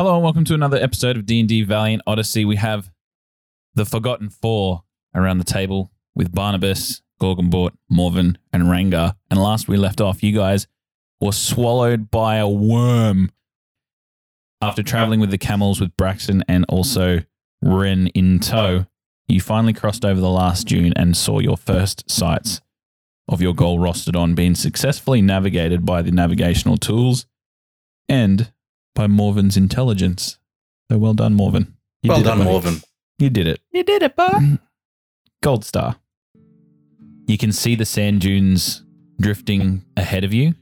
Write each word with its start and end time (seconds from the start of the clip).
Hello 0.00 0.14
and 0.14 0.24
welcome 0.24 0.46
to 0.46 0.54
another 0.54 0.78
episode 0.78 1.18
of 1.18 1.26
D&D 1.26 1.62
Valiant 1.64 2.00
Odyssey. 2.06 2.46
We 2.46 2.56
have 2.56 2.90
the 3.74 3.84
Forgotten 3.84 4.30
Four 4.30 4.84
around 5.14 5.36
the 5.36 5.44
table 5.44 5.92
with 6.14 6.34
Barnabas, 6.34 7.02
Gorgonbort, 7.20 7.72
Morven, 7.90 8.38
and 8.50 8.70
Rangar. 8.70 9.16
And 9.30 9.38
last 9.38 9.68
we 9.68 9.76
left 9.76 10.00
off, 10.00 10.22
you 10.22 10.32
guys 10.32 10.66
were 11.20 11.32
swallowed 11.32 12.10
by 12.10 12.36
a 12.36 12.48
worm. 12.48 13.30
After 14.62 14.82
traveling 14.82 15.20
with 15.20 15.30
the 15.30 15.36
camels 15.36 15.82
with 15.82 15.94
Braxton 15.98 16.44
and 16.48 16.64
also 16.70 17.18
Ren 17.60 18.06
in 18.14 18.40
tow, 18.40 18.86
you 19.28 19.42
finally 19.42 19.74
crossed 19.74 20.06
over 20.06 20.18
the 20.18 20.30
last 20.30 20.66
dune 20.66 20.94
and 20.96 21.14
saw 21.14 21.40
your 21.40 21.58
first 21.58 22.10
sights 22.10 22.62
of 23.28 23.42
your 23.42 23.54
goal 23.54 23.78
Rostodon 23.78 24.34
being 24.34 24.54
successfully 24.54 25.20
navigated 25.20 25.84
by 25.84 26.00
the 26.00 26.10
navigational 26.10 26.78
tools 26.78 27.26
and 28.08 28.50
by 28.94 29.06
Morven's 29.06 29.56
intelligence. 29.56 30.38
So 30.90 30.98
well 30.98 31.14
done, 31.14 31.34
Morven. 31.34 31.74
You 32.02 32.10
well 32.10 32.18
did 32.18 32.26
it, 32.26 32.28
done, 32.28 32.38
buddy. 32.38 32.50
Morven. 32.50 32.82
You 33.18 33.30
did 33.30 33.46
it. 33.46 33.60
You 33.72 33.84
did 33.84 34.02
it, 34.02 34.16
boy. 34.16 34.28
Mm. 34.28 34.58
Gold 35.42 35.64
star. 35.64 35.96
You 37.26 37.38
can 37.38 37.52
see 37.52 37.74
the 37.76 37.84
sand 37.84 38.22
dunes 38.22 38.82
drifting 39.20 39.84
ahead 39.96 40.24
of 40.24 40.32
you, 40.32 40.54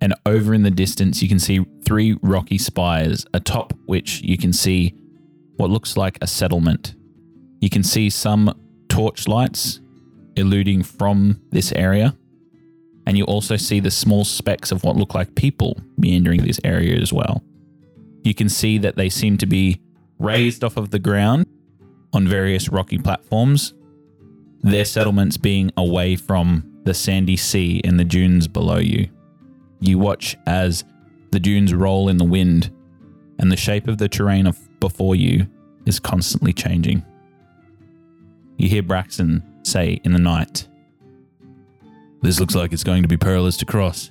and 0.00 0.14
over 0.24 0.54
in 0.54 0.62
the 0.62 0.70
distance, 0.70 1.22
you 1.22 1.28
can 1.28 1.38
see 1.38 1.64
three 1.84 2.18
rocky 2.22 2.58
spires, 2.58 3.26
atop 3.34 3.72
which 3.86 4.22
you 4.22 4.36
can 4.36 4.52
see 4.52 4.94
what 5.56 5.70
looks 5.70 5.96
like 5.96 6.18
a 6.20 6.26
settlement. 6.26 6.94
You 7.60 7.70
can 7.70 7.82
see 7.82 8.10
some 8.10 8.58
torch 8.88 9.28
lights 9.28 9.80
eluding 10.36 10.82
from 10.82 11.40
this 11.50 11.72
area, 11.72 12.16
and 13.06 13.16
you 13.16 13.24
also 13.24 13.56
see 13.56 13.80
the 13.80 13.90
small 13.90 14.24
specks 14.24 14.72
of 14.72 14.82
what 14.84 14.96
look 14.96 15.14
like 15.14 15.34
people 15.34 15.78
meandering 15.96 16.44
this 16.44 16.60
area 16.64 16.98
as 17.00 17.12
well. 17.12 17.42
You 18.26 18.34
can 18.34 18.48
see 18.48 18.78
that 18.78 18.96
they 18.96 19.08
seem 19.08 19.38
to 19.38 19.46
be 19.46 19.80
raised 20.18 20.64
off 20.64 20.76
of 20.76 20.90
the 20.90 20.98
ground 20.98 21.46
on 22.12 22.26
various 22.26 22.68
rocky 22.68 22.98
platforms, 22.98 23.72
their 24.62 24.84
settlements 24.84 25.36
being 25.36 25.70
away 25.76 26.16
from 26.16 26.80
the 26.82 26.92
sandy 26.92 27.36
sea 27.36 27.80
and 27.84 28.00
the 28.00 28.04
dunes 28.04 28.48
below 28.48 28.78
you. 28.78 29.08
You 29.78 30.00
watch 30.00 30.36
as 30.44 30.82
the 31.30 31.38
dunes 31.38 31.72
roll 31.72 32.08
in 32.08 32.16
the 32.16 32.24
wind, 32.24 32.74
and 33.38 33.52
the 33.52 33.56
shape 33.56 33.86
of 33.86 33.98
the 33.98 34.08
terrain 34.08 34.52
before 34.80 35.14
you 35.14 35.46
is 35.84 36.00
constantly 36.00 36.52
changing. 36.52 37.04
You 38.56 38.68
hear 38.68 38.82
Braxton 38.82 39.40
say 39.62 40.00
in 40.02 40.12
the 40.12 40.18
night, 40.18 40.66
This 42.22 42.40
looks 42.40 42.56
like 42.56 42.72
it's 42.72 42.82
going 42.82 43.02
to 43.02 43.08
be 43.08 43.16
perilous 43.16 43.56
to 43.58 43.64
cross. 43.64 44.10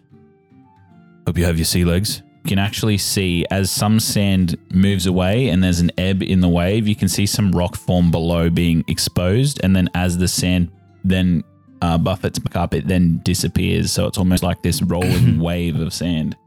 Hope 1.27 1.38
you 1.38 1.44
have 1.44 1.57
your 1.57 1.66
sea 1.66 1.83
legs. 1.83 2.23
You 2.45 2.49
can 2.49 2.59
actually 2.59 2.99
see 2.99 3.43
as 3.49 3.71
some 3.71 3.99
sand 3.99 4.55
moves 4.71 5.07
away 5.07 5.49
and 5.49 5.63
there's 5.63 5.79
an 5.79 5.91
ebb 5.97 6.21
in 6.21 6.41
the 6.41 6.47
wave, 6.47 6.88
you 6.88 6.95
can 6.95 7.07
see 7.07 7.25
some 7.25 7.51
rock 7.51 7.75
form 7.75 8.11
below 8.11 8.51
being 8.51 8.83
exposed. 8.88 9.59
And 9.63 9.75
then 9.75 9.89
as 9.95 10.19
the 10.19 10.27
sand 10.27 10.71
then 11.03 11.43
uh, 11.81 11.97
buffets 11.97 12.38
back 12.38 12.55
up, 12.55 12.75
it 12.75 12.88
then 12.88 13.19
disappears. 13.23 13.91
So 13.91 14.05
it's 14.05 14.19
almost 14.19 14.43
like 14.43 14.61
this 14.61 14.83
rolling 14.83 15.39
wave 15.49 15.79
of 15.79 15.91
sand 15.91 16.38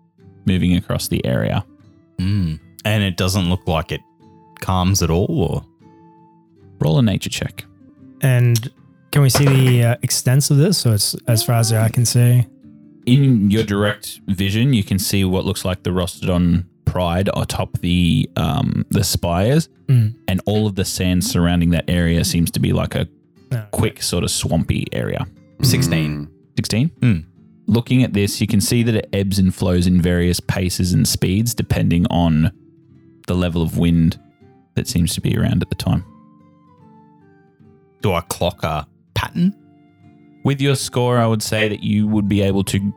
moving 0.47 0.77
across 0.77 1.09
the 1.09 1.25
area. 1.27 1.67
Mm. 2.19 2.61
And 2.85 3.03
it 3.03 3.17
doesn't 3.17 3.51
look 3.51 3.67
like 3.67 3.91
it 3.91 4.01
calms 4.61 5.03
at 5.03 5.11
all, 5.11 5.27
or 5.29 5.65
Roll 6.81 7.01
a 7.01 7.03
nature 7.03 7.29
check. 7.29 7.65
And 8.21 8.71
can 9.11 9.23
we 9.23 9.31
see 9.31 9.47
the 9.47 9.83
uh, 9.83 9.97
extents 10.05 10.53
of 10.53 10.59
this? 10.59 10.79
So 10.79 10.93
it's 10.93 11.17
as 11.27 11.43
far 11.43 11.57
as 11.57 11.73
I 11.73 11.89
can 11.89 12.07
see. 12.07 12.47
In 13.15 13.51
your 13.51 13.65
direct 13.65 14.21
vision, 14.27 14.73
you 14.73 14.85
can 14.85 14.99
see 14.99 15.25
what 15.25 15.45
looks 15.45 15.65
like 15.65 15.83
the 15.83 15.91
Rostodon 15.91 16.65
Pride 16.85 17.29
atop 17.37 17.79
the 17.81 18.29
um, 18.37 18.85
the 18.91 19.05
spires, 19.05 19.69
Mm. 19.89 20.15
and 20.29 20.41
all 20.47 20.67
of 20.67 20.75
the 20.75 20.85
sand 20.85 21.25
surrounding 21.25 21.71
that 21.71 21.85
area 21.89 22.23
seems 22.25 22.51
to 22.53 22.61
be 22.61 22.73
like 22.73 22.95
a 22.95 23.09
Yeah. 23.53 23.65
quick 23.71 24.03
sort 24.03 24.23
of 24.25 24.31
swampy 24.31 24.85
area. 24.93 25.27
16. 25.63 26.29
16. 26.59 26.91
Hmm. 27.03 27.17
Looking 27.67 28.03
at 28.03 28.13
this, 28.13 28.41
you 28.41 28.47
can 28.47 28.61
see 28.61 28.83
that 28.83 28.95
it 28.95 29.09
ebbs 29.13 29.39
and 29.39 29.55
flows 29.55 29.87
in 29.87 30.01
various 30.03 30.41
paces 30.41 30.93
and 30.93 31.07
speeds 31.09 31.55
depending 31.55 32.07
on 32.11 32.51
the 33.27 33.35
level 33.35 33.63
of 33.63 33.77
wind 33.79 34.19
that 34.75 34.87
seems 34.89 35.15
to 35.15 35.21
be 35.21 35.37
around 35.37 35.63
at 35.63 35.69
the 35.71 35.75
time. 35.77 36.05
do 38.03 38.13
I 38.13 38.21
clock 38.23 38.63
a 38.63 38.87
pattern? 39.15 39.55
With 40.45 40.61
your 40.61 40.77
score, 40.77 41.19
I 41.19 41.27
would 41.27 41.43
say 41.43 41.69
that 41.69 41.83
you 41.83 42.07
would 42.09 42.29
be 42.29 42.43
able 42.43 42.65
to 42.65 42.95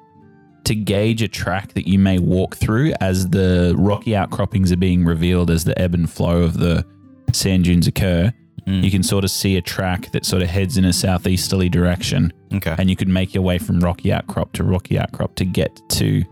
to 0.64 0.76
gauge 0.76 1.24
a 1.24 1.28
track 1.28 1.74
that 1.74 1.88
you 1.88 1.98
may 1.98 2.20
walk 2.20 2.56
through 2.56 2.94
as 3.02 3.28
the 3.30 3.74
rocky 3.80 4.16
outcroppings 4.16 4.72
are 4.72 4.78
being 4.78 5.04
revealed 5.04 5.50
as 5.50 5.64
the 5.64 5.78
ebb 5.82 5.96
and 5.96 6.08
flow 6.08 6.44
of 6.44 6.58
the 6.60 6.86
sand 7.34 7.64
dunes 7.64 7.88
occur. 7.88 8.32
Mm. 8.68 8.84
You 8.84 8.92
can 8.92 9.02
sort 9.02 9.24
of 9.24 9.32
see 9.32 9.58
a 9.58 9.62
track 9.62 10.12
that 10.12 10.24
sort 10.24 10.44
of 10.44 10.50
heads 10.50 10.78
in 10.78 10.86
a 10.86 10.94
southeasterly 10.94 11.68
direction, 11.68 12.32
Okay. 12.54 12.76
and 12.78 12.92
you 12.92 12.96
could 12.96 13.08
make 13.08 13.34
your 13.34 13.44
way 13.44 13.58
from 13.58 13.80
rocky 13.80 14.14
outcrop 14.14 14.54
to 14.54 14.64
rocky 14.64 15.00
outcrop 15.00 15.34
to 15.38 15.46
get 15.46 15.82
to 15.90 16.24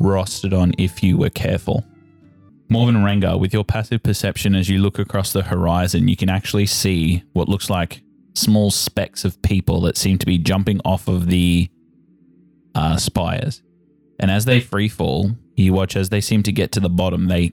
Rostodon 0.00 0.72
if 0.78 1.02
you 1.02 1.16
were 1.16 1.30
careful. 1.30 1.84
Morven 2.68 2.96
Rengar, 3.02 3.38
with 3.38 3.52
your 3.52 3.64
passive 3.64 4.02
perception 4.02 4.54
as 4.54 4.68
you 4.68 4.78
look 4.78 4.98
across 5.00 5.32
the 5.32 5.42
horizon, 5.42 6.06
you 6.08 6.16
can 6.16 6.30
actually 6.30 6.66
see 6.66 7.22
what 7.32 7.48
looks 7.48 7.68
like 7.68 8.02
small 8.34 8.70
specks 8.70 9.24
of 9.24 9.40
people 9.42 9.80
that 9.82 9.96
seem 9.96 10.18
to 10.18 10.26
be 10.26 10.38
jumping 10.38 10.80
off 10.84 11.08
of 11.08 11.28
the 11.28 11.70
uh, 12.74 12.96
spires. 12.96 13.62
And 14.18 14.30
as 14.30 14.44
they 14.44 14.60
free 14.60 14.88
fall, 14.88 15.32
you 15.56 15.72
watch 15.74 15.96
as 15.96 16.08
they 16.08 16.20
seem 16.20 16.42
to 16.44 16.52
get 16.52 16.72
to 16.72 16.80
the 16.80 16.88
bottom, 16.88 17.26
they 17.26 17.52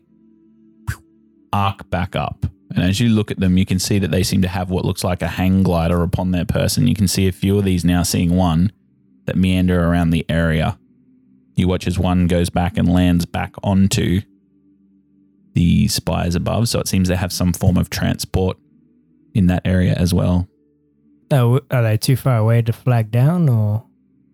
arc 1.51 1.89
back 1.89 2.15
up. 2.15 2.45
And 2.75 2.83
as 2.83 2.99
you 2.99 3.09
look 3.09 3.31
at 3.31 3.39
them, 3.39 3.57
you 3.57 3.65
can 3.65 3.79
see 3.79 3.97
that 3.99 4.11
they 4.11 4.23
seem 4.23 4.41
to 4.43 4.47
have 4.47 4.69
what 4.69 4.85
looks 4.85 5.03
like 5.03 5.21
a 5.21 5.27
hang 5.27 5.63
glider 5.63 6.03
upon 6.03 6.31
their 6.31 6.45
person. 6.45 6.87
You 6.87 6.95
can 6.95 7.07
see 7.07 7.27
a 7.27 7.31
few 7.31 7.57
of 7.57 7.65
these 7.65 7.83
now, 7.83 8.03
seeing 8.03 8.35
one 8.35 8.71
that 9.25 9.35
meander 9.35 9.83
around 9.83 10.11
the 10.11 10.25
area. 10.29 10.77
You 11.55 11.67
watch 11.67 11.87
as 11.87 11.97
one 11.97 12.27
goes 12.27 12.49
back 12.49 12.77
and 12.77 12.87
lands 12.87 13.25
back 13.25 13.55
onto 13.63 14.21
the 15.55 15.87
spires 15.87 16.35
above. 16.35 16.69
So 16.69 16.79
it 16.79 16.87
seems 16.87 17.09
they 17.09 17.15
have 17.15 17.33
some 17.33 17.53
form 17.53 17.75
of 17.75 17.89
transport 17.89 18.57
in 19.33 19.47
that 19.47 19.63
area 19.65 19.93
as 19.95 20.13
well. 20.13 20.47
Oh, 21.31 21.59
are 21.69 21.83
they 21.83 21.97
too 21.97 22.15
far 22.15 22.37
away 22.37 22.61
to 22.63 22.73
flag 22.73 23.11
down 23.11 23.49
or? 23.49 23.85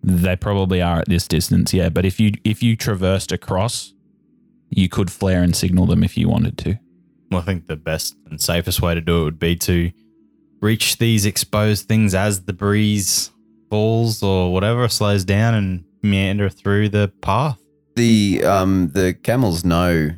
They 0.02 0.36
probably 0.36 0.80
are 0.80 1.00
at 1.00 1.08
this 1.08 1.26
distance, 1.26 1.74
yeah. 1.74 1.88
But 1.88 2.04
if 2.04 2.20
you 2.20 2.32
if 2.44 2.62
you 2.62 2.76
traversed 2.76 3.32
across, 3.32 3.92
you 4.70 4.88
could 4.88 5.10
flare 5.10 5.42
and 5.42 5.54
signal 5.54 5.86
them 5.86 6.04
if 6.04 6.16
you 6.16 6.28
wanted 6.28 6.56
to. 6.58 6.78
Well, 7.30 7.40
I 7.40 7.44
think 7.44 7.66
the 7.66 7.76
best 7.76 8.16
and 8.30 8.40
safest 8.40 8.80
way 8.80 8.94
to 8.94 9.00
do 9.00 9.22
it 9.22 9.24
would 9.24 9.38
be 9.38 9.56
to 9.56 9.90
reach 10.60 10.98
these 10.98 11.26
exposed 11.26 11.88
things 11.88 12.14
as 12.14 12.44
the 12.44 12.52
breeze 12.52 13.30
falls 13.68 14.22
or 14.22 14.52
whatever 14.52 14.88
slows 14.88 15.24
down 15.24 15.54
and 15.54 15.84
meander 16.02 16.48
through 16.48 16.88
the 16.88 17.12
path. 17.20 17.60
The 17.96 18.44
um 18.44 18.90
the 18.94 19.12
camels 19.14 19.64
know 19.64 20.10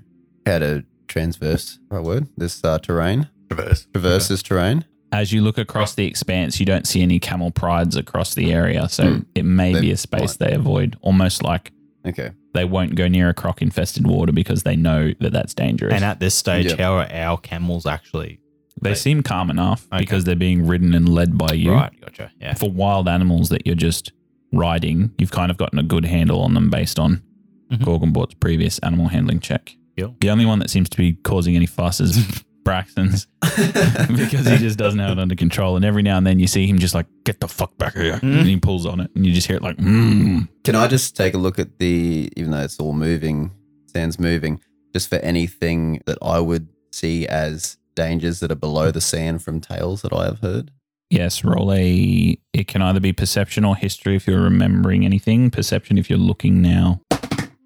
how 0.44 0.58
to 0.58 0.84
transverse 1.06 1.78
right 1.90 2.02
word 2.04 2.28
this 2.36 2.62
uh, 2.62 2.78
terrain 2.78 3.30
Traverse. 3.48 3.86
traverse 3.92 4.28
this 4.28 4.42
terrain. 4.42 4.84
As 5.12 5.32
you 5.32 5.40
look 5.42 5.56
across 5.58 5.94
the 5.94 6.04
expanse, 6.06 6.60
you 6.60 6.66
don't 6.66 6.86
see 6.86 7.02
any 7.02 7.18
camel 7.18 7.50
prides 7.50 7.96
across 7.96 8.34
the 8.34 8.52
area, 8.52 8.88
so 8.88 9.14
Hmm. 9.14 9.20
it 9.34 9.44
may 9.44 9.78
be 9.80 9.90
a 9.90 9.96
space 9.96 10.36
fine. 10.36 10.48
they 10.50 10.54
avoid. 10.54 10.96
Almost 11.00 11.42
like 11.42 11.72
Okay, 12.06 12.30
they 12.54 12.64
won't 12.64 12.94
go 12.94 13.08
near 13.08 13.28
a 13.30 13.34
croc 13.34 13.60
infested 13.62 14.06
water 14.06 14.32
because 14.32 14.62
they 14.64 14.76
know 14.76 15.12
that 15.20 15.32
that's 15.32 15.54
dangerous. 15.54 15.94
And 15.94 16.04
at 16.04 16.20
this 16.20 16.34
stage, 16.34 16.66
Yep. 16.66 16.78
how 16.78 16.94
are 16.98 17.08
our 17.12 17.36
camels 17.38 17.86
actually? 17.86 18.40
they 18.80 18.94
seem 18.94 19.22
calm 19.24 19.50
enough 19.50 19.88
Okay. 19.92 19.98
because 20.02 20.22
they're 20.24 20.36
being 20.36 20.64
ridden 20.64 20.94
and 20.94 21.08
led 21.08 21.36
by 21.36 21.52
you. 21.52 21.72
Right, 21.72 21.90
gotcha. 22.00 22.30
Yeah. 22.40 22.54
For 22.54 22.70
wild 22.70 23.08
animals 23.08 23.48
that 23.48 23.66
you're 23.66 23.74
just 23.74 24.12
riding, 24.52 25.10
you've 25.18 25.32
kind 25.32 25.50
of 25.50 25.56
gotten 25.56 25.78
a 25.78 25.82
good 25.82 26.04
handle 26.04 26.40
on 26.42 26.54
them 26.54 26.70
based 26.70 26.98
on 26.98 27.22
Mhm. 27.72 27.78
Gorgonbort's 27.80 28.34
previous 28.34 28.78
animal 28.78 29.08
handling 29.08 29.40
check. 29.40 29.74
Cool. 29.98 30.14
The 30.20 30.30
only 30.30 30.46
one 30.46 30.60
that 30.60 30.70
seems 30.70 30.88
to 30.90 30.96
be 30.96 31.14
causing 31.14 31.56
any 31.56 31.66
fuss 31.66 32.00
is 32.00 32.44
Braxton's 32.68 33.26
because 33.40 34.46
he 34.46 34.58
just 34.58 34.78
doesn't 34.78 35.00
have 35.00 35.16
it 35.16 35.18
under 35.18 35.34
control. 35.34 35.76
And 35.76 35.86
every 35.86 36.02
now 36.02 36.18
and 36.18 36.26
then 36.26 36.38
you 36.38 36.46
see 36.46 36.66
him 36.66 36.78
just 36.78 36.94
like, 36.94 37.06
get 37.24 37.40
the 37.40 37.48
fuck 37.48 37.78
back 37.78 37.94
here. 37.94 38.16
Mm. 38.16 38.40
And 38.40 38.46
he 38.46 38.58
pulls 38.58 38.84
on 38.84 39.00
it 39.00 39.10
and 39.14 39.24
you 39.24 39.32
just 39.32 39.46
hear 39.46 39.56
it 39.56 39.62
like, 39.62 39.78
mm. 39.78 40.46
can 40.64 40.74
I 40.74 40.86
just 40.86 41.16
take 41.16 41.32
a 41.32 41.38
look 41.38 41.58
at 41.58 41.78
the 41.78 42.30
even 42.36 42.50
though 42.50 42.60
it's 42.60 42.78
all 42.78 42.92
moving, 42.92 43.52
sand's 43.86 44.18
moving, 44.18 44.60
just 44.92 45.08
for 45.08 45.16
anything 45.16 46.02
that 46.04 46.18
I 46.20 46.40
would 46.40 46.68
see 46.92 47.26
as 47.26 47.78
dangers 47.94 48.40
that 48.40 48.52
are 48.52 48.56
below 48.56 48.90
the 48.90 49.00
sand 49.00 49.42
from 49.42 49.62
tales 49.62 50.02
that 50.02 50.12
I 50.12 50.26
have 50.26 50.40
heard. 50.40 50.70
Yes, 51.08 51.42
roll 51.42 51.72
a. 51.72 52.38
It 52.52 52.68
can 52.68 52.82
either 52.82 53.00
be 53.00 53.14
perception 53.14 53.64
or 53.64 53.76
history 53.76 54.14
if 54.14 54.26
you're 54.26 54.42
remembering 54.42 55.06
anything. 55.06 55.50
Perception 55.50 55.96
if 55.96 56.10
you're 56.10 56.18
looking 56.18 56.60
now. 56.60 57.00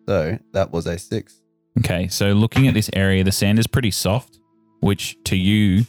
So 0.07 0.39
that 0.53 0.71
was 0.71 0.87
a 0.87 0.97
six. 0.97 1.43
Okay, 1.81 2.07
so 2.09 2.33
looking 2.33 2.69
at 2.69 2.75
this 2.75 2.91
area, 2.93 3.25
the 3.25 3.33
sand 3.33 3.59
is 3.59 3.67
pretty 3.67 3.91
soft, 3.91 4.39
which 4.83 5.17
to 5.25 5.37
you 5.37 5.85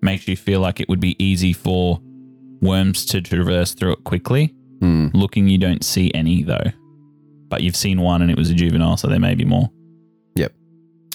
makes 0.00 0.26
you 0.28 0.36
feel 0.36 0.60
like 0.60 0.80
it 0.80 0.88
would 0.88 1.00
be 1.00 1.14
easy 1.22 1.52
for 1.52 2.00
worms 2.62 3.04
to 3.06 3.20
traverse 3.20 3.74
through 3.74 3.92
it 3.92 4.04
quickly. 4.04 4.54
Hmm. 4.80 5.08
Looking, 5.12 5.48
you 5.48 5.58
don't 5.58 5.84
see 5.84 6.12
any 6.14 6.42
though, 6.44 6.70
but 7.48 7.62
you've 7.62 7.76
seen 7.76 8.00
one 8.00 8.22
and 8.22 8.30
it 8.30 8.36
was 8.38 8.48
a 8.50 8.54
juvenile, 8.54 8.96
so 8.96 9.08
there 9.08 9.18
may 9.20 9.34
be 9.34 9.44
more. 9.44 9.68
Yep. 10.36 10.52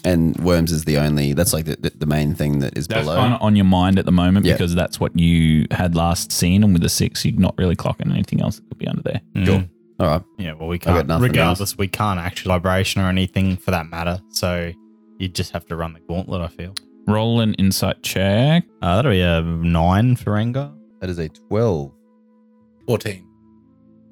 And 0.04 0.36
worms 0.38 0.72
is 0.74 0.84
the 0.84 0.98
only. 0.98 1.32
That's 1.34 1.54
like 1.54 1.64
the, 1.66 1.78
the, 1.80 1.92
the 2.00 2.06
main 2.06 2.36
thing 2.36 2.60
that 2.60 2.78
is 2.78 2.88
That's 2.88 3.06
below. 3.06 3.16
kind 3.16 3.34
of 3.34 3.42
on 3.42 3.56
your 3.56 3.64
mind 3.66 3.98
at 4.00 4.06
the 4.06 4.12
moment 4.12 4.46
Yeah. 4.46 4.54
because 4.54 4.76
that's 4.76 5.00
what 5.00 5.18
you 5.18 5.66
had 5.72 5.96
last 5.96 6.32
seen, 6.34 6.62
and 6.64 6.74
with 6.74 6.82
the 6.82 6.90
six, 6.90 7.24
you're 7.24 7.40
not 7.40 7.56
really 7.58 7.78
clocking 7.78 8.12
anything 8.12 8.42
else 8.42 8.58
that 8.58 8.68
could 8.68 8.78
be 8.78 8.88
under 8.88 9.02
there. 9.02 9.22
Mm. 9.36 9.70
All 10.00 10.08
right. 10.08 10.24
Yeah, 10.38 10.54
well, 10.54 10.68
we 10.68 10.78
got 10.80 10.96
can't. 10.96 11.08
nothing 11.08 11.30
Regardless, 11.30 11.78
we 11.78 11.88
can't 11.88 12.20
actual 12.20 12.50
vibration 12.50 13.02
or 13.02 13.08
anything 13.08 13.56
for 13.56 13.72
that 13.72 13.88
matter. 13.88 14.20
So 14.32 14.74
you 15.20 15.30
just 15.30 15.54
have 15.54 15.66
to 15.68 15.78
run 15.78 15.94
the 15.94 16.02
gauntlet. 16.02 16.42
I 16.42 16.48
feel. 16.48 16.74
Roll 17.08 17.42
an 17.42 17.54
insight 17.56 18.02
check. 18.04 18.64
Uh, 18.82 18.96
that'll 18.96 19.12
be 19.12 19.22
a 19.22 19.42
nine 19.42 20.16
for 20.16 20.32
Rengar. 20.32 20.74
That 21.02 21.10
is 21.10 21.20
a 21.20 21.30
twelve. 21.30 21.92
14. 22.88 23.26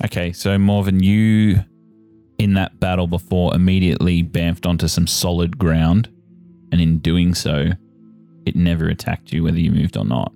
Okay, 0.06 0.32
so 0.32 0.58
Morven, 0.58 1.04
you 1.04 1.60
in 2.38 2.54
that 2.56 2.80
battle 2.80 3.06
before 3.06 3.54
immediately 3.54 4.24
bamfed 4.24 4.66
onto 4.66 4.88
some 4.88 5.06
solid 5.06 5.58
ground, 5.58 6.10
and 6.72 6.82
in 6.82 6.98
doing 7.00 7.36
so, 7.36 7.70
it 8.46 8.56
never 8.56 8.88
attacked 8.88 9.32
you 9.32 9.44
whether 9.44 9.60
you 9.60 9.72
moved 9.72 9.96
or 9.98 10.06
not. 10.06 10.34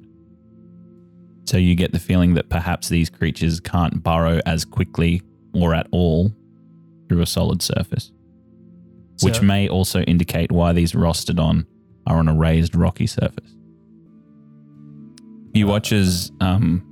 So 1.45 1.57
you 1.57 1.75
get 1.75 1.91
the 1.93 1.99
feeling 1.99 2.33
that 2.35 2.49
perhaps 2.49 2.89
these 2.89 3.09
creatures 3.09 3.59
can't 3.59 4.03
burrow 4.03 4.39
as 4.45 4.65
quickly 4.65 5.21
or 5.53 5.73
at 5.73 5.87
all 5.91 6.31
through 7.07 7.21
a 7.21 7.25
solid 7.25 7.61
surface, 7.61 8.11
which 9.21 9.41
may 9.41 9.67
also 9.67 10.01
indicate 10.01 10.51
why 10.51 10.73
these 10.73 10.93
Rostodon 10.93 11.65
are 12.07 12.17
on 12.17 12.27
a 12.27 12.33
raised 12.35 12.75
rocky 12.75 13.07
surface. 13.07 13.55
You 15.53 15.67
watch 15.67 15.91
as 15.91 16.31
um, 16.41 16.83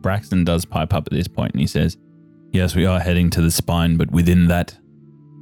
Braxton 0.00 0.44
does 0.44 0.64
pipe 0.64 0.92
up 0.92 1.06
at 1.06 1.12
this 1.12 1.28
point 1.28 1.52
and 1.52 1.60
he 1.60 1.66
says, 1.66 1.96
Yes, 2.52 2.74
we 2.74 2.84
are 2.84 2.98
heading 2.98 3.30
to 3.30 3.40
the 3.42 3.50
spine, 3.50 3.96
but 3.96 4.10
within 4.10 4.48
that 4.48 4.76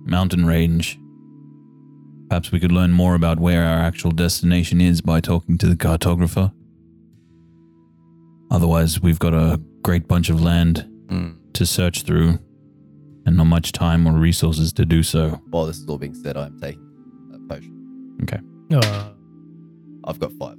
mountain 0.04 0.44
range, 0.44 0.98
perhaps 2.28 2.52
we 2.52 2.60
could 2.60 2.72
learn 2.72 2.92
more 2.92 3.14
about 3.14 3.40
where 3.40 3.64
our 3.64 3.78
actual 3.78 4.10
destination 4.10 4.80
is 4.82 5.00
by 5.00 5.20
talking 5.20 5.56
to 5.58 5.66
the 5.66 5.76
cartographer. 5.76 6.52
Otherwise, 8.50 9.00
we've 9.00 9.18
got 9.18 9.32
a 9.34 9.60
great 9.82 10.06
bunch 10.08 10.28
of 10.30 10.40
land 10.42 10.84
Mm. 11.08 11.36
to 11.54 11.64
search 11.64 12.02
through 12.02 12.38
and 13.24 13.34
not 13.38 13.44
much 13.44 13.72
time 13.72 14.06
or 14.06 14.12
resources 14.12 14.74
to 14.74 14.84
do 14.84 15.02
so. 15.02 15.40
While 15.48 15.64
this 15.64 15.78
is 15.78 15.88
all 15.88 15.96
being 15.96 16.12
said, 16.14 16.36
I'm 16.36 16.60
taking 16.60 16.82
a 17.34 17.38
potion. 17.48 17.74
Uh, 18.72 19.08
I've 20.04 20.18
got 20.18 20.32
five. 20.32 20.56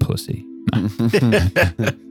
Pussy. 0.00 0.44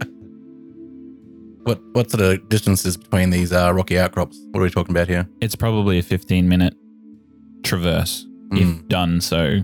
What 1.63 1.80
what 1.94 2.09
sort 2.09 2.21
of 2.21 2.50
distances 2.50 2.98
between 2.98 3.30
these 3.30 3.53
uh, 3.53 3.71
rocky 3.71 4.00
outcrops? 4.00 4.39
What 4.50 4.62
are 4.62 4.63
we 4.63 4.71
talking 4.71 4.92
about 4.95 5.07
here? 5.07 5.27
It's 5.42 5.56
probably 5.56 6.00
a 6.00 6.01
15 6.03 6.50
minute 6.50 6.74
traverse 7.63 8.25
Mm. 8.51 8.80
if 8.81 8.88
done 8.89 9.21
so 9.21 9.59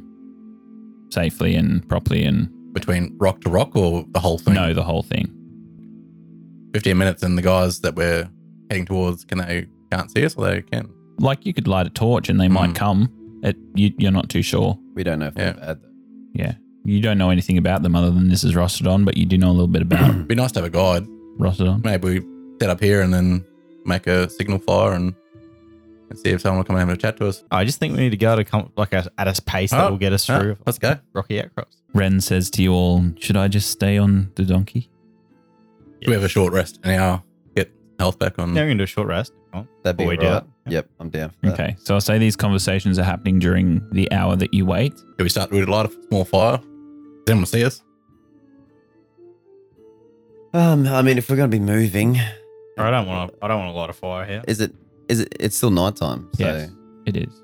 safely 1.10 1.56
and 1.56 1.86
properly 1.89 2.24
and 2.24 2.48
Between 2.74 3.16
rock 3.18 3.42
to 3.42 3.50
rock 3.50 3.75
or 3.75 4.06
the 4.12 4.19
whole 4.19 4.38
thing? 4.38 4.54
know 4.54 4.74
the 4.75 4.84
whole 4.84 5.01
thing. 5.04 5.28
15 6.74 6.98
minutes 6.98 7.24
and 7.24 7.36
the 7.38 7.42
guys 7.42 7.80
that 7.81 7.95
we're 7.95 8.30
heading 8.69 8.86
towards, 8.86 9.25
can 9.25 9.39
they 9.39 9.66
can't 9.92 10.10
see 10.12 10.24
us 10.24 10.36
or 10.36 10.45
they 10.45 10.62
can? 10.62 10.88
Like 11.19 11.45
you 11.48 11.54
could 11.54 11.68
light 11.68 11.88
a 11.88 11.89
torch 11.89 12.30
and 12.30 12.39
they 12.39 12.48
might 12.48 12.69
Mm. 12.69 12.75
come. 12.75 13.10
It, 13.44 13.56
you, 13.75 13.94
you're 13.98 14.12
not 14.12 14.30
too 14.30 14.42
sure. 14.42 14.78
we 14.95 15.04
don't 15.04 15.19
know 15.19 15.28
if 15.28 15.34
Yeah. 15.38 15.51
they're 15.54 15.54
bad 15.75 15.81
though. 15.81 15.89
Yeah. 16.34 16.54
You 16.86 17.01
don't 17.01 17.18
know 17.18 17.30
anything 17.30 17.57
about 17.57 17.84
them 17.84 17.95
other 17.95 18.12
than 18.12 18.30
this 18.30 18.44
is 18.44 18.54
Rostodon, 18.54 19.04
but 19.06 19.18
you 19.18 19.25
do 19.25 19.38
know 19.38 19.50
a 19.50 19.51
little 19.51 19.68
bit 19.68 19.81
about 19.81 20.10
it. 20.16 20.28
Be 20.28 20.36
nice 20.36 20.51
to 20.54 20.60
have 20.62 20.66
a 20.68 20.69
guide. 20.69 21.06
Rostodon. 21.38 21.84
Maybe 21.84 22.19
we 22.19 22.57
set 22.62 22.69
up 22.69 22.80
here 22.81 23.01
and 23.01 23.13
then 23.13 23.45
make 23.86 24.07
a 24.07 24.30
signal 24.30 24.57
fire 24.60 24.94
and, 24.94 25.13
and 26.10 26.18
see 26.19 26.30
if 26.30 26.42
someone 26.42 26.60
will 26.60 26.63
come 26.63 26.78
and 26.78 26.88
have 26.89 26.98
a 26.98 27.00
chat 27.00 27.18
to 27.18 27.28
us. 27.28 27.44
I 27.51 27.66
just 27.66 27.78
think 27.80 27.94
we 27.94 28.00
need 28.00 28.10
to 28.12 28.18
go 28.18 28.36
to 28.36 28.44
come 28.45 28.72
like 28.78 28.94
a, 28.94 29.10
at 29.18 29.28
a 29.28 29.42
pace 29.42 29.72
that 29.72 29.86
Oh, 29.88 29.92
will 29.92 29.98
get 29.98 30.13
us 30.13 30.30
Ah, 30.30 30.39
through 30.39 30.57
let's 30.66 30.80
go. 30.80 30.98
rocky 31.13 31.42
outcrops. 31.42 31.78
Ren 31.94 32.22
says 32.22 32.50
to 32.51 32.63
you 32.63 32.74
all, 32.74 33.04
Should 33.19 33.38
I 33.38 33.48
just 33.50 33.69
stay 33.69 33.98
on 33.98 34.31
the 34.36 34.44
donkey? 34.44 34.89
We 36.06 36.13
have 36.13 36.24
a 36.24 36.30
short 36.30 36.54
rest 36.54 36.80
and 36.84 37.00
our 37.01 37.18
get 37.18 37.26
health 38.00 38.20
back 38.20 38.38
on. 38.40 38.56
Yeah, 38.56 38.64
we 38.64 38.70
can 38.72 38.78
do 38.78 38.84
a 38.84 38.88
short 38.88 39.08
rest. 39.08 39.34
if. 39.54 39.68
That'd 39.84 39.98
be 39.98 40.04
Before 40.04 40.10
we 40.12 40.18
do 40.18 40.28
right. 40.28 40.44
that. 40.66 40.72
Yep, 40.72 40.90
I'm 41.00 41.10
down 41.10 41.30
for 41.30 41.36
that. 41.48 41.54
Okay. 41.54 41.76
So 41.80 41.94
I'll 41.96 42.02
say 42.02 42.18
these 42.18 42.36
conversations 42.36 43.00
are 43.00 43.04
happening 43.04 43.40
during 43.40 43.88
the 43.92 44.12
hour 44.12 44.36
that 44.36 44.54
you 44.54 44.66
wait. 44.66 44.96
Can 44.96 45.24
we 45.24 45.30
start 45.30 45.50
with 45.52 45.68
a 45.68 45.72
light 45.72 45.86
a 45.90 46.08
small 46.10 46.26
fire? 46.26 46.60
Then 47.26 47.38
we'll 47.38 47.46
see 47.46 47.64
us. 47.64 47.82
Um, 50.54 50.88
I 50.88 51.02
mean, 51.02 51.18
if 51.18 51.30
we're 51.30 51.36
gonna 51.36 51.48
be 51.50 51.60
moving, 51.60 52.18
I 52.78 52.90
don't 52.92 53.08
want 53.08 53.32
to. 53.34 53.38
I 53.46 53.48
don't 53.48 53.60
want 53.60 53.74
to 53.74 53.78
light 53.78 53.90
a 53.90 53.94
fire 53.94 54.26
here. 54.26 54.44
is 54.48 54.60
it? 54.62 54.74
Is 55.10 55.20
it? 55.22 55.36
It's 55.40 55.56
still 55.58 55.72
nighttime. 55.72 56.30
So 56.36 56.44
Yes. 56.46 56.72
It 57.06 57.18
is. 57.18 57.42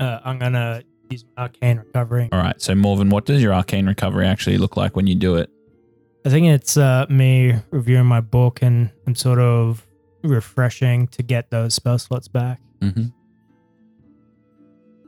uh, 0.00 0.18
I'm 0.24 0.38
gonna 0.38 0.82
use 1.10 1.24
my 1.36 1.44
arcane 1.44 1.78
recovery. 1.78 2.28
All 2.32 2.40
right. 2.40 2.60
So, 2.60 2.74
Morven, 2.74 3.08
what 3.10 3.24
does 3.26 3.42
your 3.42 3.52
arcane 3.54 3.86
recovery 3.86 4.26
actually 4.26 4.58
look 4.58 4.76
like 4.76 4.96
when 4.96 5.06
you 5.06 5.14
do 5.14 5.36
it? 5.36 5.50
I 6.24 6.28
think 6.28 6.46
it's 6.46 6.76
uh, 6.76 7.06
me 7.08 7.54
reviewing 7.70 8.06
my 8.06 8.20
book 8.20 8.60
and 8.62 8.90
I'm 9.06 9.14
sort 9.14 9.38
of 9.38 9.86
refreshing 10.22 11.06
to 11.08 11.22
get 11.22 11.50
those 11.50 11.74
spell 11.74 11.98
slots 11.98 12.28
back. 12.28 12.60
Mm-hmm. 12.80 13.06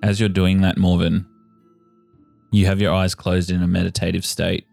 As 0.02 0.18
you're 0.18 0.28
doing 0.28 0.62
that, 0.62 0.78
Morven, 0.78 1.26
you 2.50 2.66
have 2.66 2.80
your 2.80 2.92
eyes 2.94 3.14
closed 3.14 3.50
in 3.50 3.62
a 3.62 3.66
meditative 3.66 4.24
state, 4.24 4.66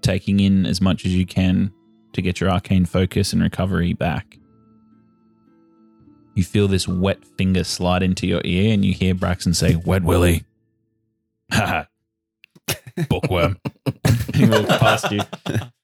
taking 0.00 0.40
in 0.40 0.66
as 0.66 0.80
much 0.80 1.04
as 1.04 1.14
you 1.14 1.26
can 1.26 1.72
to 2.12 2.22
get 2.22 2.40
your 2.40 2.50
arcane 2.50 2.84
focus 2.84 3.32
and 3.32 3.42
recovery 3.42 3.92
back. 3.94 4.38
You 6.34 6.44
feel 6.44 6.68
this 6.68 6.86
wet 6.86 7.24
finger 7.36 7.64
slide 7.64 8.02
into 8.02 8.26
your 8.26 8.40
ear, 8.44 8.72
and 8.72 8.84
you 8.84 8.94
hear 8.94 9.14
Braxton 9.14 9.52
say, 9.54 9.76
Wet 9.76 10.02
Willie. 10.02 10.44
Haha. 11.52 11.84
Bookworm. 13.08 13.58
he 14.34 14.46
walks 14.46 14.78
past 14.78 15.10
you. 15.10 15.20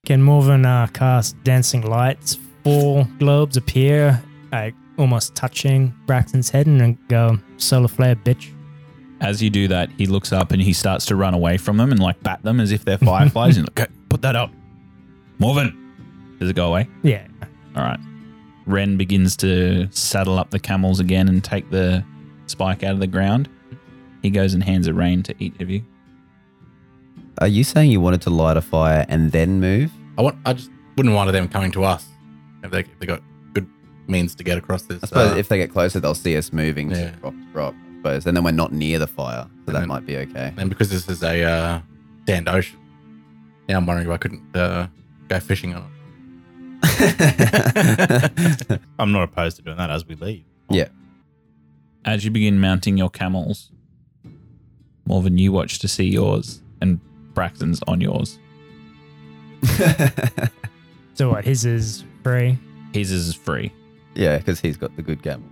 Can 0.04 0.22
Morven 0.22 0.64
uh, 0.66 0.86
cast 0.88 1.42
dancing 1.44 1.82
lights? 1.82 2.38
Four 2.64 3.08
globes 3.18 3.56
appear, 3.56 4.22
like 4.52 4.74
almost 4.98 5.34
touching 5.34 5.94
Braxton's 6.06 6.50
head, 6.50 6.66
and 6.66 6.96
go 7.08 7.38
solar 7.56 7.88
flare, 7.88 8.16
bitch. 8.16 8.52
As 9.20 9.42
you 9.42 9.50
do 9.50 9.68
that, 9.68 9.90
he 9.96 10.06
looks 10.06 10.32
up 10.32 10.52
and 10.52 10.60
he 10.60 10.72
starts 10.72 11.06
to 11.06 11.16
run 11.16 11.32
away 11.32 11.56
from 11.56 11.76
them 11.76 11.90
and 11.90 12.00
like 12.00 12.22
bat 12.22 12.42
them 12.42 12.60
as 12.60 12.70
if 12.72 12.84
they're 12.84 12.98
fireflies. 12.98 13.56
and 13.56 13.66
like, 13.68 13.80
okay, 13.80 13.92
put 14.08 14.22
that 14.22 14.36
up. 14.36 14.50
Morven. 15.38 15.82
Does 16.38 16.50
it 16.50 16.56
go 16.56 16.68
away? 16.68 16.86
Yeah. 17.02 17.26
All 17.76 17.82
right. 17.82 18.00
Ren 18.66 18.96
begins 18.96 19.36
to 19.38 19.88
saddle 19.90 20.38
up 20.38 20.50
the 20.50 20.58
camels 20.58 21.00
again 21.00 21.28
and 21.28 21.42
take 21.42 21.70
the 21.70 22.04
spike 22.46 22.82
out 22.82 22.92
of 22.92 23.00
the 23.00 23.06
ground. 23.06 23.48
He 24.22 24.30
goes 24.30 24.54
and 24.54 24.62
hands 24.62 24.86
a 24.86 24.92
rein 24.92 25.22
to 25.24 25.34
each 25.38 25.58
of 25.60 25.70
you. 25.70 25.82
Are 27.40 27.48
you 27.48 27.64
saying 27.64 27.90
you 27.90 28.00
wanted 28.00 28.22
to 28.22 28.30
light 28.30 28.56
a 28.56 28.62
fire 28.62 29.04
and 29.08 29.30
then 29.32 29.60
move? 29.60 29.92
I 30.18 30.22
want. 30.22 30.38
I 30.46 30.54
just 30.54 30.70
wouldn't 30.96 31.14
want 31.14 31.30
them 31.32 31.48
coming 31.48 31.70
to 31.72 31.84
us 31.84 32.06
if 32.62 32.70
they 32.70 32.80
if 32.80 32.98
they 32.98 33.06
got 33.06 33.20
good 33.52 33.68
means 34.08 34.34
to 34.36 34.44
get 34.44 34.56
across 34.56 34.82
this. 34.82 35.02
I 35.02 35.06
suppose 35.06 35.32
uh, 35.32 35.36
if 35.36 35.48
they 35.48 35.58
get 35.58 35.70
closer, 35.72 36.00
they'll 36.00 36.14
see 36.14 36.36
us 36.36 36.52
moving 36.52 36.90
Yeah. 36.90 37.12
rock 37.22 37.34
to 37.34 37.46
rock. 37.52 37.74
I 37.74 37.96
suppose, 37.98 38.26
and 38.26 38.36
then 38.36 38.44
we're 38.44 38.52
not 38.52 38.72
near 38.72 38.98
the 38.98 39.06
fire, 39.06 39.42
so 39.44 39.50
And 39.66 39.66
that 39.66 39.80
then- 39.80 39.88
might 39.88 40.06
be 40.06 40.16
okay. 40.18 40.52
and 40.56 40.68
because 40.70 40.90
this 40.90 41.08
is 41.08 41.22
a 41.22 41.42
uh, 41.42 41.80
sand 42.26 42.48
ocean, 42.48 42.78
now 43.68 43.76
I'm 43.78 43.86
wondering 43.86 44.06
if 44.08 44.14
I 44.14 44.16
couldn't 44.18 44.56
uh, 44.56 44.86
go 45.28 45.40
fishing 45.40 45.74
on 45.74 45.90
it. 46.84 48.80
I'm 48.98 49.12
not 49.12 49.24
opposed 49.24 49.56
to 49.56 49.62
doing 49.62 49.76
that 49.78 49.90
as 49.90 50.06
we 50.06 50.14
leave. 50.14 50.44
Yeah. 50.70 50.88
As 52.04 52.24
you 52.24 52.30
begin 52.30 52.60
mounting 52.60 52.96
your 52.96 53.10
camels, 53.10 53.72
Morven, 55.06 55.36
you 55.38 55.50
watch 55.52 55.78
to 55.80 55.88
see 55.88 56.04
yours, 56.04 56.62
and 56.80 57.00
Braxton's 57.36 57.80
on 57.86 58.00
yours. 58.00 58.38
So 61.14 61.30
what? 61.30 61.44
His 61.46 61.64
is 61.64 62.04
free. 62.22 62.58
His 62.92 63.10
is 63.10 63.34
free. 63.34 63.72
yeah, 64.14 64.36
because 64.36 64.60
he's 64.60 64.76
got 64.76 64.94
the 64.96 65.02
good 65.02 65.22
camel. 65.22 65.48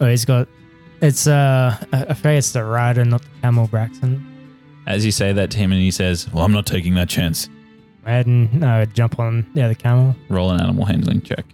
Oh, 0.00 0.06
he's 0.06 0.24
got. 0.24 0.46
It's 1.02 1.26
uh, 1.26 1.76
I 1.92 2.04
I 2.04 2.14
forget 2.14 2.34
it's 2.34 2.52
the 2.52 2.62
rider, 2.62 3.04
not 3.04 3.22
the 3.22 3.28
camel, 3.42 3.66
Braxton. 3.66 4.24
As 4.86 5.04
you 5.04 5.10
say 5.10 5.32
that 5.32 5.50
to 5.50 5.58
him, 5.58 5.72
and 5.72 5.80
he 5.80 5.90
says, 5.90 6.32
Well, 6.32 6.44
I'm 6.44 6.52
not 6.52 6.66
taking 6.66 6.94
that 6.94 7.08
chance. 7.08 7.46
Go 7.48 7.52
ahead 8.06 8.26
and 8.26 8.62
uh, 8.62 8.86
jump 8.86 9.18
on 9.18 9.44
yeah 9.54 9.62
the 9.62 9.64
other 9.64 9.74
camel. 9.74 10.14
Roll 10.28 10.52
an 10.52 10.60
animal 10.60 10.84
handling 10.84 11.22
check. 11.22 11.44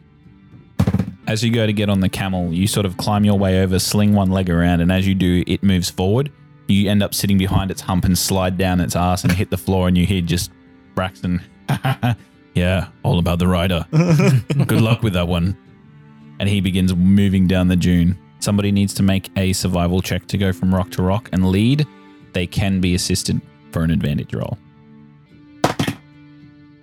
As 1.26 1.42
you 1.42 1.50
go 1.50 1.66
to 1.66 1.72
get 1.72 1.88
on 1.88 2.00
the 2.00 2.10
camel, 2.10 2.52
you 2.52 2.66
sort 2.66 2.84
of 2.84 2.98
climb 2.98 3.24
your 3.24 3.38
way 3.38 3.62
over, 3.62 3.78
sling 3.78 4.12
one 4.12 4.30
leg 4.30 4.50
around, 4.50 4.82
and 4.82 4.92
as 4.92 5.08
you 5.08 5.14
do, 5.14 5.42
it 5.46 5.62
moves 5.62 5.88
forward. 5.88 6.30
You 6.68 6.90
end 6.90 7.02
up 7.02 7.14
sitting 7.14 7.38
behind 7.38 7.70
its 7.70 7.80
hump 7.80 8.04
and 8.04 8.18
slide 8.18 8.58
down 8.58 8.80
its 8.80 8.96
ass 8.96 9.24
and 9.24 9.32
hit 9.32 9.50
the 9.50 9.56
floor, 9.56 9.88
and 9.88 9.96
you 9.96 10.06
hear 10.06 10.20
just 10.20 10.50
Braxton, 10.94 11.42
yeah, 12.54 12.88
all 13.02 13.18
about 13.18 13.38
the 13.38 13.46
rider. 13.46 13.86
Good 13.90 14.80
luck 14.80 15.02
with 15.02 15.12
that 15.12 15.28
one. 15.28 15.56
And 16.40 16.48
he 16.48 16.60
begins 16.60 16.94
moving 16.94 17.46
down 17.46 17.68
the 17.68 17.76
dune. 17.76 18.18
Somebody 18.40 18.72
needs 18.72 18.94
to 18.94 19.02
make 19.02 19.30
a 19.36 19.52
survival 19.52 20.02
check 20.02 20.26
to 20.28 20.38
go 20.38 20.52
from 20.52 20.74
rock 20.74 20.90
to 20.92 21.02
rock 21.02 21.28
and 21.32 21.48
lead. 21.48 21.86
They 22.32 22.46
can 22.46 22.80
be 22.80 22.94
assisted 22.94 23.40
for 23.72 23.82
an 23.82 23.90
advantage 23.90 24.34
roll. 24.34 24.58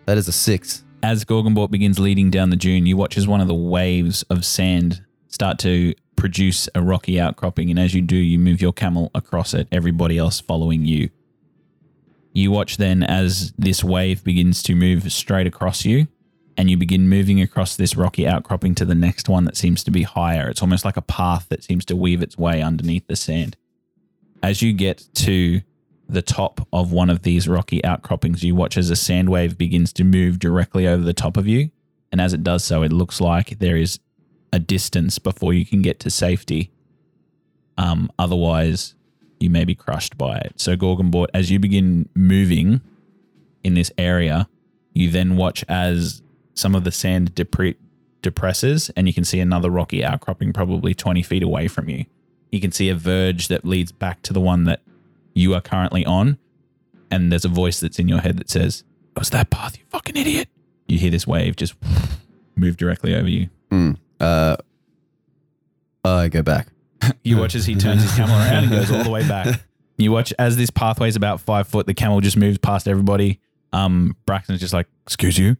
That 0.06 0.18
is 0.18 0.28
a 0.28 0.32
six. 0.32 0.84
As 1.02 1.26
Gorgonbort 1.26 1.72
begins 1.72 2.00
leading 2.00 2.30
down 2.30 2.50
the 2.50 2.56
dune, 2.56 2.86
you 2.86 2.98
watch 2.98 3.18
as 3.18 3.28
one 3.28 3.42
of 3.42 3.48
the 3.48 3.54
waves 3.54 4.24
of 4.30 4.46
sand 4.46 5.04
start 5.28 5.60
to 5.60 5.94
produce 6.16 6.70
a 6.76 6.82
rocky 6.82 7.20
outcropping. 7.20 7.70
And 7.70 7.80
as 7.80 7.94
you 7.94 8.02
do, 8.02 8.16
you 8.16 8.40
move 8.40 8.62
your 8.62 8.74
camel 8.74 9.12
across 9.14 9.54
it, 9.54 9.68
everybody 9.72 10.18
else 10.18 10.40
following 10.40 10.86
you. 10.86 11.10
You 12.34 12.50
watch 12.52 12.78
then 12.78 13.04
as 13.04 13.54
this 13.58 13.84
wave 13.84 14.24
begins 14.24 14.64
to 14.64 14.76
move 14.76 15.12
straight 15.12 15.46
across 15.46 15.86
you, 15.86 16.08
and 16.58 16.70
you 16.70 16.78
begin 16.78 17.10
moving 17.10 17.42
across 17.42 17.76
this 17.76 17.96
rocky 17.96 18.28
outcropping 18.28 18.76
to 18.76 18.86
the 18.86 18.96
next 18.96 19.30
one 19.30 19.46
that 19.46 19.58
seems 19.58 19.84
to 19.84 19.92
be 19.92 20.04
higher. 20.04 20.50
It's 20.50 20.62
almost 20.62 20.86
like 20.86 20.98
a 20.98 21.02
path 21.02 21.48
that 21.50 21.64
seems 21.64 21.86
to 21.86 21.96
weave 21.96 22.22
its 22.22 22.38
way 22.38 22.62
underneath 22.62 23.08
the 23.08 23.16
sand. 23.16 23.56
As 24.42 24.62
you 24.62 24.74
get 24.74 25.08
to 25.16 25.62
the 26.10 26.22
top 26.22 26.68
of 26.74 26.92
one 26.92 27.10
of 27.10 27.22
these 27.22 27.48
rocky 27.48 27.84
outcroppings, 27.86 28.44
you 28.44 28.56
watch 28.56 28.78
as 28.78 28.90
a 28.90 28.96
sand 28.96 29.30
wave 29.30 29.58
begins 29.58 29.94
to 29.94 30.04
move 30.04 30.40
directly 30.40 30.88
over 30.88 31.04
the 31.04 31.14
top 31.14 31.38
of 31.38 31.48
you. 31.48 31.72
And 32.12 32.20
as 32.22 32.34
it 32.34 32.44
does 32.44 32.64
so, 32.64 32.84
it 32.84 32.92
looks 32.92 33.20
like 33.22 33.58
there 33.60 33.78
is 33.78 34.00
a 34.54 34.60
distance 34.60 35.20
before 35.20 35.54
you 35.54 35.66
can 35.66 35.82
get 35.82 36.00
to 36.00 36.10
safety. 36.10 36.72
Um, 37.78 38.10
otherwise, 38.20 38.94
you 39.40 39.50
may 39.50 39.66
be 39.66 39.76
crushed 39.76 40.18
by 40.18 40.38
it. 40.38 40.54
So, 40.58 40.78
Gorgonbort, 40.78 41.28
as 41.34 41.50
you 41.52 41.60
begin 41.60 42.08
moving 42.14 42.80
in 43.64 43.74
this 43.74 43.92
area, 43.98 44.48
you 44.94 45.10
then 45.10 45.36
watch 45.36 45.66
as 45.68 46.22
some 46.54 46.76
of 46.76 46.84
the 46.84 46.92
sand 46.92 47.34
depre- 47.34 47.76
depresses, 48.22 48.92
and 48.96 49.08
you 49.08 49.14
can 49.14 49.26
see 49.26 49.40
another 49.40 49.72
rocky 49.72 50.06
outcropping 50.06 50.54
probably 50.54 50.94
20 50.94 51.24
feet 51.24 51.42
away 51.42 51.68
from 51.68 51.90
you. 51.90 52.06
You 52.52 52.62
can 52.62 52.72
see 52.72 52.90
a 52.90 52.96
verge 52.96 53.48
that 53.48 53.66
leads 53.66 53.92
back 53.92 54.22
to 54.22 54.34
the 54.34 54.40
one 54.40 54.66
that 54.66 54.82
you 55.34 55.56
are 55.56 55.62
currently 55.62 56.06
on, 56.06 56.38
and 57.10 57.32
there's 57.32 57.44
a 57.44 57.50
voice 57.50 57.80
that's 57.80 57.98
in 57.98 58.08
your 58.08 58.20
head 58.20 58.38
that 58.38 58.52
says, 58.52 58.84
"Was 59.18 59.32
that 59.32 59.50
path, 59.50 59.80
you 59.80 59.84
fucking 59.90 60.16
idiot?" 60.16 60.48
You 60.88 61.00
hear 61.00 61.10
this 61.10 61.26
wave 61.26 61.56
just 61.56 61.74
move 62.56 62.78
directly 62.78 63.16
over 63.16 63.28
you. 63.28 63.50
Hmm. 63.72 63.94
Uh, 64.24 64.56
I 66.04 66.28
go 66.30 66.42
back. 66.42 66.68
You 67.24 67.38
watch 67.38 67.54
as 67.54 67.66
he 67.66 67.76
turns 67.76 68.02
his 68.02 68.16
camel 68.16 68.36
around 68.36 68.64
and 68.64 68.72
goes 68.72 68.90
all 68.90 69.04
the 69.04 69.10
way 69.10 69.28
back. 69.28 69.60
You 69.98 70.12
watch 70.12 70.34
as 70.40 70.58
this 70.58 70.70
pathway 70.72 71.08
is 71.08 71.16
about 71.16 71.40
five 71.40 71.68
foot. 71.68 71.86
The 71.86 71.94
camel 71.94 72.20
just 72.20 72.36
moves 72.36 72.58
past 72.58 72.88
everybody. 72.88 73.40
Um, 73.74 74.16
Braxton's 74.26 74.60
just 74.60 74.74
like, 74.74 74.88
"Excuse 75.06 75.38
you." 75.38 75.56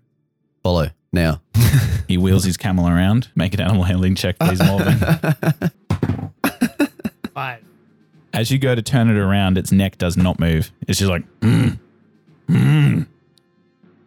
Follow 0.64 0.90
now. 1.12 1.42
He 2.08 2.18
wheels 2.18 2.44
his 2.44 2.58
camel 2.58 2.88
around. 2.90 3.30
Make 3.36 3.54
an 3.54 3.62
animal 3.62 3.84
handling 3.84 4.16
check, 4.16 4.38
please, 4.40 4.62
Morgan. 4.62 4.98
Five. 7.34 7.64
As 8.34 8.52
you 8.52 8.58
go 8.58 8.74
to 8.76 8.82
turn 8.82 9.10
it 9.10 9.18
around, 9.18 9.58
its 9.58 9.72
neck 9.72 9.98
does 9.98 10.18
not 10.18 10.40
move. 10.40 10.72
It's 10.88 11.00
just 11.00 11.10
like, 11.12 11.24
mm, 11.40 11.80
mm. 12.50 13.08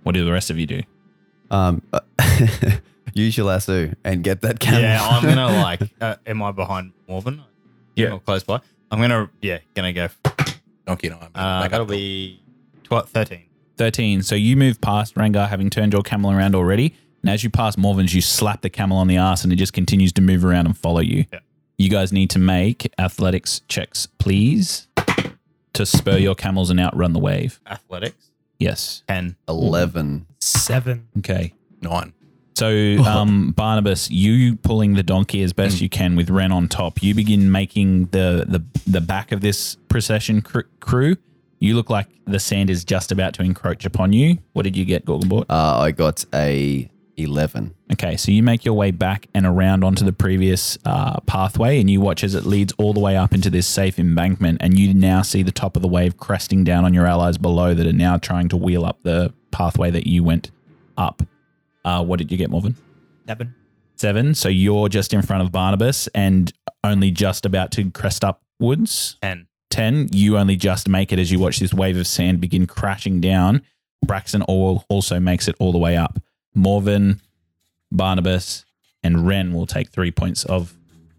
What 0.03 0.13
do 0.15 0.25
the 0.25 0.33
rest 0.33 0.51
of 0.51 0.59
you 0.59 0.67
do? 0.67 0.83
um, 1.51 1.83
uh, 1.93 2.01
use 3.23 3.37
your 3.37 3.47
lasso 3.47 3.93
and 4.05 4.23
get 4.23 4.43
that 4.43 4.61
camera. 4.61 4.81
Yeah, 4.83 5.07
I'm 5.09 5.23
gonna 5.25 5.47
like. 5.63 5.81
Uh, 6.01 6.17
am 6.27 6.43
I 6.43 6.53
behind 6.53 6.93
Morven? 7.09 7.43
Yeah. 7.95 8.13
or 8.13 8.21
close 8.21 8.45
by. 8.45 8.61
I'm 8.91 9.01
gonna. 9.01 9.31
Yeah, 9.43 9.59
gonna 9.75 9.93
go. 9.93 10.09
Donkey 10.87 11.09
and 11.09 11.17
I. 11.35 11.59
Uh, 11.59 11.63
make 11.63 11.71
that'll 11.71 11.87
be 11.87 12.41
tw- 12.85 13.09
thirteen. 13.09 13.43
13. 13.79 14.23
So 14.23 14.35
you 14.35 14.57
move 14.57 14.81
past 14.81 15.15
Rangar 15.17 15.49
having 15.49 15.69
turned 15.69 15.93
your 15.93 16.03
camel 16.03 16.31
around 16.33 16.55
already. 16.55 16.95
And 17.23 17.29
as 17.31 17.45
you 17.45 17.51
pass 17.51 17.77
Morven's, 17.77 18.15
you 18.15 18.23
slap 18.23 18.63
the 18.63 18.71
camel 18.71 18.97
on 18.97 19.07
the 19.07 19.19
ass 19.19 19.45
and 19.45 19.53
it 19.53 19.57
just 19.57 19.75
continues 19.75 20.15
to 20.15 20.23
move 20.23 20.47
around 20.47 20.65
and 20.65 20.75
follow 20.79 21.01
you. 21.01 21.27
Yeah. 21.31 21.41
You 21.77 21.91
guys 21.91 22.11
need 22.11 22.31
to 22.31 22.39
make 22.39 22.91
athletics 22.99 23.61
checks, 23.69 24.07
please, 24.19 24.89
to 25.75 25.85
spur 25.85 26.17
your 26.17 26.35
camels 26.35 26.71
and 26.71 26.81
outrun 26.81 27.13
the 27.13 27.19
wave. 27.19 27.61
Athletics 27.67 28.31
Yes. 28.59 29.03
ten. 29.09 29.37
Eleven. 29.47 30.25
Seven. 30.41 31.09
Okay. 31.19 31.53
nine. 31.83 32.15
So, 32.57 32.69
um, 33.07 33.51
Barnabas, 33.53 34.11
you 34.11 34.57
pulling 34.57 34.95
the 34.95 35.03
donkey 35.03 35.43
as 35.43 35.53
best 35.53 35.81
you 35.81 35.89
can 35.89 36.17
with 36.17 36.31
Ren 36.31 36.53
on 36.53 36.69
top, 36.69 37.03
you 37.03 37.15
begin 37.15 37.53
making 37.53 38.07
the 38.07 38.45
the, 38.49 38.65
the 38.91 39.01
back 39.01 39.31
of 39.33 39.41
this 39.41 39.77
procession 39.89 40.43
cr- 40.43 40.61
crew. 40.81 41.17
You 41.59 41.75
look 41.75 41.89
like 41.89 42.07
the 42.27 42.39
sand 42.39 42.69
is 42.69 42.85
just 42.85 43.13
about 43.13 43.35
to 43.35 43.43
encroach 43.43 43.85
upon 43.87 44.13
you. 44.13 44.39
What 44.53 44.65
did 44.65 44.77
you 44.77 44.85
get, 44.85 45.07
Gorgonbort? 45.07 45.47
Uh, 45.49 45.79
I 45.81 45.91
got 45.91 46.25
a 46.35 46.91
eleven. 47.17 47.75
Okay, 47.93 48.17
so 48.17 48.31
you 48.31 48.43
make 48.43 48.65
your 48.65 48.75
way 48.75 48.91
back 48.91 49.27
and 49.35 49.47
around 49.47 49.85
onto 49.85 50.05
the 50.05 50.13
previous 50.13 50.79
uh, 50.85 51.21
pathway, 51.21 51.81
and 51.81 51.91
you 51.91 52.01
watch 52.01 52.25
as 52.25 52.35
it 52.35 52.45
leads 52.45 52.73
all 52.79 52.93
the 52.93 53.01
way 53.01 53.17
up 53.17 53.35
into 53.35 53.51
this 53.51 53.67
safe 53.67 53.99
embankment, 53.99 54.59
and 54.61 54.79
you 54.79 54.95
now 54.95 55.23
see 55.23 55.43
the 55.43 55.53
top 55.53 55.77
of 55.77 55.83
the 55.83 55.89
wave 55.89 56.17
cresting 56.17 56.65
down 56.65 56.85
on 56.85 56.95
your 56.95 57.07
allies 57.07 57.39
below 57.39 57.75
that 57.75 57.87
are 57.87 57.93
now 57.93 58.17
trying 58.17 58.49
to 58.49 58.57
wheel 58.57 58.85
up 58.85 58.99
the 59.03 59.33
pathway 59.51 59.91
that 59.91 60.07
you 60.07 60.23
went 60.25 60.51
up. 60.99 61.23
Uh, 61.87 62.05
what 62.05 62.19
did 62.19 62.33
you 62.33 62.37
get, 62.37 62.51
Morven? 62.51 62.75
Seven. 63.27 63.55
Seven. 63.95 64.35
So 64.35 64.49
you're 64.49 64.89
just 64.89 65.15
in 65.15 65.23
front 65.23 65.43
of 65.43 65.53
Barnabas 65.53 66.09
and 66.09 66.53
only 66.83 67.13
just 67.13 67.47
about 67.47 67.71
to 67.73 67.91
crest 67.93 68.25
upwards. 68.25 69.17
Ten. 69.23 69.47
10. 69.71 70.09
You 70.13 70.37
only 70.37 70.57
just 70.57 70.89
make 70.89 71.13
it 71.13 71.19
as 71.19 71.31
you 71.31 71.39
watch 71.39 71.61
this 71.61 71.73
wave 71.73 71.97
of 71.97 72.07
sand 72.07 72.41
begin 72.41 72.67
crashing 72.67 73.21
down. 73.21 73.63
Braxton 74.05 74.43
all 74.43 74.85
also 74.89 75.21
makes 75.21 75.49
it 75.49 75.57
all 75.59 75.73
the 75.73 75.79
way 75.79 75.97
up. 75.97 76.19
Morven, 76.55 77.21
Barnabas, 77.93 78.65
and 79.03 79.27
Ren 79.27 79.53
will 79.53 79.67
take 79.67 79.91
three 79.91 80.11
points 80.11 80.45
of 80.45 80.75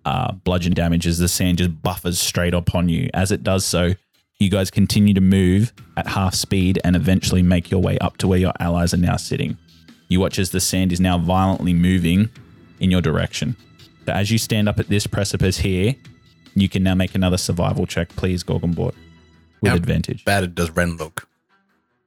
uh, 0.05 0.33
bludgeon 0.33 0.73
damage 0.73 1.07
as 1.07 1.17
the 1.17 1.27
sand 1.27 1.59
just 1.59 1.81
buffers 1.81 2.19
straight 2.19 2.53
upon 2.53 2.89
you. 2.89 3.09
As 3.13 3.31
it 3.31 3.43
does 3.43 3.65
so, 3.65 3.93
you 4.39 4.49
guys 4.49 4.69
continue 4.69 5.13
to 5.13 5.21
move 5.21 5.73
at 5.95 6.07
half 6.07 6.35
speed 6.35 6.79
and 6.83 6.95
eventually 6.95 7.41
make 7.41 7.71
your 7.71 7.81
way 7.81 7.97
up 7.99 8.17
to 8.17 8.27
where 8.27 8.39
your 8.39 8.53
allies 8.59 8.93
are 8.93 8.97
now 8.97 9.15
sitting. 9.17 9.57
You 10.07 10.19
watch 10.19 10.39
as 10.39 10.51
the 10.51 10.59
sand 10.59 10.91
is 10.91 10.99
now 10.99 11.17
violently 11.17 11.73
moving 11.73 12.29
in 12.79 12.91
your 12.91 13.01
direction. 13.01 13.55
So 14.05 14.13
as 14.13 14.31
you 14.31 14.37
stand 14.37 14.69
up 14.69 14.79
at 14.79 14.87
this 14.87 15.05
precipice 15.05 15.57
here, 15.57 15.95
you 16.55 16.69
can 16.69 16.83
now 16.83 16.95
make 16.95 17.13
another 17.13 17.37
survival 17.37 17.85
check, 17.85 18.09
please, 18.15 18.43
Gorgonbort, 18.43 18.95
with 19.61 19.71
How 19.71 19.75
advantage. 19.75 20.23
Bad 20.25 20.55
does 20.55 20.71
Ren 20.71 20.97
look? 20.97 21.27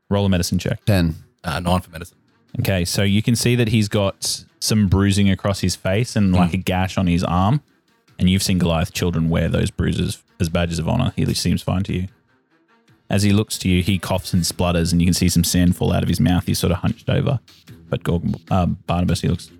Roll 0.08 0.26
a 0.26 0.28
medicine 0.28 0.58
check. 0.58 0.84
Ten. 0.86 1.14
Uh, 1.44 1.60
nine 1.60 1.80
for 1.80 1.90
medicine. 1.90 2.16
Okay, 2.58 2.84
so 2.84 3.02
you 3.02 3.22
can 3.22 3.36
see 3.36 3.54
that 3.54 3.68
he's 3.68 3.88
got 3.88 4.44
some 4.58 4.88
bruising 4.88 5.30
across 5.30 5.60
his 5.60 5.76
face 5.76 6.16
and 6.16 6.32
like 6.32 6.52
a 6.52 6.56
gash 6.56 6.98
on 6.98 7.06
his 7.06 7.22
arm. 7.22 7.62
And 8.18 8.28
you've 8.28 8.42
seen 8.42 8.58
Goliath 8.58 8.92
children 8.92 9.30
wear 9.30 9.48
those 9.48 9.70
bruises 9.70 10.22
as 10.40 10.48
badges 10.48 10.78
of 10.78 10.88
honor. 10.88 11.12
He 11.16 11.32
seems 11.34 11.62
fine 11.62 11.84
to 11.84 11.94
you. 11.94 12.08
As 13.08 13.22
he 13.22 13.32
looks 13.32 13.56
to 13.58 13.68
you, 13.68 13.82
he 13.82 13.98
coughs 13.98 14.32
and 14.32 14.44
splutters, 14.44 14.92
and 14.92 15.00
you 15.00 15.06
can 15.06 15.14
see 15.14 15.28
some 15.28 15.42
sand 15.44 15.76
fall 15.76 15.92
out 15.92 16.02
of 16.02 16.08
his 16.08 16.20
mouth. 16.20 16.46
He's 16.46 16.58
sort 16.58 16.70
of 16.72 16.78
hunched 16.78 17.08
over. 17.08 17.40
But 17.90 18.02
Gorgon, 18.02 18.36
uh, 18.50 18.66
Barnabas, 18.66 19.20
he 19.20 19.28
looks 19.28 19.50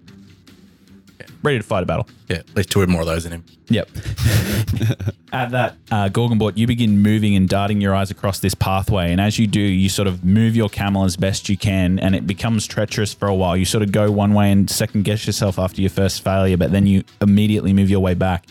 ready 1.43 1.59
to 1.59 1.65
fight 1.65 1.83
a 1.83 1.87
battle. 1.87 2.07
Yeah, 2.29 2.39
at 2.39 2.57
least 2.57 2.71
two 2.71 2.81
or 2.81 2.87
more 2.87 3.01
of 3.03 3.07
those 3.07 3.27
in 3.27 3.33
him. 3.33 3.45
Yep. 3.69 3.89
At 5.33 5.51
that, 5.53 5.77
uh, 5.91 6.09
Gorgonbort, 6.09 6.57
you 6.57 6.67
begin 6.67 6.99
moving 7.01 7.37
and 7.37 7.49
darting 7.49 7.81
your 7.81 7.95
eyes 7.95 8.11
across 8.11 8.41
this 8.41 8.55
pathway. 8.55 9.13
And 9.13 9.21
as 9.21 9.39
you 9.39 9.47
do, 9.47 9.61
you 9.61 9.89
sort 9.89 10.09
of 10.09 10.25
move 10.25 10.57
your 10.57 10.69
camel 10.69 11.05
as 11.05 11.17
best 11.17 11.49
you 11.49 11.57
can, 11.57 11.99
and 11.99 12.15
it 12.15 12.27
becomes 12.27 12.67
treacherous 12.67 13.15
for 13.15 13.29
a 13.29 13.35
while. 13.35 13.57
You 13.57 13.65
sort 13.65 13.83
of 13.83 13.93
go 13.93 14.11
one 14.11 14.35
way 14.35 14.51
and 14.51 14.69
second 14.69 15.05
guess 15.05 15.27
yourself 15.27 15.59
after 15.59 15.81
your 15.81 15.91
first 15.91 16.25
failure, 16.25 16.57
but 16.57 16.73
then 16.73 16.87
you 16.87 17.05
immediately 17.21 17.73
move 17.73 17.91
your 17.91 18.01
way 18.01 18.15
back. 18.15 18.47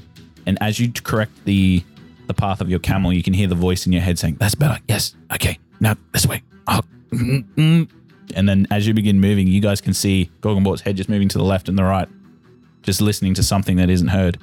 And 0.45 0.57
as 0.62 0.79
you 0.79 0.91
correct 0.91 1.31
the 1.45 1.83
the 2.27 2.33
path 2.33 2.62
of 2.62 2.69
your 2.69 2.79
camel, 2.79 3.12
you 3.12 3.24
can 3.24 3.33
hear 3.33 3.48
the 3.48 3.55
voice 3.55 3.86
in 3.86 3.91
your 3.91 4.01
head 4.01 4.17
saying, 4.17 4.38
"That's 4.39 4.55
better. 4.55 4.79
Yes. 4.88 5.15
Okay. 5.33 5.59
Now 5.79 5.95
this 6.13 6.25
way." 6.25 6.43
Oh. 6.67 6.81
mm, 7.12 7.43
mm." 7.55 7.89
And 8.36 8.48
then 8.48 8.67
as 8.71 8.88
you 8.88 8.93
begin 8.93 9.19
moving, 9.19 9.48
you 9.48 9.62
guys 9.62 9.81
can 9.81 9.93
see 9.93 10.29
Gorgonbort's 10.41 10.81
head 10.81 10.98
just 10.98 11.09
moving 11.09 11.29
to 11.29 11.38
the 11.38 11.43
left 11.43 11.69
and 11.69 11.77
the 11.77 11.83
right 11.83 12.07
just 12.83 13.01
listening 13.01 13.33
to 13.36 13.43
something 13.43 13.77
that 13.77 13.89
isn't 13.89 14.09
heard. 14.09 14.38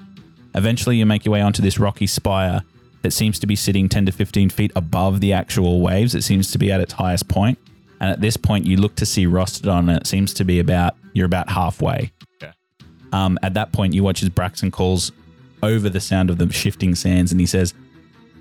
Eventually, 0.54 0.96
you 0.96 1.06
make 1.06 1.24
your 1.24 1.32
way 1.32 1.40
onto 1.40 1.62
this 1.62 1.78
rocky 1.78 2.06
spire 2.06 2.62
that 3.02 3.12
seems 3.12 3.38
to 3.38 3.46
be 3.46 3.56
sitting 3.56 3.88
10 3.88 4.06
to 4.06 4.12
15 4.12 4.50
feet 4.50 4.72
above 4.74 5.20
the 5.20 5.32
actual 5.32 5.80
waves. 5.80 6.14
It 6.14 6.22
seems 6.22 6.50
to 6.52 6.58
be 6.58 6.72
at 6.72 6.80
its 6.80 6.94
highest 6.94 7.28
point. 7.28 7.58
And 8.00 8.10
at 8.10 8.20
this 8.20 8.36
point, 8.36 8.66
you 8.66 8.76
look 8.76 8.94
to 8.96 9.06
see 9.06 9.26
Rostodon, 9.26 9.88
and 9.88 9.98
it 9.98 10.06
seems 10.06 10.34
to 10.34 10.44
be 10.44 10.60
about, 10.60 10.96
you're 11.12 11.26
about 11.26 11.48
halfway. 11.48 12.12
Okay. 12.42 12.52
Um, 13.12 13.38
at 13.42 13.54
that 13.54 13.72
point, 13.72 13.94
you 13.94 14.02
watch 14.02 14.22
as 14.22 14.28
Braxton 14.28 14.70
calls 14.70 15.12
over 15.62 15.88
the 15.88 16.00
sound 16.00 16.30
of 16.30 16.38
the 16.38 16.52
shifting 16.52 16.94
sands 16.94 17.32
and 17.32 17.40
he 17.40 17.46
says, 17.46 17.74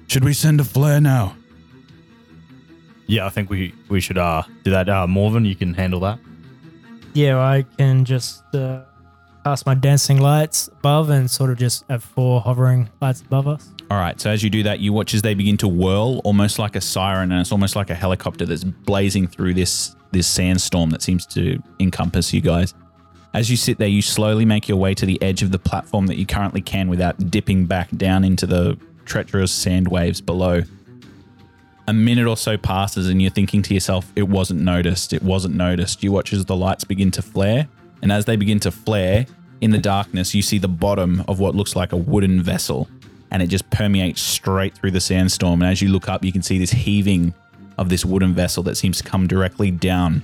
Should 0.07 0.23
we 0.23 0.33
send 0.33 0.59
a 0.59 0.65
flare 0.65 0.99
now? 0.99 1.35
Yeah, 3.07 3.25
I 3.25 3.29
think 3.29 3.49
we 3.49 3.73
we 3.89 4.01
should 4.01 4.17
uh 4.17 4.43
do 4.63 4.71
that. 4.71 4.89
Uh, 4.89 5.07
Morven, 5.07 5.45
you 5.45 5.55
can 5.55 5.73
handle 5.73 5.99
that. 6.01 6.19
Yeah, 7.13 7.39
I 7.39 7.63
can 7.77 8.03
just 8.03 8.43
uh, 8.53 8.81
cast 9.43 9.65
my 9.65 9.73
dancing 9.73 10.19
lights 10.19 10.67
above 10.67 11.09
and 11.09 11.31
sort 11.31 11.49
of 11.49 11.57
just 11.57 11.85
have 11.89 12.03
four 12.03 12.41
hovering 12.41 12.89
lights 12.99 13.21
above 13.21 13.47
us. 13.47 13.69
All 13.91 13.97
right. 13.97 14.19
So 14.19 14.31
as 14.31 14.43
you 14.43 14.49
do 14.49 14.63
that, 14.63 14.79
you 14.79 14.91
watch 14.91 15.13
as 15.13 15.21
they 15.21 15.35
begin 15.35 15.57
to 15.57 15.67
whirl, 15.67 16.19
almost 16.23 16.57
like 16.57 16.75
a 16.75 16.81
siren, 16.81 17.31
and 17.31 17.39
it's 17.39 17.51
almost 17.51 17.75
like 17.75 17.89
a 17.89 17.95
helicopter 17.95 18.45
that's 18.45 18.63
blazing 18.63 19.27
through 19.27 19.53
this 19.53 19.95
this 20.11 20.27
sandstorm 20.27 20.89
that 20.89 21.01
seems 21.01 21.25
to 21.27 21.61
encompass 21.79 22.33
you 22.33 22.41
guys. 22.41 22.73
As 23.33 23.51
you 23.51 23.57
sit 23.57 23.77
there, 23.77 23.87
you 23.87 24.01
slowly 24.01 24.45
make 24.45 24.67
your 24.67 24.77
way 24.77 24.93
to 24.93 25.05
the 25.05 25.21
edge 25.21 25.43
of 25.43 25.51
the 25.51 25.59
platform 25.59 26.07
that 26.07 26.15
you 26.15 26.25
currently 26.25 26.61
can 26.61 26.87
without 26.87 27.29
dipping 27.29 27.65
back 27.65 27.89
down 27.97 28.23
into 28.23 28.47
the 28.47 28.77
treacherous 29.03 29.51
sand 29.51 29.89
waves 29.89 30.21
below. 30.21 30.61
A 31.87 31.93
minute 31.93 32.27
or 32.27 32.37
so 32.37 32.57
passes, 32.57 33.07
and 33.09 33.21
you're 33.21 33.31
thinking 33.31 33.61
to 33.61 33.73
yourself, 33.73 34.11
"It 34.15 34.27
wasn't 34.27 34.61
noticed. 34.61 35.13
It 35.13 35.21
wasn't 35.21 35.55
noticed." 35.55 36.03
You 36.03 36.11
watch 36.11 36.33
as 36.33 36.45
the 36.45 36.55
lights 36.55 36.83
begin 36.83 37.11
to 37.11 37.21
flare, 37.21 37.67
and 38.01 38.11
as 38.11 38.25
they 38.25 38.35
begin 38.35 38.59
to 38.61 38.71
flare, 38.71 39.27
in 39.61 39.71
the 39.71 39.77
darkness, 39.77 40.35
you 40.35 40.41
see 40.41 40.57
the 40.57 40.67
bottom 40.67 41.23
of 41.27 41.39
what 41.39 41.55
looks 41.55 41.75
like 41.75 41.91
a 41.93 41.97
wooden 41.97 42.41
vessel, 42.41 42.89
and 43.31 43.41
it 43.41 43.47
just 43.47 43.69
permeates 43.69 44.21
straight 44.21 44.75
through 44.75 44.91
the 44.91 44.99
sandstorm. 44.99 45.61
And 45.61 45.71
as 45.71 45.81
you 45.81 45.89
look 45.89 46.09
up, 46.09 46.25
you 46.25 46.31
can 46.31 46.41
see 46.41 46.57
this 46.57 46.71
heaving 46.71 47.33
of 47.77 47.89
this 47.89 48.03
wooden 48.03 48.33
vessel 48.33 48.63
that 48.63 48.75
seems 48.75 48.97
to 48.97 49.03
come 49.03 49.27
directly 49.27 49.71
down 49.71 50.23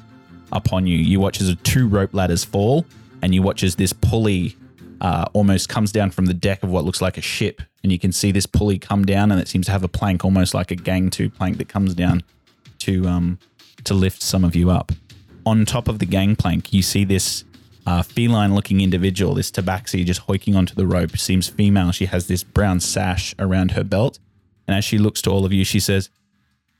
upon 0.51 0.87
you. 0.87 0.97
You 0.97 1.19
watch 1.19 1.41
as 1.41 1.55
two 1.63 1.87
rope 1.87 2.13
ladders 2.13 2.43
fall, 2.43 2.85
and 3.21 3.33
you 3.33 3.41
watch 3.41 3.63
as 3.63 3.75
this 3.75 3.93
pulley 3.93 4.55
uh, 4.99 5.25
almost 5.33 5.69
comes 5.69 5.91
down 5.91 6.11
from 6.11 6.25
the 6.25 6.33
deck 6.33 6.63
of 6.63 6.69
what 6.69 6.85
looks 6.85 7.01
like 7.01 7.17
a 7.17 7.21
ship, 7.21 7.61
and 7.83 7.91
you 7.91 7.99
can 7.99 8.11
see 8.11 8.31
this 8.31 8.45
pulley 8.45 8.77
come 8.77 9.05
down, 9.05 9.31
and 9.31 9.41
it 9.41 9.47
seems 9.47 9.65
to 9.65 9.71
have 9.71 9.83
a 9.83 9.87
plank, 9.87 10.23
almost 10.23 10.53
like 10.53 10.71
a 10.71 10.75
gang 10.75 11.09
two 11.09 11.29
plank 11.29 11.57
that 11.57 11.67
comes 11.67 11.93
down 11.95 12.23
to 12.79 13.07
um, 13.07 13.39
to 13.83 13.93
lift 13.93 14.21
some 14.21 14.43
of 14.43 14.55
you 14.55 14.69
up. 14.69 14.91
On 15.45 15.65
top 15.65 15.87
of 15.87 15.99
the 15.99 16.05
gangplank, 16.05 16.71
you 16.71 16.83
see 16.83 17.03
this 17.03 17.43
uh, 17.87 18.03
feline-looking 18.03 18.79
individual, 18.79 19.33
this 19.33 19.49
tabaxi, 19.49 20.05
just 20.05 20.21
hoiking 20.21 20.55
onto 20.55 20.75
the 20.75 20.85
rope. 20.85 21.17
Seems 21.17 21.47
female. 21.47 21.91
She 21.91 22.05
has 22.05 22.27
this 22.27 22.43
brown 22.43 22.79
sash 22.79 23.33
around 23.39 23.71
her 23.71 23.83
belt, 23.83 24.19
and 24.67 24.77
as 24.77 24.85
she 24.85 24.97
looks 24.97 25.21
to 25.23 25.31
all 25.31 25.45
of 25.45 25.51
you, 25.51 25.63
she 25.63 25.79
says, 25.79 26.09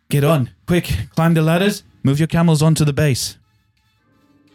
"Get 0.10 0.24
on, 0.24 0.51
quick! 0.67 0.93
Climb 1.15 1.34
the 1.34 1.41
ladders. 1.41 1.84
Move 2.03 2.20
your 2.20 2.27
camels 2.27 2.62
onto 2.62 2.86
the 2.86 2.93
base." 2.93 3.38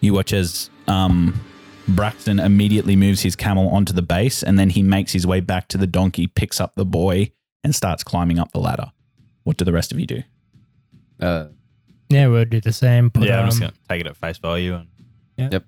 You 0.00 0.12
watch 0.12 0.33
as 0.33 0.71
um, 0.87 1.41
Braxton 1.88 2.38
immediately 2.40 2.97
moves 2.97 3.23
his 3.23 3.37
camel 3.37 3.69
onto 3.69 3.93
the 3.93 4.02
base, 4.02 4.43
and 4.43 4.59
then 4.59 4.71
he 4.71 4.83
makes 4.83 5.12
his 5.12 5.26
way 5.26 5.40
back 5.40 5.69
to 5.69 5.78
the 5.78 5.87
donkey, 5.87 6.26
picks 6.26 6.61
up 6.61 6.75
the 6.75 6.85
boy, 6.85 7.31
and 7.62 7.75
starts 7.75 8.02
climbing 8.02 8.38
up 8.38 8.52
the 8.52 8.59
ladder. 8.59 8.93
What 9.45 9.57
do 9.57 9.64
the 9.64 9.73
rest 9.73 9.93
of 9.93 10.00
you 10.00 10.07
do? 10.07 10.23
Uh, 11.21 11.47
Yeah, 12.09 12.26
we'll 12.28 12.45
do 12.45 12.61
the 12.61 12.73
same. 12.73 13.11
Put, 13.11 13.25
yeah, 13.25 13.40
I'm 13.40 13.47
just 13.47 13.62
um, 13.62 13.69
gonna 13.69 13.73
take 13.88 14.00
it 14.00 14.07
at 14.07 14.16
face 14.16 14.38
value 14.38 14.75
and 14.75 15.52
yep. 15.52 15.64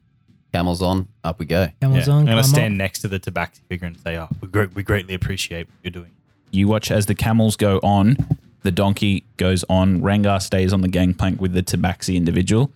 camels 0.52 0.82
on, 0.82 1.08
up 1.24 1.38
we 1.38 1.46
go. 1.46 1.68
camels 1.80 2.06
yeah. 2.06 2.14
on. 2.14 2.20
I'm 2.20 2.26
gonna 2.26 2.44
stand 2.44 2.74
up. 2.74 2.78
next 2.78 3.00
to 3.00 3.08
the 3.08 3.20
tabaxi 3.20 3.60
figure 3.68 3.86
and 3.86 3.98
say, 3.98 4.16
"Oh, 4.16 4.28
we, 4.40 4.48
great, 4.48 4.74
we 4.74 4.82
greatly 4.82 5.14
appreciate 5.14 5.68
what 5.68 5.76
you're 5.82 5.90
doing." 5.90 6.12
You 6.50 6.68
watch 6.68 6.90
as 6.90 7.06
the 7.06 7.14
camels 7.14 7.56
go 7.56 7.78
on, 7.82 8.16
the 8.62 8.70
donkey 8.70 9.24
goes 9.36 9.64
on, 9.68 10.00
Rangar 10.00 10.40
stays 10.40 10.72
on 10.72 10.80
the 10.80 10.88
gangplank 10.88 11.40
with 11.40 11.52
the 11.52 11.62
tabaxi 11.62 12.16
individual. 12.16 12.72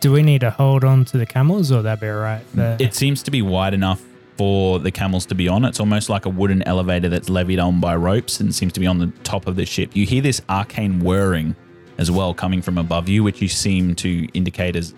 Do 0.00 0.12
we 0.12 0.22
need 0.22 0.40
to 0.40 0.50
hold 0.50 0.82
on 0.84 1.04
to 1.06 1.18
the 1.18 1.26
camels, 1.26 1.70
or 1.70 1.82
that 1.82 2.00
be 2.00 2.08
alright? 2.08 2.42
there? 2.54 2.76
It 2.80 2.94
seems 2.94 3.22
to 3.24 3.30
be 3.30 3.42
wide 3.42 3.74
enough 3.74 4.02
for 4.36 4.78
the 4.78 4.90
camels 4.90 5.26
to 5.26 5.34
be 5.34 5.46
on. 5.48 5.64
It's 5.66 5.78
almost 5.80 6.08
like 6.08 6.24
a 6.24 6.30
wooden 6.30 6.62
elevator 6.66 7.10
that's 7.10 7.28
levied 7.28 7.58
on 7.58 7.80
by 7.80 7.94
ropes 7.96 8.40
and 8.40 8.54
seems 8.54 8.72
to 8.72 8.80
be 8.80 8.86
on 8.86 8.98
the 8.98 9.08
top 9.24 9.46
of 9.46 9.56
the 9.56 9.66
ship. 9.66 9.94
You 9.94 10.06
hear 10.06 10.22
this 10.22 10.40
arcane 10.48 11.00
whirring 11.00 11.54
as 11.98 12.10
well 12.10 12.32
coming 12.32 12.62
from 12.62 12.78
above 12.78 13.10
you, 13.10 13.22
which 13.22 13.42
you 13.42 13.48
seem 13.48 13.94
to 13.96 14.26
indicate 14.32 14.74
as 14.76 14.94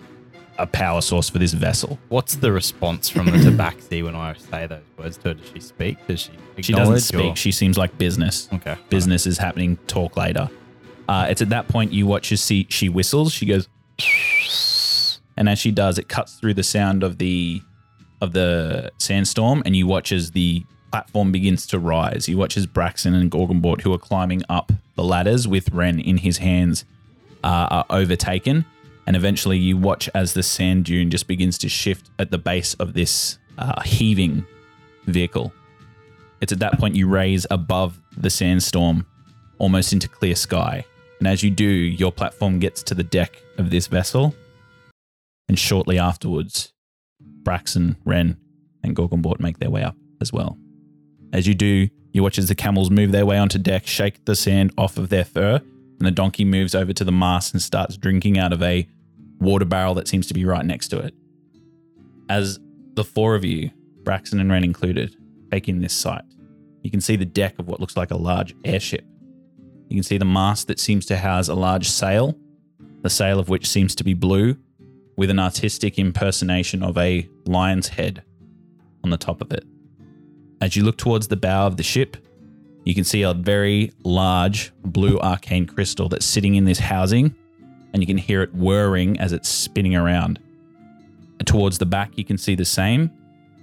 a 0.57 0.65
power 0.67 1.01
source 1.01 1.29
for 1.29 1.39
this 1.39 1.51
vessel. 1.51 1.99
What's 2.07 2.35
the 2.35 2.53
response 2.53 3.09
from 3.09 3.25
the 3.25 3.31
tabaxi 3.33 4.01
when 4.05 4.15
I 4.15 4.33
say 4.35 4.67
those 4.67 4.83
words 4.97 5.17
to 5.17 5.29
her? 5.29 5.33
Does 5.33 5.49
she 5.53 5.59
speak? 5.59 6.07
Does 6.07 6.21
she? 6.21 6.31
She 6.61 6.71
doesn't 6.71 6.99
speak. 7.01 7.33
or- 7.33 7.35
She 7.35 7.51
seems 7.51 7.77
like 7.77 7.97
business. 7.97 8.47
okay. 8.53 8.77
Business 8.89 9.27
is 9.27 9.37
happening. 9.37 9.75
Talk 9.87 10.15
later. 10.15 10.49
Uh, 11.09 11.27
it's 11.29 11.41
at 11.41 11.49
that 11.49 11.67
point 11.67 11.91
you 11.91 12.05
watch 12.07 12.31
as 12.31 12.39
see 12.39 12.65
she 12.69 12.87
whistles. 12.87 13.33
She 13.33 13.45
goes, 13.45 13.67
and 15.37 15.49
as 15.49 15.59
she 15.59 15.71
does, 15.71 15.97
it 15.97 16.07
cuts 16.07 16.35
through 16.35 16.53
the 16.53 16.63
sound 16.63 17.03
of 17.03 17.17
the 17.17 17.61
of 18.21 18.33
the 18.33 18.91
sandstorm, 18.97 19.61
and 19.65 19.75
you 19.75 19.85
watch 19.85 20.11
as 20.11 20.31
the 20.31 20.63
platform 20.91 21.31
begins 21.31 21.65
to 21.67 21.79
rise. 21.79 22.29
You 22.29 22.37
watch 22.37 22.55
as 22.55 22.65
Braxton 22.65 23.13
and 23.13 23.29
Gorgonbort, 23.29 23.81
who 23.81 23.91
are 23.93 23.97
climbing 23.97 24.43
up 24.47 24.71
the 24.95 25.03
ladders 25.03 25.47
with 25.47 25.69
Ren 25.71 25.99
in 25.99 26.17
his 26.17 26.37
hands, 26.37 26.85
uh, 27.43 27.67
are 27.69 27.85
overtaken, 27.89 28.65
and 29.05 29.15
eventually 29.15 29.57
you 29.57 29.75
watch 29.75 30.09
as 30.13 30.33
the 30.33 30.43
sand 30.43 30.85
dune 30.85 31.09
just 31.09 31.27
begins 31.27 31.57
to 31.59 31.69
shift 31.69 32.09
at 32.19 32.31
the 32.31 32.37
base 32.37 32.75
of 32.75 32.93
this 32.93 33.39
uh, 33.57 33.81
heaving 33.81 34.45
vehicle. 35.05 35.51
It's 36.41 36.51
at 36.51 36.59
that 36.59 36.77
point 36.77 36.95
you 36.95 37.07
raise 37.07 37.47
above 37.49 37.99
the 38.15 38.29
sandstorm, 38.29 39.05
almost 39.57 39.93
into 39.93 40.07
clear 40.07 40.35
sky. 40.35 40.85
And 41.19 41.27
as 41.27 41.41
you 41.41 41.49
do, 41.49 41.65
your 41.65 42.11
platform 42.11 42.59
gets 42.59 42.83
to 42.83 42.95
the 42.95 43.03
deck 43.03 43.41
of 43.57 43.69
this 43.69 43.87
vessel. 43.87 44.35
And 45.47 45.59
shortly 45.59 45.99
afterwards, 45.99 46.73
Braxton, 47.19 47.97
Ren, 48.05 48.37
and 48.83 48.95
Gorgonbort 48.95 49.39
make 49.39 49.59
their 49.59 49.69
way 49.69 49.83
up 49.83 49.95
as 50.21 50.31
well. 50.31 50.57
As 51.31 51.47
you 51.47 51.53
do, 51.53 51.89
you 52.11 52.23
watch 52.23 52.37
as 52.37 52.47
the 52.47 52.55
camels 52.55 52.89
move 52.89 53.11
their 53.11 53.25
way 53.25 53.37
onto 53.37 53.57
deck, 53.57 53.87
shake 53.87 54.25
the 54.25 54.35
sand 54.35 54.71
off 54.77 54.97
of 54.97 55.09
their 55.09 55.25
fur, 55.25 55.55
and 55.55 56.07
the 56.07 56.11
donkey 56.11 56.45
moves 56.45 56.75
over 56.75 56.93
to 56.93 57.03
the 57.03 57.11
mast 57.11 57.53
and 57.53 57.61
starts 57.61 57.97
drinking 57.97 58.37
out 58.37 58.53
of 58.53 58.61
a 58.61 58.87
water 59.39 59.65
barrel 59.65 59.93
that 59.95 60.07
seems 60.07 60.27
to 60.27 60.33
be 60.33 60.45
right 60.45 60.65
next 60.65 60.89
to 60.89 60.99
it. 60.99 61.13
As 62.29 62.59
the 62.93 63.03
four 63.03 63.35
of 63.35 63.43
you, 63.43 63.71
Braxton 64.03 64.39
and 64.39 64.51
Ren 64.51 64.63
included, 64.63 65.15
take 65.51 65.67
in 65.67 65.81
this 65.81 65.93
sight, 65.93 66.23
you 66.83 66.91
can 66.91 67.01
see 67.01 67.15
the 67.15 67.25
deck 67.25 67.57
of 67.59 67.67
what 67.67 67.79
looks 67.79 67.97
like 67.97 68.11
a 68.11 68.17
large 68.17 68.53
airship. 68.63 69.05
You 69.89 69.97
can 69.97 70.03
see 70.03 70.17
the 70.17 70.25
mast 70.25 70.67
that 70.67 70.79
seems 70.79 71.05
to 71.07 71.17
house 71.17 71.47
a 71.47 71.55
large 71.55 71.89
sail, 71.89 72.37
the 73.01 73.09
sail 73.09 73.39
of 73.39 73.49
which 73.49 73.67
seems 73.67 73.95
to 73.95 74.03
be 74.03 74.13
blue, 74.13 74.57
with 75.15 75.29
an 75.29 75.39
artistic 75.39 75.99
impersonation 75.99 76.83
of 76.83 76.97
a 76.97 77.27
lion's 77.45 77.87
head 77.87 78.23
on 79.03 79.09
the 79.09 79.17
top 79.17 79.41
of 79.41 79.51
it. 79.51 79.65
As 80.61 80.75
you 80.75 80.83
look 80.83 80.97
towards 80.97 81.27
the 81.27 81.35
bow 81.35 81.67
of 81.67 81.77
the 81.77 81.83
ship, 81.83 82.17
you 82.85 82.93
can 82.95 83.03
see 83.03 83.21
a 83.21 83.33
very 83.33 83.91
large 84.03 84.73
blue 84.83 85.19
arcane 85.19 85.65
crystal 85.65 86.09
that's 86.09 86.25
sitting 86.25 86.55
in 86.55 86.65
this 86.65 86.79
housing, 86.79 87.35
and 87.93 88.01
you 88.01 88.07
can 88.07 88.17
hear 88.17 88.41
it 88.41 88.53
whirring 88.53 89.19
as 89.19 89.33
it's 89.33 89.49
spinning 89.49 89.95
around. 89.95 90.39
And 91.39 91.47
towards 91.47 91.77
the 91.77 91.85
back, 91.85 92.17
you 92.17 92.25
can 92.25 92.37
see 92.37 92.55
the 92.55 92.65
same, 92.65 93.11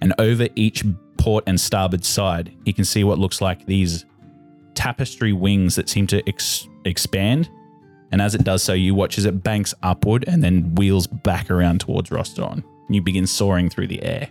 and 0.01 0.15
over 0.19 0.49
each 0.55 0.85
port 1.19 1.45
and 1.47 1.61
starboard 1.61 2.05
side, 2.05 2.55
you 2.65 2.73
can 2.73 2.85
see 2.85 3.05
what 3.05 3.19
looks 3.19 3.41
like 3.41 3.67
these 3.67 4.05
tapestry 4.75 5.33
wings 5.33 5.75
that 5.77 5.89
seem 5.89 6.07
to 6.07 6.27
ex- 6.27 6.69
expand. 6.85 7.51
And 8.13 8.21
as 8.21 8.35
it 8.35 8.45
does 8.45 8.63
so, 8.63 8.73
you 8.73 8.95
watch 8.95 9.19
as 9.19 9.25
it 9.25 9.43
banks 9.43 9.75
upward 9.83 10.25
and 10.27 10.43
then 10.43 10.75
wheels 10.75 11.07
back 11.07 11.51
around 11.51 11.81
towards 11.81 12.11
Rostodon. 12.11 12.65
And 12.87 12.95
you 12.95 13.03
begin 13.03 13.27
soaring 13.27 13.71
through 13.71 13.87
the 13.87 14.03
air 14.03 14.29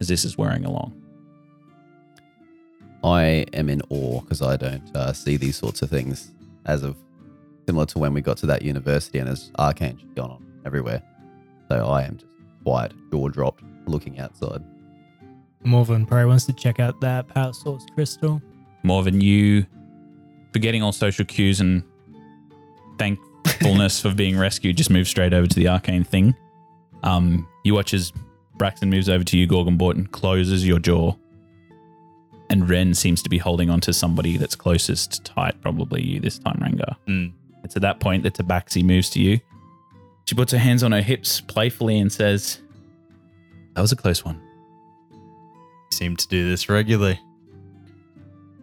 as 0.00 0.08
this 0.08 0.24
is 0.24 0.36
wearing 0.36 0.64
along. 0.64 1.00
I 3.02 3.46
am 3.52 3.68
in 3.68 3.82
awe 3.88 4.20
because 4.20 4.42
I 4.42 4.56
don't 4.56 4.94
uh, 4.94 5.12
see 5.12 5.36
these 5.36 5.56
sorts 5.56 5.80
of 5.80 5.90
things 5.90 6.32
as 6.66 6.82
of 6.82 6.96
similar 7.66 7.86
to 7.86 7.98
when 7.98 8.12
we 8.12 8.20
got 8.20 8.36
to 8.38 8.46
that 8.46 8.62
university 8.62 9.18
and 9.18 9.28
as 9.28 9.50
arcane 9.58 9.98
shit 9.98 10.14
going 10.14 10.30
on 10.30 10.44
everywhere. 10.64 11.02
So 11.70 11.86
I 11.86 12.02
am 12.02 12.18
just 12.18 12.30
quiet, 12.64 12.92
jaw 13.10 13.28
dropped, 13.28 13.62
looking 13.86 14.18
outside. 14.18 14.62
Morven 15.64 16.06
probably 16.06 16.26
wants 16.26 16.44
to 16.46 16.52
check 16.52 16.78
out 16.78 17.00
that 17.00 17.28
power 17.28 17.52
source 17.52 17.84
crystal. 17.94 18.40
Morven, 18.82 19.20
you 19.20 19.66
forgetting 20.52 20.82
all 20.82 20.92
social 20.92 21.24
cues 21.24 21.60
and 21.60 21.82
thankfulness 22.98 24.00
for 24.00 24.14
being 24.14 24.38
rescued, 24.38 24.76
just 24.76 24.90
moves 24.90 25.08
straight 25.08 25.32
over 25.32 25.46
to 25.46 25.54
the 25.54 25.68
arcane 25.68 26.04
thing. 26.04 26.34
Um, 27.02 27.46
you 27.64 27.74
watch 27.74 27.94
as 27.94 28.12
Braxton 28.56 28.90
moves 28.90 29.08
over 29.08 29.24
to 29.24 29.38
you, 29.38 29.46
Gorgonbort, 29.46 29.94
and 29.94 30.10
closes 30.10 30.66
your 30.66 30.78
jaw. 30.78 31.14
And 32.48 32.68
Ren 32.68 32.94
seems 32.94 33.22
to 33.22 33.28
be 33.28 33.38
holding 33.38 33.70
on 33.70 33.80
to 33.82 33.92
somebody 33.92 34.36
that's 34.36 34.54
closest 34.54 35.24
tight, 35.24 35.60
probably 35.60 36.02
you 36.02 36.20
this 36.20 36.38
time, 36.38 36.58
Rangar. 36.60 36.96
Mm. 37.08 37.32
It's 37.64 37.74
at 37.74 37.82
that 37.82 37.98
point 37.98 38.22
that 38.22 38.34
Tabaxi 38.34 38.84
moves 38.84 39.10
to 39.10 39.20
you. 39.20 39.40
She 40.26 40.34
puts 40.34 40.52
her 40.52 40.58
hands 40.58 40.82
on 40.82 40.92
her 40.92 41.02
hips 41.02 41.40
playfully 41.40 41.98
and 41.98 42.12
says, 42.12 42.60
That 43.74 43.80
was 43.80 43.92
a 43.92 43.96
close 43.96 44.24
one. 44.24 44.40
Seem 45.92 46.16
to 46.16 46.28
do 46.28 46.48
this 46.48 46.68
regularly. 46.68 47.20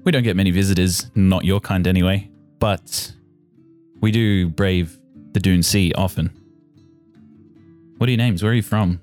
We 0.03 0.11
don't 0.11 0.23
get 0.23 0.35
many 0.35 0.51
visitors, 0.51 1.09
not 1.15 1.45
your 1.45 1.61
kind 1.61 1.87
anyway, 1.87 2.29
but 2.59 3.13
we 4.03 4.11
do 4.11 4.49
brave 4.49 4.99
the 5.31 5.39
Dune 5.39 5.63
Sea 5.63 5.93
often. 5.95 6.29
What 7.97 8.09
are 8.09 8.11
your 8.11 8.17
names? 8.17 8.43
Where 8.43 8.51
are 8.51 8.55
you 8.55 8.61
from? 8.61 8.99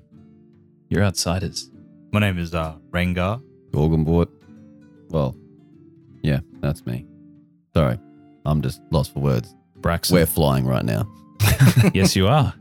You're 0.89 1.01
outsiders. 1.03 1.71
My 2.11 2.19
name 2.19 2.37
is 2.37 2.53
uh, 2.53 2.75
Rengar. 2.91 3.41
Gorgonbort. 3.71 4.27
Well, 5.09 5.35
yeah, 6.21 6.41
that's 6.59 6.85
me. 6.85 7.07
Sorry, 7.73 7.97
I'm 8.45 8.61
just 8.61 8.79
lost 8.91 9.13
for 9.13 9.21
words. 9.21 9.55
Braxton. 9.77 10.13
We're 10.17 10.27
flying 10.27 10.65
right 10.67 10.85
now. 10.85 11.11
yes, 11.95 12.15
you 12.15 12.27
are. 12.27 12.53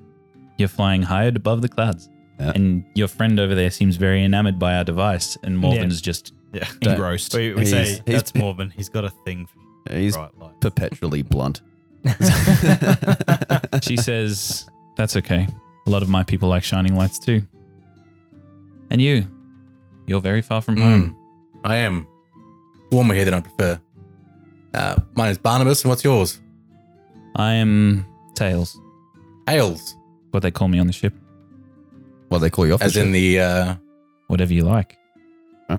You're 0.57 0.69
flying 0.69 1.03
higher 1.03 1.29
above 1.29 1.61
the 1.61 1.69
clouds. 1.69 2.09
Yeah. 2.39 2.53
And 2.55 2.87
your 2.95 3.09
friend 3.09 3.39
over 3.39 3.55
there 3.55 3.71
seems 3.71 3.97
very 3.97 4.25
enamored 4.25 4.59
by 4.59 4.77
our 4.77 4.85
device, 4.85 5.37
and 5.43 5.59
Morven's 5.59 6.01
just 6.01 6.33
Yeah. 6.55 6.67
engrossed. 6.81 7.35
We, 7.35 7.53
we 7.53 7.67
He's- 7.67 7.71
say 7.71 7.85
he's- 7.85 8.01
that's 8.07 8.35
Morven. 8.35 8.71
He's 8.71 8.89
got 8.89 9.05
a 9.05 9.11
thing 9.11 9.47
for 9.47 9.95
He's 9.95 10.17
bright 10.17 10.39
lights. 10.39 10.57
perpetually 10.63 11.21
blunt. 11.21 11.61
she 13.83 13.97
says, 13.97 14.69
That's 14.97 15.17
okay. 15.17 15.47
A 15.87 15.91
lot 15.91 16.03
of 16.03 16.09
my 16.09 16.23
people 16.23 16.49
like 16.49 16.63
shining 16.63 16.97
lights 16.97 17.19
too. 17.19 17.43
And 18.91 19.01
you, 19.01 19.27
you're 20.07 20.21
very 20.21 20.43
far 20.43 20.61
from 20.61 20.77
home. 20.77 21.17
I 21.65 21.77
am. 21.77 22.07
Warmer 22.91 23.15
here 23.15 23.25
than 23.25 23.35
I 23.35 23.41
prefer. 23.41 23.81
Uh, 24.75 24.97
mine 25.15 25.31
is 25.31 25.39
Barnabas, 25.39 25.83
and 25.83 25.91
what's 25.91 26.03
yours? 26.05 26.41
I 27.37 27.55
am 27.55 28.05
Tails, 28.35 28.79
Hales, 29.49 29.97
what 30.31 30.43
they 30.43 30.51
call 30.51 30.69
me 30.69 30.79
on 30.79 30.87
the 30.87 30.93
ship. 30.93 31.15
What 32.29 32.39
they 32.39 32.51
call 32.51 32.67
you 32.67 32.75
off? 32.75 32.83
as 32.83 32.95
the 32.95 33.01
in 33.01 33.07
ship? 33.07 33.13
the 33.13 33.41
uh, 33.41 33.75
Whatever 34.29 34.53
you 34.55 34.65
like. 34.65 34.97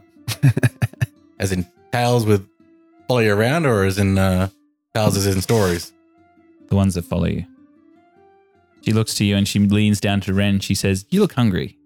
As 1.40 1.52
in 1.52 1.66
Tails 1.92 2.26
with 2.26 2.48
follow 3.08 3.20
you 3.20 3.34
around, 3.34 3.66
or 3.66 3.84
as 3.84 3.98
in 3.98 4.18
uh, 4.18 4.48
tales 4.94 5.18
as 5.18 5.28
in 5.28 5.42
stories? 5.42 5.92
The 6.72 6.78
ones 6.78 6.96
that 6.96 7.04
follow 7.04 7.26
you. 7.26 7.46
She 8.80 8.94
looks 8.94 9.14
to 9.16 9.26
you 9.26 9.36
and 9.36 9.46
she 9.46 9.60
leans 9.60 10.00
down 10.00 10.22
to 10.22 10.34
Ren. 10.34 10.62
She 10.62 10.74
says, 10.74 11.06
You 11.10 11.20
look 11.20 11.34
hungry. 11.34 11.78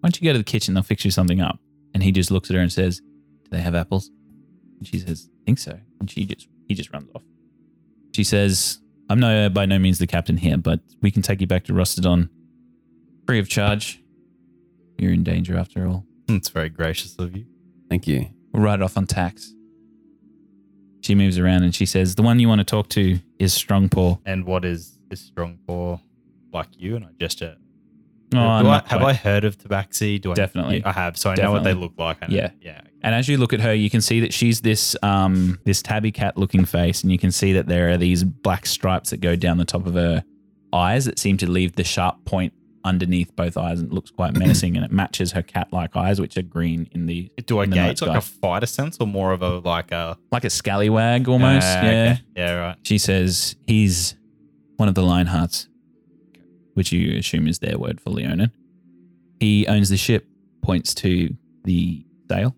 Why 0.00 0.08
don't 0.08 0.20
you 0.20 0.28
go 0.28 0.32
to 0.32 0.38
the 0.38 0.44
kitchen? 0.44 0.74
They'll 0.74 0.82
fix 0.82 1.04
you 1.04 1.12
something 1.12 1.40
up. 1.40 1.60
And 1.94 2.02
he 2.02 2.10
just 2.10 2.32
looks 2.32 2.50
at 2.50 2.56
her 2.56 2.60
and 2.60 2.72
says, 2.72 2.98
Do 2.98 3.50
they 3.52 3.60
have 3.60 3.76
apples? 3.76 4.10
And 4.78 4.86
she 4.86 4.98
says, 4.98 5.30
I 5.32 5.44
think 5.46 5.60
so. 5.60 5.78
And 6.00 6.10
she 6.10 6.24
just 6.24 6.48
he 6.66 6.74
just 6.74 6.92
runs 6.92 7.08
off. 7.14 7.22
She 8.16 8.24
says, 8.24 8.80
I'm 9.08 9.20
no 9.20 9.48
by 9.48 9.64
no 9.64 9.78
means 9.78 10.00
the 10.00 10.08
captain 10.08 10.38
here, 10.38 10.56
but 10.56 10.80
we 11.00 11.12
can 11.12 11.22
take 11.22 11.40
you 11.40 11.46
back 11.46 11.62
to 11.66 11.72
Rostodon 11.72 12.28
free 13.28 13.38
of 13.38 13.48
charge. 13.48 14.02
You're 14.98 15.12
in 15.12 15.22
danger 15.22 15.56
after 15.56 15.86
all. 15.86 16.04
It's 16.28 16.48
very 16.48 16.68
gracious 16.68 17.16
of 17.16 17.36
you. 17.36 17.46
Thank 17.88 18.08
you. 18.08 18.26
We'll 18.52 18.64
write 18.64 18.80
it 18.80 18.82
off 18.82 18.96
on 18.96 19.06
tax. 19.06 19.52
She 21.06 21.14
moves 21.14 21.38
around 21.38 21.62
and 21.62 21.72
she 21.72 21.86
says, 21.86 22.16
The 22.16 22.22
one 22.22 22.40
you 22.40 22.48
want 22.48 22.58
to 22.58 22.64
talk 22.64 22.88
to 22.88 23.20
is 23.38 23.54
Strong 23.54 23.90
Paw. 23.90 24.16
And 24.26 24.44
what 24.44 24.64
is 24.64 24.98
is 25.08 25.20
strong 25.20 25.56
for 25.64 26.00
like 26.52 26.66
you? 26.76 26.96
And 26.96 27.04
I 27.04 27.08
gesture. 27.20 27.56
Oh, 28.34 28.40
I, 28.40 28.82
have. 28.86 29.02
I 29.02 29.12
heard 29.12 29.44
of 29.44 29.56
Tabaxi? 29.56 30.20
Do 30.20 30.32
I 30.32 30.34
Definitely. 30.34 30.84
I 30.84 30.90
have. 30.90 31.16
So 31.16 31.30
I 31.30 31.36
know 31.36 31.52
what 31.52 31.62
they 31.62 31.74
look 31.74 31.92
like. 31.96 32.18
Yeah. 32.28 32.50
Yeah. 32.60 32.80
And 33.02 33.14
as 33.14 33.28
you 33.28 33.36
look 33.36 33.52
at 33.52 33.60
her, 33.60 33.72
you 33.72 33.88
can 33.88 34.00
see 34.00 34.18
that 34.18 34.34
she's 34.34 34.62
this 34.62 34.96
um 35.04 35.60
this 35.64 35.80
tabby 35.80 36.10
cat 36.10 36.36
looking 36.36 36.64
face, 36.64 37.04
and 37.04 37.12
you 37.12 37.18
can 37.18 37.30
see 37.30 37.52
that 37.52 37.68
there 37.68 37.90
are 37.90 37.96
these 37.96 38.24
black 38.24 38.66
stripes 38.66 39.10
that 39.10 39.20
go 39.20 39.36
down 39.36 39.58
the 39.58 39.64
top 39.64 39.86
of 39.86 39.94
her 39.94 40.24
eyes 40.72 41.04
that 41.04 41.20
seem 41.20 41.36
to 41.36 41.48
leave 41.48 41.76
the 41.76 41.84
sharp 41.84 42.24
point 42.24 42.52
underneath 42.86 43.34
both 43.34 43.56
eyes, 43.56 43.80
and 43.80 43.90
it 43.90 43.94
looks 43.94 44.10
quite 44.10 44.34
menacing, 44.34 44.76
and 44.76 44.84
it 44.84 44.92
matches 44.92 45.32
her 45.32 45.42
cat 45.42 45.72
like 45.72 45.96
eyes, 45.96 46.20
which 46.20 46.38
are 46.38 46.42
green 46.42 46.88
in 46.92 47.06
the 47.06 47.30
Do 47.44 47.58
I 47.58 47.66
get 47.66 47.74
night 47.74 48.00
like 48.00 48.16
a 48.16 48.20
fighter 48.20 48.66
sense 48.66 48.96
or 49.00 49.06
more 49.06 49.32
of 49.32 49.42
a 49.42 49.58
like 49.58 49.92
a 49.92 50.16
like 50.30 50.44
a 50.44 50.50
scallywag 50.50 51.28
almost. 51.28 51.66
Ah, 51.66 51.82
yeah. 51.82 51.90
okay. 51.90 52.22
Yeah. 52.36 52.52
Right. 52.54 52.76
She 52.84 52.98
says 52.98 53.56
he's 53.66 54.16
one 54.76 54.88
of 54.88 54.94
the 54.94 55.02
Lionhearts, 55.02 55.66
which 56.74 56.92
you 56.92 57.18
assume 57.18 57.48
is 57.48 57.58
their 57.58 57.78
word 57.78 58.00
for 58.00 58.10
Leonin. 58.10 58.52
He 59.40 59.66
owns 59.66 59.88
the 59.88 59.96
ship, 59.96 60.26
points 60.62 60.94
to 60.94 61.34
the 61.64 62.06
sail, 62.30 62.56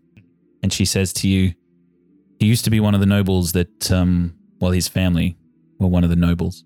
and 0.62 0.73
she 0.73 0.85
says 0.85 1.12
to 1.14 1.29
you, 1.29 1.55
he 2.38 2.47
used 2.47 2.64
to 2.64 2.71
be 2.71 2.79
one 2.79 2.95
of 2.95 3.01
the 3.01 3.07
nobles 3.07 3.53
that, 3.53 3.91
um, 3.91 4.35
well, 4.61 4.71
his 4.71 4.87
family 4.87 5.37
were 5.81 5.88
one 5.88 6.05
of 6.05 6.11
the 6.11 6.17
nobles, 6.17 6.64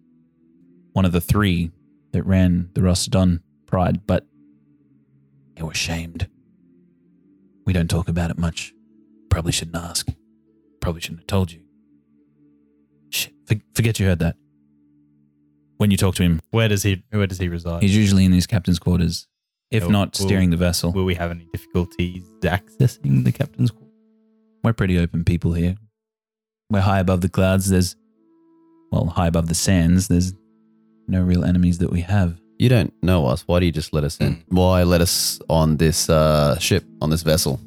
one 0.92 1.04
of 1.04 1.12
the 1.12 1.20
three 1.20 1.70
that 2.12 2.24
ran 2.24 2.68
the 2.74 2.82
Rostodon 2.82 3.40
Pride, 3.72 4.06
but 4.06 4.26
they 5.56 5.62
were 5.62 5.72
shamed. 5.72 6.28
We 7.64 7.72
don't 7.72 7.88
talk 7.88 8.06
about 8.06 8.30
it 8.30 8.36
much. 8.36 8.74
Probably 9.30 9.50
shouldn't 9.50 9.78
ask. 9.78 10.06
Probably 10.80 11.00
shouldn't 11.00 11.20
have 11.20 11.26
told 11.26 11.52
you. 11.52 11.62
Shit, 13.08 13.32
for- 13.46 13.54
forget 13.74 13.98
you 13.98 14.04
heard 14.08 14.18
that. 14.18 14.36
When 15.78 15.90
you 15.90 15.96
talk 15.96 16.14
to 16.16 16.22
him, 16.22 16.42
Where 16.50 16.68
does 16.68 16.82
he 16.82 17.02
Where 17.10 17.26
does 17.26 17.38
he 17.38 17.48
reside? 17.48 17.82
he's 17.82 17.96
usually 17.96 18.26
in 18.26 18.32
his 18.32 18.46
captain's 18.46 18.78
quarters, 18.78 19.26
if 19.70 19.84
Will- 19.84 19.90
not 19.90 20.16
steering 20.16 20.50
the 20.50 20.58
vessel. 20.58 20.92
Will 20.92 21.06
we 21.06 21.14
have 21.14 21.30
any 21.30 21.46
difficulties 21.50 22.22
accessing 22.42 23.24
the 23.24 23.32
captain's 23.32 23.70
quarters? 23.70 23.88
We're 24.62 24.74
pretty 24.74 24.98
open 24.98 25.24
people 25.24 25.54
here. 25.54 25.76
We're 26.68 26.82
high 26.82 27.00
above 27.00 27.22
the 27.22 27.30
clouds. 27.30 27.70
There's, 27.70 27.96
well, 28.90 29.06
high 29.06 29.28
above 29.28 29.48
the 29.48 29.54
sands. 29.54 30.08
There's 30.08 30.34
no 31.08 31.22
real 31.22 31.42
enemies 31.42 31.78
that 31.78 31.90
we 31.90 32.02
have. 32.02 32.38
You 32.62 32.68
don't 32.68 32.94
know 33.02 33.26
us. 33.26 33.42
Why 33.48 33.58
do 33.58 33.66
you 33.66 33.72
just 33.72 33.92
let 33.92 34.04
us 34.04 34.18
in? 34.18 34.40
Why 34.46 34.84
let 34.84 35.00
us 35.00 35.40
on 35.50 35.78
this 35.78 36.08
uh, 36.08 36.56
ship, 36.60 36.84
on 37.00 37.10
this 37.10 37.22
vessel? 37.24 37.58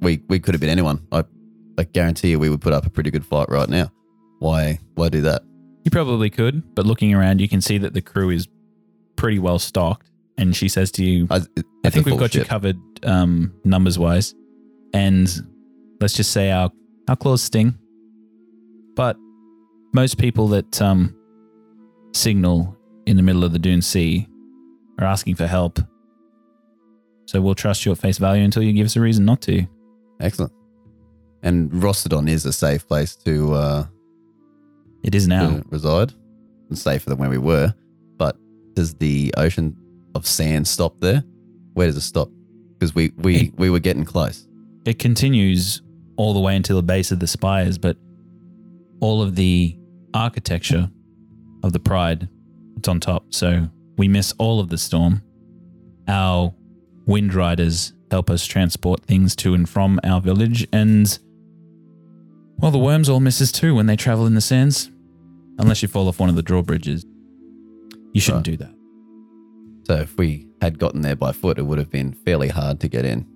We 0.00 0.24
we 0.28 0.40
could 0.40 0.54
have 0.54 0.60
been 0.60 0.70
anyone. 0.70 1.06
I, 1.12 1.22
I 1.78 1.84
guarantee 1.84 2.30
you 2.30 2.40
we 2.40 2.48
would 2.48 2.60
put 2.60 2.72
up 2.72 2.84
a 2.84 2.90
pretty 2.90 3.12
good 3.12 3.24
fight 3.24 3.48
right 3.48 3.68
now. 3.68 3.92
Why 4.40 4.80
why 4.96 5.08
do 5.08 5.20
that? 5.20 5.42
You 5.84 5.92
probably 5.92 6.30
could, 6.30 6.74
but 6.74 6.84
looking 6.84 7.14
around, 7.14 7.40
you 7.40 7.48
can 7.48 7.60
see 7.60 7.78
that 7.78 7.94
the 7.94 8.02
crew 8.02 8.30
is 8.30 8.48
pretty 9.14 9.38
well 9.38 9.60
stocked. 9.60 10.10
And 10.36 10.56
she 10.56 10.68
says 10.68 10.90
to 10.92 11.04
you, 11.04 11.28
I, 11.30 11.42
I 11.84 11.90
think 11.90 12.04
we've 12.04 12.18
got 12.18 12.34
you 12.34 12.44
covered 12.44 12.80
um, 13.04 13.54
numbers 13.62 14.00
wise. 14.00 14.34
And 14.92 15.28
let's 16.00 16.14
just 16.14 16.32
say 16.32 16.50
our, 16.50 16.72
our 17.06 17.14
claws 17.14 17.40
sting. 17.40 17.78
But 18.96 19.16
most 19.92 20.18
people 20.18 20.48
that 20.48 20.82
um, 20.82 21.14
signal 22.14 22.76
in 23.06 23.16
the 23.16 23.22
middle 23.22 23.44
of 23.44 23.52
the 23.52 23.58
Dune 23.58 23.82
Sea 23.82 24.26
are 24.98 25.06
asking 25.06 25.34
for 25.36 25.46
help. 25.46 25.78
So 27.26 27.40
we'll 27.40 27.54
trust 27.54 27.84
you 27.86 27.92
at 27.92 27.98
face 27.98 28.18
value 28.18 28.44
until 28.44 28.62
you 28.62 28.72
give 28.72 28.86
us 28.86 28.96
a 28.96 29.00
reason 29.00 29.24
not 29.24 29.40
to. 29.42 29.66
Excellent. 30.20 30.52
And 31.42 31.70
Rostodon 31.72 32.28
is 32.28 32.44
a 32.46 32.52
safe 32.52 32.86
place 32.86 33.16
to, 33.16 33.54
uh, 33.54 33.86
It 35.02 35.14
is 35.14 35.26
now. 35.28 35.48
to 35.58 35.64
reside. 35.68 36.12
And 36.68 36.78
safer 36.78 37.10
than 37.10 37.18
where 37.18 37.30
we 37.30 37.38
were. 37.38 37.74
But 38.16 38.36
does 38.74 38.94
the 38.94 39.34
ocean 39.36 39.76
of 40.14 40.26
sand 40.26 40.66
stop 40.66 41.00
there? 41.00 41.22
Where 41.74 41.86
does 41.86 41.96
it 41.96 42.02
stop? 42.02 42.28
Because 42.78 42.94
we, 42.94 43.10
we, 43.18 43.52
we 43.56 43.68
were 43.70 43.80
getting 43.80 44.04
close. 44.04 44.46
It 44.86 44.98
continues 44.98 45.82
all 46.16 46.32
the 46.34 46.40
way 46.40 46.56
until 46.56 46.76
the 46.76 46.82
base 46.82 47.10
of 47.10 47.20
the 47.20 47.26
spires, 47.26 47.76
but 47.78 47.96
all 49.00 49.20
of 49.22 49.34
the 49.34 49.76
architecture 50.14 50.88
of 51.62 51.72
the 51.72 51.80
Pride, 51.80 52.28
on 52.88 53.00
top. 53.00 53.32
So 53.32 53.68
we 53.96 54.08
miss 54.08 54.32
all 54.38 54.60
of 54.60 54.68
the 54.68 54.78
storm. 54.78 55.22
Our 56.08 56.54
wind 57.06 57.34
riders 57.34 57.92
help 58.10 58.30
us 58.30 58.46
transport 58.46 59.04
things 59.04 59.34
to 59.36 59.54
and 59.54 59.68
from 59.68 59.98
our 60.04 60.20
village, 60.20 60.66
and 60.72 61.18
well, 62.58 62.70
the 62.70 62.78
worms 62.78 63.08
all 63.08 63.20
misses 63.20 63.50
too 63.50 63.74
when 63.74 63.86
they 63.86 63.96
travel 63.96 64.26
in 64.26 64.34
the 64.34 64.40
sands, 64.40 64.90
unless 65.58 65.82
you 65.82 65.88
fall 65.88 66.08
off 66.08 66.20
one 66.20 66.28
of 66.28 66.36
the 66.36 66.42
drawbridges. 66.42 67.04
You 68.12 68.20
shouldn't 68.20 68.44
do 68.44 68.56
that. 68.58 68.74
So 69.86 69.96
if 69.96 70.16
we 70.16 70.48
had 70.60 70.78
gotten 70.78 71.02
there 71.02 71.16
by 71.16 71.32
foot, 71.32 71.58
it 71.58 71.62
would 71.62 71.78
have 71.78 71.90
been 71.90 72.12
fairly 72.12 72.48
hard 72.48 72.80
to 72.80 72.88
get 72.88 73.04
in. 73.04 73.26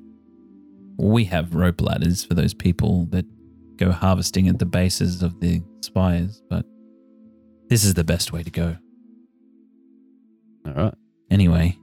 We 0.96 1.24
have 1.24 1.54
rope 1.54 1.80
ladders 1.80 2.24
for 2.24 2.34
those 2.34 2.54
people 2.54 3.06
that 3.10 3.26
go 3.76 3.92
harvesting 3.92 4.48
at 4.48 4.58
the 4.58 4.66
bases 4.66 5.22
of 5.22 5.40
the 5.40 5.62
spires, 5.82 6.42
but 6.48 6.64
this 7.68 7.84
is 7.84 7.94
the 7.94 8.04
best 8.04 8.32
way 8.32 8.42
to 8.42 8.50
go. 8.50 8.76
Anyway, 11.30 11.76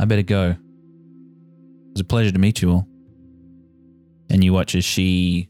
I 0.00 0.04
better 0.04 0.22
go. 0.22 0.50
It 0.50 1.92
was 1.92 2.00
a 2.00 2.04
pleasure 2.04 2.32
to 2.32 2.38
meet 2.38 2.62
you 2.62 2.70
all. 2.72 2.88
And 4.30 4.42
you 4.42 4.52
watch 4.52 4.74
as 4.74 4.84
she 4.84 5.48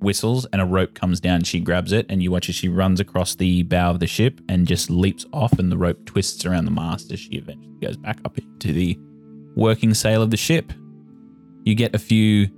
whistles 0.00 0.46
and 0.52 0.60
a 0.60 0.64
rope 0.64 0.94
comes 0.94 1.20
down. 1.20 1.42
She 1.44 1.60
grabs 1.60 1.92
it, 1.92 2.06
and 2.08 2.22
you 2.22 2.30
watch 2.30 2.48
as 2.48 2.54
she 2.54 2.68
runs 2.68 3.00
across 3.00 3.34
the 3.34 3.62
bow 3.64 3.90
of 3.90 4.00
the 4.00 4.06
ship 4.06 4.40
and 4.48 4.66
just 4.66 4.90
leaps 4.90 5.26
off, 5.32 5.58
and 5.58 5.70
the 5.70 5.76
rope 5.76 6.04
twists 6.06 6.44
around 6.44 6.64
the 6.64 6.70
mast 6.70 7.12
as 7.12 7.20
she 7.20 7.30
eventually 7.30 7.76
goes 7.80 7.96
back 7.96 8.18
up 8.24 8.38
into 8.38 8.72
the 8.72 8.98
working 9.56 9.94
sail 9.94 10.22
of 10.22 10.30
the 10.30 10.36
ship. 10.36 10.72
You 11.64 11.74
get 11.74 11.94
a 11.94 11.98
few 11.98 12.48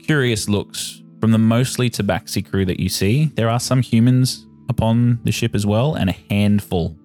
curious 0.00 0.48
looks 0.48 1.02
from 1.20 1.32
the 1.32 1.38
mostly 1.38 1.88
Tabaxi 1.88 2.48
crew 2.48 2.64
that 2.66 2.78
you 2.78 2.88
see. 2.88 3.26
There 3.34 3.48
are 3.48 3.60
some 3.60 3.80
humans 3.80 4.46
upon 4.68 5.20
the 5.24 5.32
ship 5.32 5.54
as 5.54 5.64
well, 5.64 5.94
and 5.94 6.10
a 6.10 6.16
handful 6.30 6.96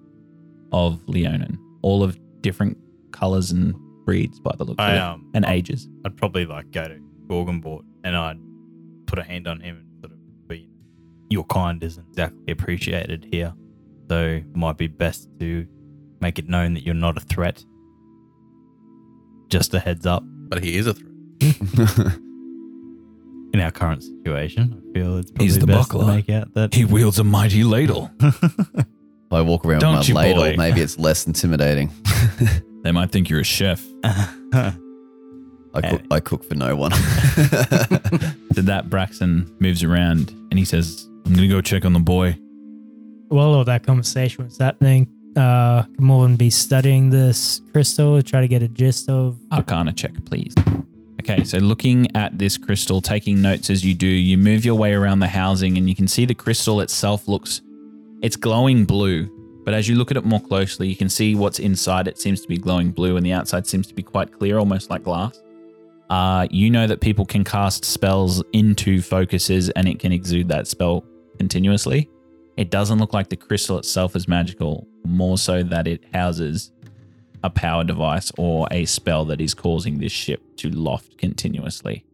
of 0.72 1.00
Leonin, 1.08 1.58
all 1.82 2.02
of 2.02 2.18
different 2.40 2.76
colors 3.12 3.50
and 3.50 3.74
breeds 4.04 4.40
by 4.40 4.52
the 4.56 4.64
look 4.64 4.78
of 4.80 4.84
I 4.84 4.94
it, 4.94 4.98
um 4.98 5.30
and 5.34 5.44
ages. 5.44 5.88
I'd 6.04 6.16
probably 6.16 6.44
like 6.46 6.70
go 6.72 6.88
to 6.88 6.98
Gorgonbort 7.28 7.82
and 8.04 8.16
I'd 8.16 8.38
put 9.06 9.18
a 9.18 9.22
hand 9.22 9.46
on 9.46 9.60
him 9.60 9.76
and 9.76 10.00
sort 10.00 10.12
of 10.12 10.48
be, 10.48 10.68
your 11.30 11.44
kind 11.44 11.82
isn't 11.82 12.06
exactly 12.08 12.52
appreciated 12.52 13.26
here, 13.30 13.52
so 14.08 14.18
it 14.24 14.56
might 14.56 14.76
be 14.78 14.86
best 14.88 15.28
to 15.40 15.66
make 16.20 16.38
it 16.38 16.48
known 16.48 16.74
that 16.74 16.84
you're 16.84 16.94
not 16.94 17.16
a 17.16 17.20
threat. 17.20 17.64
Just 19.48 19.74
a 19.74 19.80
heads 19.80 20.06
up. 20.06 20.22
But 20.26 20.64
he 20.64 20.76
is 20.76 20.86
a 20.86 20.94
threat. 20.94 21.08
In 23.54 23.60
our 23.60 23.70
current 23.70 24.02
situation, 24.02 24.82
I 24.88 24.92
feel 24.98 25.18
it's 25.18 25.30
probably 25.30 25.44
He's 25.46 25.58
the 25.58 25.66
best 25.66 25.90
buckler. 25.90 26.06
to 26.06 26.12
make 26.16 26.30
out 26.30 26.54
that 26.54 26.72
He 26.74 26.86
wields 26.86 27.18
a 27.18 27.24
mighty 27.24 27.64
ladle. 27.64 28.10
If 29.32 29.36
I 29.36 29.40
walk 29.40 29.64
around 29.64 29.80
Don't 29.80 29.96
with 29.96 30.08
you, 30.08 30.14
my 30.14 30.26
ladle, 30.26 30.42
boy. 30.42 30.56
maybe 30.58 30.82
it's 30.82 30.98
less 30.98 31.26
intimidating. 31.26 31.90
They 32.82 32.90
might 32.90 33.12
think 33.12 33.30
you're 33.30 33.38
a 33.40 33.44
chef. 33.44 33.80
I 34.02 34.74
cook, 35.72 36.02
I 36.10 36.18
cook 36.18 36.44
for 36.44 36.56
no 36.56 36.74
one. 36.74 36.90
To 38.54 38.62
that, 38.62 38.90
Braxton 38.90 39.54
moves 39.60 39.84
around 39.84 40.30
and 40.50 40.58
he 40.58 40.64
says, 40.64 41.08
I'm 41.24 41.32
going 41.32 41.48
to 41.48 41.54
go 41.54 41.60
check 41.60 41.84
on 41.84 41.92
the 41.92 42.00
boy. 42.00 42.36
While 43.28 43.54
all 43.54 43.64
that 43.64 43.86
conversation 43.86 44.44
was 44.44 44.58
happening, 44.58 45.06
uh, 45.36 45.84
can 45.84 46.04
Morven 46.04 46.34
be 46.36 46.50
studying 46.50 47.08
this 47.10 47.62
crystal, 47.72 48.16
to 48.16 48.22
try 48.22 48.40
to 48.40 48.48
get 48.48 48.62
a 48.62 48.68
gist 48.68 49.08
of 49.08 49.38
Arcana 49.52 49.92
check, 49.92 50.12
please. 50.26 50.52
Okay, 51.20 51.44
so 51.44 51.58
looking 51.58 52.14
at 52.16 52.36
this 52.36 52.58
crystal, 52.58 53.00
taking 53.00 53.40
notes 53.40 53.70
as 53.70 53.84
you 53.84 53.94
do, 53.94 54.08
you 54.08 54.36
move 54.36 54.64
your 54.64 54.74
way 54.74 54.92
around 54.92 55.20
the 55.20 55.28
housing 55.28 55.78
and 55.78 55.88
you 55.88 55.94
can 55.94 56.08
see 56.08 56.26
the 56.26 56.34
crystal 56.34 56.80
itself 56.80 57.28
looks, 57.28 57.62
it's 58.22 58.36
glowing 58.36 58.84
blue. 58.84 59.28
But 59.64 59.74
as 59.74 59.88
you 59.88 59.96
look 59.96 60.10
at 60.10 60.16
it 60.16 60.24
more 60.24 60.40
closely, 60.40 60.88
you 60.88 60.96
can 60.96 61.08
see 61.08 61.34
what's 61.34 61.58
inside 61.58 62.08
it 62.08 62.18
seems 62.18 62.40
to 62.40 62.48
be 62.48 62.56
glowing 62.56 62.90
blue 62.90 63.16
and 63.16 63.26
the 63.26 63.32
outside 63.32 63.66
seems 63.66 63.86
to 63.88 63.94
be 63.94 64.02
quite 64.02 64.32
clear, 64.32 64.58
almost 64.58 64.90
like 64.90 65.02
glass. 65.02 65.40
Uh, 66.10 66.46
you 66.50 66.70
know 66.70 66.86
that 66.86 67.00
people 67.00 67.24
can 67.24 67.44
cast 67.44 67.84
spells 67.84 68.42
into 68.52 69.00
focuses 69.00 69.70
and 69.70 69.88
it 69.88 69.98
can 69.98 70.12
exude 70.12 70.48
that 70.48 70.66
spell 70.66 71.04
continuously. 71.38 72.08
It 72.56 72.70
doesn't 72.70 72.98
look 72.98 73.12
like 73.12 73.28
the 73.28 73.36
crystal 73.36 73.78
itself 73.78 74.14
is 74.14 74.28
magical, 74.28 74.86
more 75.04 75.38
so 75.38 75.62
that 75.62 75.86
it 75.86 76.04
houses 76.12 76.70
a 77.44 77.50
power 77.50 77.82
device 77.82 78.30
or 78.36 78.68
a 78.70 78.84
spell 78.84 79.24
that 79.24 79.40
is 79.40 79.54
causing 79.54 79.98
this 79.98 80.12
ship 80.12 80.42
to 80.56 80.70
loft 80.70 81.18
continuously. 81.18 82.04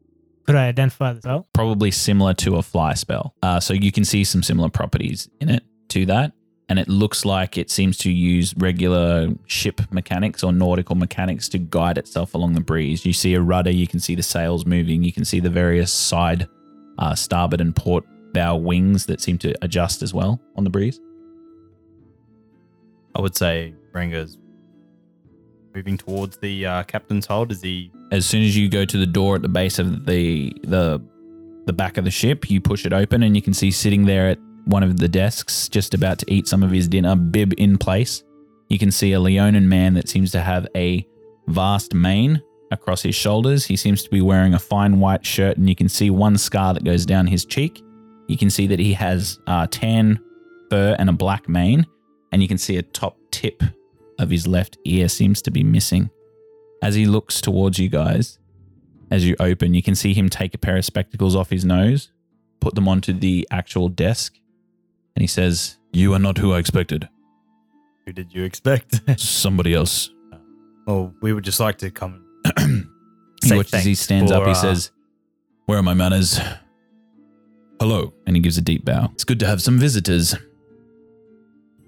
Could 0.47 0.55
I 0.55 0.69
identify 0.69 1.13
the 1.13 1.21
spell? 1.21 1.49
Probably 1.53 1.91
similar 1.91 2.35
to 2.35 2.57
a 2.57 2.63
fly 2.63 2.95
spell. 2.95 3.35
Uh, 3.43 3.61
so 3.61 3.75
you 3.75 3.93
can 3.93 4.05
see 4.05 4.25
some 4.25 4.43
similar 4.43 4.71
properties 4.71 5.29
in 5.41 5.51
it 5.51 5.63
to 5.91 6.07
that. 6.07 6.33
And 6.71 6.79
it 6.79 6.87
looks 6.87 7.25
like 7.25 7.57
it 7.57 7.71
seems 7.71 7.97
to 7.99 8.11
use 8.11 8.55
regular 8.59 9.29
ship 9.47 9.81
mechanics 9.91 10.43
or 10.43 10.53
nautical 10.53 10.97
mechanics 10.97 11.49
to 11.51 11.59
guide 11.59 11.97
itself 11.97 12.35
along 12.35 12.53
the 12.53 12.61
breeze. 12.61 13.07
You 13.07 13.15
see 13.15 13.33
a 13.35 13.41
rudder, 13.41 13.71
you 13.71 13.87
can 13.87 14.01
see 14.01 14.15
the 14.15 14.23
sails 14.23 14.67
moving, 14.67 15.03
you 15.03 15.13
can 15.13 15.25
see 15.25 15.41
the 15.41 15.49
various 15.49 15.91
side, 15.91 16.47
uh, 16.99 17.15
starboard 17.15 17.63
and 17.63 17.75
port 17.75 18.05
bow 18.35 18.57
wings 18.57 19.07
that 19.07 19.23
seem 19.23 19.39
to 19.39 19.55
adjust 19.63 20.03
as 20.03 20.13
well 20.13 20.41
on 20.57 20.65
the 20.65 20.71
breeze. 20.71 21.01
I 23.15 23.23
would 23.23 23.35
say 23.35 23.75
Renga's 23.93 24.37
moving 25.75 25.97
towards 25.97 26.37
the 26.37 26.67
uh, 26.67 26.83
captain's 26.83 27.25
hold. 27.25 27.51
Is 27.51 27.63
he? 27.63 27.91
as 28.11 28.27
soon 28.27 28.43
as 28.43 28.57
you 28.57 28.69
go 28.69 28.85
to 28.85 28.99
the 28.99 29.07
door 29.07 29.37
at 29.37 29.43
the 29.43 29.49
base 29.49 29.79
of 29.79 30.07
the 30.07 30.53
the 30.65 31.03
the 31.67 31.73
back 31.73 31.99
of 31.99 32.05
the 32.05 32.11
ship, 32.11 32.51
you 32.51 32.61
push 32.61 32.87
it 32.87 32.93
open 32.95 33.23
and 33.23 33.37
you 33.37 33.43
can 33.43 33.53
see 33.53 33.71
sitting 33.71 34.07
there 34.07 34.29
at 34.31 34.39
one 34.69 34.83
of 34.83 34.99
the 34.99 35.09
desks, 35.09 35.69
just 35.69 35.95
about 35.95 36.19
to 36.19 36.33
eat 36.33 36.47
some 36.47 36.63
of 36.63 36.71
his 36.71 36.89
dinner, 36.89 37.17
bib 37.17 37.55
in 37.57 37.79
place. 37.79 38.23
You 38.69 38.79
can 38.79 38.91
see 38.91 39.13
a 39.13 39.21
Leonin 39.21 39.69
man 39.69 39.95
that 39.95 40.09
seems 40.09 40.31
to 40.33 40.41
have 40.41 40.69
a 40.77 41.07
vast 41.47 41.95
mane 41.95 42.43
across 42.71 43.03
his 43.03 43.15
shoulders. 43.15 43.65
He 43.65 43.77
seems 43.77 44.03
to 44.03 44.11
be 44.11 44.21
wearing 44.21 44.53
a 44.53 44.59
fine 44.59 45.01
white 45.01 45.25
shirt, 45.25 45.57
and 45.57 45.69
you 45.69 45.75
can 45.75 45.89
see 45.89 46.11
one 46.11 46.37
scar 46.37 46.75
that 46.75 46.85
goes 46.85 47.07
down 47.07 47.27
his 47.27 47.47
cheek. 47.47 47.83
You 48.29 48.37
can 48.37 48.51
see 48.51 48.67
that 48.67 48.79
he 48.79 48.93
has 48.93 49.39
uh, 49.47 49.67
tan 49.71 50.21
fur 50.69 50.95
and 50.99 51.09
a 51.09 51.15
black 51.15 51.49
mane, 51.49 51.87
and 52.31 52.43
you 52.43 52.49
can 52.49 52.59
see 52.59 52.77
a 52.77 52.83
top 52.83 53.17
tip 53.31 53.63
of 54.19 54.29
his 54.29 54.47
left 54.47 54.77
ear 54.85 55.09
seems 55.09 55.41
to 55.43 55.51
be 55.51 55.63
missing. 55.63 56.11
As 56.83 56.95
he 56.95 57.07
looks 57.07 57.41
towards 57.41 57.79
you 57.79 57.89
guys, 57.89 58.39
as 59.11 59.25
you 59.25 59.35
open, 59.41 59.73
you 59.73 59.83
can 59.83 59.95
see 59.95 60.13
him 60.13 60.29
take 60.29 60.53
a 60.53 60.59
pair 60.59 60.77
of 60.77 60.85
spectacles 60.85 61.35
off 61.35 61.49
his 61.49 61.65
nose, 61.65 62.13
put 62.61 62.75
them 62.75 62.87
onto 62.87 63.15
the 63.15 63.49
actual 63.51 63.89
desk, 63.89 64.35
and 65.19 65.23
he 65.25 65.27
says, 65.27 65.79
You 65.93 66.15
are 66.15 66.21
not 66.21 66.39
who 66.39 66.53
I 66.53 66.61
expected. 66.61 67.09
Who 68.07 68.13
did 68.13 68.33
you 68.33 68.45
expect? 68.45 69.01
Somebody 69.21 69.75
else. 69.75 70.11
well, 70.87 71.13
we 71.21 71.33
would 71.33 71.43
just 71.43 71.59
like 71.59 71.79
to 71.79 71.91
come. 71.91 72.25
He 73.43 73.49
Say 73.49 73.57
watches 73.57 73.75
as 73.75 73.85
he 73.85 73.91
thanks 73.91 74.01
stands 74.01 74.33
up. 74.33 74.43
for, 74.43 74.49
He 74.49 74.53
uh, 74.53 74.55
says, 74.55 74.91
Where 75.67 75.79
are 75.79 75.83
my 75.83 75.95
manners? 75.95 76.41
Hello. 77.81 78.13
And 78.27 78.35
he 78.37 78.43
gives 78.43 78.59
a 78.59 78.61
deep 78.61 78.85
bow. 78.85 79.11
It's 79.15 79.23
good 79.25 79.39
to 79.41 79.47
have 79.47 79.63
some 79.63 79.79
visitors. 79.79 80.35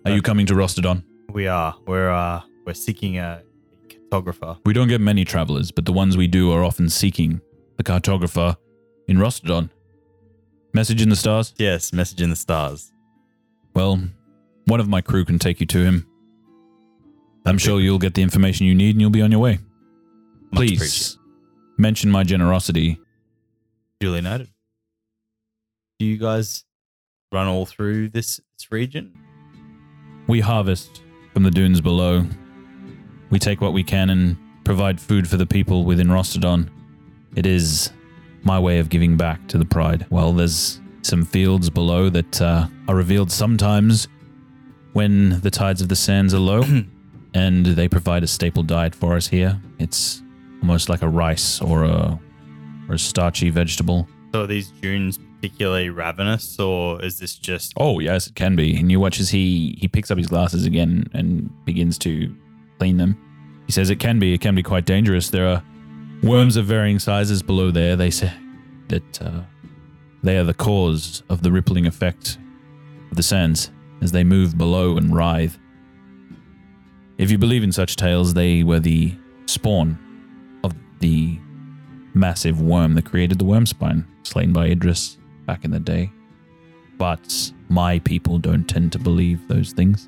Are 0.04 0.12
you 0.12 0.22
coming 0.22 0.46
to 0.46 0.54
Rostodon? 0.54 1.02
We 1.32 1.46
are. 1.48 1.74
We're 1.86 2.10
uh, 2.10 2.42
we're 2.64 2.74
seeking 2.74 3.18
a 3.18 3.42
cartographer. 3.88 4.58
We 4.64 4.72
don't 4.72 4.88
get 4.88 5.00
many 5.00 5.24
travelers, 5.24 5.70
but 5.72 5.86
the 5.86 5.92
ones 5.92 6.16
we 6.16 6.26
do 6.26 6.52
are 6.52 6.64
often 6.64 6.88
seeking 6.88 7.40
the 7.76 7.84
cartographer 7.84 8.56
in 9.08 9.18
Rostodon. 9.18 9.70
Message 10.72 11.02
in 11.02 11.08
the 11.08 11.16
stars? 11.16 11.52
Yes, 11.58 11.92
message 11.92 12.22
in 12.22 12.30
the 12.30 12.36
stars. 12.36 12.92
Well, 13.74 14.00
one 14.66 14.80
of 14.80 14.88
my 14.88 15.00
crew 15.00 15.24
can 15.24 15.38
take 15.38 15.60
you 15.60 15.66
to 15.66 15.78
him. 15.78 16.06
I'm 17.46 17.58
sure 17.58 17.80
you'll 17.80 17.98
get 17.98 18.14
the 18.14 18.22
information 18.22 18.66
you 18.66 18.74
need 18.74 18.90
and 18.90 19.00
you'll 19.00 19.10
be 19.10 19.22
on 19.22 19.30
your 19.30 19.40
way. 19.40 19.58
Much 20.52 20.66
Please 20.68 21.18
mention 21.78 22.10
my 22.10 22.22
generosity. 22.22 22.98
Duly 24.00 24.20
noted. 24.20 24.48
Do 25.98 26.06
you 26.06 26.18
guys 26.18 26.64
run 27.32 27.46
all 27.46 27.66
through 27.66 28.10
this, 28.10 28.40
this 28.56 28.70
region? 28.70 29.12
We 30.26 30.40
harvest 30.40 31.02
from 31.32 31.42
the 31.42 31.50
dunes 31.50 31.80
below. 31.80 32.24
We 33.30 33.38
take 33.38 33.60
what 33.60 33.72
we 33.72 33.82
can 33.82 34.10
and 34.10 34.36
provide 34.64 35.00
food 35.00 35.28
for 35.28 35.36
the 35.36 35.46
people 35.46 35.84
within 35.84 36.08
Rostodon. 36.08 36.68
It 37.36 37.46
is 37.46 37.90
my 38.42 38.58
way 38.58 38.78
of 38.78 38.88
giving 38.88 39.16
back 39.16 39.46
to 39.48 39.58
the 39.58 39.64
pride. 39.64 40.06
Well, 40.10 40.32
there's 40.32 40.80
some 41.02 41.24
fields 41.24 41.70
below 41.70 42.08
that 42.10 42.40
uh, 42.40 42.66
are 42.88 42.94
revealed 42.94 43.30
sometimes 43.30 44.08
when 44.92 45.40
the 45.40 45.50
tides 45.50 45.80
of 45.80 45.88
the 45.88 45.96
sands 45.96 46.34
are 46.34 46.38
low, 46.38 46.62
and 47.34 47.66
they 47.66 47.88
provide 47.88 48.22
a 48.22 48.26
staple 48.26 48.62
diet 48.62 48.94
for 48.94 49.14
us 49.14 49.28
here. 49.28 49.60
It's 49.78 50.22
almost 50.62 50.88
like 50.88 51.02
a 51.02 51.08
rice 51.08 51.60
or 51.60 51.84
a 51.84 52.18
or 52.88 52.94
a 52.94 52.98
starchy 52.98 53.50
vegetable. 53.50 54.08
So 54.32 54.42
are 54.42 54.46
these 54.46 54.68
dunes 54.68 55.18
particularly 55.36 55.90
ravenous, 55.90 56.58
or 56.58 57.02
is 57.02 57.18
this 57.18 57.36
just 57.36 57.72
Oh 57.76 57.98
yes, 57.98 58.26
it 58.26 58.34
can 58.34 58.56
be. 58.56 58.76
And 58.76 58.90
you 58.90 59.00
watch 59.00 59.20
as 59.20 59.30
he 59.30 59.76
he 59.80 59.88
picks 59.88 60.10
up 60.10 60.18
his 60.18 60.26
glasses 60.26 60.66
again 60.66 61.08
and 61.12 61.50
begins 61.64 61.98
to 61.98 62.34
clean 62.78 62.96
them. 62.96 63.16
He 63.66 63.72
says 63.72 63.90
it 63.90 64.00
can 64.00 64.18
be. 64.18 64.34
It 64.34 64.40
can 64.40 64.54
be 64.54 64.62
quite 64.62 64.84
dangerous. 64.84 65.30
There 65.30 65.46
are 65.46 65.62
worms 66.22 66.56
of 66.56 66.66
varying 66.66 66.98
sizes 66.98 67.42
below 67.42 67.70
there. 67.70 67.96
They 67.96 68.10
say 68.10 68.32
that 68.88 69.22
uh, 69.22 69.42
they 70.22 70.36
are 70.36 70.44
the 70.44 70.54
cause 70.54 71.22
of 71.28 71.42
the 71.42 71.52
rippling 71.52 71.86
effect 71.86 72.38
of 73.10 73.16
the 73.16 73.22
sands 73.22 73.70
as 74.02 74.12
they 74.12 74.24
move 74.24 74.56
below 74.56 74.96
and 74.96 75.14
writhe. 75.14 75.58
If 77.18 77.30
you 77.30 77.38
believe 77.38 77.62
in 77.62 77.72
such 77.72 77.96
tales, 77.96 78.34
they 78.34 78.62
were 78.62 78.80
the 78.80 79.14
spawn 79.46 79.98
of 80.64 80.74
the 81.00 81.38
massive 82.14 82.60
worm 82.60 82.94
that 82.94 83.04
created 83.04 83.38
the 83.38 83.44
worm 83.44 83.66
spine, 83.66 84.06
slain 84.22 84.52
by 84.52 84.66
Idris 84.66 85.18
back 85.46 85.64
in 85.64 85.70
the 85.70 85.80
day 85.80 86.10
but 87.00 87.52
my 87.70 87.98
people 88.00 88.36
don't 88.36 88.68
tend 88.68 88.92
to 88.92 88.98
believe 88.98 89.48
those 89.48 89.72
things. 89.72 90.06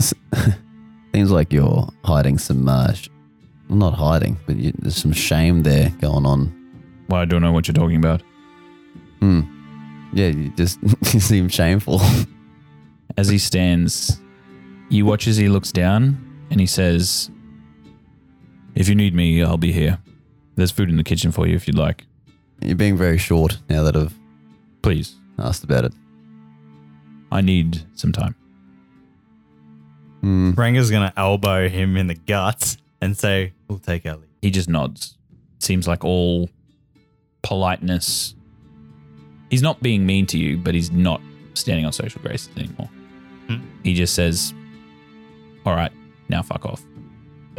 Seems 1.14 1.30
like 1.30 1.52
you're 1.52 1.88
hiding 2.04 2.36
some, 2.36 2.68
uh, 2.68 2.92
sh- 2.92 3.08
not 3.68 3.94
hiding, 3.94 4.36
but 4.46 4.56
you, 4.56 4.72
there's 4.80 4.96
some 4.96 5.12
shame 5.12 5.62
there 5.62 5.90
going 6.00 6.26
on. 6.26 6.52
Well, 7.10 7.20
I 7.20 7.24
don't 7.24 7.42
know 7.42 7.52
what 7.52 7.66
you're 7.66 7.74
talking 7.74 7.96
about. 7.96 8.22
Hmm. 9.18 9.40
Yeah, 10.12 10.28
you 10.28 10.50
just 10.50 10.78
you 11.12 11.20
seem 11.20 11.48
shameful. 11.48 12.00
As 13.16 13.28
he 13.28 13.38
stands, 13.38 14.20
you 14.88 15.04
watch 15.04 15.26
as 15.26 15.36
he 15.36 15.48
looks 15.48 15.72
down 15.72 16.46
and 16.50 16.60
he 16.60 16.66
says, 16.66 17.28
If 18.76 18.88
you 18.88 18.94
need 18.94 19.14
me, 19.14 19.42
I'll 19.42 19.58
be 19.58 19.72
here. 19.72 19.98
There's 20.54 20.70
food 20.70 20.88
in 20.88 20.96
the 20.96 21.04
kitchen 21.04 21.32
for 21.32 21.46
you 21.46 21.56
if 21.56 21.66
you'd 21.66 21.76
like. 21.76 22.06
You're 22.62 22.76
being 22.76 22.96
very 22.96 23.18
short 23.18 23.58
now 23.68 23.82
that 23.82 23.96
I've 23.96 24.14
Please, 24.82 25.16
asked 25.38 25.64
about 25.64 25.84
it. 25.84 25.92
I 27.30 27.40
need 27.40 27.82
some 27.94 28.12
time. 28.12 28.34
Hmm. 30.20 30.52
Ranga's 30.52 30.90
gonna 30.90 31.12
elbow 31.16 31.68
him 31.68 31.96
in 31.96 32.06
the 32.06 32.14
guts 32.14 32.76
and 33.00 33.16
say, 33.16 33.52
"We'll 33.68 33.78
take 33.78 34.06
our 34.06 34.16
leave." 34.16 34.28
He 34.40 34.50
just 34.50 34.68
nods. 34.68 35.16
Seems 35.58 35.86
like 35.86 36.04
all 36.04 36.48
politeness. 37.42 38.34
He's 39.50 39.62
not 39.62 39.82
being 39.82 40.06
mean 40.06 40.26
to 40.26 40.38
you, 40.38 40.56
but 40.56 40.74
he's 40.74 40.90
not 40.90 41.20
standing 41.54 41.84
on 41.84 41.92
social 41.92 42.20
graces 42.22 42.50
anymore. 42.56 42.88
Hmm. 43.48 43.56
He 43.82 43.94
just 43.94 44.14
says, 44.14 44.54
All 45.66 45.74
right, 45.74 45.92
now 46.28 46.42
fuck 46.42 46.64
off. 46.66 46.84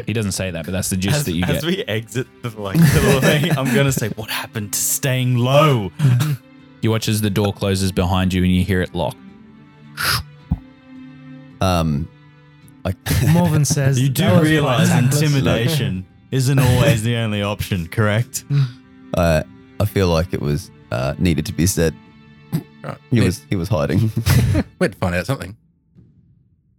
He 0.06 0.13
doesn't 0.13 0.32
say 0.32 0.52
that, 0.52 0.65
but 0.65 0.72
that's 0.72 0.89
the 0.89 0.96
gist 0.96 1.17
As, 1.17 1.26
that 1.26 1.34
you 1.34 1.44
as 1.44 1.48
get. 1.50 1.58
As 1.58 1.65
we 1.65 1.84
exit 1.84 2.28
the 2.41 2.50
like 2.60 2.78
the 2.78 3.02
little 3.04 3.22
thing, 3.22 3.52
I'm 3.58 3.74
gonna 3.76 3.91
say, 3.91 4.10
"What 4.15 4.30
happened 4.30 4.74
to 4.74 4.80
staying 4.80 5.38
low?" 5.38 5.91
You 6.82 6.89
watch 6.89 7.08
as 7.08 7.22
the 7.22 7.30
door 7.30 7.54
closes 7.54 7.91
behind 7.91 8.34
you 8.34 8.44
and 8.44 8.52
you 8.52 8.63
hear 8.63 8.82
it 8.82 8.96
lock. 8.96 9.15
Um, 11.60 12.08
I, 12.84 12.96
Morven 13.34 13.65
says 13.65 14.02
You 14.02 14.10
do 14.10 14.24
"That 14.24 14.32
was 14.32 14.39
quite 14.39 14.50
realize 14.50 14.89
intimidation 14.91 16.08
isn't 16.32 16.58
always 16.58 17.04
the 17.04 17.17
only 17.17 17.44
option, 17.44 17.88
correct? 17.88 18.46
I 19.15 19.44
I 19.82 19.86
feel 19.86 20.10
like 20.10 20.32
it 20.32 20.41
was 20.41 20.70
uh, 20.91 21.15
needed 21.17 21.46
to 21.48 21.54
be 21.54 21.65
said. 21.65 21.96
Right. 22.84 22.98
He 23.10 23.20
was 23.20 23.44
he 23.50 23.56
was 23.56 23.67
hiding. 23.67 24.00
we 24.80 24.86
had 24.86 24.91
to 24.91 24.98
find 25.00 25.15
out 25.15 25.26
something. 25.26 25.58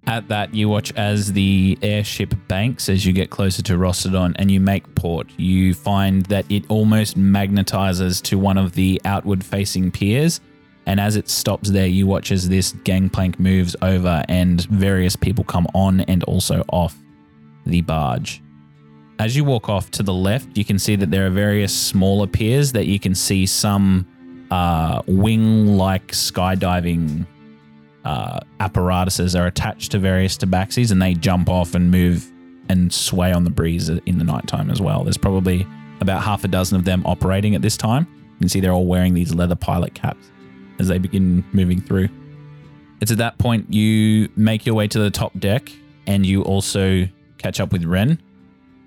At 0.06 0.28
that, 0.28 0.54
you 0.54 0.68
watch 0.68 0.92
as 0.92 1.32
the 1.32 1.78
airship 1.82 2.34
banks 2.46 2.88
as 2.88 3.04
you 3.04 3.12
get 3.12 3.30
closer 3.30 3.62
to 3.62 3.74
Rostodon 3.74 4.34
and 4.36 4.50
you 4.50 4.60
make 4.60 4.94
port. 4.94 5.28
You 5.36 5.74
find 5.74 6.26
that 6.26 6.44
it 6.50 6.64
almost 6.68 7.18
magnetizes 7.18 8.22
to 8.22 8.38
one 8.38 8.58
of 8.58 8.72
the 8.72 9.00
outward 9.04 9.44
facing 9.44 9.90
piers. 9.90 10.40
And 10.86 10.98
as 10.98 11.14
it 11.14 11.28
stops 11.28 11.70
there, 11.70 11.86
you 11.86 12.08
watch 12.08 12.32
as 12.32 12.48
this 12.48 12.72
gangplank 12.84 13.38
moves 13.38 13.76
over 13.82 14.24
and 14.28 14.64
various 14.66 15.14
people 15.14 15.44
come 15.44 15.68
on 15.74 16.00
and 16.02 16.24
also 16.24 16.64
off 16.72 16.96
the 17.64 17.82
barge. 17.82 18.42
As 19.22 19.36
you 19.36 19.44
walk 19.44 19.68
off 19.68 19.88
to 19.92 20.02
the 20.02 20.12
left, 20.12 20.58
you 20.58 20.64
can 20.64 20.80
see 20.80 20.96
that 20.96 21.12
there 21.12 21.24
are 21.24 21.30
various 21.30 21.72
smaller 21.72 22.26
piers 22.26 22.72
that 22.72 22.86
you 22.86 22.98
can 22.98 23.14
see 23.14 23.46
some 23.46 24.04
uh, 24.50 25.00
wing 25.06 25.76
like 25.76 26.08
skydiving 26.08 27.24
uh, 28.04 28.40
apparatuses 28.58 29.36
are 29.36 29.46
attached 29.46 29.92
to 29.92 30.00
various 30.00 30.36
tabaxis 30.36 30.90
and 30.90 31.00
they 31.00 31.14
jump 31.14 31.48
off 31.48 31.76
and 31.76 31.88
move 31.88 32.32
and 32.68 32.92
sway 32.92 33.32
on 33.32 33.44
the 33.44 33.50
breeze 33.50 33.88
in 33.88 34.18
the 34.18 34.24
nighttime 34.24 34.72
as 34.72 34.80
well. 34.80 35.04
There's 35.04 35.16
probably 35.16 35.64
about 36.00 36.24
half 36.24 36.42
a 36.42 36.48
dozen 36.48 36.76
of 36.76 36.84
them 36.84 37.04
operating 37.06 37.54
at 37.54 37.62
this 37.62 37.76
time. 37.76 38.08
You 38.12 38.38
can 38.40 38.48
see 38.48 38.58
they're 38.58 38.72
all 38.72 38.86
wearing 38.86 39.14
these 39.14 39.32
leather 39.32 39.54
pilot 39.54 39.94
caps 39.94 40.32
as 40.80 40.88
they 40.88 40.98
begin 40.98 41.44
moving 41.52 41.80
through. 41.80 42.08
It's 43.00 43.12
at 43.12 43.18
that 43.18 43.38
point 43.38 43.72
you 43.72 44.30
make 44.34 44.66
your 44.66 44.74
way 44.74 44.88
to 44.88 44.98
the 44.98 45.12
top 45.12 45.38
deck 45.38 45.70
and 46.08 46.26
you 46.26 46.42
also 46.42 47.06
catch 47.38 47.60
up 47.60 47.70
with 47.70 47.84
Ren 47.84 48.18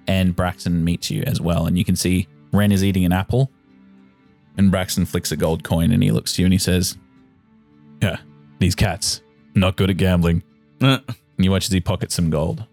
and 0.08 0.36
Braxton 0.36 0.84
meets 0.84 1.10
you 1.12 1.24
as 1.24 1.40
well. 1.42 1.66
And 1.66 1.78
you 1.78 1.86
can 1.86 1.96
see 1.96 2.28
Ren 2.52 2.72
is 2.72 2.84
eating 2.84 3.06
an 3.06 3.12
apple 3.14 3.52
and 4.58 4.72
Braxton 4.72 5.06
flicks 5.06 5.32
a 5.32 5.36
gold 5.38 5.64
coin 5.64 5.92
and 5.92 6.02
he 6.02 6.12
looks 6.12 6.34
to 6.34 6.42
you 6.42 6.46
and 6.46 6.54
he 6.54 6.58
says, 6.60 6.98
Yeah, 8.02 8.18
these 8.60 8.76
cats, 8.76 9.22
not 9.54 9.76
good 9.76 9.90
at 9.90 9.98
gambling. 9.98 10.44
Uh, 10.82 11.00
And 11.38 11.44
you 11.44 11.52
watch 11.52 11.66
as 11.66 11.72
he 11.74 11.82
pockets 11.82 12.16
some 12.16 12.30
gold. 12.30 12.64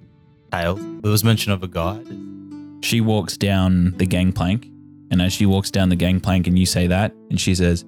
Tails. 0.53 0.81
There 1.03 1.11
was 1.11 1.25
mention 1.25 1.51
of 1.53 1.63
a 1.63 1.67
guide. 1.69 2.07
She 2.85 3.01
walks 3.01 3.37
down 3.37 3.93
the 3.97 4.07
gangplank, 4.07 4.67
and 5.11 5.21
as 5.23 5.33
she 5.33 5.47
walks 5.47 5.71
down 5.71 5.89
the 5.89 5.97
gangplank, 5.97 6.47
and 6.47 6.59
you 6.59 6.67
say 6.67 6.87
that, 6.89 7.13
and 7.31 7.41
she 7.41 7.55
says, 7.55 7.85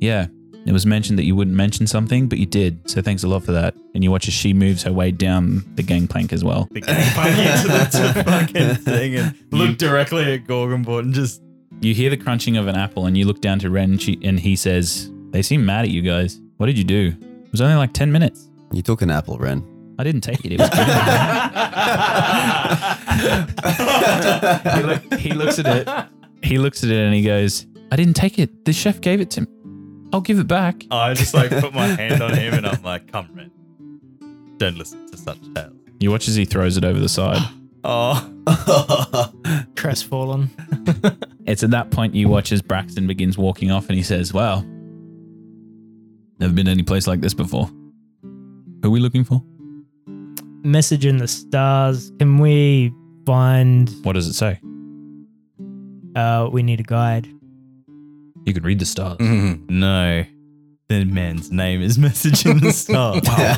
Yeah, 0.00 0.26
it 0.68 0.72
was 0.72 0.84
mentioned 0.84 1.18
that 1.18 1.24
you 1.24 1.34
wouldn't 1.34 1.56
mention 1.56 1.86
something, 1.86 2.28
but 2.28 2.38
you 2.38 2.44
did. 2.44 2.90
So 2.90 3.00
thanks 3.00 3.22
a 3.22 3.28
lot 3.28 3.42
for 3.42 3.52
that. 3.52 3.74
And 3.94 4.04
you 4.04 4.10
watch 4.10 4.28
as 4.28 4.34
she 4.34 4.52
moves 4.52 4.82
her 4.82 4.92
way 4.92 5.10
down 5.10 5.64
the 5.76 5.82
gangplank 5.82 6.30
as 6.32 6.44
well. 6.44 6.68
The 6.72 6.82
gangplank 6.82 7.38
into 7.38 8.12
the 8.12 8.24
fucking 8.24 8.74
thing 8.84 9.16
and 9.16 9.34
look 9.50 9.78
directly 9.78 10.34
at 10.34 10.44
Gorgonbort 10.44 11.00
and 11.00 11.14
just 11.14 11.40
You 11.80 11.94
hear 11.94 12.10
the 12.10 12.16
crunching 12.18 12.56
of 12.56 12.66
an 12.66 12.76
apple, 12.76 13.06
and 13.06 13.16
you 13.16 13.24
look 13.24 13.40
down 13.40 13.58
to 13.60 13.70
Ren, 13.70 13.92
and, 13.92 14.02
she, 14.02 14.18
and 14.22 14.38
he 14.38 14.56
says, 14.56 15.10
They 15.30 15.40
seem 15.42 15.64
mad 15.64 15.86
at 15.86 15.90
you 15.90 16.02
guys. 16.02 16.38
What 16.58 16.66
did 16.66 16.76
you 16.76 16.84
do? 16.84 17.14
It 17.20 17.52
was 17.52 17.62
only 17.62 17.76
like 17.76 17.94
10 17.94 18.12
minutes. 18.12 18.50
You 18.72 18.82
took 18.82 19.00
an 19.00 19.10
apple, 19.10 19.38
Ren. 19.38 19.64
I 19.98 20.04
didn't 20.04 20.20
take 20.20 20.44
it. 20.44 20.52
It 20.52 20.60
was 20.60 20.68
good. 20.68 20.78
he, 24.76 24.82
look, 24.82 25.14
he 25.20 25.32
looks 25.32 25.58
at 25.58 25.66
it. 25.66 25.88
He 26.42 26.58
looks 26.58 26.84
at 26.84 26.90
it 26.90 26.98
and 26.98 27.14
he 27.14 27.22
goes, 27.22 27.66
I 27.90 27.96
didn't 27.96 28.14
take 28.14 28.38
it. 28.38 28.64
The 28.64 28.72
chef 28.72 29.00
gave 29.00 29.20
it 29.20 29.28
to 29.32 29.40
me. 29.40 29.46
I'll 30.12 30.20
give 30.20 30.38
it 30.38 30.46
back. 30.48 30.84
I 30.90 31.14
just 31.14 31.34
like 31.34 31.50
put 31.50 31.74
my 31.74 31.86
hand 32.00 32.22
on 32.22 32.34
him 32.34 32.54
and 32.54 32.66
I'm 32.66 32.82
like, 32.82 33.10
come 33.12 33.28
Ren. 33.34 33.50
Don't 34.58 34.76
listen 34.76 35.06
to 35.10 35.16
such 35.16 35.38
tales. 35.54 35.74
You 36.00 36.10
watch 36.10 36.28
as 36.28 36.34
he 36.34 36.44
throws 36.44 36.76
it 36.76 36.84
over 36.84 36.98
the 37.00 37.08
side. 37.08 37.42
Oh. 37.84 38.28
Crestfallen. 39.76 40.50
It's 41.46 41.62
at 41.62 41.70
that 41.70 41.90
point 41.90 42.14
you 42.14 42.28
watch 42.28 42.50
as 42.52 42.60
Braxton 42.60 43.06
begins 43.06 43.38
walking 43.38 43.70
off 43.70 43.86
and 43.88 43.96
he 43.96 44.02
says, 44.02 44.34
Wow, 44.34 44.62
never 46.38 46.52
been 46.52 46.68
any 46.68 46.82
place 46.82 47.06
like 47.06 47.20
this 47.22 47.32
before. 47.32 47.70
Who 48.22 48.80
are 48.84 48.90
we 48.90 49.00
looking 49.00 49.24
for? 49.24 49.42
Message 50.62 51.06
in 51.06 51.16
the 51.16 51.28
stars. 51.28 52.12
Can 52.18 52.36
we 52.38 52.92
find? 53.24 53.88
What 54.02 54.12
does 54.14 54.26
it 54.26 54.34
say? 54.34 54.60
Uh, 56.14 56.50
we 56.52 56.62
need 56.62 56.80
a 56.80 56.82
guide. 56.82 57.28
You 58.44 58.54
could 58.54 58.64
read 58.64 58.78
the 58.78 58.86
stars. 58.86 59.18
Mhm. 59.18 59.68
No. 59.70 60.24
The 60.88 61.04
man's 61.04 61.50
name 61.52 61.82
is 61.82 61.98
Message 61.98 62.46
in 62.46 62.60
the 62.60 62.72
Stars. 62.72 63.20
Wow. 63.28 63.56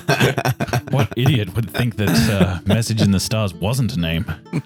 What 0.91 1.13
idiot 1.17 1.55
would 1.55 1.71
think 1.71 1.95
that 1.97 2.09
uh, 2.09 2.59
Message 2.67 3.01
in 3.01 3.13
the 3.13 3.21
Stars 3.21 3.55
wasn't 3.55 3.95
a 3.97 4.01
name? 4.01 4.25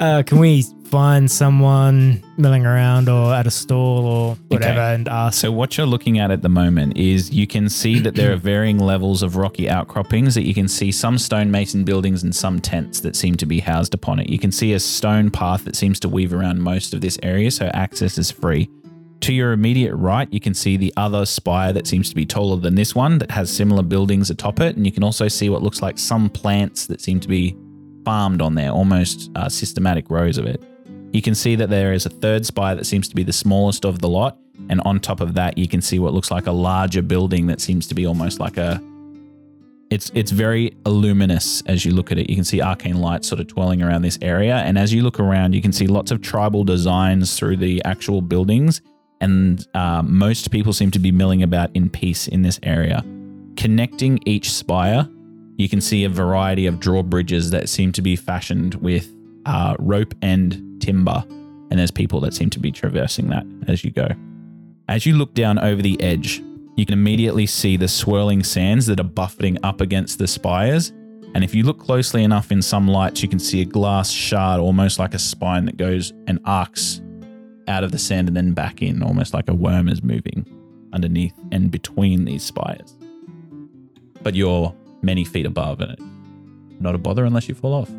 Uh, 0.00 0.20
can 0.26 0.38
we 0.40 0.62
find 0.86 1.30
someone 1.30 2.20
milling 2.36 2.66
around 2.66 3.08
or 3.08 3.32
at 3.32 3.46
a 3.46 3.50
stall 3.52 4.04
or 4.04 4.34
whatever 4.48 4.80
Okay. 4.80 4.94
and 4.94 5.06
ask? 5.08 5.40
So 5.40 5.52
what 5.52 5.76
you're 5.78 5.86
looking 5.86 6.18
at 6.18 6.32
at 6.32 6.42
the 6.42 6.48
moment 6.48 6.96
is 6.96 7.30
you 7.30 7.46
can 7.46 7.68
see 7.68 8.00
that 8.00 8.16
there 8.16 8.32
are 8.32 8.36
varying 8.52 8.78
levels 8.80 9.22
of 9.22 9.36
rocky 9.36 9.68
outcroppings 9.70 10.34
that 10.34 10.42
you 10.44 10.54
can 10.54 10.66
see 10.66 10.90
some 10.90 11.18
stonemason 11.18 11.84
buildings 11.84 12.24
and 12.24 12.34
some 12.34 12.58
tents 12.60 12.98
that 13.00 13.14
seem 13.14 13.36
to 13.36 13.46
be 13.46 13.60
housed 13.60 13.94
upon 13.94 14.18
it. 14.18 14.28
You 14.28 14.40
can 14.40 14.50
see 14.50 14.72
a 14.72 14.80
stone 14.80 15.30
path 15.30 15.64
that 15.66 15.76
seems 15.76 16.00
to 16.00 16.08
weave 16.08 16.32
around 16.34 16.60
most 16.60 16.92
of 16.92 17.00
this 17.00 17.16
area, 17.22 17.52
so 17.52 17.66
access 17.74 18.18
is 18.18 18.32
free. 18.32 18.68
To 19.24 19.32
your 19.32 19.52
immediate 19.52 19.94
right, 19.94 20.30
you 20.30 20.38
can 20.38 20.52
see 20.52 20.76
the 20.76 20.92
other 20.98 21.24
spire 21.24 21.72
that 21.72 21.86
seems 21.86 22.10
to 22.10 22.14
be 22.14 22.26
taller 22.26 22.58
than 22.58 22.74
this 22.74 22.94
one 22.94 23.16
that 23.16 23.30
has 23.30 23.50
similar 23.50 23.82
buildings 23.82 24.28
atop 24.28 24.60
it, 24.60 24.76
and 24.76 24.84
you 24.84 24.92
can 24.92 25.02
also 25.02 25.28
see 25.28 25.48
what 25.48 25.62
looks 25.62 25.80
like 25.80 25.98
some 25.98 26.28
plants 26.28 26.86
that 26.88 27.00
seem 27.00 27.20
to 27.20 27.28
be 27.28 27.56
farmed 28.04 28.42
on 28.42 28.54
there, 28.54 28.70
almost 28.70 29.30
uh, 29.34 29.48
systematic 29.48 30.10
rows 30.10 30.36
of 30.36 30.44
it. 30.44 30.62
You 31.14 31.22
can 31.22 31.34
see 31.34 31.56
that 31.56 31.70
there 31.70 31.94
is 31.94 32.04
a 32.04 32.10
third 32.10 32.44
spire 32.44 32.74
that 32.74 32.84
seems 32.84 33.08
to 33.08 33.14
be 33.14 33.22
the 33.22 33.32
smallest 33.32 33.86
of 33.86 34.00
the 34.00 34.10
lot, 34.10 34.36
and 34.68 34.82
on 34.82 35.00
top 35.00 35.22
of 35.22 35.32
that, 35.32 35.56
you 35.56 35.68
can 35.68 35.80
see 35.80 35.98
what 35.98 36.12
looks 36.12 36.30
like 36.30 36.46
a 36.46 36.52
larger 36.52 37.00
building 37.00 37.46
that 37.46 37.62
seems 37.62 37.86
to 37.86 37.94
be 37.94 38.04
almost 38.04 38.40
like 38.40 38.58
a. 38.58 38.78
It's 39.88 40.10
it's 40.14 40.32
very 40.32 40.76
luminous 40.84 41.62
as 41.62 41.86
you 41.86 41.94
look 41.94 42.12
at 42.12 42.18
it. 42.18 42.28
You 42.28 42.36
can 42.36 42.44
see 42.44 42.60
arcane 42.60 43.00
lights 43.00 43.26
sort 43.28 43.40
of 43.40 43.46
twirling 43.46 43.82
around 43.82 44.02
this 44.02 44.18
area, 44.20 44.56
and 44.56 44.76
as 44.76 44.92
you 44.92 45.02
look 45.02 45.18
around, 45.18 45.54
you 45.54 45.62
can 45.62 45.72
see 45.72 45.86
lots 45.86 46.10
of 46.10 46.20
tribal 46.20 46.62
designs 46.62 47.38
through 47.38 47.56
the 47.56 47.82
actual 47.86 48.20
buildings, 48.20 48.82
and 49.24 49.66
uh, 49.72 50.02
most 50.02 50.50
people 50.50 50.74
seem 50.74 50.90
to 50.90 50.98
be 50.98 51.10
milling 51.10 51.42
about 51.42 51.70
in 51.72 51.88
peace 51.88 52.28
in 52.28 52.42
this 52.42 52.60
area. 52.62 53.02
Connecting 53.56 54.20
each 54.26 54.52
spire, 54.52 55.08
you 55.56 55.66
can 55.66 55.80
see 55.80 56.04
a 56.04 56.10
variety 56.10 56.66
of 56.66 56.78
drawbridges 56.78 57.50
that 57.50 57.70
seem 57.70 57.90
to 57.92 58.02
be 58.02 58.16
fashioned 58.16 58.74
with 58.74 59.10
uh, 59.46 59.76
rope 59.78 60.14
and 60.20 60.78
timber, 60.78 61.24
and 61.70 61.78
there's 61.78 61.90
people 61.90 62.20
that 62.20 62.34
seem 62.34 62.50
to 62.50 62.60
be 62.60 62.70
traversing 62.70 63.28
that 63.28 63.46
as 63.66 63.82
you 63.82 63.90
go. 63.90 64.08
As 64.88 65.06
you 65.06 65.14
look 65.14 65.32
down 65.32 65.58
over 65.58 65.80
the 65.80 65.98
edge, 66.02 66.42
you 66.76 66.84
can 66.84 66.92
immediately 66.92 67.46
see 67.46 67.78
the 67.78 67.88
swirling 67.88 68.42
sands 68.42 68.84
that 68.86 69.00
are 69.00 69.04
buffeting 69.04 69.56
up 69.62 69.80
against 69.80 70.18
the 70.18 70.26
spires. 70.26 70.90
And 71.34 71.42
if 71.42 71.54
you 71.54 71.62
look 71.64 71.78
closely 71.78 72.24
enough 72.24 72.52
in 72.52 72.60
some 72.60 72.86
lights, 72.86 73.22
you 73.22 73.28
can 73.30 73.38
see 73.38 73.62
a 73.62 73.64
glass 73.64 74.10
shard, 74.10 74.60
almost 74.60 74.98
like 74.98 75.14
a 75.14 75.18
spine 75.18 75.64
that 75.64 75.78
goes 75.78 76.12
and 76.26 76.40
arcs 76.44 77.00
out 77.68 77.84
of 77.84 77.92
the 77.92 77.98
sand 77.98 78.28
and 78.28 78.36
then 78.36 78.52
back 78.52 78.82
in, 78.82 79.02
almost 79.02 79.32
like 79.34 79.48
a 79.48 79.54
worm 79.54 79.88
is 79.88 80.02
moving 80.02 80.46
underneath 80.92 81.34
and 81.52 81.70
between 81.70 82.24
these 82.24 82.42
spires. 82.42 82.94
But 84.22 84.34
you're 84.34 84.74
many 85.02 85.24
feet 85.24 85.46
above, 85.46 85.80
and 85.80 85.92
it's 85.92 86.80
not 86.80 86.94
a 86.94 86.98
bother 86.98 87.24
unless 87.24 87.48
you 87.48 87.54
fall 87.54 87.74
off. 87.74 87.90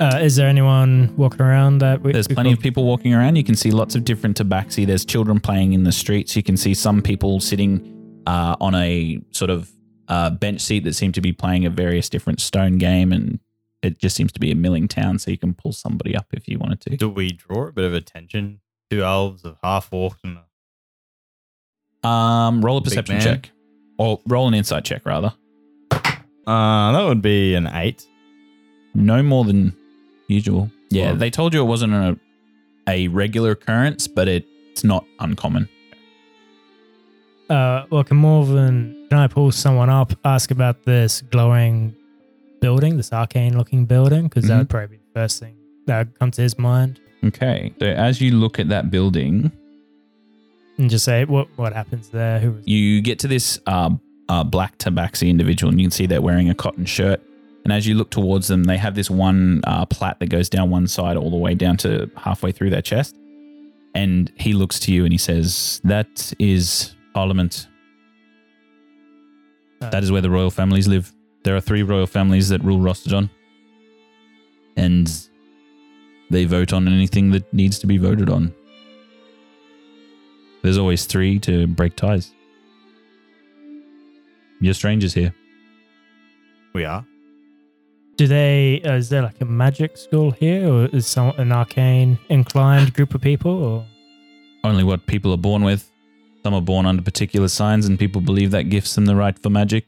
Uh, 0.00 0.18
is 0.20 0.34
there 0.34 0.48
anyone 0.48 1.14
walking 1.16 1.40
around 1.42 1.78
that 1.78 2.00
we, 2.02 2.12
There's 2.12 2.28
we 2.28 2.34
plenty 2.34 2.50
could- 2.50 2.58
of 2.58 2.62
people 2.62 2.84
walking 2.84 3.14
around. 3.14 3.36
You 3.36 3.44
can 3.44 3.54
see 3.54 3.70
lots 3.70 3.94
of 3.94 4.04
different 4.04 4.36
tabaxi. 4.36 4.84
There's 4.84 5.04
children 5.04 5.38
playing 5.38 5.74
in 5.74 5.84
the 5.84 5.92
streets. 5.92 6.34
You 6.34 6.42
can 6.42 6.56
see 6.56 6.74
some 6.74 7.02
people 7.02 7.38
sitting 7.38 8.22
uh, 8.26 8.56
on 8.60 8.74
a 8.74 9.20
sort 9.30 9.50
of 9.50 9.70
uh, 10.08 10.30
bench 10.30 10.60
seat 10.60 10.82
that 10.84 10.94
seem 10.94 11.12
to 11.12 11.20
be 11.20 11.32
playing 11.32 11.66
a 11.66 11.70
various 11.70 12.08
different 12.08 12.40
stone 12.40 12.78
game, 12.78 13.12
and 13.12 13.38
it 13.82 13.98
just 13.98 14.14
seems 14.16 14.32
to 14.32 14.40
be 14.40 14.50
a 14.50 14.54
milling 14.54 14.88
town. 14.88 15.18
So 15.18 15.30
you 15.30 15.38
can 15.38 15.54
pull 15.54 15.72
somebody 15.72 16.14
up 16.16 16.26
if 16.32 16.48
you 16.48 16.58
wanted 16.58 16.80
to. 16.82 16.96
Do 16.96 17.08
we 17.08 17.32
draw 17.32 17.68
a 17.68 17.72
bit 17.72 17.84
of 17.84 17.94
attention? 17.94 18.60
Two 18.90 19.02
elves, 19.02 19.44
of 19.44 19.56
half 19.62 19.88
orc, 19.92 20.16
and 20.24 20.38
Um, 22.04 22.64
roll 22.64 22.78
a 22.78 22.82
perception 22.82 23.20
check, 23.20 23.50
or 23.98 24.20
roll 24.26 24.48
an 24.48 24.54
insight 24.54 24.84
check 24.84 25.06
rather. 25.06 25.32
Uh, 25.92 26.92
that 26.92 27.04
would 27.06 27.22
be 27.22 27.54
an 27.54 27.68
eight. 27.68 28.04
No 28.94 29.22
more 29.22 29.44
than 29.44 29.72
usual. 30.28 30.70
Yeah, 30.90 31.06
Well- 31.12 31.16
they 31.16 31.30
told 31.30 31.54
you 31.54 31.60
it 31.62 31.66
wasn't 31.66 31.92
a 31.94 32.18
a 32.88 33.06
regular 33.08 33.52
occurrence, 33.52 34.08
but 34.08 34.26
it's 34.26 34.82
not 34.82 35.06
uncommon. 35.20 35.68
Uh, 37.48 37.84
well, 37.90 38.02
can 38.02 38.16
Morven, 38.16 39.06
can 39.08 39.18
I 39.18 39.28
pull 39.28 39.52
someone 39.52 39.88
up, 39.88 40.12
ask 40.24 40.50
about 40.50 40.82
this 40.84 41.20
glowing 41.22 41.94
building, 42.62 42.96
this 42.96 43.12
arcane 43.12 43.58
looking 43.58 43.84
building? 43.84 44.24
Because 44.24 44.44
that 44.44 44.54
Mhm. 44.54 44.58
would 44.60 44.70
probably 44.70 44.96
be 44.96 45.02
the 45.04 45.20
first 45.20 45.38
thing 45.40 45.54
that 45.86 45.98
would 45.98 46.18
come 46.18 46.30
to 46.30 46.40
his 46.42 46.58
mind. 46.58 47.00
Okay, 47.24 47.72
so 47.78 47.86
as 47.86 48.20
you 48.20 48.30
look 48.44 48.58
at 48.58 48.68
that 48.70 48.90
building, 48.90 49.50
And 50.78 50.88
just 50.90 51.04
say, 51.04 51.24
what 51.26 51.48
what 51.56 51.72
happens 51.74 52.08
there? 52.08 52.40
Who 52.40 52.52
was 52.52 52.66
you 52.66 53.02
get 53.02 53.18
to 53.20 53.28
this 53.28 53.60
uh, 53.66 53.90
uh, 54.28 54.42
black 54.42 54.78
tabaxi 54.78 55.28
individual, 55.28 55.70
and 55.70 55.78
you 55.80 55.84
can 55.86 55.90
see 55.90 56.06
they're 56.06 56.22
wearing 56.30 56.48
a 56.48 56.54
cotton 56.54 56.86
shirt. 56.86 57.20
And 57.64 57.72
as 57.72 57.86
you 57.86 57.94
look 57.94 58.10
towards 58.10 58.48
them, 58.48 58.64
they 58.64 58.78
have 58.78 58.94
this 58.94 59.10
one 59.10 59.60
uh, 59.64 59.84
plait 59.86 60.14
that 60.20 60.30
goes 60.30 60.48
down 60.48 60.70
one 60.70 60.86
side 60.88 61.16
all 61.16 61.30
the 61.30 61.36
way 61.36 61.54
down 61.54 61.76
to 61.78 62.10
halfway 62.16 62.50
through 62.52 62.70
their 62.70 62.82
chest. 62.82 63.14
And 63.94 64.32
he 64.36 64.52
looks 64.54 64.80
to 64.80 64.92
you 64.92 65.04
and 65.04 65.12
he 65.12 65.18
says, 65.18 65.80
That 65.84 66.32
is 66.38 66.96
Parliament. 67.14 67.68
Uh, 69.80 69.90
That 69.90 70.02
is 70.02 70.10
where 70.10 70.22
the 70.22 70.30
royal 70.30 70.50
families 70.50 70.88
live. 70.88 71.12
There 71.44 71.56
are 71.56 71.60
three 71.60 71.82
royal 71.82 72.06
families 72.06 72.48
that 72.50 72.62
rule 72.62 72.78
Rostodon. 72.78 73.30
And 74.76 75.10
they 76.30 76.44
vote 76.44 76.72
on 76.72 76.88
anything 76.88 77.30
that 77.32 77.52
needs 77.52 77.78
to 77.80 77.86
be 77.86 77.98
voted 77.98 78.30
on. 78.30 78.54
There's 80.62 80.78
always 80.78 81.06
three 81.06 81.38
to 81.40 81.66
break 81.66 81.96
ties. 81.96 82.32
You're 84.60 84.74
strangers 84.74 85.12
here. 85.12 85.34
We 86.72 86.84
are. 86.84 87.04
Do 88.16 88.28
they? 88.28 88.80
Uh, 88.84 88.94
is 88.94 89.08
there 89.08 89.22
like 89.22 89.40
a 89.40 89.44
magic 89.44 89.96
school 89.96 90.30
here, 90.30 90.68
or 90.72 90.86
is 90.86 91.06
some 91.06 91.30
an 91.38 91.50
arcane 91.50 92.18
inclined 92.28 92.94
group 92.94 93.14
of 93.14 93.20
people? 93.20 93.50
Or 93.50 93.86
Only 94.62 94.84
what 94.84 95.06
people 95.06 95.32
are 95.32 95.38
born 95.38 95.64
with. 95.64 95.90
Some 96.44 96.54
are 96.54 96.60
born 96.60 96.86
under 96.86 97.02
particular 97.02 97.48
signs, 97.48 97.86
and 97.86 97.98
people 97.98 98.20
believe 98.20 98.52
that 98.52 98.64
gives 98.64 98.94
them 98.94 99.06
the 99.06 99.16
right 99.16 99.36
for 99.38 99.50
magic. 99.50 99.86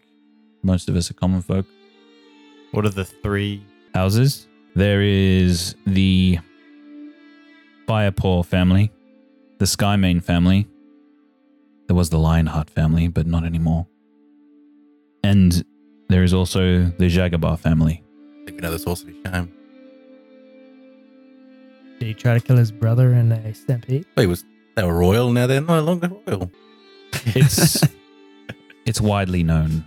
Most 0.65 0.89
of 0.89 0.97
us 0.97 1.11
are 1.11 1.15
common 1.15 1.43
folk. 1.43 1.67
What 2.73 2.85
are 2.85 2.91
the 2.91 3.05
three? 3.05 3.65
houses. 3.95 4.49
There 4.75 5.03
is 5.03 5.77
the 5.87 6.41
Firepaw 7.87 8.45
family, 8.45 8.91
the 9.59 9.67
Skymane 9.67 10.23
family. 10.23 10.67
There 11.87 11.95
was 11.95 12.11
the 12.11 12.19
Lionheart 12.19 12.71
family, 12.71 13.09
but 13.09 13.27
not 13.27 13.45
anymore. 13.45 13.87
And 15.23 15.65
there 16.09 16.25
is 16.25 16.35
also 16.35 16.87
the 16.99 17.09
Jagabar 17.09 17.59
family. 17.59 18.03
I 18.43 18.47
think 18.47 18.57
we 18.57 18.63
know 18.63 18.73
the 18.73 18.79
source 18.79 19.03
of 19.03 19.09
his 19.09 19.17
shame. 19.25 19.53
Did 22.01 22.09
he 22.09 22.15
try 22.15 22.35
to 22.35 22.41
kill 22.41 22.57
his 22.57 22.73
brother 22.73 23.13
in 23.15 23.31
a 23.31 23.55
stampede? 23.55 24.07
They 24.17 24.27
was 24.27 24.45
they 24.75 24.83
were 24.83 24.99
royal. 24.99 25.31
Now 25.31 25.47
they're 25.47 25.61
no 25.61 25.81
longer 25.81 26.11
royal. 26.27 26.51
It's 27.27 27.85
it's 28.87 29.01
widely 29.01 29.45
known, 29.45 29.85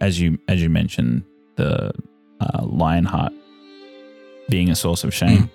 as 0.00 0.20
you 0.20 0.38
as 0.48 0.62
you 0.62 0.68
mentioned, 0.70 1.24
the 1.56 1.92
uh, 2.40 2.64
Lionheart 2.64 3.32
being 4.48 4.70
a 4.70 4.76
source 4.76 5.04
of 5.04 5.12
shame. 5.12 5.50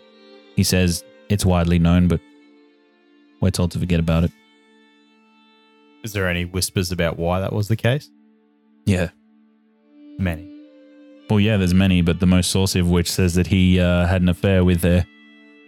He 0.55 0.63
says 0.63 1.03
it's 1.29 1.45
widely 1.45 1.79
known, 1.79 2.07
but 2.07 2.19
we're 3.41 3.49
told 3.51 3.71
to 3.71 3.79
forget 3.79 3.99
about 3.99 4.23
it. 4.23 4.31
Is 6.03 6.13
there 6.13 6.27
any 6.29 6.45
whispers 6.45 6.91
about 6.91 7.17
why 7.17 7.39
that 7.39 7.53
was 7.53 7.69
the 7.69 7.75
case? 7.75 8.09
Yeah. 8.85 9.09
Many. 10.19 10.49
Well, 11.29 11.39
yeah, 11.39 11.57
there's 11.57 11.73
many, 11.73 12.01
but 12.01 12.19
the 12.19 12.25
most 12.25 12.51
saucy 12.51 12.79
of 12.79 12.89
which 12.89 13.09
says 13.09 13.33
that 13.35 13.47
he 13.47 13.79
uh, 13.79 14.05
had 14.05 14.21
an 14.21 14.29
affair 14.29 14.63
with 14.65 14.83
a 14.85 15.05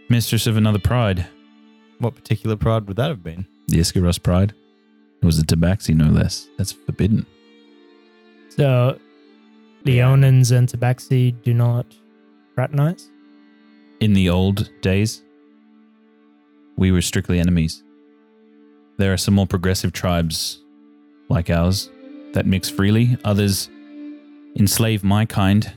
mistress 0.10 0.46
of 0.46 0.58
another 0.58 0.78
pride, 0.80 1.26
What 2.00 2.14
particular 2.16 2.56
pride 2.58 2.88
would 2.88 2.98
that 2.98 3.08
have 3.10 3.24
been? 3.24 3.48
the 3.68 3.78
Iskaros 3.80 4.22
pride. 4.22 4.54
It 5.24 5.26
was 5.26 5.40
a 5.40 5.44
tabaxi, 5.44 5.96
no 5.96 6.06
less. 6.12 6.48
That's 6.58 6.74
forbidden. 6.74 7.26
So, 8.56 8.98
Leonins 9.84 10.56
and 10.56 10.70
Tabaxi 10.70 11.36
do 11.44 11.54
not 11.54 11.86
fraternize? 12.56 13.10
In 14.00 14.14
the 14.14 14.30
old 14.30 14.70
days, 14.82 15.22
we 16.78 16.92
were 16.92 17.02
strictly 17.02 17.40
enemies. 17.40 17.84
There 18.98 19.12
are 19.12 19.18
some 19.18 19.34
more 19.34 19.46
progressive 19.46 19.92
tribes 19.92 20.62
like 21.28 21.50
ours 21.50 21.90
that 22.34 22.46
mix 22.46 22.70
freely. 22.70 23.18
Others 23.26 23.70
enslave 24.58 25.04
my 25.04 25.26
kind, 25.26 25.74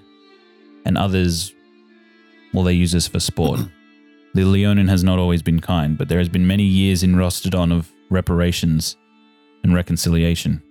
and 0.85 0.97
others, 0.97 1.53
well, 2.55 2.63
they 2.63 2.75
use 2.75 2.95
us 2.95 3.09
for 3.09 3.19
sport. 3.19 3.61
the 4.35 4.45
Leonin 4.45 4.87
has 4.87 5.03
not 5.03 5.19
always 5.19 5.43
been 5.43 5.61
kind, 5.61 5.99
but 5.99 6.09
there 6.09 6.19
has 6.19 6.29
been 6.29 6.47
many 6.47 6.63
years 6.63 7.03
in 7.03 7.17
Rostodon 7.17 7.77
of 7.77 7.91
reparations 8.09 8.97
and 9.65 9.75
reconciliation. 9.75 10.63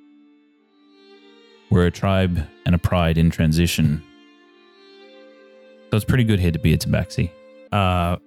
We're 1.70 1.86
a 1.88 1.92
tribe 1.92 2.40
and 2.66 2.74
a 2.76 2.78
pride 2.78 3.18
in 3.18 3.30
transition. 3.30 4.04
So 5.92 5.96
it's 5.98 6.06
pretty 6.06 6.24
good 6.24 6.40
here 6.40 6.52
to 6.52 6.60
be 6.60 6.74
a 6.74 6.78
tabaxi. 6.78 7.32
Uh, 7.72 8.18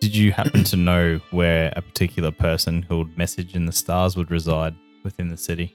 did 0.00 0.14
you 0.14 0.32
happen 0.32 0.64
to 0.64 0.76
know 0.76 1.20
where 1.30 1.72
a 1.76 1.82
particular 1.82 2.30
person 2.30 2.82
called 2.84 3.16
Message 3.16 3.54
in 3.54 3.66
the 3.66 3.72
Stars 3.72 4.16
would 4.16 4.30
reside 4.30 4.74
within 5.02 5.28
the 5.28 5.36
city? 5.36 5.74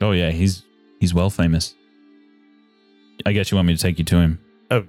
Oh 0.00 0.12
yeah, 0.12 0.30
he's 0.30 0.64
he's 1.00 1.12
well 1.14 1.30
famous. 1.30 1.74
I 3.26 3.32
guess 3.32 3.50
you 3.50 3.56
want 3.56 3.66
me 3.68 3.74
to 3.76 3.82
take 3.82 3.98
you 3.98 4.04
to 4.04 4.16
him 4.16 4.38
Oh, 4.70 4.84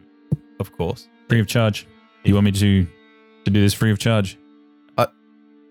of 0.59 0.71
course. 0.77 1.07
free 1.27 1.39
of 1.39 1.47
charge. 1.47 1.87
You 2.23 2.33
want 2.35 2.45
me 2.45 2.51
to 2.51 2.85
to 3.45 3.51
do 3.51 3.61
this 3.61 3.73
free 3.73 3.91
of 3.91 3.99
charge? 3.99 4.37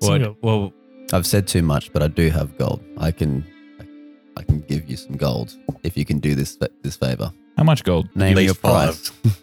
Single. 0.01 0.37
What? 0.41 0.43
Well, 0.45 0.73
I've 1.13 1.27
said 1.27 1.49
too 1.49 1.63
much, 1.63 1.93
but 1.93 2.05
I 2.05 2.07
do 2.09 2.31
have 2.31 2.57
gold. 2.57 2.81
I 2.99 3.11
can, 3.11 3.45
I 4.39 4.45
can 4.45 4.61
give 4.61 4.89
you 4.89 4.97
some 4.97 5.17
gold 5.17 5.57
if 5.83 5.97
you 5.97 6.05
can 6.05 6.21
do 6.21 6.37
this 6.37 6.57
this 6.83 6.97
favor. 6.97 7.33
How 7.57 7.65
much 7.65 7.83
gold? 7.83 8.09
Name 8.15 8.37
least 8.37 8.47
your 8.47 8.55
price. 8.55 9.11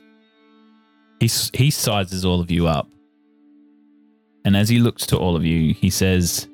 He 1.19 1.29
he 1.53 1.71
sizes 1.71 2.25
all 2.25 2.41
of 2.41 2.51
you 2.51 2.67
up, 2.67 2.89
and 4.43 4.55
as 4.55 4.67
he 4.67 4.79
looks 4.79 5.05
to 5.07 5.17
all 5.17 5.37
of 5.37 5.45
you, 5.45 5.73
he 5.73 5.89
says, 5.89 6.47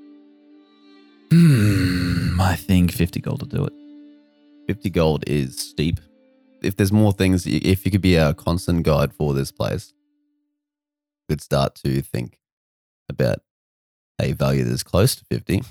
"Hmm, 1.31 2.39
I 2.39 2.55
think 2.55 2.91
fifty 2.91 3.19
gold 3.19 3.41
will 3.41 3.49
do 3.49 3.65
it." 3.65 3.73
Fifty 4.67 4.91
gold 4.91 5.23
is 5.25 5.57
steep. 5.57 5.99
If 6.61 6.77
there's 6.77 6.91
more 6.91 7.11
things, 7.11 7.47
if 7.47 7.85
you 7.85 7.91
could 7.91 8.01
be 8.01 8.15
a 8.15 8.35
constant 8.35 8.83
guide 8.83 9.13
for 9.13 9.33
this 9.33 9.51
place, 9.51 9.93
could 11.27 11.41
start 11.41 11.73
to 11.83 12.03
think 12.03 12.37
about 13.09 13.39
a 14.19 14.33
value 14.33 14.63
that 14.63 14.71
is 14.71 14.83
close 14.83 15.15
to 15.15 15.25
fifty. 15.25 15.63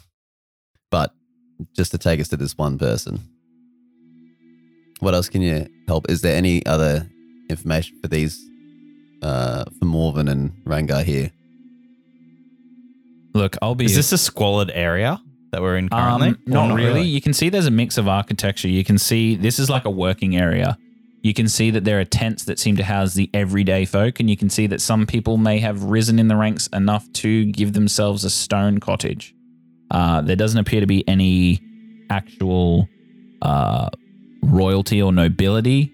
But 0.91 1.15
just 1.77 1.91
to 1.93 1.99
take 1.99 2.21
us 2.21 2.29
to 2.29 2.37
this 2.37 2.57
one 2.57 2.79
person, 2.79 3.21
what 5.01 5.15
else 5.15 5.29
can 5.29 5.43
you 5.43 5.67
help? 5.89 6.11
Is 6.11 6.21
there 6.21 6.37
any 6.37 6.65
other 6.67 7.09
information 7.49 7.99
for 8.01 8.09
these, 8.09 8.39
uh, 9.23 9.65
for 9.79 9.85
Morven 9.85 10.29
and 10.29 10.53
Rengar 10.65 11.03
here? 11.05 11.31
Look, 13.35 13.57
I'll 13.63 13.75
be. 13.75 13.85
is 13.85 13.95
this 13.95 14.13
a 14.13 14.19
squalid 14.19 14.71
area 14.75 15.21
that 15.53 15.63
we're 15.63 15.77
in 15.77 15.89
currently? 15.89 16.29
Um, 16.29 16.39
Or 16.49 16.51
not, 16.69 16.75
really. 16.75 17.03
You 17.03 17.21
can 17.21 17.33
see 17.33 17.49
there's 17.49 17.67
a 17.67 17.71
mix 17.71 17.97
of 17.97 18.09
architecture. 18.09 18.69
You 18.69 18.85
can 18.85 18.99
see 18.99 19.37
this 19.37 19.59
is 19.59 19.71
like 19.71 19.85
a 19.85 19.91
working 19.91 20.37
area. 20.37 20.77
You 21.23 21.35
can 21.35 21.49
see 21.49 21.71
that 21.71 21.85
there 21.85 22.01
are 22.01 22.05
tents 22.05 22.45
that 22.45 22.59
seem 22.59 22.77
to 22.77 22.85
house 22.85 23.15
the 23.15 23.29
everyday 23.35 23.85
folk, 23.85 24.21
and 24.21 24.31
you 24.31 24.37
can 24.37 24.49
see 24.49 24.67
that 24.69 24.81
some 24.81 25.07
people 25.07 25.37
may 25.37 25.59
have 25.59 25.85
risen 25.85 26.19
in 26.19 26.29
the 26.29 26.37
ranks 26.37 26.67
enough 26.69 27.11
to 27.15 27.45
give 27.47 27.75
themselves 27.75 28.25
a 28.25 28.31
stone 28.31 28.79
cottage. 28.81 29.35
Uh, 29.91 30.21
there 30.21 30.37
doesn't 30.37 30.59
appear 30.59 30.81
to 30.81 30.87
be 30.87 31.07
any 31.09 31.61
actual 32.11 32.89
uh, 33.43 33.89
royalty 34.43 35.01
or 35.03 35.13
nobility 35.13 35.93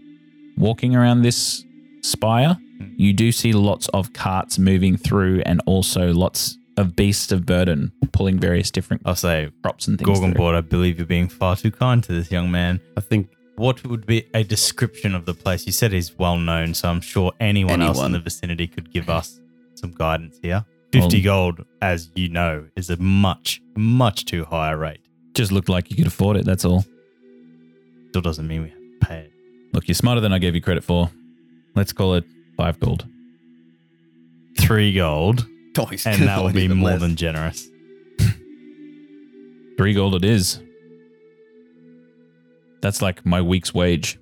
walking 0.58 0.94
around 0.94 1.22
this 1.22 1.64
spire. 2.02 2.56
You 2.96 3.12
do 3.12 3.32
see 3.32 3.52
lots 3.52 3.88
of 3.88 4.12
carts 4.12 4.58
moving 4.58 4.96
through, 4.96 5.42
and 5.46 5.62
also 5.66 6.12
lots 6.12 6.56
of 6.76 6.94
beasts 6.94 7.32
of 7.32 7.46
burden 7.46 7.90
pulling 8.12 8.38
various 8.38 8.70
different 8.70 9.02
I'll 9.06 9.14
say, 9.14 9.50
crops 9.62 9.88
and 9.88 9.98
things. 9.98 10.18
through. 10.18 10.34
Gorgonbort, 10.34 10.54
I 10.54 10.60
believe 10.60 10.98
you're 10.98 11.06
being 11.06 11.28
far 11.28 11.56
too 11.56 11.70
kind 11.70 12.02
to 12.04 12.12
this 12.12 12.30
young 12.30 12.50
man. 12.50 12.80
I 12.96 13.00
think 13.00 13.28
What 13.56 13.82
would 13.86 14.04
be 14.04 14.28
a 14.34 14.44
description 14.44 15.14
of 15.14 15.24
the 15.24 15.32
place? 15.32 15.64
You 15.64 15.72
said 15.72 15.92
he's 15.92 16.16
well 16.18 16.36
known, 16.36 16.74
so 16.74 16.90
I'm 16.90 17.00
sure 17.00 17.32
anyone, 17.40 17.80
else 17.80 18.02
in 18.02 18.12
the 18.12 18.18
vicinity 18.20 18.66
could 18.66 18.92
give 18.92 19.08
us 19.08 19.40
some 19.74 19.92
guidance 19.92 20.38
here. 20.42 20.64
50 21.02 21.16
Well- 21.18 21.24
gold, 21.52 21.64
as 21.82 22.10
you 22.14 22.28
know, 22.28 22.66
is 22.76 22.90
a 22.90 22.96
much, 22.96 23.60
much 23.76 24.24
too 24.24 24.44
high 24.44 24.72
a 24.72 24.76
rate. 24.76 25.00
Just 25.34 25.52
looked 25.52 25.68
like 25.68 25.90
you 25.90 25.96
could 25.96 26.06
afford 26.06 26.36
it. 26.36 26.44
That's 26.44 26.64
all. 26.64 26.84
Still 28.10 28.22
doesn't 28.22 28.46
mean 28.46 28.62
we 28.62 28.68
have 28.70 28.78
to 28.78 29.06
pay 29.06 29.18
it. 29.18 29.32
Look, 29.72 29.86
you're 29.88 29.94
smarter 29.94 30.20
than 30.20 30.32
I 30.32 30.38
gave 30.38 30.54
you 30.54 30.60
credit 30.60 30.84
for. 30.84 31.10
Let's 31.74 31.92
call 31.92 32.14
it 32.14 32.24
five 32.56 32.80
gold. 32.80 33.06
Three 34.58 34.94
gold, 34.94 35.46
oh, 35.78 35.84
he's 35.86 36.06
and 36.06 36.22
that 36.22 36.36
will 36.38 36.44
want 36.44 36.56
be 36.56 36.62
even 36.62 36.78
more 36.78 36.90
less. 36.90 37.00
than 37.00 37.16
generous. 37.16 37.68
Three 39.76 39.92
gold 39.92 40.14
it 40.14 40.24
is. 40.24 40.60
That's 42.80 43.02
like 43.02 43.26
my 43.26 43.42
week's 43.42 43.74
wage. 43.74 44.18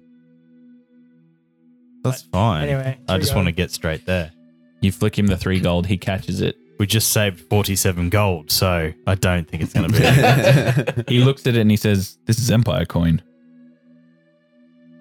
That's 2.02 2.22
fine. 2.22 2.68
Anyway, 2.68 2.98
I 3.08 3.18
just 3.18 3.34
want 3.34 3.46
to 3.46 3.52
get 3.52 3.70
straight 3.70 4.04
there. 4.06 4.32
You 4.80 4.90
flick 4.92 5.18
him 5.18 5.26
the 5.26 5.36
three 5.36 5.60
gold, 5.60 5.86
he 5.86 5.96
catches 5.96 6.40
it. 6.42 6.56
We 6.78 6.86
just 6.86 7.10
saved 7.12 7.40
47 7.48 8.10
gold, 8.10 8.50
so 8.50 8.92
I 9.06 9.14
don't 9.14 9.48
think 9.48 9.62
it's 9.62 9.72
going 9.72 9.90
to 9.92 10.94
be. 11.04 11.04
He 11.14 11.20
looks 11.20 11.46
at 11.46 11.54
it 11.54 11.60
and 11.60 11.70
he 11.70 11.76
says, 11.76 12.18
This 12.26 12.38
is 12.38 12.50
Empire 12.50 12.84
coin. 12.84 13.22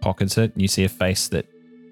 Pockets 0.01 0.37
it, 0.37 0.53
and 0.53 0.61
you 0.61 0.67
see 0.67 0.83
a 0.83 0.89
face 0.89 1.27
that 1.29 1.47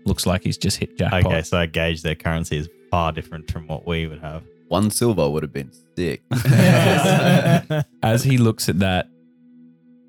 looks 0.05 0.25
like 0.25 0.43
he's 0.43 0.57
just 0.57 0.77
hit 0.77 0.97
jackpot. 0.97 1.25
okay, 1.25 1.41
so 1.41 1.57
I 1.57 1.65
gauge 1.65 2.01
their 2.01 2.15
currency 2.15 2.57
is 2.57 2.69
far 2.89 3.11
different 3.11 3.49
from 3.49 3.67
what 3.67 3.87
we 3.87 4.05
would 4.07 4.19
have. 4.19 4.43
One 4.67 4.89
silver 4.91 5.29
would 5.29 5.43
have 5.43 5.53
been 5.53 5.71
sick. 5.97 6.21
As 8.03 8.23
he 8.23 8.37
looks 8.37 8.69
at 8.69 8.79
that, 8.79 9.07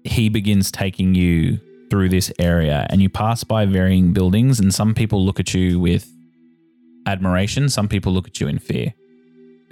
he 0.04 0.28
begins 0.28 0.70
taking 0.70 1.14
you 1.14 1.58
through 1.90 2.08
this 2.08 2.32
area, 2.38 2.86
and 2.90 3.00
you 3.02 3.08
pass 3.08 3.44
by 3.44 3.66
varying 3.66 4.12
buildings, 4.12 4.58
and 4.60 4.74
some 4.74 4.94
people 4.94 5.24
look 5.24 5.38
at 5.40 5.54
you 5.54 5.78
with 5.78 6.08
admiration, 7.06 7.68
some 7.68 7.88
people 7.88 8.12
look 8.12 8.26
at 8.26 8.40
you 8.40 8.48
in 8.48 8.58
fear. 8.58 8.94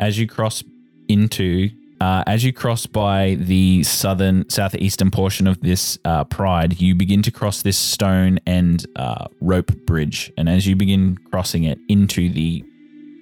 As 0.01 0.18
you 0.18 0.26
cross 0.26 0.64
into, 1.09 1.68
uh, 2.01 2.24
as 2.26 2.42
you 2.42 2.55
cross 2.55 2.86
by 2.86 3.36
the 3.38 3.82
southern, 3.82 4.48
southeastern 4.48 5.11
portion 5.11 5.46
of 5.46 5.61
this 5.61 5.98
uh, 6.07 6.24
pride, 6.24 6.80
you 6.80 6.94
begin 6.94 7.20
to 7.20 7.30
cross 7.30 7.61
this 7.61 7.76
stone 7.76 8.40
and 8.46 8.86
uh, 8.96 9.26
rope 9.42 9.70
bridge, 9.84 10.32
and 10.38 10.48
as 10.48 10.66
you 10.66 10.74
begin 10.74 11.18
crossing 11.30 11.64
it 11.64 11.78
into 11.90 12.30
the 12.30 12.64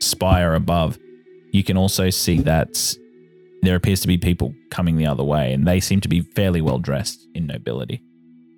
spire 0.00 0.54
above, 0.54 0.98
you 1.50 1.64
can 1.64 1.76
also 1.76 2.10
see 2.10 2.38
that 2.42 2.96
there 3.62 3.74
appears 3.74 4.00
to 4.02 4.06
be 4.06 4.16
people 4.16 4.54
coming 4.70 4.96
the 4.96 5.06
other 5.06 5.24
way, 5.24 5.52
and 5.52 5.66
they 5.66 5.80
seem 5.80 6.00
to 6.00 6.08
be 6.08 6.20
fairly 6.20 6.60
well 6.60 6.78
dressed 6.78 7.26
in 7.34 7.48
nobility. 7.48 8.00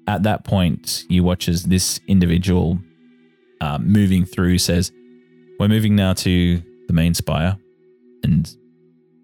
At 0.06 0.24
that 0.24 0.44
point, 0.44 1.04
you 1.08 1.24
watch 1.24 1.48
as 1.48 1.62
this 1.62 2.00
individual 2.06 2.80
uh, 3.62 3.78
moving 3.78 4.26
through 4.26 4.58
says, 4.58 4.92
We're 5.58 5.68
moving 5.68 5.96
now 5.96 6.12
to 6.12 6.62
the 6.86 6.92
main 6.92 7.14
spire, 7.14 7.56
and 8.22 8.50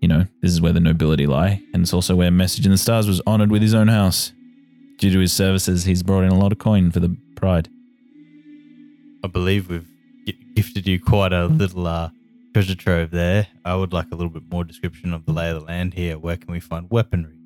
you 0.00 0.08
know, 0.08 0.26
this 0.42 0.52
is 0.52 0.60
where 0.60 0.72
the 0.72 0.80
nobility 0.80 1.26
lie, 1.26 1.62
and 1.72 1.82
it's 1.82 1.94
also 1.94 2.14
where 2.14 2.30
Message 2.30 2.66
in 2.66 2.72
the 2.72 2.78
Stars 2.78 3.08
was 3.08 3.20
honored 3.26 3.50
with 3.50 3.62
his 3.62 3.74
own 3.74 3.88
house. 3.88 4.32
Due 4.98 5.10
to 5.10 5.18
his 5.18 5.32
services, 5.32 5.84
he's 5.84 6.02
brought 6.02 6.22
in 6.22 6.30
a 6.30 6.38
lot 6.38 6.52
of 6.52 6.58
coin 6.58 6.90
for 6.90 7.00
the 7.00 7.16
Pride. 7.34 7.68
I 9.24 9.28
believe 9.28 9.68
we've 9.68 9.88
gifted 10.54 10.86
you 10.86 11.00
quite 11.00 11.32
a 11.32 11.46
little 11.46 11.86
uh, 11.86 12.10
treasure 12.54 12.74
trove 12.74 13.10
there. 13.10 13.48
I 13.64 13.74
would 13.74 13.92
like 13.92 14.06
a 14.12 14.14
little 14.14 14.30
bit 14.30 14.44
more 14.50 14.64
description 14.64 15.12
of 15.12 15.26
the 15.26 15.32
lay 15.32 15.50
of 15.50 15.60
the 15.60 15.66
land 15.66 15.94
here. 15.94 16.18
Where 16.18 16.36
can 16.36 16.50
we 16.52 16.60
find 16.60 16.88
weaponry, 16.90 17.36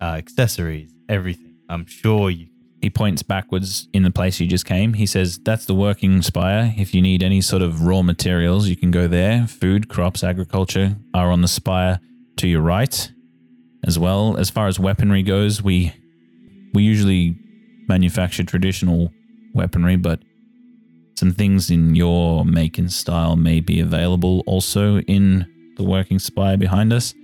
uh, 0.00 0.14
accessories, 0.16 0.92
everything? 1.08 1.56
I'm 1.68 1.86
sure 1.86 2.30
you. 2.30 2.51
He 2.82 2.90
points 2.90 3.22
backwards 3.22 3.86
in 3.92 4.02
the 4.02 4.10
place 4.10 4.40
you 4.40 4.48
just 4.48 4.66
came. 4.66 4.94
He 4.94 5.06
says, 5.06 5.38
That's 5.38 5.66
the 5.66 5.74
working 5.74 6.20
spire. 6.20 6.74
If 6.76 6.94
you 6.94 7.00
need 7.00 7.22
any 7.22 7.40
sort 7.40 7.62
of 7.62 7.82
raw 7.82 8.02
materials, 8.02 8.68
you 8.68 8.74
can 8.74 8.90
go 8.90 9.06
there. 9.06 9.46
Food, 9.46 9.88
crops, 9.88 10.24
agriculture 10.24 10.96
are 11.14 11.30
on 11.30 11.42
the 11.42 11.48
spire 11.48 12.00
to 12.38 12.48
your 12.48 12.60
right. 12.60 13.12
As 13.86 14.00
well, 14.00 14.36
as 14.36 14.50
far 14.50 14.66
as 14.66 14.80
weaponry 14.80 15.22
goes, 15.22 15.62
we 15.62 15.92
we 16.74 16.82
usually 16.82 17.36
manufacture 17.88 18.42
traditional 18.42 19.12
weaponry, 19.54 19.96
but 19.96 20.20
some 21.16 21.32
things 21.32 21.70
in 21.70 21.94
your 21.94 22.44
make 22.44 22.78
and 22.78 22.92
style 22.92 23.36
may 23.36 23.60
be 23.60 23.78
available 23.78 24.42
also 24.44 24.98
in 25.00 25.46
the 25.76 25.84
working 25.84 26.18
spire 26.18 26.56
behind 26.56 26.92
us. 26.92 27.14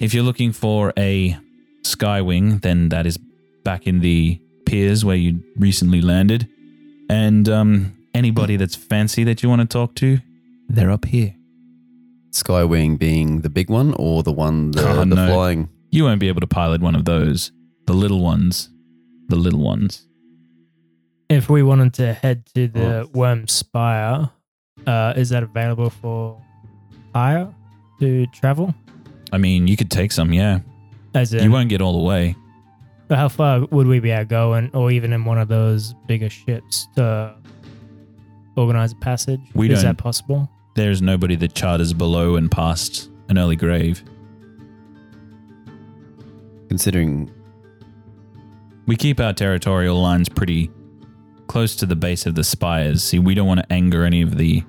If 0.00 0.14
you're 0.14 0.24
looking 0.24 0.52
for 0.52 0.94
a 0.96 1.36
Skywing, 1.82 2.60
then 2.62 2.90
that 2.90 3.06
is 3.06 3.18
back 3.64 3.86
in 3.86 4.00
the 4.00 4.40
piers 4.70 5.04
where 5.04 5.16
you 5.16 5.42
recently 5.56 6.00
landed. 6.00 6.48
And 7.08 7.48
um, 7.48 7.92
anybody 8.14 8.56
that's 8.56 8.76
fancy 8.76 9.24
that 9.24 9.42
you 9.42 9.48
want 9.48 9.60
to 9.62 9.66
talk 9.66 9.94
to, 9.96 10.18
they're 10.68 10.90
up 10.92 11.04
here. 11.04 11.34
Skywing 12.30 12.96
being 12.98 13.40
the 13.40 13.50
big 13.50 13.68
one 13.68 13.94
or 13.94 14.22
the 14.22 14.30
one 14.32 14.70
the, 14.70 14.88
Oh, 14.88 14.98
the 15.00 15.06
no. 15.06 15.26
flying? 15.26 15.68
You 15.90 16.04
won't 16.04 16.20
be 16.20 16.28
able 16.28 16.40
to 16.40 16.46
pilot 16.46 16.80
one 16.80 16.94
of 16.94 17.04
those. 17.04 17.50
The 17.86 17.92
little 17.94 18.20
ones. 18.20 18.70
The 19.28 19.34
little 19.36 19.58
ones. 19.60 20.06
If 21.28 21.48
we 21.50 21.62
wanted 21.64 21.92
to 21.94 22.12
head 22.12 22.46
to 22.54 22.68
the 22.68 23.08
Worm 23.12 23.48
Spire, 23.48 24.30
uh, 24.86 25.14
is 25.16 25.30
that 25.30 25.42
available 25.42 25.90
for 25.90 26.40
hire 27.12 27.52
to 27.98 28.26
travel? 28.28 28.72
I 29.32 29.38
mean, 29.38 29.66
you 29.66 29.76
could 29.76 29.90
take 29.90 30.12
some, 30.12 30.32
yeah. 30.32 30.60
As 31.14 31.34
in, 31.34 31.42
You 31.42 31.50
won't 31.50 31.68
get 31.68 31.80
all 31.82 31.92
the 31.98 32.04
way. 32.04 32.36
But 33.10 33.18
how 33.18 33.28
far 33.28 33.66
would 33.72 33.88
we 33.88 33.98
be 33.98 34.10
able 34.12 34.20
to 34.22 34.24
go, 34.26 34.52
and 34.52 34.72
or 34.72 34.92
even 34.92 35.12
in 35.12 35.24
one 35.24 35.36
of 35.36 35.48
those 35.48 35.94
bigger 36.06 36.30
ships 36.30 36.86
to 36.94 37.34
organize 38.56 38.92
a 38.92 38.94
passage? 38.94 39.40
We 39.52 39.68
Is 39.68 39.82
don't- 39.82 39.96
that 39.96 40.00
possible? 40.00 40.48
There's 40.76 41.02
nobody 41.02 41.34
that 41.34 41.52
charters 41.54 41.92
below 41.92 42.36
and 42.36 42.48
past 42.48 43.10
an 43.28 43.36
early 43.36 43.56
grave. 43.56 44.04
Considering 46.68 47.28
We 48.86 48.94
keep 48.96 49.18
our 49.18 49.32
territorial 49.32 50.00
lines 50.00 50.28
pretty 50.28 50.70
close 51.48 51.74
to 51.76 51.86
the 51.86 51.96
base 51.96 52.26
of 52.26 52.36
the 52.36 52.44
spires. 52.44 53.02
See, 53.02 53.18
we 53.18 53.34
don't 53.34 53.46
want 53.48 53.58
to 53.60 53.72
anger 53.72 54.04
any 54.04 54.22
of 54.22 54.36
the 54.38 54.62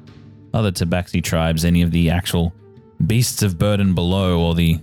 other 0.53 0.71
Tabaxi 0.71 1.23
tribes, 1.23 1.63
any 1.63 1.83
of 1.83 1.91
the 1.91 2.09
actual 2.09 2.53
beasts 3.05 3.43
of 3.43 3.59
burden 3.59 3.93
below, 3.93 4.39
or 4.39 4.55
the 4.55 4.79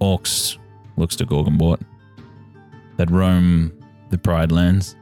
orcs, 0.00 0.56
looks 0.96 1.16
to 1.16 1.26
Gorgonbort, 1.26 1.80
that 3.02 3.10
roam 3.12 3.72
the 4.10 4.18
Pride 4.18 4.52
lands. 4.52 4.94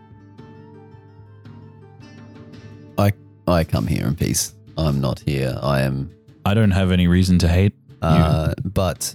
I 2.97 3.13
I 3.47 3.65
come 3.65 3.87
here 3.87 4.07
in 4.07 4.17
peace. 4.17 4.55
I'm 4.79 5.03
not 5.03 5.19
here. 5.21 5.59
I 5.63 5.83
am 5.83 6.11
I 6.47 6.55
don't 6.55 6.71
have 6.71 6.93
any 6.93 7.07
reason 7.09 7.39
to 7.41 7.49
hate 7.49 7.75
uh 8.01 8.55
but 8.65 9.15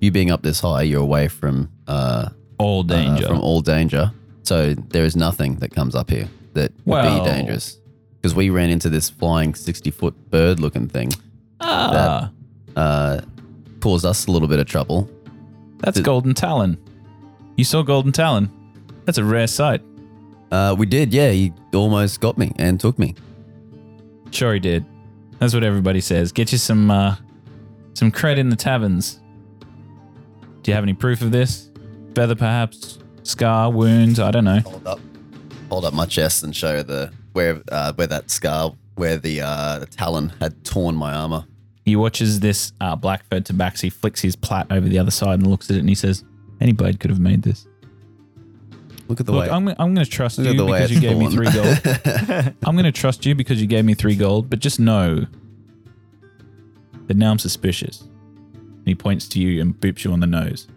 you 0.00 0.10
being 0.10 0.32
up 0.32 0.42
this 0.42 0.58
high, 0.60 0.82
you're 0.82 1.02
away 1.02 1.28
from 1.28 1.70
uh 1.86 2.30
all 2.58 2.80
uh, 2.80 2.82
danger. 2.82 3.26
from 3.28 3.38
all 3.40 3.60
danger. 3.60 4.10
So 4.42 4.74
there 4.74 5.04
is 5.04 5.14
nothing 5.14 5.56
that 5.56 5.70
comes 5.70 5.94
up 5.94 6.10
here 6.10 6.28
that 6.54 6.72
would 6.86 7.02
be 7.02 7.24
dangerous. 7.24 7.78
Because 8.16 8.34
we 8.34 8.50
ran 8.50 8.70
into 8.70 8.90
this 8.90 9.08
flying 9.08 9.54
60 9.54 9.90
foot 9.92 10.14
bird 10.30 10.58
looking 10.58 10.88
thing. 10.88 11.12
ah, 11.60 12.30
Uh, 12.76 13.20
caused 13.80 14.04
us 14.04 14.26
a 14.26 14.30
little 14.32 14.48
bit 14.48 14.58
of 14.58 14.66
trouble. 14.66 15.08
that's 15.78 15.96
Did- 15.96 16.04
Golden 16.04 16.34
Talon. 16.34 16.76
You 17.60 17.64
saw 17.64 17.82
Golden 17.82 18.10
Talon? 18.10 18.50
That's 19.04 19.18
a 19.18 19.24
rare 19.24 19.46
sight. 19.46 19.82
Uh, 20.50 20.74
we 20.78 20.86
did, 20.86 21.12
yeah. 21.12 21.30
He 21.30 21.52
almost 21.74 22.18
got 22.18 22.38
me 22.38 22.52
and 22.56 22.80
took 22.80 22.98
me. 22.98 23.14
Sure, 24.30 24.54
he 24.54 24.60
did. 24.60 24.86
That's 25.38 25.52
what 25.52 25.62
everybody 25.62 26.00
says. 26.00 26.32
Get 26.32 26.52
you 26.52 26.56
some 26.56 26.90
uh, 26.90 27.16
some 27.92 28.10
cred 28.10 28.38
in 28.38 28.48
the 28.48 28.56
taverns. 28.56 29.20
Do 30.62 30.70
you 30.70 30.74
have 30.74 30.84
any 30.84 30.94
proof 30.94 31.20
of 31.20 31.32
this? 31.32 31.70
Feather, 32.14 32.34
perhaps? 32.34 32.98
Scar, 33.24 33.70
wound? 33.70 34.20
I 34.20 34.30
don't 34.30 34.44
know. 34.44 34.60
Hold 34.60 34.86
up, 34.86 35.00
hold 35.68 35.84
up 35.84 35.92
my 35.92 36.06
chest 36.06 36.42
and 36.42 36.56
show 36.56 36.82
the 36.82 37.12
where 37.34 37.60
uh, 37.70 37.92
where 37.92 38.06
that 38.06 38.30
scar, 38.30 38.72
where 38.94 39.18
the 39.18 39.42
uh, 39.42 39.80
the 39.80 39.86
talon 39.86 40.32
had 40.40 40.64
torn 40.64 40.96
my 40.96 41.12
armor. 41.12 41.44
He 41.84 41.94
watches 41.94 42.40
this 42.40 42.72
uh, 42.80 42.96
black-furred 42.96 43.44
tabaxi, 43.44 43.92
flicks 43.92 44.22
his 44.22 44.34
plait 44.34 44.64
over 44.70 44.88
the 44.88 44.98
other 44.98 45.10
side 45.10 45.40
and 45.40 45.46
looks 45.46 45.68
at 45.68 45.76
it 45.76 45.80
and 45.80 45.88
he 45.90 45.94
says, 45.94 46.24
Any 46.60 46.72
blade 46.72 47.00
could 47.00 47.10
have 47.10 47.20
made 47.20 47.42
this. 47.42 47.66
Look 49.08 49.18
at 49.18 49.26
the 49.26 49.32
Look, 49.32 49.42
way. 49.42 49.50
I'm, 49.50 49.66
I'm 49.68 49.94
going 49.94 50.04
to 50.04 50.06
trust 50.06 50.38
look 50.38 50.52
you 50.52 50.56
the 50.56 50.64
way 50.64 50.78
because 50.78 50.92
it's 50.92 51.02
you 51.02 51.08
gave 51.08 51.18
me 51.18 51.30
three 51.30 51.50
gold. 51.50 52.56
I'm 52.64 52.76
going 52.76 52.84
to 52.84 52.92
trust 52.92 53.26
you 53.26 53.34
because 53.34 53.60
you 53.60 53.66
gave 53.66 53.84
me 53.84 53.94
three 53.94 54.14
gold, 54.14 54.48
but 54.48 54.60
just 54.60 54.78
know 54.78 55.26
that 57.08 57.16
now 57.16 57.32
I'm 57.32 57.38
suspicious. 57.40 58.02
And 58.02 58.86
he 58.86 58.94
points 58.94 59.26
to 59.28 59.40
you 59.40 59.60
and 59.60 59.74
boops 59.74 60.04
you 60.04 60.12
on 60.12 60.20
the 60.20 60.28
nose. 60.28 60.68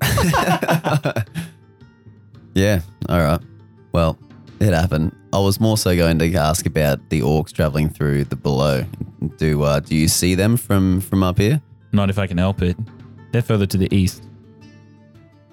yeah. 2.54 2.80
All 3.08 3.20
right. 3.20 3.40
Well, 3.92 4.18
it 4.60 4.72
happened. 4.72 5.14
I 5.32 5.38
was 5.38 5.60
more 5.60 5.76
so 5.76 5.94
going 5.94 6.18
to 6.20 6.34
ask 6.36 6.64
about 6.64 7.10
the 7.10 7.20
orcs 7.20 7.52
traveling 7.52 7.90
through 7.90 8.24
the 8.24 8.36
below. 8.36 8.84
Do 9.36 9.62
uh, 9.62 9.80
do 9.80 9.94
you 9.94 10.08
see 10.08 10.34
them 10.34 10.56
from 10.56 11.00
from 11.00 11.22
up 11.22 11.38
here? 11.38 11.60
Not 11.92 12.08
if 12.08 12.18
I 12.18 12.26
can 12.26 12.38
help 12.38 12.62
it. 12.62 12.76
They're 13.32 13.42
further 13.42 13.66
to 13.66 13.76
the 13.76 13.94
east. 13.94 14.27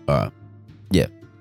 All 0.07 0.15
right. 0.15 0.31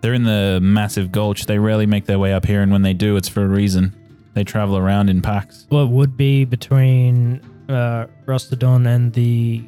They're 0.01 0.13
in 0.13 0.25
the 0.25 0.59
massive 0.63 1.11
gulch. 1.13 1.47
They 1.47 1.59
rarely 1.59 1.87
make 1.87 2.05
their 2.05 2.19
way 2.19 2.35
up 2.35 2.45
here, 2.45 2.61
and 2.61 2.71
when 2.71 2.83
they 2.83 2.93
do, 2.93 3.17
it's 3.17 3.27
for 3.27 3.43
a 3.43 3.49
reason. 3.49 3.95
They 4.35 4.45
travel 4.45 4.77
around 4.77 5.09
in 5.09 5.23
packs. 5.23 5.65
What 5.71 5.89
would 5.89 6.15
be 6.15 6.45
between 6.45 7.41
uh, 7.71 8.09
Rostodon 8.27 8.87
and 8.87 9.15
the 9.15 9.65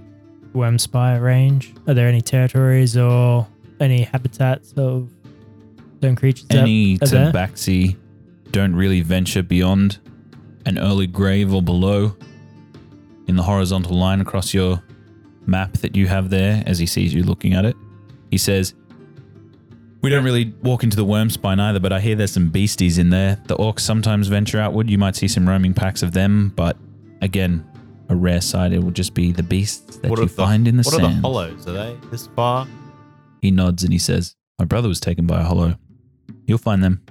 Worm 0.53 0.78
Spire 0.78 1.22
range? 1.22 1.72
Are 1.88 1.94
there 1.94 2.07
any 2.07 2.20
territories 2.20 2.99
or 2.99 3.47
any 3.80 4.03
habitats 4.03 4.74
of 4.76 5.11
certain 6.03 6.16
creatures? 6.16 6.47
that 6.49 6.59
Any 6.59 6.99
are 7.01 7.07
there? 7.07 7.32
tabaxi 7.32 7.97
don't 8.51 8.76
really 8.76 9.01
venture 9.01 9.42
beyond 9.42 10.01
an 10.66 10.78
early 10.78 11.07
grave 11.07 11.55
or 11.55 11.62
below 11.62 12.14
in 13.26 13.36
the 13.36 13.42
horizontal 13.42 13.97
line 13.97 14.20
across 14.20 14.53
your 14.53 14.82
map 15.47 15.72
that 15.78 15.97
you 15.97 16.09
have 16.09 16.28
there 16.28 16.62
as 16.66 16.78
he 16.78 16.84
sees 16.84 17.14
you 17.14 17.22
looking 17.22 17.55
at 17.55 17.64
it. 17.64 17.74
He 18.30 18.36
says, 18.36 18.74
We 20.07 20.11
don't 20.11 20.22
really 20.22 20.54
walk 20.62 20.84
into 20.84 20.94
the 20.94 21.04
worm 21.04 21.30
spine 21.30 21.59
either, 21.59 21.80
but 21.80 21.92
I 21.92 21.98
hear 21.98 22.14
there's 22.14 22.30
some 22.30 22.48
beasties 22.48 22.96
in 22.96 23.11
there. 23.11 23.40
The 23.48 23.57
orcs 23.57 23.80
sometimes 23.80 24.28
venture 24.28 24.61
outward. 24.61 24.88
You 24.88 24.98
might 24.98 25.16
see 25.16 25.26
some 25.26 25.48
roaming 25.48 25.74
packs 25.74 26.00
of 26.00 26.12
them, 26.12 26.52
but 26.54 26.76
again, 27.22 27.68
a 28.09 28.14
rare 28.14 28.40
sight. 28.40 28.72
It 28.72 28.78
will 28.84 28.92
just 28.92 29.14
be 29.14 29.32
the 29.32 29.42
beasts 29.42 29.96
that 29.96 30.09
What 30.09 30.20
you 30.20 30.26
are 30.26 30.28
the- 30.28 30.32
find 30.32 30.68
in 30.68 30.76
the 30.76 30.84
what 30.84 30.94
sand. 30.94 31.04
are 31.07 31.09
the 31.14 31.20
hollows? 31.22 31.66
Are 31.66 31.72
they 31.72 31.96
this 32.12 32.28
far? 32.36 32.68
He 33.42 33.50
nods 33.50 33.82
and 33.82 33.92
he 33.92 33.98
says, 33.98 34.36
My 34.61 34.64
brother 34.64 34.86
was 34.86 35.00
taken 35.00 35.26
by 35.26 35.40
a 35.40 35.42
hollow. 35.44 35.74
You'll 36.46 36.59
find 36.59 36.84
them. 36.84 37.02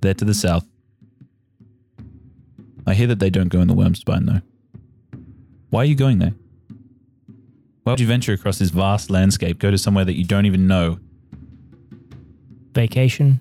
They're 0.00 0.12
to 0.14 0.24
the 0.24 0.34
south. 0.34 0.66
I 2.84 2.94
hear 2.94 3.06
that 3.06 3.20
they 3.20 3.30
don't 3.30 3.46
go 3.46 3.60
in 3.60 3.68
the 3.68 3.74
worm 3.74 3.94
spine, 3.94 4.26
though. 4.26 4.40
Why 5.70 5.82
are 5.82 5.84
you 5.84 5.94
going 5.94 6.18
there? 6.18 6.34
Why 7.86 7.92
would 7.92 8.00
you 8.00 8.08
venture 8.08 8.32
across 8.32 8.58
this 8.58 8.70
vast 8.70 9.10
landscape, 9.10 9.60
go 9.60 9.70
to 9.70 9.78
somewhere 9.78 10.04
that 10.04 10.16
you 10.16 10.24
don't 10.24 10.44
even 10.44 10.66
know? 10.66 10.98
Vacation? 12.74 13.38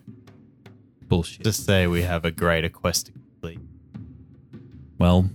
Bullshit. 1.08 1.43
Just 1.43 1.66
say 1.66 1.88
we 1.88 2.04
have 2.04 2.26
a 2.26 2.30
greater 2.30 2.70
quest 2.70 3.08
to 3.08 3.12
complete. 3.12 3.60
well, 5.00 5.28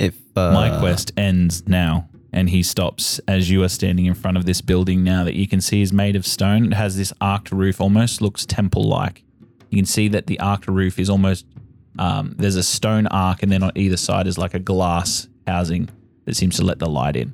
If 0.00 0.16
uh, 0.34 0.50
my 0.52 0.76
quest 0.80 1.12
ends 1.16 1.68
now, 1.68 2.08
and 2.32 2.50
he 2.50 2.64
stops 2.64 3.20
as 3.28 3.48
you 3.48 3.62
are 3.62 3.68
standing 3.68 4.06
in 4.06 4.14
front 4.14 4.36
of 4.36 4.46
this 4.46 4.60
building 4.60 5.04
now 5.04 5.22
that 5.22 5.34
you 5.34 5.46
can 5.46 5.60
see 5.60 5.80
is 5.80 5.92
made 5.92 6.16
of 6.16 6.26
stone. 6.26 6.72
It 6.72 6.74
has 6.74 6.96
this 6.96 7.12
arched 7.20 7.52
roof, 7.52 7.80
almost 7.80 8.20
looks 8.20 8.44
temple 8.44 8.82
like. 8.82 9.22
You 9.70 9.78
can 9.78 9.86
see 9.86 10.08
that 10.08 10.26
the 10.26 10.40
arched 10.40 10.66
roof 10.66 10.98
is 10.98 11.08
almost 11.08 11.46
um, 12.00 12.34
there's 12.36 12.56
a 12.56 12.64
stone 12.64 13.06
arc, 13.06 13.44
and 13.44 13.52
then 13.52 13.62
on 13.62 13.70
either 13.76 13.96
side 13.96 14.26
is 14.26 14.38
like 14.38 14.54
a 14.54 14.58
glass 14.58 15.28
housing 15.46 15.88
that 16.24 16.34
seems 16.34 16.56
to 16.56 16.64
let 16.64 16.80
the 16.80 16.88
light 16.88 17.14
in. 17.14 17.32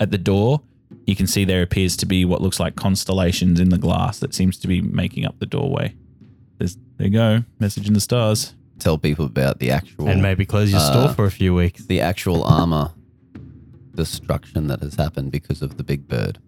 At 0.00 0.10
the 0.10 0.18
door, 0.18 0.62
you 1.06 1.14
can 1.16 1.26
see 1.26 1.44
there 1.44 1.62
appears 1.62 1.96
to 1.98 2.06
be 2.06 2.24
what 2.24 2.40
looks 2.42 2.58
like 2.60 2.76
constellations 2.76 3.60
in 3.60 3.68
the 3.70 3.78
glass 3.78 4.18
that 4.20 4.34
seems 4.34 4.56
to 4.58 4.68
be 4.68 4.80
making 4.80 5.24
up 5.24 5.38
the 5.38 5.46
doorway. 5.46 5.94
There's, 6.58 6.76
there 6.96 7.06
you 7.08 7.12
go, 7.12 7.44
message 7.58 7.86
in 7.88 7.94
the 7.94 8.00
stars. 8.00 8.54
tell 8.78 8.98
people 8.98 9.24
about 9.26 9.58
the 9.58 9.70
actual 9.70 10.08
And 10.08 10.22
maybe 10.22 10.44
close 10.46 10.70
your 10.70 10.80
uh, 10.80 10.90
store 10.92 11.14
for 11.14 11.24
a 11.26 11.30
few 11.30 11.54
weeks. 11.54 11.86
the 11.86 12.00
actual 12.00 12.44
armor 12.44 12.92
destruction 13.94 14.66
that 14.68 14.80
has 14.80 14.94
happened 14.96 15.30
because 15.30 15.62
of 15.62 15.76
the 15.76 15.84
big 15.84 16.08
bird. 16.08 16.38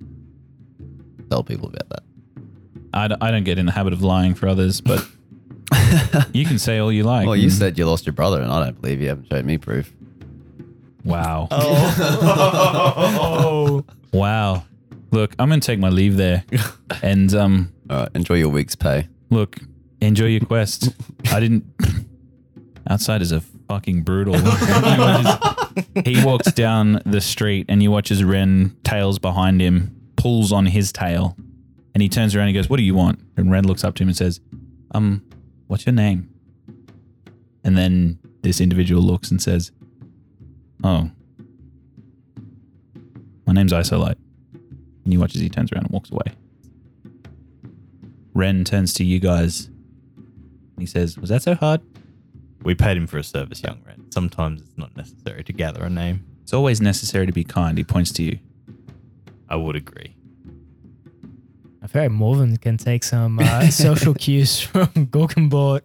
Tell 1.30 1.42
people 1.44 1.68
about 1.68 1.88
that. 1.90 2.02
I, 2.94 3.08
d- 3.08 3.14
I 3.20 3.30
don't 3.30 3.44
get 3.44 3.58
in 3.58 3.66
the 3.66 3.72
habit 3.72 3.92
of 3.92 4.02
lying 4.02 4.34
for 4.34 4.48
others, 4.48 4.80
but 4.80 5.06
You 6.32 6.44
can 6.44 6.58
say 6.58 6.78
all 6.78 6.92
you 6.92 7.02
like. 7.04 7.26
well, 7.26 7.36
you 7.36 7.44
and- 7.44 7.52
said 7.52 7.78
you 7.78 7.86
lost 7.86 8.06
your 8.06 8.12
brother, 8.12 8.40
and 8.40 8.50
I 8.52 8.64
don't 8.64 8.80
believe 8.80 9.00
you 9.00 9.08
haven't 9.08 9.26
showed 9.28 9.44
me 9.44 9.58
proof. 9.58 9.92
Wow. 11.06 11.48
Oh. 13.18 13.84
Wow. 14.12 14.64
Look, 15.12 15.34
I'm 15.38 15.48
going 15.48 15.60
to 15.60 15.66
take 15.66 15.78
my 15.78 15.88
leave 15.88 16.16
there. 16.16 16.44
And 17.02 17.34
um, 17.34 17.72
All 17.90 17.98
right, 18.00 18.08
enjoy 18.14 18.34
your 18.34 18.48
week's 18.48 18.74
pay. 18.76 19.08
look, 19.30 19.56
enjoy 20.00 20.26
your 20.26 20.40
quest. 20.40 20.90
I 21.32 21.40
didn't. 21.40 21.64
Outside 22.88 23.20
is 23.22 23.32
a 23.32 23.40
fucking 23.68 24.02
brutal. 24.02 24.34
he, 26.04 26.24
walks 26.24 26.52
down 26.52 27.02
the 27.04 27.20
street 27.20 27.66
and 27.68 27.82
he 27.82 27.88
watches 27.88 28.22
Ren 28.22 28.76
tails 28.84 29.18
behind 29.18 29.60
him, 29.60 29.94
pulls 30.16 30.52
on 30.52 30.66
his 30.66 30.92
tail, 30.92 31.36
and 31.94 32.02
he 32.02 32.08
turns 32.08 32.36
around 32.36 32.46
and 32.48 32.54
goes, 32.54 32.70
What 32.70 32.76
do 32.76 32.84
you 32.84 32.94
want? 32.94 33.18
And 33.36 33.50
Ren 33.50 33.64
looks 33.66 33.82
up 33.82 33.94
to 33.96 34.02
him 34.04 34.08
and 34.08 34.16
says, 34.16 34.40
Um, 34.92 35.24
what's 35.66 35.84
your 35.86 35.92
name? 35.94 36.30
And 37.64 37.76
then 37.76 38.20
this 38.42 38.60
individual 38.60 39.02
looks 39.02 39.30
and 39.32 39.42
says, 39.42 39.72
Oh, 40.84 41.10
my 43.46 43.52
name's 43.52 43.72
Isolite. 43.72 44.18
And 45.04 45.12
he 45.12 45.18
watches 45.18 45.40
he 45.40 45.48
turns 45.48 45.72
around 45.72 45.84
and 45.84 45.92
walks 45.92 46.10
away. 46.10 46.34
Ren 48.34 48.64
turns 48.64 48.92
to 48.94 49.04
you 49.04 49.18
guys 49.18 49.66
and 49.66 50.80
he 50.80 50.86
says, 50.86 51.18
Was 51.18 51.30
that 51.30 51.42
so 51.42 51.54
hard? 51.54 51.80
We 52.62 52.74
paid 52.74 52.96
him 52.96 53.06
for 53.06 53.18
a 53.18 53.24
service, 53.24 53.62
young 53.62 53.80
Ren. 53.86 54.10
Sometimes 54.10 54.62
it's 54.62 54.76
not 54.76 54.96
necessary 54.96 55.44
to 55.44 55.52
gather 55.52 55.84
a 55.84 55.90
name. 55.90 56.24
It's 56.42 56.52
always 56.52 56.80
necessary 56.80 57.26
to 57.26 57.32
be 57.32 57.44
kind. 57.44 57.78
He 57.78 57.84
points 57.84 58.12
to 58.12 58.22
you. 58.22 58.38
I 59.48 59.56
would 59.56 59.76
agree. 59.76 60.16
I 61.82 61.86
feel 61.86 62.02
like 62.02 62.10
Morven 62.10 62.56
can 62.56 62.76
take 62.76 63.04
some 63.04 63.38
uh, 63.38 63.68
social 63.70 64.12
cues 64.12 64.60
from 64.60 64.88
Gorgonbort. 65.06 65.82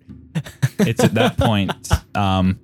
It's 0.80 1.04
at 1.04 1.14
that 1.14 1.38
point, 1.38 1.89
um, 2.16 2.60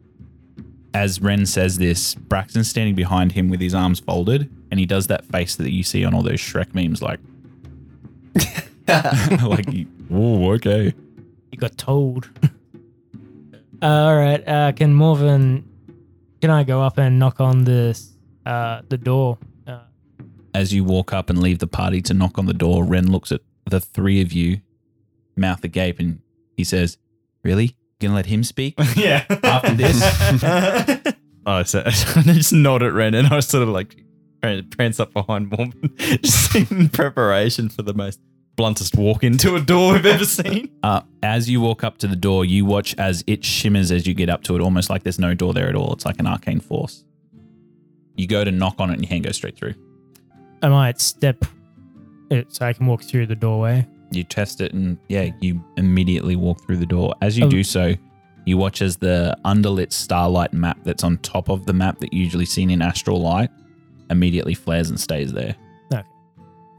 as 0.98 1.22
Ren 1.22 1.46
says 1.46 1.78
this, 1.78 2.16
Braxton's 2.16 2.68
standing 2.70 2.96
behind 2.96 3.34
him 3.34 3.50
with 3.50 3.62
his 3.62 3.76
arms 3.76 4.00
folded, 4.00 4.50
and 4.72 4.80
he 4.80 4.88
does 4.88 5.06
that 5.08 5.24
face 5.26 5.56
that 5.58 5.72
you 5.72 5.84
see 5.84 6.04
on 6.04 6.16
all 6.16 6.24
those 6.24 6.40
Shrek 6.40 6.74
memes, 6.74 7.04
like, 7.04 7.20
like, 8.88 9.68
oh, 10.12 10.54
okay. 10.54 10.94
You 11.52 11.58
got 11.58 11.78
told. 11.78 12.28
uh, 13.82 13.86
all 13.86 14.18
right. 14.18 14.46
Uh, 14.48 14.72
can 14.72 14.94
Morven? 14.94 15.70
Can 16.42 16.50
I 16.50 16.64
go 16.64 16.82
up 16.82 16.98
and 16.98 17.20
knock 17.20 17.40
on 17.40 17.64
this 17.64 18.14
uh, 18.48 18.82
the 18.90 18.98
door? 18.98 19.38
Uh, 19.68 19.82
As 20.56 20.74
you 20.74 20.84
walk 20.84 21.14
up 21.14 21.30
and 21.30 21.40
leave 21.40 21.60
the 21.60 21.68
party 21.68 22.02
to 22.04 22.14
knock 22.16 22.40
on 22.40 22.48
the 22.48 22.54
door, 22.54 22.84
Ren 22.84 23.12
looks 23.12 23.32
at 23.32 23.42
the 23.70 23.80
three 23.80 24.20
of 24.22 24.34
you, 24.34 24.62
mouth 25.36 25.64
agape, 25.64 26.00
and 26.00 26.22
he 26.56 26.64
says, 26.64 26.98
"Really? 27.44 27.76
Gonna 28.00 28.16
let 28.16 28.26
him 28.28 28.44
speak?" 28.44 28.76
yeah. 28.96 29.26
After 29.44 29.74
this? 29.74 30.02
oh, 31.46 31.64
so 31.64 31.84
I 31.86 32.22
just 32.22 32.54
nod 32.54 32.84
at 32.84 32.94
Ren 32.94 33.14
and 33.14 33.28
I 33.28 33.36
was 33.36 33.48
sort 33.48 33.64
of 33.64 33.70
like 33.70 34.04
prance 34.72 35.00
up 35.00 35.14
behind 35.14 35.50
Morven, 35.50 35.94
just 35.98 36.56
in 36.56 36.90
preparation 36.90 37.70
for 37.70 37.82
the 37.82 37.94
most 37.94 38.20
bluntest 38.56 38.96
walk 38.96 39.24
into 39.24 39.56
a 39.56 39.62
door 39.62 39.94
we've 39.94 40.06
ever 40.06 40.26
seen. 40.26 40.70
Uh, 40.84 41.02
as 41.24 41.50
you 41.50 41.62
walk 41.62 41.84
up 41.84 41.98
to 42.00 42.08
the 42.08 42.16
door, 42.16 42.46
you 42.46 42.66
watch 42.66 42.96
as 42.98 43.24
it 43.28 43.44
shimmers 43.46 43.92
as 43.92 44.08
you 44.08 44.14
get 44.14 44.30
up 44.30 44.44
to 44.44 44.56
it, 44.56 44.62
almost 44.62 44.90
like 44.90 45.04
there's 45.04 45.20
no 45.20 45.34
door 45.34 45.54
there 45.54 45.70
at 45.70 45.76
all. 45.76 45.94
It's 45.94 46.06
like 46.06 46.20
an 46.20 46.28
arcane 46.28 46.60
force. 46.60 47.04
You 48.16 48.28
go 48.28 48.44
to 48.44 48.52
knock 48.52 48.76
on 48.80 48.90
it, 48.90 48.94
and 48.94 49.04
your 49.04 49.10
hand 49.10 49.26
goes 49.26 49.36
straight 49.36 49.56
through. 49.56 49.76
Am 50.64 50.74
I 50.74 50.88
might 50.88 51.00
step 51.00 51.46
it 52.32 52.54
so 52.54 52.66
I 52.66 52.74
can 52.74 52.88
walk 52.88 53.04
through 53.04 53.28
the 53.28 53.36
doorway. 53.36 53.88
You 54.12 54.24
test 54.24 54.62
it, 54.62 54.74
and 54.74 54.98
yeah, 55.10 55.30
you 55.42 55.64
immediately 55.78 56.36
walk 56.36 56.62
through 56.66 56.78
the 56.78 56.86
door. 56.86 57.14
As 57.22 57.38
you 57.38 57.46
Oh. 57.46 57.50
do 57.50 57.64
so, 57.64 57.94
you 58.46 58.58
watch 58.58 58.82
as 58.82 58.96
the 58.98 59.36
underlit 59.44 59.92
starlight 59.92 60.54
map 60.54 60.78
that's 60.84 61.04
on 61.04 61.18
top 61.18 61.50
of 61.50 61.66
the 61.66 61.74
map 61.74 62.00
that 62.00 62.14
you 62.14 62.24
usually 62.24 62.46
seen 62.46 62.70
in 62.70 62.82
Astral 62.82 63.20
Light 63.22 63.50
immediately 64.10 64.54
flares 64.54 64.90
and 64.90 64.98
stays 65.00 65.34
there. 65.34 65.56
Okay. 65.94 66.04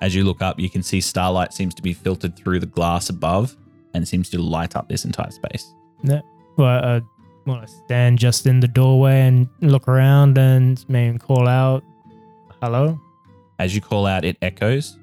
As 0.00 0.14
you 0.14 0.24
look 0.24 0.40
up, 0.40 0.58
you 0.58 0.70
can 0.70 0.82
see 0.82 1.00
starlight 1.02 1.52
seems 1.52 1.74
to 1.74 1.82
be 1.82 1.92
filtered 1.92 2.34
through 2.36 2.60
the 2.60 2.66
glass 2.66 3.10
above 3.10 3.54
and 3.92 4.08
seems 4.08 4.30
to 4.30 4.40
light 4.40 4.74
up 4.76 4.88
this 4.88 5.04
entire 5.04 5.30
space. 5.30 5.74
Yeah. 6.02 6.20
Well, 6.56 6.84
I 6.84 7.02
want 7.44 7.66
to 7.66 7.72
stand 7.84 8.18
just 8.18 8.46
in 8.46 8.60
the 8.60 8.68
doorway 8.68 9.20
and 9.22 9.48
look 9.60 9.86
around 9.88 10.38
and 10.38 10.82
maybe 10.88 11.18
call 11.18 11.46
out, 11.46 11.84
"Hello." 12.62 12.98
As 13.58 13.74
you 13.74 13.80
call 13.82 14.06
out, 14.06 14.24
it 14.24 14.38
echoes. 14.40 14.96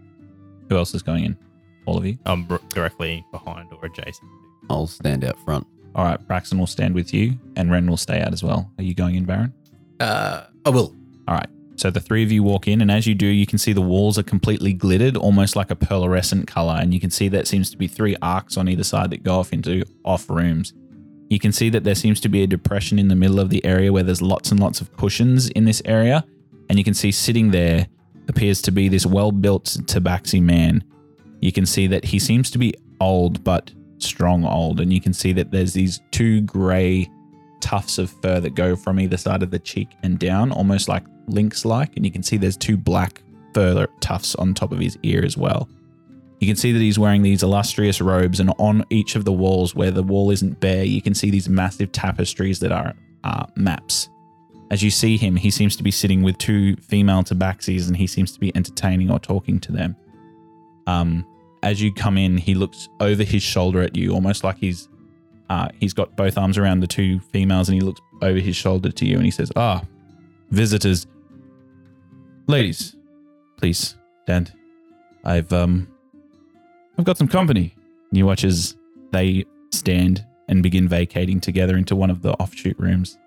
Who 0.69 0.78
else 0.78 0.95
is 0.95 1.03
going 1.03 1.26
in? 1.26 1.38
All 1.86 1.97
of 1.97 2.05
you. 2.05 2.17
I'm 2.25 2.47
r- 2.49 2.61
directly 2.69 3.25
behind 3.31 3.69
or 3.71 3.86
adjacent. 3.86 4.29
I'll 4.69 4.88
stand 4.88 5.23
out 5.23 5.38
front. 5.45 5.67
All 5.93 6.03
right, 6.03 6.27
Braxton 6.27 6.57
will 6.57 6.67
stand 6.67 6.93
with 6.93 7.13
you, 7.13 7.39
and 7.55 7.71
Ren 7.71 7.88
will 7.88 7.97
stay 7.97 8.21
out 8.21 8.33
as 8.33 8.43
well. 8.43 8.69
Are 8.77 8.83
you 8.83 8.93
going 8.93 9.15
in, 9.15 9.25
Baron? 9.25 9.53
Uh, 9.99 10.43
I 10.65 10.69
will. 10.69 10.95
All 11.27 11.36
right. 11.36 11.47
So 11.77 11.89
the 11.89 11.99
three 11.99 12.23
of 12.23 12.31
you 12.31 12.41
walk 12.41 12.67
in, 12.67 12.81
and 12.81 12.89
as 12.89 13.05
you 13.05 13.15
do, 13.15 13.27
you 13.27 13.45
can 13.45 13.57
see 13.57 13.73
the 13.73 13.81
walls 13.81 14.17
are 14.17 14.23
completely 14.23 14.73
glittered, 14.73 15.17
almost 15.17 15.55
like 15.55 15.71
a 15.71 15.75
pearlescent 15.75 16.47
color. 16.47 16.77
And 16.79 16.93
you 16.93 16.99
can 16.99 17.11
see 17.11 17.27
that 17.29 17.47
seems 17.47 17.69
to 17.71 17.77
be 17.77 17.88
three 17.88 18.15
arcs 18.21 18.57
on 18.57 18.67
either 18.69 18.83
side 18.83 19.09
that 19.11 19.23
go 19.23 19.39
off 19.39 19.51
into 19.53 19.83
off 20.03 20.29
rooms. 20.29 20.73
You 21.29 21.39
can 21.39 21.51
see 21.51 21.69
that 21.69 21.83
there 21.83 21.95
seems 21.95 22.19
to 22.21 22.29
be 22.29 22.43
a 22.43 22.47
depression 22.47 22.99
in 22.99 23.07
the 23.07 23.15
middle 23.15 23.39
of 23.39 23.49
the 23.49 23.63
area 23.65 23.91
where 23.91 24.03
there's 24.03 24.21
lots 24.21 24.51
and 24.51 24.59
lots 24.59 24.79
of 24.79 24.95
cushions 24.95 25.49
in 25.49 25.65
this 25.65 25.81
area. 25.86 26.23
And 26.69 26.77
you 26.77 26.83
can 26.83 26.93
see 26.93 27.11
sitting 27.11 27.51
there 27.51 27.88
appears 28.27 28.61
to 28.63 28.71
be 28.71 28.88
this 28.89 29.05
well 29.05 29.31
built 29.31 29.65
tabaxi 29.86 30.41
man. 30.41 30.83
You 31.41 31.51
can 31.51 31.65
see 31.65 31.88
that 31.88 32.05
he 32.05 32.19
seems 32.19 32.49
to 32.51 32.57
be 32.57 32.73
old, 32.99 33.43
but 33.43 33.71
strong 33.97 34.45
old. 34.45 34.79
And 34.79 34.91
you 34.91 35.01
can 35.01 35.13
see 35.13 35.33
that 35.33 35.51
there's 35.51 35.73
these 35.73 36.01
two 36.11 36.41
grey 36.41 37.09
tufts 37.61 37.97
of 37.97 38.09
fur 38.21 38.39
that 38.39 38.55
go 38.55 38.75
from 38.75 38.99
either 38.99 39.17
side 39.17 39.43
of 39.43 39.51
the 39.51 39.59
cheek 39.59 39.89
and 40.03 40.19
down, 40.19 40.51
almost 40.51 40.88
like 40.88 41.03
lynx 41.27 41.65
like. 41.65 41.95
And 41.95 42.05
you 42.05 42.11
can 42.11 42.23
see 42.23 42.38
there's 42.38 42.57
two 42.57 42.77
black 42.77 43.21
fur 43.53 43.88
tufts 44.01 44.36
on 44.36 44.53
top 44.53 44.71
of 44.71 44.79
his 44.79 44.97
ear 45.03 45.23
as 45.23 45.38
well. 45.38 45.69
You 46.39 46.47
can 46.47 46.57
see 46.57 46.73
that 46.73 46.79
he's 46.79 46.99
wearing 46.99 47.23
these 47.23 47.43
illustrious 47.43 48.01
robes, 48.01 48.41
and 48.41 48.53
on 48.59 48.83
each 48.89 49.15
of 49.15 49.23
the 49.23 49.31
walls, 49.31 49.73
where 49.73 49.91
the 49.91 50.03
wall 50.03 50.31
isn't 50.31 50.59
bare, 50.59 50.83
you 50.83 51.01
can 51.01 51.15
see 51.15 51.31
these 51.31 51.47
massive 51.47 51.91
tapestries 51.93 52.59
that 52.59 52.73
are 52.73 52.93
uh, 53.23 53.45
maps. 53.55 54.09
As 54.69 54.83
you 54.83 54.91
see 54.91 55.15
him, 55.15 55.38
he 55.38 55.49
seems 55.49 55.77
to 55.77 55.83
be 55.83 55.91
sitting 55.91 56.23
with 56.23 56.38
two 56.38 56.75
female 56.77 57.23
tabaxis, 57.23 57.88
and 57.88 57.95
he 57.95 58.05
seems 58.05 58.33
to 58.33 58.39
be 58.39 58.55
entertaining 58.55 59.09
or 59.09 59.17
talking 59.17 59.59
to 59.61 59.71
them. 59.71 59.95
Um, 60.88 61.25
as 61.63 61.81
you 61.81 61.91
come 61.93 62.17
in, 62.17 62.38
he 62.38 62.53
looks 62.53 62.88
over 62.99 63.23
his 63.23 63.41
shoulder 63.41 63.81
at 63.81 63.95
you, 63.95 64.13
almost 64.13 64.43
like 64.43 64.57
he's 64.57 64.88
uh, 65.49 65.69
he's 65.79 65.93
got 65.93 66.15
both 66.15 66.38
arms 66.38 66.57
around 66.57 66.79
the 66.79 66.88
two 66.88 67.19
females, 67.19 67.69
and 67.69 67.75
he 67.75 67.81
looks 67.81 68.01
over 68.21 68.39
his 68.39 68.55
shoulder 68.55 68.91
to 68.91 69.05
you, 69.05 69.15
and 69.15 69.25
he 69.25 69.31
says, 69.31 69.51
"Ah, 69.55 69.83
visitors, 70.49 71.07
ladies, 72.47 72.95
please 73.57 73.95
stand. 74.23 74.53
I've 75.23 75.51
um, 75.53 75.88
I've 76.97 77.05
got 77.05 77.17
some 77.17 77.27
company." 77.27 77.75
And 78.09 78.17
you 78.17 78.25
watch 78.25 78.43
as 78.43 78.75
they 79.11 79.45
stand 79.71 80.25
and 80.47 80.61
begin 80.61 80.88
vacating 80.88 81.39
together 81.39 81.75
into 81.75 81.95
one 81.95 82.09
of 82.09 82.21
the 82.21 82.33
offshoot 82.33 82.77
rooms. 82.79 83.17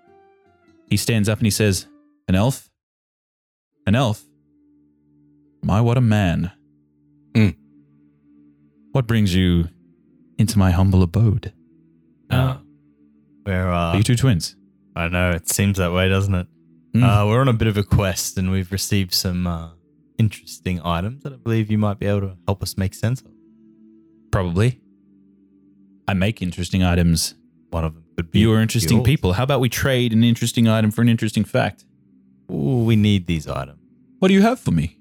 He 0.89 0.97
stands 0.97 1.29
up 1.29 1.39
and 1.39 1.45
he 1.45 1.51
says, 1.51 1.87
"An 2.27 2.35
elf, 2.35 2.69
an 3.85 3.95
elf. 3.95 4.23
My 5.61 5.81
what 5.81 5.97
a 5.97 6.01
man. 6.01 6.51
Mm. 7.33 7.55
What 8.91 9.07
brings 9.07 9.35
you 9.35 9.69
into 10.37 10.57
my 10.57 10.71
humble 10.71 11.03
abode? 11.03 11.53
Uh, 12.29 12.57
we're, 13.45 13.67
Are 13.67 13.93
uh, 13.93 13.97
you 13.97 14.03
two 14.03 14.15
twins?" 14.15 14.55
I 14.95 15.07
know, 15.07 15.31
it 15.31 15.47
seems 15.49 15.77
that 15.77 15.93
way, 15.93 16.09
doesn't 16.09 16.35
it? 16.35 16.47
Mm. 16.93 17.03
Uh, 17.03 17.27
we're 17.27 17.39
on 17.39 17.47
a 17.47 17.53
bit 17.53 17.67
of 17.67 17.77
a 17.77 17.83
quest 17.83 18.37
and 18.37 18.51
we've 18.51 18.71
received 18.71 19.13
some 19.13 19.47
uh, 19.47 19.69
interesting 20.17 20.81
items 20.83 21.23
that 21.23 21.33
I 21.33 21.37
believe 21.37 21.71
you 21.71 21.77
might 21.77 21.99
be 21.99 22.07
able 22.07 22.21
to 22.21 22.37
help 22.47 22.61
us 22.61 22.77
make 22.77 22.93
sense 22.93 23.21
of. 23.21 23.31
Probably. 24.31 24.81
I 26.07 26.13
make 26.13 26.41
interesting 26.41 26.83
items. 26.83 27.35
One 27.69 27.85
of 27.85 27.93
them 27.93 28.03
could 28.17 28.31
be. 28.31 28.39
You 28.39 28.51
are 28.53 28.59
interesting 28.59 28.97
yours. 28.97 29.05
people. 29.05 29.33
How 29.33 29.43
about 29.43 29.59
we 29.59 29.69
trade 29.69 30.11
an 30.11 30.23
interesting 30.23 30.67
item 30.67 30.91
for 30.91 31.01
an 31.01 31.09
interesting 31.09 31.43
fact? 31.43 31.85
Ooh, 32.51 32.83
we 32.83 32.95
need 32.95 33.27
these 33.27 33.47
items. 33.47 33.79
What 34.17 34.27
do 34.27 34.33
you 34.33 34.41
have 34.41 34.59
for 34.59 34.71
me? 34.71 34.97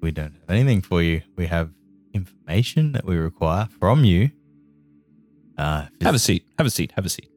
We 0.00 0.10
don't 0.10 0.32
have 0.32 0.50
anything 0.50 0.80
for 0.82 1.02
you. 1.02 1.22
We 1.36 1.46
have 1.46 1.70
information 2.14 2.92
that 2.92 3.04
we 3.04 3.16
require 3.16 3.68
from 3.78 4.04
you. 4.04 4.30
Uh, 5.58 5.86
Have 6.00 6.14
a 6.14 6.18
seat. 6.18 6.46
Have 6.58 6.66
a 6.66 6.70
seat. 6.70 6.92
Have 6.96 7.04
a 7.04 7.10
seat. 7.10 7.30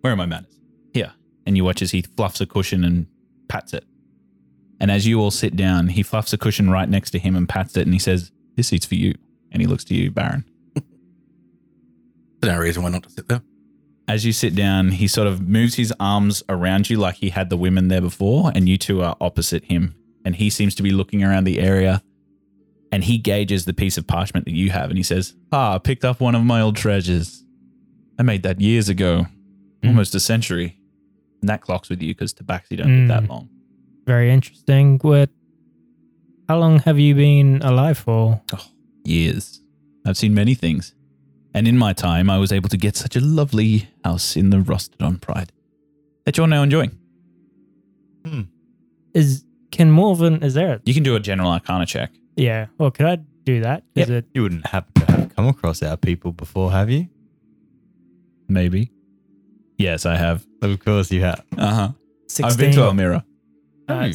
Where 0.00 0.12
are 0.12 0.16
my 0.16 0.26
manners? 0.26 0.58
Here. 0.94 1.12
And 1.46 1.56
you 1.56 1.64
watch 1.64 1.82
as 1.82 1.90
he 1.90 2.02
fluffs 2.02 2.40
a 2.40 2.46
cushion 2.46 2.82
and 2.82 3.06
pats 3.48 3.74
it. 3.74 3.84
And 4.80 4.90
as 4.90 5.06
you 5.06 5.20
all 5.20 5.30
sit 5.30 5.54
down, 5.56 5.88
he 5.88 6.02
fluffs 6.02 6.32
a 6.32 6.38
cushion 6.38 6.70
right 6.70 6.88
next 6.88 7.10
to 7.10 7.18
him 7.18 7.36
and 7.36 7.48
pats 7.48 7.76
it 7.76 7.82
and 7.82 7.92
he 7.92 7.98
says, 7.98 8.30
This 8.56 8.68
seat's 8.68 8.86
for 8.86 8.94
you. 8.94 9.14
And 9.52 9.60
he 9.60 9.66
looks 9.68 9.84
to 9.84 9.94
you, 9.94 10.10
Baron. 10.10 10.44
There's 12.40 12.54
no 12.54 12.58
reason 12.60 12.82
why 12.82 12.90
not 12.90 13.02
to 13.04 13.10
sit 13.10 13.28
there. 13.28 13.42
As 14.08 14.24
you 14.24 14.32
sit 14.32 14.54
down, 14.54 14.90
he 14.90 15.08
sort 15.08 15.26
of 15.26 15.40
moves 15.48 15.74
his 15.74 15.92
arms 15.98 16.42
around 16.48 16.88
you 16.88 16.96
like 16.96 17.16
he 17.16 17.30
had 17.30 17.50
the 17.50 17.56
women 17.56 17.88
there 17.88 18.00
before, 18.00 18.52
and 18.54 18.68
you 18.68 18.78
two 18.78 19.02
are 19.02 19.16
opposite 19.20 19.64
him. 19.64 19.96
And 20.26 20.34
he 20.34 20.50
seems 20.50 20.74
to 20.74 20.82
be 20.82 20.90
looking 20.90 21.22
around 21.22 21.44
the 21.44 21.60
area 21.60 22.02
and 22.92 23.04
he 23.04 23.16
gauges 23.16 23.64
the 23.64 23.72
piece 23.72 23.96
of 23.96 24.06
parchment 24.08 24.44
that 24.46 24.54
you 24.54 24.70
have 24.70 24.90
and 24.90 24.96
he 24.98 25.02
says, 25.04 25.34
Ah, 25.52 25.76
I 25.76 25.78
picked 25.78 26.04
up 26.04 26.20
one 26.20 26.34
of 26.34 26.42
my 26.44 26.60
old 26.60 26.74
treasures. 26.76 27.44
I 28.18 28.22
made 28.24 28.42
that 28.42 28.60
years 28.60 28.88
ago, 28.88 29.26
Mm. 29.82 29.88
almost 29.90 30.14
a 30.16 30.20
century. 30.20 30.78
And 31.40 31.48
that 31.48 31.60
clocks 31.60 31.88
with 31.88 32.02
you 32.02 32.12
because 32.12 32.34
Tabaxi 32.34 32.76
don't 32.76 32.88
live 33.00 33.08
that 33.08 33.22
Mm. 33.22 33.28
long. 33.28 33.48
Very 34.06 34.32
interesting. 34.32 34.98
What? 35.02 35.30
How 36.48 36.58
long 36.58 36.80
have 36.80 36.98
you 36.98 37.14
been 37.14 37.62
alive 37.62 37.98
for? 37.98 38.40
Years. 39.04 39.62
I've 40.04 40.16
seen 40.16 40.34
many 40.34 40.54
things. 40.54 40.92
And 41.54 41.68
in 41.68 41.78
my 41.78 41.92
time, 41.92 42.28
I 42.28 42.38
was 42.38 42.50
able 42.52 42.68
to 42.70 42.76
get 42.76 42.96
such 42.96 43.14
a 43.16 43.20
lovely 43.20 43.88
house 44.04 44.36
in 44.36 44.50
the 44.50 44.58
Rostodon 44.58 45.20
Pride 45.20 45.52
that 46.24 46.36
you're 46.36 46.48
now 46.48 46.62
enjoying. 46.64 46.92
Is 49.14 49.44
can 49.76 49.90
Morven? 49.90 50.42
Is 50.42 50.54
there? 50.54 50.74
A, 50.74 50.80
You 50.84 50.94
can 50.94 51.02
do 51.02 51.14
a 51.16 51.20
general 51.20 51.50
arcana 51.50 51.86
check. 51.86 52.10
yeah. 52.36 52.66
Well, 52.78 52.90
could 52.90 53.06
I 53.06 53.16
do 53.44 53.60
that? 53.60 53.84
Is 53.94 54.10
it? 54.10 54.24
You 54.34 54.42
wouldn't 54.42 54.66
happen 54.66 54.92
to 55.06 55.12
have 55.12 55.36
come 55.36 55.46
across 55.48 55.82
our 55.82 55.96
people 55.96 56.32
before, 56.32 56.72
have 56.72 56.90
you? 56.90 57.08
Maybe. 58.48 58.90
Yes, 59.78 60.06
I 60.06 60.16
have. 60.16 60.46
Of 60.62 60.80
course 60.84 61.10
you 61.12 61.20
have. 61.22 61.44
Uh 61.56 61.74
huh. 61.74 61.88
16? 62.28 62.44
I've 62.50 62.58
been 62.58 62.72
to 62.72 62.82
Elmira. 62.84 63.24
Uh, 63.88 64.08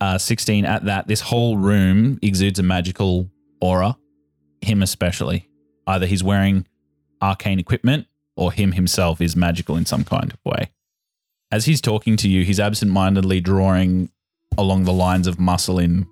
Uh, 0.00 0.18
16 0.18 0.64
at 0.64 0.84
that. 0.84 1.06
This 1.06 1.20
whole 1.20 1.56
room 1.56 2.18
exudes 2.22 2.58
a 2.58 2.62
magical 2.62 3.30
aura. 3.60 3.96
Him 4.60 4.82
especially. 4.82 5.48
Either 5.86 6.06
he's 6.06 6.22
wearing 6.24 6.66
arcane 7.20 7.58
equipment 7.58 8.06
or 8.36 8.52
him 8.52 8.72
himself 8.72 9.20
is 9.20 9.36
magical 9.36 9.76
in 9.76 9.86
some 9.86 10.04
kind 10.04 10.32
of 10.32 10.38
way. 10.44 10.70
As 11.50 11.66
he's 11.66 11.80
talking 11.80 12.16
to 12.18 12.28
you, 12.28 12.44
he's 12.44 12.58
absent 12.60 12.90
mindedly 12.90 13.40
drawing 13.40 14.10
along 14.58 14.84
the 14.84 14.92
lines 14.92 15.26
of 15.26 15.38
muscle 15.40 15.78
in 15.78 16.06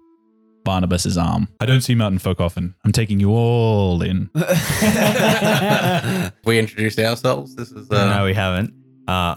Barnabas's 0.64 1.18
arm. 1.18 1.48
I 1.60 1.66
don't 1.66 1.80
see 1.80 1.94
mountain 1.94 2.18
folk 2.18 2.40
often. 2.40 2.74
I'm 2.84 2.92
taking 2.92 3.18
you 3.20 3.30
all 3.30 4.00
in. 4.02 4.30
we 6.44 6.58
introduce 6.58 6.98
ourselves. 6.98 7.54
This 7.56 7.72
is 7.72 7.90
uh, 7.90 8.16
no, 8.16 8.24
we 8.24 8.34
haven't. 8.34 8.72
Uh, 9.08 9.36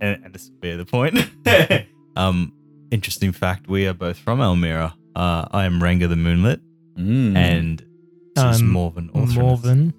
and, 0.00 0.24
and 0.24 0.34
this 0.34 0.50
will 0.50 0.58
be 0.60 0.76
the 0.76 0.84
point. 0.84 1.18
um, 2.16 2.52
interesting 2.90 3.32
fact: 3.32 3.68
we 3.68 3.86
are 3.86 3.94
both 3.94 4.18
from 4.18 4.40
Elmira. 4.40 4.94
Uh, 5.14 5.46
I 5.50 5.64
am 5.64 5.80
Rengar 5.80 6.08
the 6.08 6.16
Moonlit, 6.16 6.60
Mm. 6.98 7.36
and 7.36 7.78
this 8.34 8.44
is 8.56 8.60
Um, 8.62 8.68
Morven 8.68 9.10
Morven. 9.14 9.92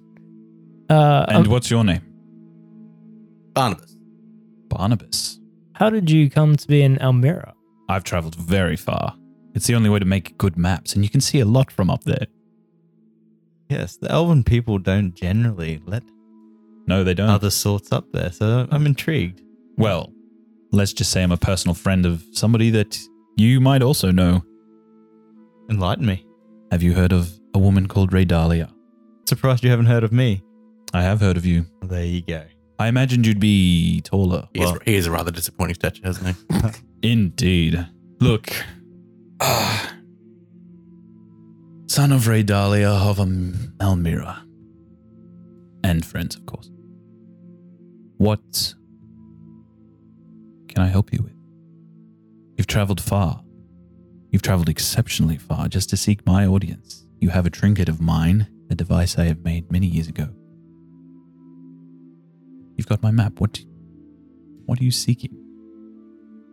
Uh, 0.90 1.26
and 1.28 1.46
um, 1.46 1.50
what's 1.52 1.70
your 1.70 1.84
name? 1.84 2.02
Barnabas. 3.52 3.96
Barnabas. 4.68 5.40
how 5.74 5.90
did 5.90 6.10
you 6.10 6.28
come 6.30 6.56
to 6.56 6.66
be 6.68 6.82
in 6.82 6.98
Elmira? 7.00 7.54
I've 7.88 8.04
traveled 8.04 8.34
very 8.36 8.76
far. 8.76 9.14
It's 9.54 9.66
the 9.66 9.74
only 9.74 9.90
way 9.90 9.98
to 9.98 10.04
make 10.04 10.36
good 10.38 10.56
maps, 10.56 10.94
and 10.94 11.02
you 11.04 11.10
can 11.10 11.20
see 11.20 11.40
a 11.40 11.44
lot 11.44 11.70
from 11.70 11.90
up 11.90 12.04
there. 12.04 12.26
Yes, 13.68 13.96
the 13.96 14.10
Elven 14.10 14.44
people 14.44 14.78
don't 14.78 15.14
generally 15.14 15.80
let 15.86 16.02
No, 16.86 17.04
they 17.04 17.14
don't. 17.14 17.28
other 17.28 17.50
sorts 17.50 17.92
up 17.92 18.06
there, 18.12 18.30
so 18.32 18.66
I'm 18.70 18.86
intrigued. 18.86 19.42
Well, 19.76 20.12
let's 20.72 20.92
just 20.92 21.10
say 21.10 21.22
I'm 21.22 21.32
a 21.32 21.36
personal 21.36 21.74
friend 21.74 22.06
of 22.06 22.22
somebody 22.32 22.70
that 22.70 22.98
you 23.36 23.60
might 23.60 23.82
also 23.82 24.10
know. 24.10 24.42
Enlighten 25.70 26.06
me. 26.06 26.24
Have 26.70 26.82
you 26.82 26.94
heard 26.94 27.12
of 27.12 27.30
a 27.54 27.58
woman 27.58 27.88
called 27.88 28.12
Ray 28.12 28.24
Dahlia? 28.24 28.70
Surprised 29.28 29.62
you 29.64 29.70
haven't 29.70 29.86
heard 29.86 30.04
of 30.04 30.12
me. 30.12 30.42
I 30.94 31.02
have 31.02 31.20
heard 31.20 31.36
of 31.36 31.44
you. 31.44 31.66
There 31.82 32.04
you 32.04 32.22
go. 32.22 32.44
I 32.78 32.88
imagined 32.88 33.26
you'd 33.26 33.40
be 33.40 34.00
taller. 34.02 34.48
He, 34.54 34.62
is, 34.62 34.72
he 34.84 34.94
is 34.96 35.06
a 35.06 35.10
rather 35.10 35.30
disappointing 35.30 35.74
statue, 35.74 36.02
hasn't 36.04 36.36
he? 36.36 36.58
Indeed. 37.02 37.86
Look. 38.20 38.50
ah, 39.40 39.94
son 41.86 42.12
of 42.12 42.26
Ray 42.26 42.42
Dahlia 42.42 42.90
of 42.90 43.18
Elmira. 43.80 44.44
And 45.84 46.04
friends, 46.04 46.36
of 46.36 46.44
course. 46.46 46.70
What 48.18 48.74
can 50.68 50.82
I 50.82 50.88
help 50.88 51.12
you 51.12 51.22
with? 51.22 51.34
You've 52.56 52.66
traveled 52.66 53.00
far. 53.00 53.42
You've 54.30 54.42
traveled 54.42 54.68
exceptionally 54.68 55.38
far 55.38 55.68
just 55.68 55.88
to 55.90 55.96
seek 55.96 56.26
my 56.26 56.46
audience. 56.46 57.06
You 57.20 57.30
have 57.30 57.46
a 57.46 57.50
trinket 57.50 57.88
of 57.88 58.00
mine, 58.00 58.48
a 58.70 58.74
device 58.74 59.16
I 59.18 59.24
have 59.24 59.44
made 59.44 59.70
many 59.70 59.86
years 59.86 60.08
ago. 60.08 60.28
You've 62.76 62.88
got 62.88 63.02
my 63.02 63.10
map. 63.10 63.40
What, 63.40 63.60
what 64.66 64.80
are 64.80 64.84
you 64.84 64.90
seeking? 64.90 65.47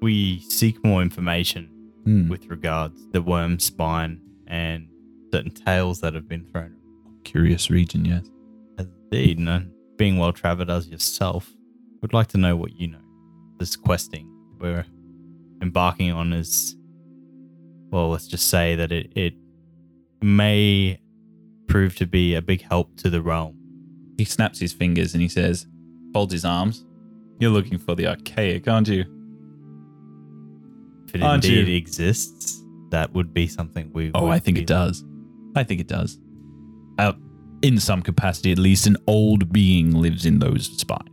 We 0.01 0.39
seek 0.41 0.83
more 0.83 1.01
information 1.01 1.69
Hmm. 2.03 2.29
with 2.29 2.45
regards 2.47 2.99
the 3.13 3.21
worm 3.21 3.57
spine 3.59 4.21
and 4.45 4.87
certain 5.33 5.49
tales 5.51 6.01
that 6.01 6.13
have 6.13 6.27
been 6.29 6.45
thrown. 6.45 6.75
Curious 7.23 7.71
region, 7.71 8.05
yes. 8.05 8.29
Indeed, 8.77 9.39
and 9.39 9.71
being 9.97 10.17
well 10.17 10.31
traveled 10.31 10.69
as 10.69 10.87
yourself, 10.87 11.51
would 12.01 12.13
like 12.13 12.27
to 12.27 12.37
know 12.37 12.55
what 12.55 12.79
you 12.79 12.87
know. 12.89 12.99
This 13.57 13.75
questing 13.75 14.29
we're 14.59 14.85
embarking 15.61 16.11
on 16.11 16.31
is, 16.33 16.75
well, 17.89 18.09
let's 18.09 18.27
just 18.27 18.49
say 18.49 18.75
that 18.75 18.91
it, 18.91 19.11
it 19.15 19.33
may 20.21 20.99
prove 21.67 21.95
to 21.95 22.05
be 22.05 22.35
a 22.35 22.41
big 22.41 22.61
help 22.61 22.95
to 22.97 23.09
the 23.09 23.21
realm. 23.21 23.57
He 24.17 24.25
snaps 24.25 24.59
his 24.59 24.73
fingers 24.73 25.13
and 25.13 25.21
he 25.21 25.27
says, 25.29 25.65
folds 26.13 26.33
his 26.33 26.45
arms. 26.45 26.85
You're 27.39 27.51
looking 27.51 27.77
for 27.79 27.95
the 27.95 28.07
archaic, 28.07 28.67
aren't 28.67 28.87
you? 28.89 29.05
If 31.15 31.21
it 31.21 31.23
Aren't 31.23 31.45
indeed 31.45 31.67
you? 31.69 31.77
exists, 31.77 32.61
that 32.89 33.13
would 33.13 33.33
be 33.33 33.47
something 33.47 33.89
we. 33.93 34.11
Oh, 34.13 34.23
would 34.25 34.31
I 34.33 34.39
think 34.39 34.55
be- 34.55 34.61
it 34.61 34.67
does. 34.67 35.03
I 35.55 35.63
think 35.63 35.79
it 35.79 35.87
does. 35.87 36.19
Uh, 36.99 37.13
in 37.61 37.79
some 37.79 38.01
capacity, 38.01 38.51
at 38.51 38.59
least, 38.59 38.85
an 38.85 38.97
old 39.07 39.51
being 39.53 39.91
lives 39.93 40.25
in 40.25 40.39
those 40.39 40.65
spines. 40.77 41.09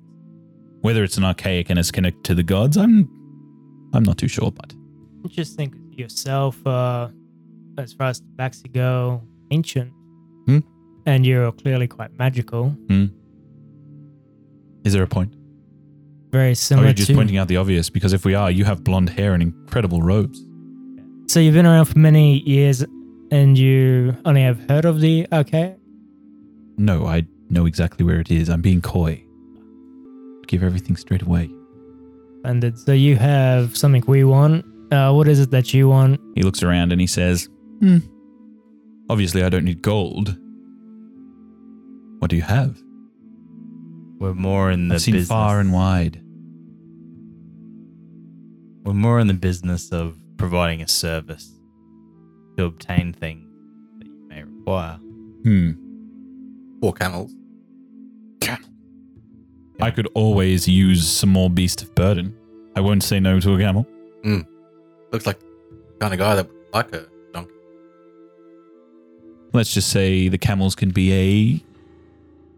Whether 0.81 1.05
it's 1.05 1.17
an 1.17 1.25
archaic 1.25 1.71
and 1.71 1.79
it's 1.79 1.93
connected 1.93 2.25
to 2.25 2.35
the 2.35 2.43
gods, 2.43 2.77
I'm, 2.77 3.09
I'm 3.95 4.03
not 4.03 4.19
too 4.19 4.27
sure. 4.27 4.51
But 4.51 4.75
Just 5.29 5.57
think 5.57 5.75
yourself, 5.93 6.65
uh, 6.67 7.09
as 7.79 7.93
far 7.93 8.09
as 8.09 8.21
the 8.21 8.27
Baxi 8.37 8.73
go, 8.73 9.23
ancient. 9.53 9.93
Hmm? 10.47 10.59
And 11.07 11.25
you're 11.25 11.53
clearly 11.53 11.87
quite 11.87 12.11
magical. 12.19 12.77
is 14.85 14.93
there 14.93 15.05
a 15.05 15.07
point? 15.07 15.33
Very 16.33 16.49
Or 16.49 16.53
are 16.53 16.55
similar 16.55 16.89
you 16.89 16.95
just 16.95 17.09
to. 17.09 17.15
pointing 17.15 17.37
out 17.37 17.49
the 17.49 17.59
obvious? 17.59 17.91
Because 17.91 18.13
if 18.13 18.25
we 18.25 18.35
are, 18.35 18.51
you 18.51 18.65
have 18.65 18.83
blonde 18.83 19.11
hair 19.11 19.35
and 19.35 19.43
incredible 19.43 20.01
robes. 20.03 20.45
So 21.29 21.41
you've 21.41 21.55
been 21.55 21.67
around 21.67 21.87
for 21.87 21.99
many 21.99 22.39
years 22.41 22.85
and 23.31 23.57
you 23.57 24.17
only 24.25 24.43
have 24.43 24.59
heard 24.69 24.85
of 24.85 25.01
the 25.01 25.27
archaic? 25.33 25.79
No, 26.79 27.07
I 27.07 27.27
know 27.51 27.67
exactly 27.67 28.05
where 28.05 28.21
it 28.21 28.31
is. 28.31 28.49
I'm 28.49 28.63
being 28.63 28.81
coy. 28.81 29.23
Give 30.47 30.63
everything 30.63 30.97
straight 30.97 31.23
away. 31.23 31.51
Splendid. 32.41 32.79
So 32.79 32.93
you 32.93 33.17
have 33.17 33.77
something 33.77 34.03
we 34.07 34.25
want. 34.25 34.65
Uh, 34.93 35.13
what 35.13 35.29
is 35.29 35.39
it 35.39 35.51
that 35.53 35.73
you 35.73 35.89
want? 35.89 36.21
He 36.35 36.43
looks 36.43 36.63
around 36.63 36.93
and 36.93 37.01
he 37.01 37.07
says, 37.07 37.49
hmm. 37.81 37.99
Obviously, 39.09 39.43
I 39.43 39.49
don't 39.49 39.65
need 39.65 39.83
gold. 39.83 40.37
What 42.19 42.31
do 42.31 42.37
you 42.37 42.43
have? 42.43 42.81
We're 44.23 44.35
more 44.35 44.71
in 44.71 44.87
the 44.87 44.95
I've 44.95 45.03
seen 45.03 45.15
business. 45.15 45.29
far 45.29 45.59
and 45.59 45.73
wide. 45.73 46.23
We're 48.85 48.93
more 48.93 49.19
in 49.19 49.27
the 49.27 49.35
business 49.35 49.91
of 49.91 50.17
providing 50.37 50.81
a 50.81 50.87
service 50.87 51.51
to 52.57 52.67
obtain 52.67 53.15
things 53.15 53.51
that 53.99 54.07
you 54.07 54.29
may 54.29 54.45
require. 54.45 54.95
Hmm. 55.43 55.73
Or 56.81 56.93
camels. 56.93 57.35
I 59.81 59.91
could 59.91 60.07
always 60.15 60.69
use 60.69 61.11
some 61.11 61.31
more 61.31 61.51
beast 61.51 61.83
of 61.83 61.93
burden. 61.97 62.33
I 62.77 62.81
won't 62.81 63.03
say 63.03 63.19
no 63.19 63.41
to 63.41 63.55
a 63.57 63.59
camel. 63.59 63.89
Hmm. 64.23 64.43
Looks 65.11 65.27
like 65.27 65.41
the 65.41 65.97
kind 65.99 66.15
of 66.15 66.21
guy 66.21 66.37
that 66.37 66.47
would 66.47 66.57
like 66.73 66.95
a 66.95 67.09
donkey. 67.33 67.51
Let's 69.53 69.75
just 69.75 69.89
say 69.91 70.29
the 70.29 70.39
camels 70.39 70.77
can 70.77 70.91
be 70.91 71.13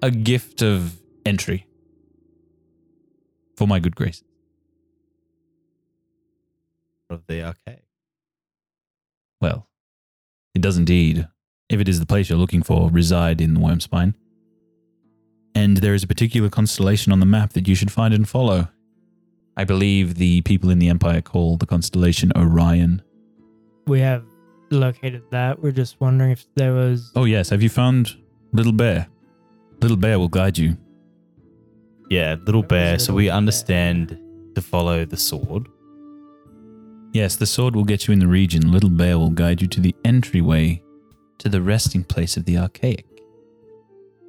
a 0.02 0.06
a 0.06 0.10
gift 0.10 0.60
of 0.60 1.00
entry 1.24 1.66
for 3.56 3.66
my 3.66 3.78
good 3.78 3.96
grace. 3.96 4.22
Of 7.10 7.26
the 7.26 7.42
arcade. 7.42 7.82
Well, 9.40 9.68
it 10.54 10.62
does 10.62 10.76
indeed, 10.78 11.28
if 11.68 11.80
it 11.80 11.88
is 11.88 12.00
the 12.00 12.06
place 12.06 12.28
you're 12.28 12.38
looking 12.38 12.62
for, 12.62 12.90
reside 12.90 13.40
in 13.40 13.54
the 13.54 13.60
Wormspine. 13.60 14.14
And 15.54 15.76
there 15.76 15.94
is 15.94 16.02
a 16.02 16.06
particular 16.06 16.48
constellation 16.48 17.12
on 17.12 17.20
the 17.20 17.26
map 17.26 17.52
that 17.52 17.68
you 17.68 17.74
should 17.74 17.92
find 17.92 18.12
and 18.12 18.28
follow. 18.28 18.68
I 19.56 19.64
believe 19.64 20.16
the 20.16 20.40
people 20.40 20.70
in 20.70 20.80
the 20.80 20.88
Empire 20.88 21.20
call 21.20 21.56
the 21.56 21.66
constellation 21.66 22.32
Orion. 22.34 23.02
We 23.86 24.00
have 24.00 24.24
located 24.70 25.22
that. 25.30 25.62
We're 25.62 25.70
just 25.70 26.00
wondering 26.00 26.32
if 26.32 26.46
there 26.56 26.72
was. 26.72 27.12
Oh, 27.14 27.24
yes. 27.24 27.50
Have 27.50 27.62
you 27.62 27.68
found 27.68 28.16
Little 28.52 28.72
Bear? 28.72 29.06
Little 29.80 29.96
Bear 29.96 30.18
will 30.18 30.28
guide 30.28 30.58
you. 30.58 30.76
Yeah, 32.10 32.36
little 32.44 32.62
Where 32.62 32.80
is 32.80 32.90
bear. 32.90 32.98
So 32.98 33.14
we 33.14 33.26
Bear? 33.26 33.34
understand 33.36 34.18
to 34.54 34.60
follow 34.62 35.04
the 35.04 35.16
sword. 35.16 35.68
Yes, 37.12 37.36
the 37.36 37.46
sword 37.46 37.76
will 37.76 37.84
get 37.84 38.06
you 38.06 38.12
in 38.12 38.18
the 38.18 38.26
region. 38.26 38.70
Little 38.72 38.90
Bear 38.90 39.18
will 39.18 39.30
guide 39.30 39.62
you 39.62 39.68
to 39.68 39.80
the 39.80 39.94
entryway 40.04 40.82
to 41.38 41.48
the 41.48 41.62
resting 41.62 42.04
place 42.04 42.36
of 42.36 42.44
the 42.44 42.58
Archaic. 42.58 43.06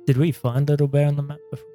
Did 0.05 0.17
we 0.17 0.31
find 0.31 0.69
Little 0.69 0.87
Bear 0.87 1.07
on 1.07 1.15
the 1.15 1.23
map 1.23 1.39
before? 1.51 1.65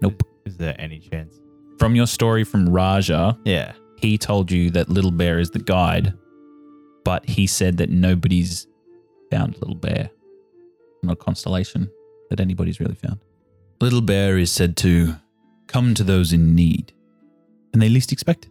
Nope. 0.00 0.22
Is 0.44 0.56
there 0.56 0.74
any 0.78 0.98
chance? 1.00 1.40
From 1.78 1.96
your 1.96 2.06
story 2.06 2.44
from 2.44 2.68
Raja, 2.68 3.36
Yeah. 3.44 3.72
he 3.98 4.16
told 4.18 4.50
you 4.52 4.70
that 4.70 4.88
Little 4.88 5.10
Bear 5.10 5.38
is 5.40 5.50
the 5.50 5.58
guide, 5.58 6.14
but 7.04 7.28
he 7.28 7.46
said 7.46 7.76
that 7.78 7.90
nobody's 7.90 8.66
found 9.30 9.56
Little 9.60 9.74
Bear. 9.74 10.10
Not 11.02 11.12
a 11.12 11.16
constellation 11.16 11.90
that 12.30 12.38
anybody's 12.40 12.78
really 12.80 12.94
found. 12.94 13.18
Little 13.80 14.00
Bear 14.00 14.38
is 14.38 14.50
said 14.50 14.76
to 14.78 15.16
come 15.66 15.94
to 15.94 16.04
those 16.04 16.32
in 16.32 16.54
need, 16.54 16.92
and 17.72 17.82
they 17.82 17.88
least 17.88 18.12
expect 18.12 18.46
it. 18.46 18.50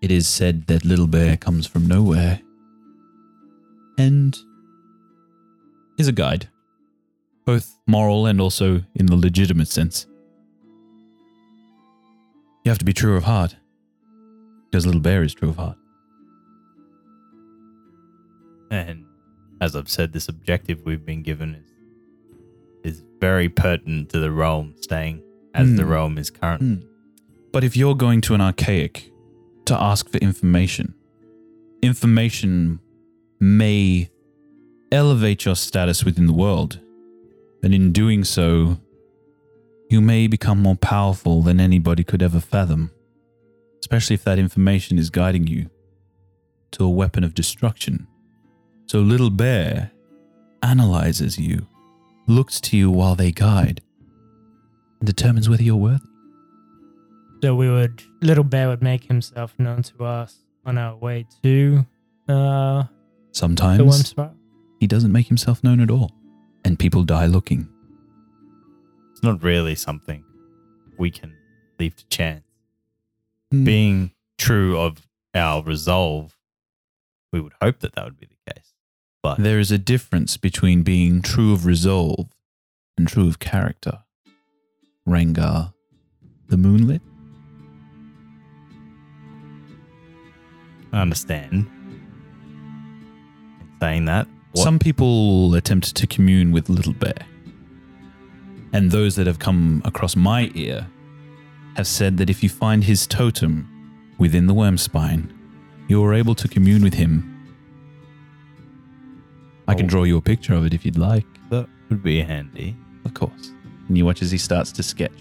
It 0.00 0.10
is 0.10 0.28
said 0.28 0.66
that 0.66 0.84
Little 0.84 1.06
Bear 1.06 1.36
comes 1.36 1.66
from 1.66 1.86
nowhere 1.86 2.40
and 3.98 4.36
is 5.98 6.08
a 6.08 6.12
guide, 6.12 6.48
both 7.44 7.78
moral 7.86 8.26
and 8.26 8.40
also 8.40 8.82
in 8.94 9.06
the 9.06 9.16
legitimate 9.16 9.68
sense. 9.68 10.06
You 12.64 12.70
have 12.70 12.78
to 12.78 12.84
be 12.84 12.92
true 12.92 13.16
of 13.16 13.24
heart, 13.24 13.56
because 14.70 14.86
Little 14.86 15.00
Bear 15.00 15.22
is 15.22 15.34
true 15.34 15.48
of 15.48 15.56
heart. 15.56 15.78
And 18.70 19.04
as 19.60 19.74
I've 19.74 19.90
said, 19.90 20.12
this 20.12 20.28
objective 20.28 20.82
we've 20.84 21.04
been 21.04 21.22
given 21.22 21.54
is 21.54 21.71
is 22.84 23.02
very 23.20 23.48
pertinent 23.48 24.08
to 24.10 24.18
the 24.18 24.30
realm 24.30 24.74
staying 24.80 25.22
as 25.54 25.74
the 25.76 25.84
Hmm. 25.84 25.90
realm 25.90 26.18
is 26.18 26.30
currently. 26.30 26.86
But 27.52 27.64
if 27.64 27.76
you're 27.76 27.94
going 27.94 28.20
to 28.22 28.34
an 28.34 28.40
archaic 28.40 29.12
to 29.66 29.80
ask 29.80 30.08
for 30.08 30.18
information, 30.18 30.94
information 31.82 32.78
may 33.40 34.10
elevate 34.90 35.44
your 35.44 35.56
status 35.56 36.04
within 36.04 36.26
the 36.26 36.32
world. 36.32 36.78
And 37.62 37.74
in 37.74 37.92
doing 37.92 38.24
so, 38.24 38.78
you 39.90 40.00
may 40.00 40.26
become 40.26 40.58
more 40.60 40.76
powerful 40.76 41.42
than 41.42 41.60
anybody 41.60 42.02
could 42.04 42.22
ever 42.22 42.40
fathom, 42.40 42.90
especially 43.80 44.14
if 44.14 44.24
that 44.24 44.38
information 44.38 44.98
is 44.98 45.10
guiding 45.10 45.46
you 45.46 45.68
to 46.72 46.84
a 46.84 46.90
weapon 46.90 47.24
of 47.24 47.34
destruction. 47.34 48.06
So 48.86 49.00
Little 49.00 49.30
Bear 49.30 49.90
analyzes 50.62 51.38
you, 51.38 51.66
looks 52.26 52.60
to 52.62 52.76
you 52.76 52.90
while 52.90 53.14
they 53.14 53.32
guide, 53.32 53.82
and 55.00 55.06
determines 55.06 55.48
whether 55.48 55.62
you're 55.62 55.76
worthy. 55.76 56.04
So 57.42 57.54
we 57.54 57.68
would, 57.68 58.02
Little 58.20 58.44
Bear 58.44 58.68
would 58.68 58.82
make 58.82 59.04
himself 59.04 59.54
known 59.58 59.82
to 59.82 60.04
us 60.04 60.38
on 60.64 60.78
our 60.78 60.94
way 60.96 61.26
to 61.42 61.84
uh, 62.28 62.32
the 62.84 62.88
Sometimes 63.32 63.82
Worm 63.82 63.90
Spiral. 63.92 64.36
he 64.78 64.86
doesn't 64.86 65.10
make 65.10 65.26
himself 65.26 65.64
known 65.64 65.80
at 65.80 65.90
all, 65.90 66.12
and 66.64 66.78
people 66.78 67.02
die 67.02 67.26
looking. 67.26 67.68
It's 69.10 69.22
not 69.22 69.42
really 69.42 69.74
something 69.74 70.24
we 70.98 71.10
can 71.10 71.34
leave 71.80 71.96
to 71.96 72.06
chance. 72.08 72.44
Hmm. 73.50 73.64
Being 73.64 74.10
true 74.38 74.78
of 74.78 75.06
our 75.34 75.62
resolve, 75.62 76.36
we 77.32 77.40
would 77.40 77.54
hope 77.60 77.80
that 77.80 77.94
that 77.94 78.04
would 78.04 78.20
be 78.20 78.26
the 78.26 78.31
case. 78.31 78.31
But 79.22 79.38
There 79.38 79.60
is 79.60 79.70
a 79.70 79.78
difference 79.78 80.36
between 80.36 80.82
being 80.82 81.22
true 81.22 81.52
of 81.52 81.64
resolve 81.64 82.28
and 82.98 83.06
true 83.06 83.28
of 83.28 83.38
character. 83.38 84.00
Rengar, 85.08 85.72
the 86.48 86.56
moonlit. 86.56 87.00
I 90.92 91.00
understand. 91.00 91.70
Saying 93.80 94.04
that, 94.06 94.26
what, 94.52 94.62
Some 94.62 94.78
people 94.78 95.54
attempt 95.54 95.94
to 95.96 96.06
commune 96.06 96.52
with 96.52 96.68
Little 96.68 96.92
Bear. 96.92 97.26
And 98.72 98.90
those 98.90 99.16
that 99.16 99.26
have 99.26 99.38
come 99.38 99.82
across 99.84 100.16
my 100.16 100.50
ear 100.54 100.86
have 101.76 101.86
said 101.86 102.18
that 102.18 102.28
if 102.28 102.42
you 102.42 102.48
find 102.48 102.84
his 102.84 103.06
totem 103.06 103.68
within 104.18 104.46
the 104.46 104.54
worm 104.54 104.78
spine, 104.78 105.32
you 105.88 106.04
are 106.04 106.12
able 106.12 106.34
to 106.34 106.48
commune 106.48 106.82
with 106.82 106.94
him. 106.94 107.31
I 109.72 109.74
can 109.74 109.86
draw 109.86 110.04
you 110.04 110.16
a 110.16 110.20
picture 110.22 110.54
of 110.54 110.64
it 110.66 110.74
if 110.74 110.84
you'd 110.84 110.98
like. 110.98 111.26
that 111.50 111.66
would 111.88 112.02
be 112.02 112.20
handy. 112.20 112.76
Of 113.04 113.14
course. 113.14 113.52
And 113.88 113.98
you 113.98 114.04
watch 114.04 114.22
as 114.22 114.30
he 114.30 114.38
starts 114.38 114.70
to 114.72 114.82
sketch 114.82 115.12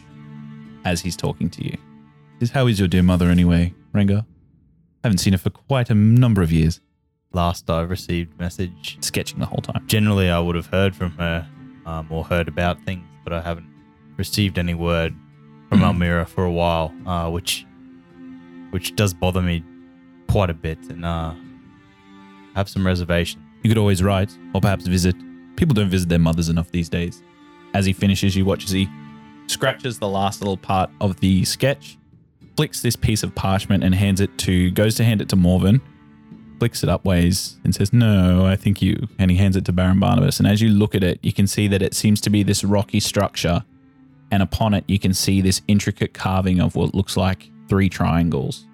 as 0.85 1.01
he's 1.01 1.15
talking 1.17 1.49
to 1.51 1.65
you. 1.65 1.77
Says, 2.39 2.51
How 2.51 2.67
is 2.67 2.79
your 2.79 2.87
dear 2.87 3.03
mother 3.03 3.29
anyway, 3.29 3.73
Rengar? 3.93 4.25
Haven't 5.03 5.17
seen 5.19 5.33
her 5.33 5.39
for 5.39 5.49
quite 5.49 5.89
a 5.89 5.95
number 5.95 6.41
of 6.41 6.51
years. 6.51 6.79
Last 7.33 7.69
I 7.69 7.81
received 7.81 8.37
message, 8.39 8.97
Sketching 9.01 9.39
the 9.39 9.45
whole 9.45 9.61
time. 9.61 9.83
generally 9.87 10.29
I 10.29 10.39
would 10.39 10.55
have 10.55 10.67
heard 10.67 10.95
from 10.95 11.11
her 11.13 11.47
um, 11.85 12.07
or 12.09 12.23
heard 12.23 12.47
about 12.47 12.81
things, 12.83 13.05
but 13.23 13.31
I 13.33 13.41
haven't 13.41 13.67
received 14.17 14.57
any 14.59 14.73
word 14.73 15.15
from 15.69 15.79
Hmm. 15.79 15.85
Elmira 15.85 16.25
for 16.25 16.43
a 16.43 16.51
while, 16.51 16.93
uh, 17.05 17.29
which 17.29 17.65
which 18.71 18.95
does 18.95 19.13
bother 19.13 19.41
me 19.41 19.63
quite 20.29 20.49
a 20.49 20.53
bit, 20.53 20.77
and 20.89 21.05
uh, 21.05 21.33
have 22.55 22.67
some 22.69 22.85
reservations. 22.85 23.40
You 23.63 23.69
could 23.69 23.77
always 23.77 24.01
write, 24.01 24.35
or 24.53 24.61
perhaps 24.61 24.87
visit. 24.87 25.15
People 25.55 25.73
don't 25.73 25.89
visit 25.89 26.09
their 26.09 26.19
mothers 26.19 26.49
enough 26.49 26.71
these 26.71 26.89
days. 26.89 27.21
As 27.73 27.85
he 27.85 27.93
finishes, 27.93 28.35
you 28.35 28.45
watch 28.45 28.65
as 28.65 28.71
he 28.71 28.89
scratches 29.47 29.99
the 29.99 30.07
last 30.07 30.41
little 30.41 30.57
part 30.57 30.89
of 30.99 31.19
the 31.19 31.45
sketch, 31.45 31.97
flicks 32.55 32.81
this 32.81 32.95
piece 32.95 33.23
of 33.23 33.35
parchment 33.35 33.83
and 33.83 33.93
hands 33.93 34.21
it 34.21 34.35
to, 34.39 34.71
goes 34.71 34.95
to 34.95 35.03
hand 35.03 35.21
it 35.21 35.29
to 35.29 35.35
Morven, 35.35 35.81
flicks 36.59 36.83
it 36.83 36.89
upways 36.89 37.55
and 37.63 37.73
says, 37.73 37.93
No, 37.93 38.45
I 38.45 38.55
think 38.55 38.81
you. 38.81 39.07
And 39.19 39.29
he 39.31 39.37
hands 39.37 39.55
it 39.55 39.65
to 39.65 39.71
Baron 39.71 39.99
Barnabas. 39.99 40.39
And 40.39 40.47
as 40.47 40.61
you 40.61 40.69
look 40.69 40.95
at 40.95 41.03
it, 41.03 41.19
you 41.21 41.33
can 41.33 41.47
see 41.47 41.67
that 41.67 41.81
it 41.81 41.93
seems 41.93 42.19
to 42.21 42.29
be 42.29 42.43
this 42.43 42.63
rocky 42.63 42.99
structure. 42.99 43.63
And 44.31 44.41
upon 44.41 44.73
it, 44.73 44.83
you 44.87 44.97
can 44.97 45.13
see 45.13 45.41
this 45.41 45.61
intricate 45.67 46.13
carving 46.13 46.61
of 46.61 46.75
what 46.75 46.95
looks 46.95 47.17
like 47.17 47.49
three 47.67 47.89
triangles 47.89 48.65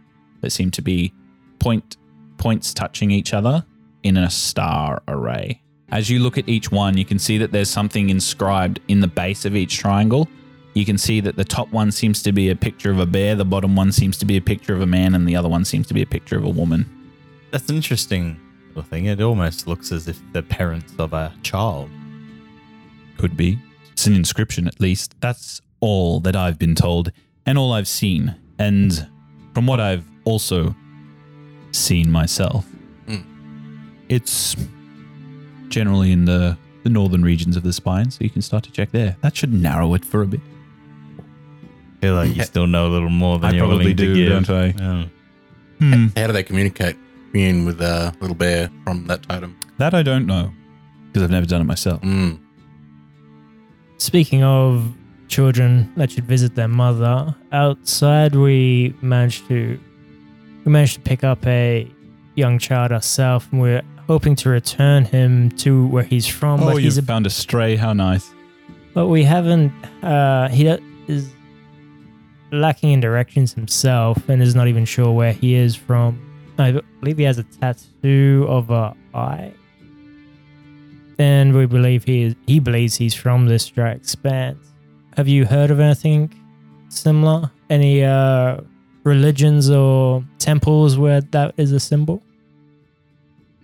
that 0.42 0.52
seem 0.52 0.72
to 0.72 0.82
be 0.82 1.14
point 1.60 1.98
points 2.38 2.74
touching 2.74 3.10
each 3.10 3.34
other 3.34 3.66
in 4.08 4.18
a 4.18 4.30
star 4.30 5.02
array. 5.08 5.62
As 5.90 6.10
you 6.10 6.20
look 6.20 6.38
at 6.38 6.50
each 6.50 6.72
one, 6.72 6.98
you 6.98 7.06
can 7.06 7.20
see 7.20 7.38
that 7.38 7.52
there's 7.52 7.70
something 7.70 8.10
inscribed 8.10 8.80
in 8.88 9.00
the 9.00 9.08
base 9.08 9.46
of 9.46 9.56
each 9.56 9.78
triangle. 9.78 10.28
You 10.74 10.86
can 10.86 10.98
see 10.98 11.22
that 11.22 11.36
the 11.36 11.46
top 11.46 11.72
one 11.72 11.92
seems 11.92 12.22
to 12.24 12.32
be 12.32 12.50
a 12.50 12.56
picture 12.56 12.92
of 12.92 13.00
a 13.00 13.06
bear, 13.06 13.36
the 13.36 13.46
bottom 13.46 13.76
one 13.76 13.92
seems 13.92 14.18
to 14.18 14.26
be 14.26 14.38
a 14.38 14.42
picture 14.42 14.74
of 14.74 14.82
a 14.82 14.86
man, 14.86 15.16
and 15.16 15.28
the 15.28 15.36
other 15.36 15.50
one 15.50 15.66
seems 15.66 15.88
to 15.88 15.94
be 15.94 16.02
a 16.02 16.06
picture 16.06 16.38
of 16.38 16.44
a 16.44 16.50
woman. 16.50 16.86
That's 17.52 17.70
an 17.70 17.76
interesting 17.78 18.40
little 18.70 18.84
thing. 18.84 19.06
It 19.06 19.22
almost 19.22 19.68
looks 19.68 19.92
as 19.92 20.08
if 20.08 20.20
the 20.34 20.44
parents 20.44 20.94
of 21.00 21.14
a 21.14 21.34
child. 21.42 21.90
Could 23.18 23.36
be. 23.36 23.58
It's 23.92 24.06
an 24.06 24.14
inscription, 24.14 24.68
at 24.68 24.80
least. 24.80 25.16
That's 25.22 25.62
all 25.80 26.20
that 26.20 26.36
I've 26.36 26.60
been 26.60 26.76
told 26.76 27.12
and 27.46 27.58
all 27.58 27.72
I've 27.72 27.88
seen. 27.88 28.36
And 28.60 29.08
from 29.54 29.66
what 29.66 29.80
I've 29.80 30.06
also 30.26 30.76
seen 31.72 32.12
myself. 32.12 32.68
It's 34.10 34.56
generally 35.70 36.12
in 36.12 36.26
the, 36.26 36.58
the 36.84 36.90
northern 36.90 37.24
regions 37.24 37.56
of 37.56 37.64
the 37.64 37.74
spine, 37.74 38.12
so 38.12 38.24
you 38.24 38.30
can 38.30 38.42
start 38.42 38.64
to 38.66 38.72
check 38.72 38.92
there. 38.92 39.18
That 39.22 39.36
should 39.36 39.54
narrow 39.54 39.94
it 39.94 40.06
for 40.06 40.22
a 40.22 40.28
bit. 40.28 40.42
I 41.98 42.02
feel 42.02 42.16
like 42.16 42.36
you 42.36 42.44
still 42.44 42.68
know 42.68 42.88
a 42.88 42.90
little 42.90 43.10
more 43.10 43.40
than 43.40 43.52
I 43.52 43.58
you're 43.58 43.66
probably 43.66 43.94
willing 43.94 43.96
do, 43.96 44.14
to 44.14 44.16
give. 44.16 44.48
don't 44.48 44.50
I? 44.50 44.66
Yeah. 44.68 45.06
Hmm. 45.80 46.08
How 46.16 46.28
do 46.28 46.34
they 46.34 46.44
communicate 46.44 46.96
commune 47.32 47.66
with 47.66 47.82
uh, 47.82 48.12
Little 48.20 48.36
Bear 48.36 48.70
from 48.84 49.06
that 49.08 49.24
totem? 49.24 49.58
That 49.78 49.94
I 49.94 50.04
don't 50.04 50.26
know 50.26 50.52
because 51.08 51.24
I've 51.24 51.32
never 51.32 51.46
done 51.46 51.62
it 51.62 51.66
myself. 51.66 52.02
Mm. 52.02 52.40
Speaking 53.98 54.44
of 54.44 54.96
children 55.28 55.92
that 55.98 56.12
should 56.12 56.26
visit 56.26 56.56
their 56.56 56.68
mother, 56.68 57.36
outside 57.52 58.36
we 58.36 58.94
managed 59.02 59.48
to 59.48 59.80
we 60.66 60.72
managed 60.72 60.96
to 60.96 61.00
pick 61.02 61.24
up 61.24 61.46
a 61.48 61.90
young 62.36 62.60
child 62.60 62.92
ourselves, 62.92 63.48
and 63.52 63.62
we're 63.62 63.82
hoping 64.08 64.36
to 64.38 64.50
return 64.50 65.06
him 65.06 65.52
to 65.52 65.88
where 65.88 66.04
he's 66.04 66.26
from. 66.26 66.62
Oh, 66.64 66.68
but 66.68 66.76
you 66.78 66.84
he's 66.84 66.98
a, 66.98 67.04
found 67.04 67.28
a 67.28 67.30
stray. 67.30 67.76
How 67.76 67.94
nice. 67.94 68.32
but 68.94 69.08
we 69.08 69.24
haven't. 69.24 69.72
Uh, 70.04 70.50
he 70.50 70.68
is 71.08 71.32
lacking 72.52 72.92
in 72.92 73.00
directions 73.00 73.54
himself, 73.54 74.30
and 74.30 74.42
is 74.42 74.56
not 74.56 74.68
even 74.68 74.86
sure 74.86 75.12
where 75.12 75.34
he 75.34 75.56
is 75.56 75.76
from. 75.76 76.24
I 76.58 76.82
believe 77.02 77.18
he 77.18 77.24
has 77.26 77.38
a 77.38 77.44
tattoo 77.44 78.46
of 78.48 78.72
a 78.72 78.96
eye. 79.14 79.54
And 81.20 81.56
we 81.56 81.66
believe 81.66 82.04
he 82.04 82.24
is, 82.24 82.36
he 82.46 82.60
believes 82.60 82.96
he's 82.96 83.14
from 83.14 83.48
this 83.48 83.68
dry 83.68 83.92
expanse. 83.92 84.60
Have 85.16 85.28
you 85.28 85.46
heard 85.46 85.72
of 85.72 85.80
anything 85.80 86.32
similar? 86.90 87.52
Any 87.70 88.04
uh, 88.04 88.62
religions 89.04 89.70
or 89.70 90.24
temples 90.38 90.98
where 90.98 91.22
that 91.22 91.56
is 91.58 91.72
a 91.72 91.80
symbol? 91.80 92.22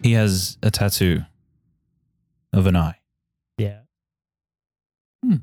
He 0.04 0.12
has 0.14 0.58
a 0.62 0.70
tattoo 0.70 1.22
of 2.52 2.68
an 2.68 2.76
eye. 2.76 3.00
Yeah. 3.58 3.80
Hmm. 5.24 5.38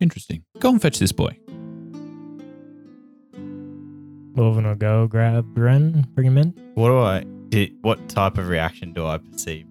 Interesting. 0.00 0.44
Go 0.58 0.70
and 0.70 0.80
fetch 0.80 0.98
this 0.98 1.12
boy. 1.12 1.38
Morven 4.34 4.66
will 4.66 4.74
go 4.74 5.06
grab 5.06 5.46
Ren, 5.56 6.06
bring 6.14 6.26
him 6.26 6.38
in. 6.38 6.48
What 6.74 6.88
do 6.88 6.98
I? 6.98 7.24
Did, 7.50 7.74
what 7.82 8.08
type 8.08 8.38
of 8.38 8.48
reaction 8.48 8.92
do 8.92 9.06
I 9.06 9.18
perceive? 9.18 9.66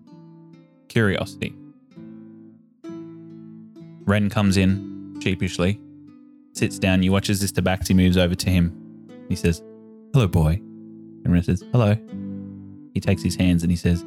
Curiosity. 0.87 1.55
Ren 4.05 4.29
comes 4.29 4.57
in, 4.57 5.19
sheepishly, 5.21 5.79
sits 6.53 6.77
down. 6.77 7.01
You 7.01 7.11
watch 7.11 7.31
as 7.31 7.41
this 7.41 7.51
tabaxi 7.51 7.95
moves 7.95 8.17
over 8.17 8.35
to 8.35 8.49
him. 8.49 9.09
He 9.27 9.35
says, 9.35 9.63
Hello, 10.13 10.27
boy. 10.27 10.53
And 10.53 11.33
Ren 11.33 11.41
says, 11.41 11.63
Hello. 11.71 11.95
He 12.95 13.01
takes 13.01 13.21
his 13.21 13.35
hands 13.35 13.61
and 13.61 13.71
he 13.71 13.75
says, 13.75 14.03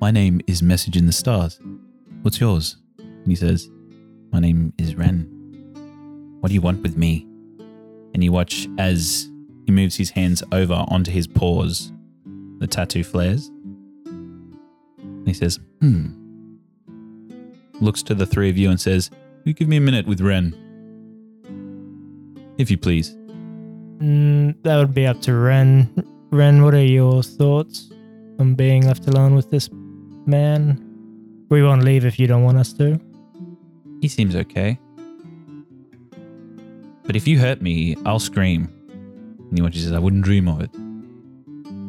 My 0.00 0.10
name 0.10 0.40
is 0.46 0.62
Message 0.62 0.96
in 0.96 1.04
the 1.04 1.12
Stars. 1.12 1.60
What's 2.22 2.40
yours? 2.40 2.78
And 2.98 3.26
he 3.26 3.36
says, 3.36 3.70
My 4.32 4.40
name 4.40 4.72
is 4.78 4.96
Ren. 4.96 5.28
What 6.40 6.48
do 6.48 6.54
you 6.54 6.62
want 6.62 6.82
with 6.82 6.96
me? 6.96 7.26
And 8.14 8.24
you 8.24 8.32
watch 8.32 8.68
as 8.78 9.30
he 9.66 9.72
moves 9.72 9.96
his 9.96 10.10
hands 10.10 10.42
over 10.50 10.84
onto 10.88 11.10
his 11.10 11.26
paws. 11.26 11.92
The 12.58 12.66
tattoo 12.66 13.04
flares. 13.04 13.48
And 14.06 15.28
he 15.28 15.34
says, 15.34 15.60
Hmm. 15.80 16.06
Looks 17.80 18.02
to 18.04 18.14
the 18.14 18.26
three 18.26 18.48
of 18.48 18.56
you 18.56 18.70
and 18.70 18.80
says, 18.80 19.10
You 19.44 19.52
give 19.52 19.68
me 19.68 19.76
a 19.76 19.80
minute 19.80 20.06
with 20.06 20.22
Ren. 20.22 20.56
If 22.56 22.70
you 22.70 22.78
please. 22.78 23.14
Mm, 23.98 24.56
that 24.62 24.78
would 24.78 24.94
be 24.94 25.06
up 25.06 25.20
to 25.22 25.34
Ren. 25.34 25.92
Ren, 26.30 26.64
what 26.64 26.72
are 26.72 26.82
your 26.82 27.22
thoughts 27.22 27.90
being 28.54 28.86
left 28.86 29.06
alone 29.06 29.34
with 29.34 29.50
this 29.50 29.68
man? 30.26 30.88
We 31.48 31.62
won't 31.62 31.84
leave 31.84 32.04
if 32.04 32.18
you 32.18 32.26
don't 32.26 32.44
want 32.44 32.58
us 32.58 32.72
to. 32.74 33.00
He 34.00 34.08
seems 34.08 34.34
okay. 34.34 34.78
But 37.04 37.16
if 37.16 37.26
you 37.26 37.38
hurt 37.38 37.60
me, 37.60 37.96
I'll 38.04 38.18
scream. 38.18 38.68
And 39.50 39.74
he 39.74 39.80
says, 39.80 39.92
I 39.92 39.98
wouldn't 39.98 40.24
dream 40.24 40.48
of 40.48 40.60
it. 40.60 40.70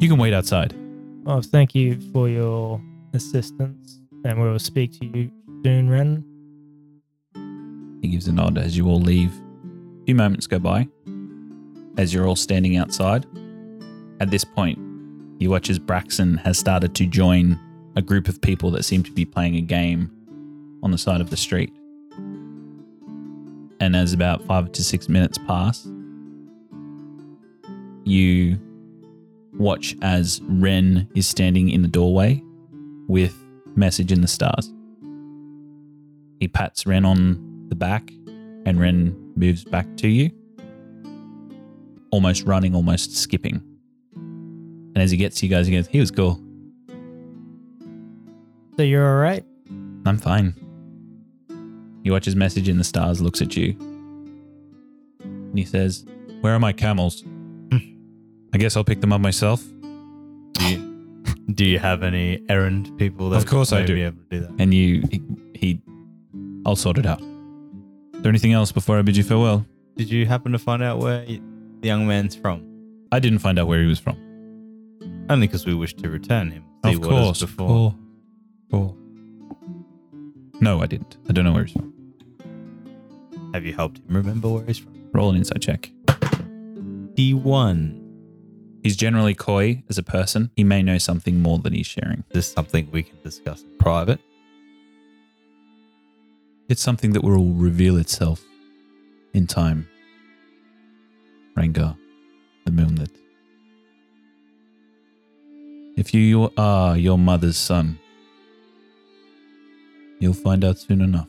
You 0.01 0.09
can 0.09 0.17
wait 0.17 0.33
outside. 0.33 0.75
Well, 1.23 1.41
thank 1.41 1.73
you 1.73 1.99
for 2.11 2.27
your 2.27 2.81
assistance, 3.13 4.01
and 4.25 4.41
we 4.41 4.49
will 4.49 4.59
speak 4.59 4.99
to 4.99 5.05
you 5.05 5.31
soon, 5.63 5.89
Ren. 5.89 6.25
He 8.01 8.09
gives 8.09 8.27
a 8.27 8.33
nod 8.33 8.57
as 8.57 8.75
you 8.75 8.87
all 8.87 8.99
leave. 8.99 9.31
A 10.01 10.05
few 10.05 10.15
moments 10.15 10.45
go 10.45 10.59
by 10.59 10.89
as 11.97 12.13
you're 12.13 12.27
all 12.27 12.35
standing 12.35 12.75
outside. 12.75 13.25
At 14.19 14.29
this 14.29 14.43
point, 14.43 14.77
you 15.39 15.49
watch 15.49 15.69
as 15.69 15.79
Braxton 15.79 16.37
has 16.37 16.57
started 16.57 16.95
to 16.95 17.05
join 17.05 17.59
a 17.95 18.01
group 18.01 18.27
of 18.27 18.41
people 18.41 18.71
that 18.71 18.83
seem 18.83 19.03
to 19.03 19.11
be 19.11 19.25
playing 19.25 19.55
a 19.55 19.61
game 19.61 20.11
on 20.81 20.91
the 20.91 20.97
side 20.97 21.21
of 21.21 21.29
the 21.29 21.37
street. 21.37 21.73
And 23.79 23.95
as 23.95 24.13
about 24.13 24.43
five 24.45 24.71
to 24.71 24.83
six 24.83 25.09
minutes 25.09 25.37
pass, 25.37 25.87
you 28.05 28.59
watch 29.53 29.95
as 30.01 30.41
Ren 30.43 31.07
is 31.15 31.27
standing 31.27 31.69
in 31.69 31.81
the 31.81 31.87
doorway 31.87 32.41
with 33.07 33.37
message 33.75 34.11
in 34.11 34.21
the 34.21 34.27
stars. 34.27 34.71
He 36.39 36.47
pats 36.47 36.85
Ren 36.85 37.05
on 37.05 37.67
the 37.69 37.75
back, 37.75 38.11
and 38.65 38.79
Ren 38.79 39.15
moves 39.35 39.63
back 39.63 39.87
to 39.97 40.07
you, 40.07 40.31
almost 42.11 42.43
running, 42.43 42.75
almost 42.75 43.15
skipping. 43.15 43.61
And 44.95 44.97
as 45.01 45.11
he 45.11 45.17
gets 45.17 45.39
to 45.39 45.45
you 45.45 45.49
guys, 45.49 45.65
he 45.67 45.73
goes, 45.73 45.87
He 45.87 45.99
was 45.99 46.11
cool. 46.11 46.39
So 48.77 48.83
you're 48.83 49.07
all 49.07 49.21
right? 49.21 49.43
I'm 50.05 50.17
fine. 50.17 50.53
You 52.03 52.11
watch 52.11 52.25
his 52.25 52.35
message 52.35 52.67
in 52.67 52.77
the 52.77 52.83
stars, 52.83 53.21
looks 53.21 53.41
at 53.41 53.55
you, 53.55 53.75
and 55.23 55.57
he 55.57 55.63
says, 55.65 56.05
Where 56.41 56.53
are 56.53 56.59
my 56.59 56.73
camels? 56.73 57.23
I 58.53 58.57
guess 58.57 58.75
I'll 58.75 58.83
pick 58.83 58.99
them 59.01 59.13
up 59.13 59.21
myself. 59.21 59.63
Do 60.53 60.65
you, 60.69 61.23
do 61.53 61.65
you 61.65 61.79
have 61.79 62.03
any 62.03 62.43
errand 62.49 62.97
people 62.97 63.29
that 63.29 63.37
Of 63.37 63.45
course 63.47 63.71
I 63.71 63.81
may 63.81 63.85
do. 63.85 63.95
be 63.95 64.01
able 64.03 64.17
to 64.17 64.25
do 64.29 64.39
that? 64.41 64.51
And 64.59 64.73
you, 64.73 65.03
he, 65.09 65.21
he, 65.55 65.81
I'll 66.65 66.75
sort 66.75 66.97
it 66.97 67.05
out. 67.05 67.21
Is 67.21 68.21
there 68.21 68.29
anything 68.29 68.53
else 68.53 68.71
before 68.71 68.97
I 68.99 69.01
bid 69.01 69.15
you 69.17 69.23
farewell? 69.23 69.65
Did 69.95 70.09
you 70.09 70.25
happen 70.25 70.51
to 70.51 70.59
find 70.59 70.81
out 70.83 70.99
where 70.99 71.23
y- 71.27 71.39
the 71.81 71.87
young 71.87 72.05
man's 72.07 72.35
from? 72.35 72.67
I 73.11 73.19
didn't 73.19 73.39
find 73.39 73.57
out 73.59 73.67
where 73.67 73.79
he 73.81 73.87
was 73.87 73.99
from. 73.99 74.17
Only 75.29 75.47
because 75.47 75.65
we 75.65 75.73
wish 75.73 75.93
to 75.95 76.09
return 76.09 76.51
him. 76.51 76.65
Of 76.83 77.01
course, 77.01 77.39
before. 77.41 77.95
Cool. 78.71 78.97
No, 80.59 80.81
I 80.81 80.85
didn't. 80.85 81.17
I 81.29 81.33
don't 81.33 81.45
know 81.45 81.53
where 81.53 81.63
he's 81.63 81.73
from. 81.73 81.93
Have 83.53 83.65
you 83.65 83.73
helped 83.73 83.99
him 83.99 84.05
remember 84.09 84.49
where 84.49 84.65
he's 84.65 84.79
from? 84.79 84.93
Roll 85.13 85.29
an 85.29 85.37
insight 85.37 85.61
check. 85.61 85.91
D1. 87.15 87.99
He's 88.83 88.97
generally 88.97 89.33
coy 89.33 89.83
as 89.89 89.97
a 89.97 90.03
person. 90.03 90.51
He 90.55 90.63
may 90.63 90.83
know 90.83 90.97
something 90.97 91.41
more 91.41 91.59
than 91.59 91.73
he's 91.73 91.85
sharing. 91.85 92.23
This 92.29 92.47
is 92.47 92.51
something 92.51 92.89
we 92.91 93.03
can 93.03 93.17
discuss 93.23 93.61
in 93.61 93.77
private? 93.77 94.19
It's 96.67 96.81
something 96.81 97.13
that 97.13 97.23
will 97.23 97.53
reveal 97.53 97.97
itself 97.97 98.43
in 99.33 99.47
time. 99.47 99.87
Rengar, 101.55 101.95
the 102.65 102.71
moonlit. 102.71 103.11
If 105.95 106.13
you 106.13 106.45
are 106.45 106.51
ah, 106.57 106.93
your 106.93 107.19
mother's 107.19 107.57
son, 107.57 107.99
you'll 110.19 110.33
find 110.33 110.63
out 110.63 110.79
soon 110.79 111.01
enough. 111.01 111.27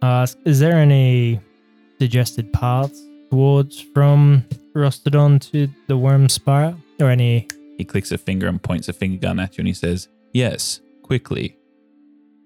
Ask, 0.00 0.38
is 0.46 0.58
there 0.58 0.78
any 0.78 1.38
suggested 1.98 2.50
paths 2.54 2.98
towards 3.30 3.78
from 3.78 4.44
Rostodon 4.74 5.38
to 5.50 5.68
the 5.86 5.98
Worm 5.98 6.30
Spire? 6.30 6.74
Or 6.98 7.10
any 7.10 7.46
He 7.76 7.84
clicks 7.84 8.10
a 8.10 8.18
finger 8.18 8.46
and 8.46 8.62
points 8.62 8.88
a 8.88 8.94
finger 8.94 9.18
gun 9.18 9.38
at 9.38 9.58
you 9.58 9.62
and 9.62 9.68
he 9.68 9.74
says, 9.74 10.08
Yes, 10.32 10.80
quickly. 11.02 11.58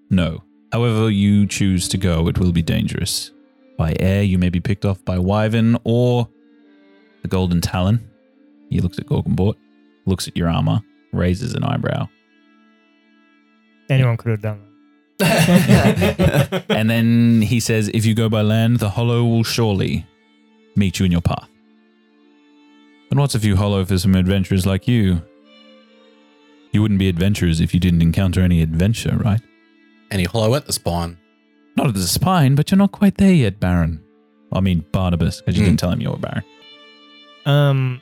No. 0.09 0.43
However 0.73 1.09
you 1.09 1.47
choose 1.47 1.87
to 1.89 1.97
go, 1.97 2.27
it 2.27 2.37
will 2.37 2.51
be 2.51 2.61
dangerous. 2.61 3.31
By 3.77 3.95
air, 3.99 4.23
you 4.23 4.37
may 4.37 4.49
be 4.49 4.59
picked 4.59 4.83
off 4.83 5.03
by 5.05 5.17
Wyvern 5.19 5.77
or 5.85 6.27
the 7.21 7.27
Golden 7.29 7.61
Talon. 7.61 8.09
He 8.69 8.79
looks 8.81 8.97
at 8.99 9.05
Gorgonbort, 9.05 9.55
looks 10.05 10.27
at 10.27 10.35
your 10.35 10.49
armor, 10.49 10.81
raises 11.13 11.53
an 11.53 11.63
eyebrow. 11.63 12.07
anyone 13.89 14.17
could 14.17 14.31
have 14.31 14.41
done 14.41 14.61
that. 15.19 16.65
And 16.69 16.89
then 16.89 17.41
he 17.41 17.59
says, 17.59 17.89
If 17.93 18.05
you 18.05 18.13
go 18.15 18.27
by 18.29 18.41
land, 18.41 18.79
the 18.79 18.89
Hollow 18.89 19.23
will 19.23 19.43
surely 19.43 20.05
meet 20.75 20.99
you 20.99 21.05
in 21.05 21.11
your 21.11 21.21
path. 21.21 21.47
And 23.11 23.19
what's 23.19 23.35
a 23.35 23.39
few 23.39 23.55
Hollow 23.55 23.85
for 23.85 23.97
some 23.97 24.15
adventurers 24.15 24.65
like 24.65 24.87
you? 24.87 25.21
You 26.71 26.81
wouldn't 26.81 26.99
be 26.99 27.07
adventurers 27.07 27.61
if 27.61 27.73
you 27.73 27.79
didn't 27.79 28.01
encounter 28.01 28.41
any 28.41 28.61
adventure, 28.61 29.15
right? 29.17 29.39
Any 30.11 30.25
hollow 30.25 30.53
at 30.55 30.65
the 30.65 30.73
spine. 30.73 31.17
Not 31.77 31.87
at 31.87 31.93
the 31.93 32.01
spine, 32.03 32.55
but 32.55 32.69
you're 32.71 32.77
not 32.77 32.91
quite 32.91 33.17
there 33.17 33.31
yet, 33.33 33.59
Baron. 33.61 34.03
I 34.51 34.59
mean, 34.59 34.83
Barnabas, 34.91 35.39
because 35.41 35.55
you 35.55 35.61
Hmm. 35.63 35.67
didn't 35.69 35.79
tell 35.79 35.91
him 35.91 36.01
you 36.01 36.09
were 36.11 36.17
Baron. 36.17 36.43
Um. 37.45 38.01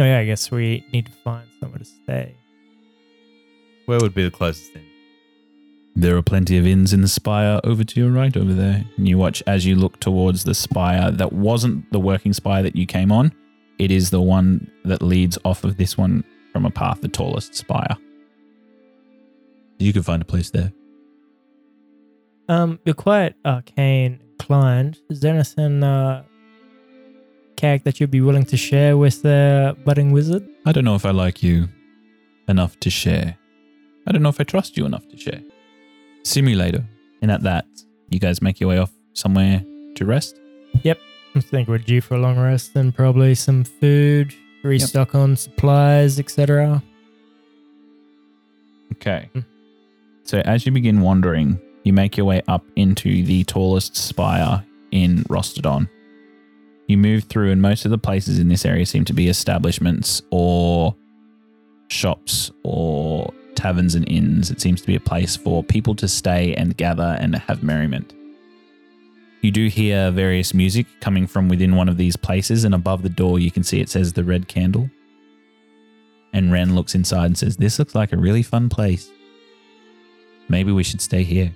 Oh 0.00 0.04
yeah, 0.04 0.18
I 0.18 0.24
guess 0.24 0.50
we 0.50 0.86
need 0.94 1.06
to 1.06 1.12
find 1.12 1.46
somewhere 1.60 1.78
to 1.78 1.84
stay. 1.84 2.34
Where 3.84 4.00
would 4.00 4.14
be 4.14 4.24
the 4.24 4.30
closest 4.30 4.74
inn? 4.74 4.86
There 5.94 6.16
are 6.16 6.22
plenty 6.22 6.56
of 6.56 6.66
inns 6.66 6.94
in 6.94 7.02
the 7.02 7.08
spire 7.08 7.60
over 7.64 7.84
to 7.84 8.00
your 8.00 8.10
right 8.10 8.34
over 8.34 8.54
there. 8.54 8.82
And 8.96 9.06
you 9.06 9.18
watch 9.18 9.42
as 9.46 9.66
you 9.66 9.76
look 9.76 10.00
towards 10.00 10.44
the 10.44 10.54
spire 10.54 11.10
that 11.10 11.34
wasn't 11.34 11.90
the 11.92 12.00
working 12.00 12.32
spire 12.32 12.62
that 12.62 12.76
you 12.76 12.86
came 12.86 13.12
on. 13.12 13.30
It 13.78 13.90
is 13.90 14.08
the 14.08 14.22
one 14.22 14.70
that 14.84 15.02
leads 15.02 15.36
off 15.44 15.64
of 15.64 15.76
this 15.76 15.98
one 15.98 16.24
from 16.52 16.64
a 16.64 16.70
path, 16.70 17.02
the 17.02 17.08
tallest 17.08 17.54
spire. 17.54 17.96
You 19.78 19.92
could 19.92 20.06
find 20.06 20.22
a 20.22 20.24
place 20.24 20.50
there. 20.50 20.72
Um, 22.48 22.78
you're 22.86 22.94
quite 22.94 23.34
arcane 23.44 24.20
inclined. 24.32 24.98
Is 25.10 25.20
there 25.20 25.34
anything, 25.34 25.82
uh, 25.82 26.24
Kag, 27.60 27.84
that 27.84 28.00
you'd 28.00 28.10
be 28.10 28.22
willing 28.22 28.46
to 28.46 28.56
share 28.56 28.96
with 28.96 29.20
the 29.20 29.76
budding 29.84 30.12
wizard? 30.12 30.48
I 30.64 30.72
don't 30.72 30.82
know 30.86 30.94
if 30.94 31.04
I 31.04 31.10
like 31.10 31.42
you 31.42 31.68
enough 32.48 32.80
to 32.80 32.88
share. 32.88 33.36
I 34.06 34.12
don't 34.12 34.22
know 34.22 34.30
if 34.30 34.40
I 34.40 34.44
trust 34.44 34.78
you 34.78 34.86
enough 34.86 35.06
to 35.08 35.18
share. 35.18 35.42
Later. 36.36 36.86
And 37.20 37.30
at 37.30 37.42
that, 37.42 37.66
you 38.08 38.18
guys 38.18 38.40
make 38.40 38.60
your 38.60 38.70
way 38.70 38.78
off 38.78 38.90
somewhere 39.12 39.62
to 39.96 40.04
rest. 40.06 40.40
Yep. 40.84 41.00
I 41.34 41.40
think 41.40 41.68
we're 41.68 41.76
due 41.76 42.00
for 42.00 42.14
a 42.14 42.18
long 42.18 42.38
rest 42.38 42.74
and 42.76 42.94
probably 42.94 43.34
some 43.34 43.64
food, 43.64 44.34
restock 44.62 45.14
on 45.14 45.36
supplies, 45.36 46.18
etc. 46.18 46.82
Okay. 48.92 49.28
Hmm. 49.34 49.40
So 50.24 50.38
as 50.46 50.64
you 50.64 50.72
begin 50.72 51.02
wandering, 51.02 51.60
you 51.84 51.92
make 51.92 52.16
your 52.16 52.24
way 52.24 52.40
up 52.48 52.64
into 52.76 53.22
the 53.22 53.44
tallest 53.44 53.96
spire 53.96 54.64
in 54.92 55.24
Rostodon. 55.24 55.90
You 56.90 56.98
move 56.98 57.22
through, 57.22 57.52
and 57.52 57.62
most 57.62 57.84
of 57.84 57.92
the 57.92 57.98
places 57.98 58.40
in 58.40 58.48
this 58.48 58.66
area 58.66 58.84
seem 58.84 59.04
to 59.04 59.12
be 59.12 59.28
establishments 59.28 60.22
or 60.32 60.96
shops 61.86 62.50
or 62.64 63.32
taverns 63.54 63.94
and 63.94 64.08
inns. 64.08 64.50
It 64.50 64.60
seems 64.60 64.80
to 64.80 64.88
be 64.88 64.96
a 64.96 65.00
place 65.00 65.36
for 65.36 65.62
people 65.62 65.94
to 65.94 66.08
stay 66.08 66.52
and 66.56 66.76
gather 66.76 67.16
and 67.20 67.36
have 67.36 67.62
merriment. 67.62 68.12
You 69.40 69.52
do 69.52 69.68
hear 69.68 70.10
various 70.10 70.52
music 70.52 70.88
coming 71.00 71.28
from 71.28 71.48
within 71.48 71.76
one 71.76 71.88
of 71.88 71.96
these 71.96 72.16
places, 72.16 72.64
and 72.64 72.74
above 72.74 73.04
the 73.04 73.08
door, 73.08 73.38
you 73.38 73.52
can 73.52 73.62
see 73.62 73.78
it 73.78 73.88
says 73.88 74.14
the 74.14 74.24
Red 74.24 74.48
Candle. 74.48 74.90
And 76.32 76.50
Ren 76.50 76.74
looks 76.74 76.96
inside 76.96 77.26
and 77.26 77.38
says, 77.38 77.56
This 77.56 77.78
looks 77.78 77.94
like 77.94 78.12
a 78.12 78.16
really 78.16 78.42
fun 78.42 78.68
place. 78.68 79.08
Maybe 80.48 80.72
we 80.72 80.82
should 80.82 81.00
stay 81.00 81.22
here. 81.22 81.54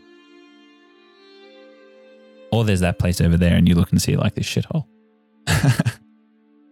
Or 2.52 2.62
there's 2.62 2.78
that 2.78 3.00
place 3.00 3.20
over 3.20 3.36
there, 3.36 3.56
and 3.56 3.68
you 3.68 3.74
look 3.74 3.90
and 3.90 4.00
see 4.00 4.14
like 4.14 4.36
this 4.36 4.46
shithole. 4.46 4.86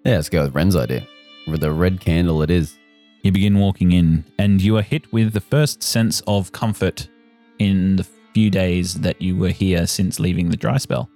Yeah, 0.05 0.17
let's 0.17 0.29
go 0.29 0.43
with 0.43 0.55
Ren's 0.55 0.75
idea. 0.75 1.07
With 1.47 1.61
the 1.61 1.73
red 1.73 2.01
candle, 2.01 2.43
it 2.43 2.51
is. 2.51 2.77
You 3.23 3.31
begin 3.31 3.59
walking 3.61 3.93
in, 3.93 4.25
and 4.37 4.61
you 4.61 4.77
are 4.77 4.83
hit 4.83 5.13
with 5.13 5.33
the 5.33 5.41
first 5.41 5.81
sense 5.81 6.21
of 6.27 6.51
comfort 6.51 7.09
in 7.61 7.97
the 7.97 8.07
few 8.35 8.51
days 8.51 8.95
that 8.95 9.23
you 9.23 9.37
were 9.37 9.51
here 9.51 9.87
since 9.87 10.19
leaving 10.19 10.51
the 10.51 10.57
dry 10.57 10.79
spell. 10.79 11.09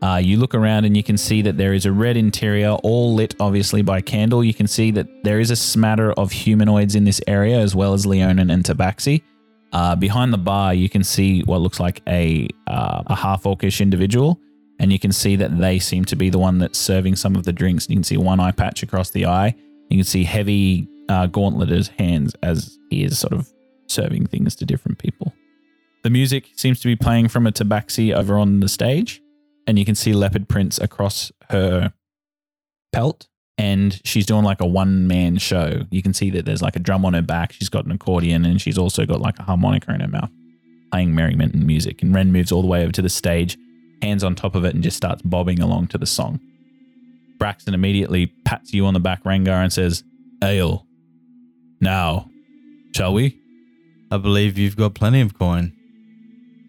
Uh, 0.00 0.18
you 0.18 0.36
look 0.36 0.54
around 0.54 0.84
and 0.84 0.96
you 0.96 1.02
can 1.02 1.16
see 1.16 1.42
that 1.42 1.56
there 1.56 1.72
is 1.72 1.86
a 1.86 1.92
red 1.92 2.16
interior, 2.16 2.72
all 2.84 3.14
lit 3.14 3.34
obviously 3.40 3.82
by 3.82 4.00
candle. 4.00 4.44
You 4.44 4.54
can 4.54 4.68
see 4.68 4.92
that 4.92 5.08
there 5.24 5.40
is 5.40 5.50
a 5.50 5.56
smatter 5.56 6.12
of 6.12 6.30
humanoids 6.30 6.94
in 6.94 7.04
this 7.04 7.20
area, 7.26 7.58
as 7.58 7.74
well 7.74 7.94
as 7.94 8.06
Leonin 8.06 8.50
and 8.50 8.62
Tabaxi. 8.62 9.22
Uh, 9.72 9.96
behind 9.96 10.32
the 10.32 10.38
bar, 10.38 10.72
you 10.72 10.88
can 10.88 11.02
see 11.02 11.40
what 11.42 11.60
looks 11.60 11.80
like 11.80 12.00
a 12.06 12.46
uh, 12.68 13.02
a 13.06 13.14
half 13.16 13.42
orcish 13.42 13.80
individual, 13.80 14.38
and 14.78 14.92
you 14.92 14.98
can 14.98 15.12
see 15.12 15.36
that 15.36 15.58
they 15.58 15.78
seem 15.78 16.04
to 16.06 16.16
be 16.16 16.30
the 16.30 16.38
one 16.38 16.58
that's 16.58 16.78
serving 16.78 17.16
some 17.16 17.36
of 17.36 17.44
the 17.44 17.52
drinks. 17.52 17.88
You 17.88 17.96
can 17.96 18.04
see 18.04 18.16
one 18.16 18.40
eye 18.40 18.52
patch 18.52 18.82
across 18.82 19.10
the 19.10 19.26
eye. 19.26 19.54
You 19.88 19.98
can 19.98 20.04
see 20.04 20.24
heavy 20.24 20.88
uh, 21.08 21.26
gauntleted 21.26 21.88
hands 21.98 22.34
as 22.42 22.78
he 22.90 23.04
is 23.04 23.18
sort 23.18 23.32
of 23.32 23.52
serving 23.86 24.26
things 24.26 24.56
to 24.56 24.64
different 24.64 24.98
people. 24.98 25.32
The 26.02 26.10
music 26.10 26.50
seems 26.56 26.80
to 26.80 26.88
be 26.88 26.96
playing 26.96 27.28
from 27.28 27.46
a 27.46 27.52
tabaxi 27.52 28.14
over 28.14 28.38
on 28.38 28.60
the 28.60 28.68
stage, 28.68 29.22
and 29.66 29.78
you 29.78 29.84
can 29.84 29.94
see 29.94 30.12
leopard 30.12 30.48
prints 30.48 30.78
across 30.78 31.32
her 31.50 31.92
pelt. 32.92 33.28
And 33.56 34.00
she's 34.04 34.26
doing 34.26 34.42
like 34.42 34.60
a 34.60 34.66
one 34.66 35.06
man 35.06 35.38
show. 35.38 35.82
You 35.90 36.02
can 36.02 36.12
see 36.12 36.28
that 36.30 36.44
there's 36.44 36.60
like 36.60 36.74
a 36.74 36.80
drum 36.80 37.04
on 37.04 37.14
her 37.14 37.22
back. 37.22 37.52
She's 37.52 37.68
got 37.68 37.84
an 37.86 37.92
accordion, 37.92 38.44
and 38.44 38.60
she's 38.60 38.76
also 38.76 39.06
got 39.06 39.20
like 39.20 39.38
a 39.38 39.44
harmonica 39.44 39.94
in 39.94 40.00
her 40.00 40.08
mouth, 40.08 40.30
playing 40.90 41.14
merriment 41.14 41.54
and 41.54 41.66
music. 41.66 42.02
And 42.02 42.14
Ren 42.14 42.32
moves 42.32 42.50
all 42.50 42.62
the 42.62 42.68
way 42.68 42.82
over 42.82 42.92
to 42.92 43.02
the 43.02 43.08
stage, 43.08 43.56
hands 44.02 44.24
on 44.24 44.34
top 44.34 44.54
of 44.54 44.64
it, 44.64 44.74
and 44.74 44.82
just 44.82 44.96
starts 44.96 45.22
bobbing 45.22 45.60
along 45.60 45.88
to 45.88 45.98
the 45.98 46.06
song. 46.06 46.40
Braxton 47.38 47.74
immediately 47.74 48.26
pats 48.44 48.72
you 48.72 48.86
on 48.86 48.94
the 48.94 49.00
back, 49.00 49.24
Rengar, 49.24 49.62
and 49.62 49.72
says, 49.72 50.04
Ale. 50.42 50.86
Now, 51.80 52.30
shall 52.94 53.12
we? 53.12 53.38
I 54.10 54.18
believe 54.18 54.56
you've 54.56 54.76
got 54.76 54.94
plenty 54.94 55.20
of 55.20 55.36
coin. 55.38 55.72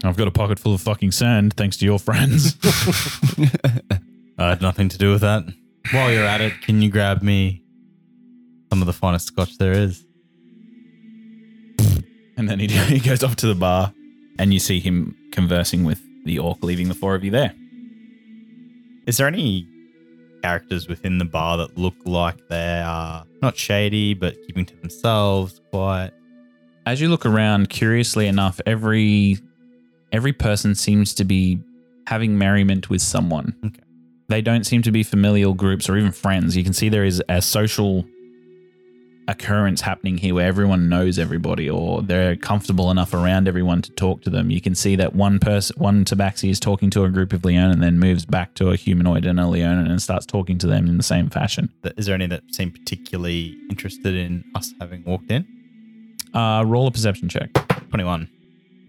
I've 0.04 0.18
got 0.18 0.28
a 0.28 0.32
pocket 0.32 0.60
full 0.60 0.74
of 0.74 0.82
fucking 0.82 1.12
sand, 1.12 1.54
thanks 1.54 1.78
to 1.78 1.86
your 1.86 2.00
friends. 2.00 2.56
I 4.38 4.50
had 4.50 4.62
nothing 4.62 4.90
to 4.90 4.98
do 4.98 5.12
with 5.12 5.22
that. 5.22 5.44
While 5.92 6.12
you're 6.12 6.26
at 6.26 6.42
it, 6.42 6.62
can 6.62 6.82
you 6.82 6.90
grab 6.90 7.22
me 7.22 7.64
some 8.70 8.82
of 8.82 8.88
the 8.88 8.94
finest 8.94 9.28
scotch 9.28 9.58
there 9.58 9.74
is? 9.74 10.06
and 12.38 12.50
then 12.50 12.60
he, 12.60 12.68
he 12.98 13.00
goes 13.00 13.24
off 13.24 13.36
to 13.38 13.48
the 13.48 13.56
bar, 13.56 13.94
and 14.40 14.54
you 14.54 14.60
see 14.60 14.80
him 14.80 15.16
conversing 15.32 15.84
with 15.84 16.02
the 16.26 16.40
orc, 16.40 16.64
leaving 16.64 16.90
the 16.90 16.94
four 16.94 17.16
of 17.16 17.24
you 17.24 17.32
there. 17.32 17.54
Is 19.08 19.18
there 19.18 19.28
any 19.28 19.68
characters 20.42 20.88
within 20.88 21.18
the 21.18 21.26
bar 21.26 21.58
that 21.58 21.78
look 21.78 21.96
like 22.06 22.48
they 22.50 22.82
are 22.86 23.26
not 23.42 23.56
shady, 23.56 24.14
but 24.14 24.36
keeping 24.46 24.66
to 24.66 24.76
themselves, 24.78 25.62
quiet? 25.72 26.14
As 26.86 27.02
you 27.02 27.10
look 27.10 27.26
around, 27.26 27.70
curiously 27.70 28.28
enough, 28.28 28.60
every 28.66 29.38
every 30.12 30.34
person 30.34 30.76
seems 30.76 31.14
to 31.16 31.24
be 31.24 31.60
having 32.08 32.38
merriment 32.38 32.90
with 32.90 33.02
someone. 33.02 33.56
Okay. 33.66 33.80
They 34.28 34.42
don't 34.42 34.66
seem 34.66 34.82
to 34.84 34.92
be 34.92 35.04
familial 35.04 35.54
groups 35.54 35.88
or 35.88 35.98
even 35.98 36.12
friends. 36.12 36.58
You 36.58 36.64
can 36.64 36.74
see 36.74 36.90
there 36.90 37.06
is 37.06 37.22
a 37.30 37.42
social 37.42 38.06
occurrence 39.28 39.82
happening 39.82 40.18
here 40.18 40.34
where 40.36 40.48
everyone 40.48 40.88
knows 40.90 41.18
everybody 41.18 41.70
or 41.70 42.02
they're 42.02 42.36
comfortable 42.36 42.92
enough 42.92 43.14
around 43.14 43.48
everyone 43.48 43.82
to 43.82 43.92
talk 43.92 44.22
to 44.22 44.30
them. 44.30 44.52
You 44.52 44.62
can 44.62 44.76
see 44.76 44.96
that 44.98 45.16
one 45.16 45.40
person, 45.40 45.76
one 45.78 46.06
tabaxi 46.06 46.50
is 46.50 46.60
talking 46.60 46.90
to 46.92 47.04
a 47.04 47.10
group 47.10 47.34
of 47.34 47.44
Leonin 47.44 47.80
then 47.80 48.00
moves 48.00 48.26
back 48.26 48.54
to 48.56 48.70
a 48.70 48.76
humanoid 48.76 49.26
and 49.26 49.40
a 49.40 49.48
Leonin 49.48 49.88
and 49.88 50.02
starts 50.02 50.26
talking 50.26 50.58
to 50.60 50.68
them 50.68 50.88
in 50.88 50.98
the 50.98 51.04
same 51.04 51.30
fashion. 51.30 51.70
Is 51.98 52.06
there 52.06 52.16
any 52.16 52.28
that 52.28 52.44
seem 52.52 52.72
particularly 52.72 53.58
interested 53.70 54.16
in 54.16 54.44
us 54.56 54.74
having 54.80 55.04
walked 55.04 55.32
in? 55.32 55.46
Uh, 56.34 56.64
roll 56.66 56.88
a 56.88 56.92
perception 56.92 57.30
check. 57.30 57.52
21. 57.90 58.30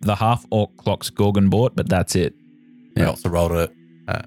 The 0.03 0.16
half 0.16 0.45
orc 0.51 0.76
clocks 0.76 1.11
Gorgonbort, 1.11 1.74
but 1.74 1.89
that's 1.89 2.14
it. 2.14 2.34
Yeah, 2.97 3.05
I 3.05 3.07
also 3.09 3.28
rolled 3.28 3.53
a 3.53 3.70
uh, 4.09 4.22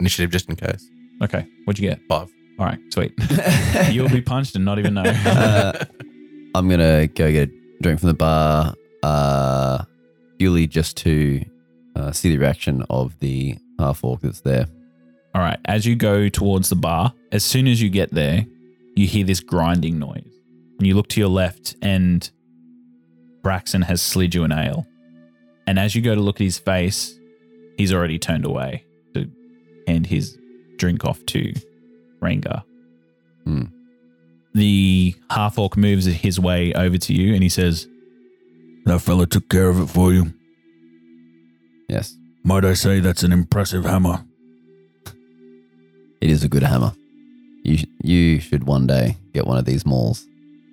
initiative 0.00 0.30
just 0.30 0.48
in 0.48 0.56
case. 0.56 0.88
Okay, 1.22 1.46
what'd 1.64 1.82
you 1.82 1.88
get? 1.88 2.00
Five. 2.08 2.30
All 2.58 2.66
right, 2.66 2.78
sweet. 2.92 3.12
You'll 3.90 4.08
be 4.08 4.20
punched 4.20 4.54
and 4.54 4.64
not 4.64 4.78
even 4.78 4.94
know. 4.94 5.02
Uh, 5.02 5.84
I'm 6.54 6.68
gonna 6.68 7.08
go 7.08 7.30
get 7.32 7.48
a 7.50 7.82
drink 7.82 8.00
from 8.00 8.08
the 8.08 8.14
bar, 8.14 8.74
uh, 9.02 9.84
purely 10.38 10.68
just 10.68 10.96
to 10.98 11.44
uh, 11.96 12.12
see 12.12 12.30
the 12.30 12.38
reaction 12.38 12.84
of 12.90 13.18
the 13.18 13.56
half 13.78 14.04
orc 14.04 14.20
that's 14.20 14.40
there. 14.40 14.66
All 15.34 15.42
right, 15.42 15.58
as 15.64 15.84
you 15.84 15.96
go 15.96 16.28
towards 16.28 16.68
the 16.68 16.76
bar, 16.76 17.12
as 17.32 17.44
soon 17.44 17.66
as 17.66 17.82
you 17.82 17.90
get 17.90 18.14
there, 18.14 18.46
you 18.94 19.08
hear 19.08 19.24
this 19.24 19.40
grinding 19.40 19.98
noise. 19.98 20.30
And 20.78 20.86
you 20.86 20.94
look 20.94 21.08
to 21.08 21.20
your 21.20 21.28
left, 21.28 21.74
and 21.82 22.28
Braxton 23.42 23.82
has 23.82 24.00
slid 24.00 24.34
you 24.34 24.44
an 24.44 24.52
ale. 24.52 24.86
And 25.66 25.78
as 25.78 25.96
you 25.96 26.02
go 26.02 26.14
to 26.14 26.20
look 26.20 26.36
at 26.36 26.44
his 26.44 26.58
face, 26.58 27.18
he's 27.76 27.92
already 27.92 28.18
turned 28.18 28.44
away 28.44 28.84
to 29.14 29.28
hand 29.88 30.06
his 30.06 30.38
drink 30.76 31.04
off 31.04 31.24
to 31.26 31.52
Rengar. 32.24 32.62
Hmm. 33.44 33.64
The 34.54 35.14
half 35.30 35.58
orc 35.58 35.76
moves 35.76 36.06
his 36.06 36.38
way 36.40 36.72
over 36.74 36.96
to 36.98 37.12
you 37.12 37.34
and 37.34 37.42
he 37.42 37.48
says, 37.48 37.86
That 38.86 39.00
fella 39.00 39.26
took 39.26 39.48
care 39.48 39.68
of 39.68 39.80
it 39.80 39.86
for 39.86 40.12
you. 40.12 40.32
Yes, 41.88 42.14
Might 42.44 42.64
I 42.64 42.74
say 42.74 43.00
that's 43.00 43.22
an 43.22 43.32
impressive 43.32 43.84
hammer? 43.84 44.24
it 46.20 46.30
is 46.30 46.42
a 46.44 46.48
good 46.48 46.62
hammer. 46.62 46.92
You 47.64 47.76
sh- 47.78 47.84
you 48.02 48.40
should 48.40 48.64
one 48.64 48.86
day 48.86 49.16
get 49.34 49.46
one 49.46 49.58
of 49.58 49.64
these 49.66 49.84
mauls. 49.84 50.26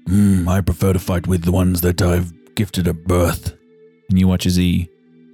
Hmm, 0.07 0.47
I 0.47 0.61
prefer 0.61 0.93
to 0.93 0.99
fight 0.99 1.27
with 1.27 1.43
the 1.43 1.51
ones 1.51 1.81
that 1.81 2.01
I've 2.01 2.31
gifted 2.55 2.87
at 2.87 3.03
birth. 3.05 3.53
and 4.09 4.17
you 4.19 4.27
watch 4.27 4.45
as 4.45 4.55
he 4.55 4.89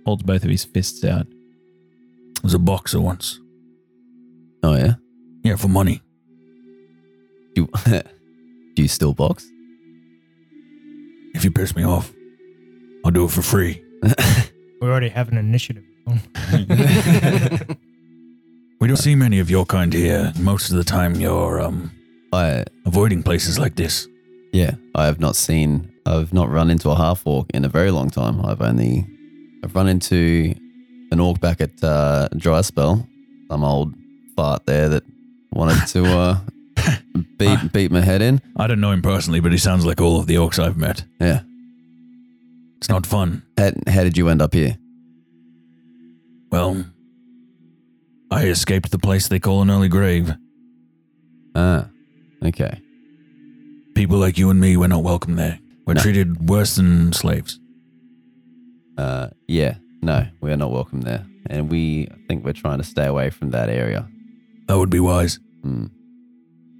holds 0.06 0.24
both 0.24 0.44
of 0.44 0.50
his 0.50 0.64
fists 0.66 1.04
out. 1.04 1.28
I 1.28 2.42
was 2.44 2.54
a 2.54 2.60
boxer 2.60 3.00
once. 3.02 3.40
Oh 4.64 4.76
yeah. 4.76 4.96
Yeah, 5.44 5.56
for 5.56 5.68
money. 5.68 6.02
Do 7.58 7.64
you, 7.64 7.70
do 8.76 8.82
you 8.84 8.88
still 8.88 9.14
box? 9.14 9.50
If 11.34 11.44
you 11.44 11.50
piss 11.50 11.76
me 11.76 11.84
off, 11.84 12.14
I'll 13.04 13.10
do 13.10 13.26
it 13.26 13.32
for 13.32 13.42
free. 13.42 13.84
We 14.80 14.88
already 14.88 15.10
have 15.10 15.30
an 15.32 15.40
initiative. 15.40 15.84
We 18.80 18.88
don't 18.88 18.98
see 18.98 19.16
many 19.16 19.40
of 19.40 19.50
your 19.50 19.66
kind 19.66 19.92
here. 19.92 20.32
Most 20.40 20.70
of 20.70 20.78
the 20.78 20.84
time, 20.84 21.16
you're 21.16 21.60
um 21.60 21.90
I 22.32 22.64
avoiding 22.86 23.24
places 23.24 23.58
like 23.58 23.76
this. 23.76 24.08
yeah. 24.54 24.76
I 24.94 25.06
have 25.06 25.20
not 25.20 25.36
seen. 25.36 25.92
I've 26.06 26.32
not 26.32 26.52
run 26.52 26.70
into 26.70 26.92
a 26.92 26.96
half 26.96 27.26
orc 27.26 27.50
in 27.56 27.66
a 27.66 27.70
very 27.70 27.90
long 27.90 28.12
time. 28.12 28.46
I've 28.46 28.62
only 28.62 29.08
I've 29.64 29.74
run 29.74 29.88
into 29.88 30.54
an 31.12 31.20
orc 31.20 31.40
back 31.40 31.60
at 31.60 31.84
uh, 31.84 32.28
Dry 32.38 32.62
Spell. 32.62 33.08
Some 33.50 33.64
old 33.64 33.96
fart 34.36 34.68
there 34.68 34.90
that 34.90 35.04
wanted 35.52 35.88
to 35.88 36.06
uh, 36.06 36.38
beat 37.38 37.72
beat 37.74 37.92
my 37.92 38.02
head 38.02 38.22
in. 38.22 38.42
I 38.56 38.68
don't 38.68 38.80
know 38.80 38.92
him 38.92 39.02
personally, 39.02 39.40
but 39.40 39.52
he 39.52 39.58
sounds 39.58 39.86
like 39.86 40.02
all 40.02 40.20
of 40.20 40.28
the 40.28 40.36
orcs 40.36 40.60
I've 40.60 40.78
met. 40.78 41.04
Yeah. 41.20 41.42
It's 42.78 42.90
not 42.90 43.06
fun. 43.06 43.44
How, 43.58 43.72
how 43.88 44.04
did 44.04 44.18
you 44.18 44.30
end 44.30 44.42
up 44.42 44.54
here? 44.54 44.78
Well, 46.52 46.86
I 48.32 48.46
escaped 48.48 48.92
the 48.92 49.00
place 49.00 49.28
they 49.28 49.40
call 49.40 49.62
an 49.62 49.72
early 49.72 49.90
grave. 49.90 50.34
Ah, 51.56 51.90
okay. 52.46 52.82
People 53.96 54.18
like 54.20 54.38
you 54.38 54.50
and 54.50 54.60
me 54.60 54.78
were 54.78 54.88
not 54.88 55.04
welcome 55.04 55.36
there. 55.36 55.60
We're 55.86 55.96
No. 55.96 56.02
treated 56.02 56.50
worse 56.50 56.76
than 56.76 57.14
slaves. 57.14 57.60
Uh, 58.98 59.30
yeah. 59.48 59.76
No, 60.04 60.28
we 60.42 60.52
are 60.52 60.58
not 60.58 60.72
welcome 60.72 61.02
there, 61.02 61.26
and 61.50 61.72
we 61.72 62.08
I 62.12 62.16
think 62.28 62.46
we're 62.46 62.54
trying 62.54 62.78
to 62.78 62.84
stay 62.84 63.06
away 63.08 63.32
from 63.32 63.50
that 63.52 63.70
area. 63.70 64.08
That 64.68 64.78
would 64.78 64.92
be 64.92 65.00
wise. 65.00 65.40
Hmm. 65.64 65.86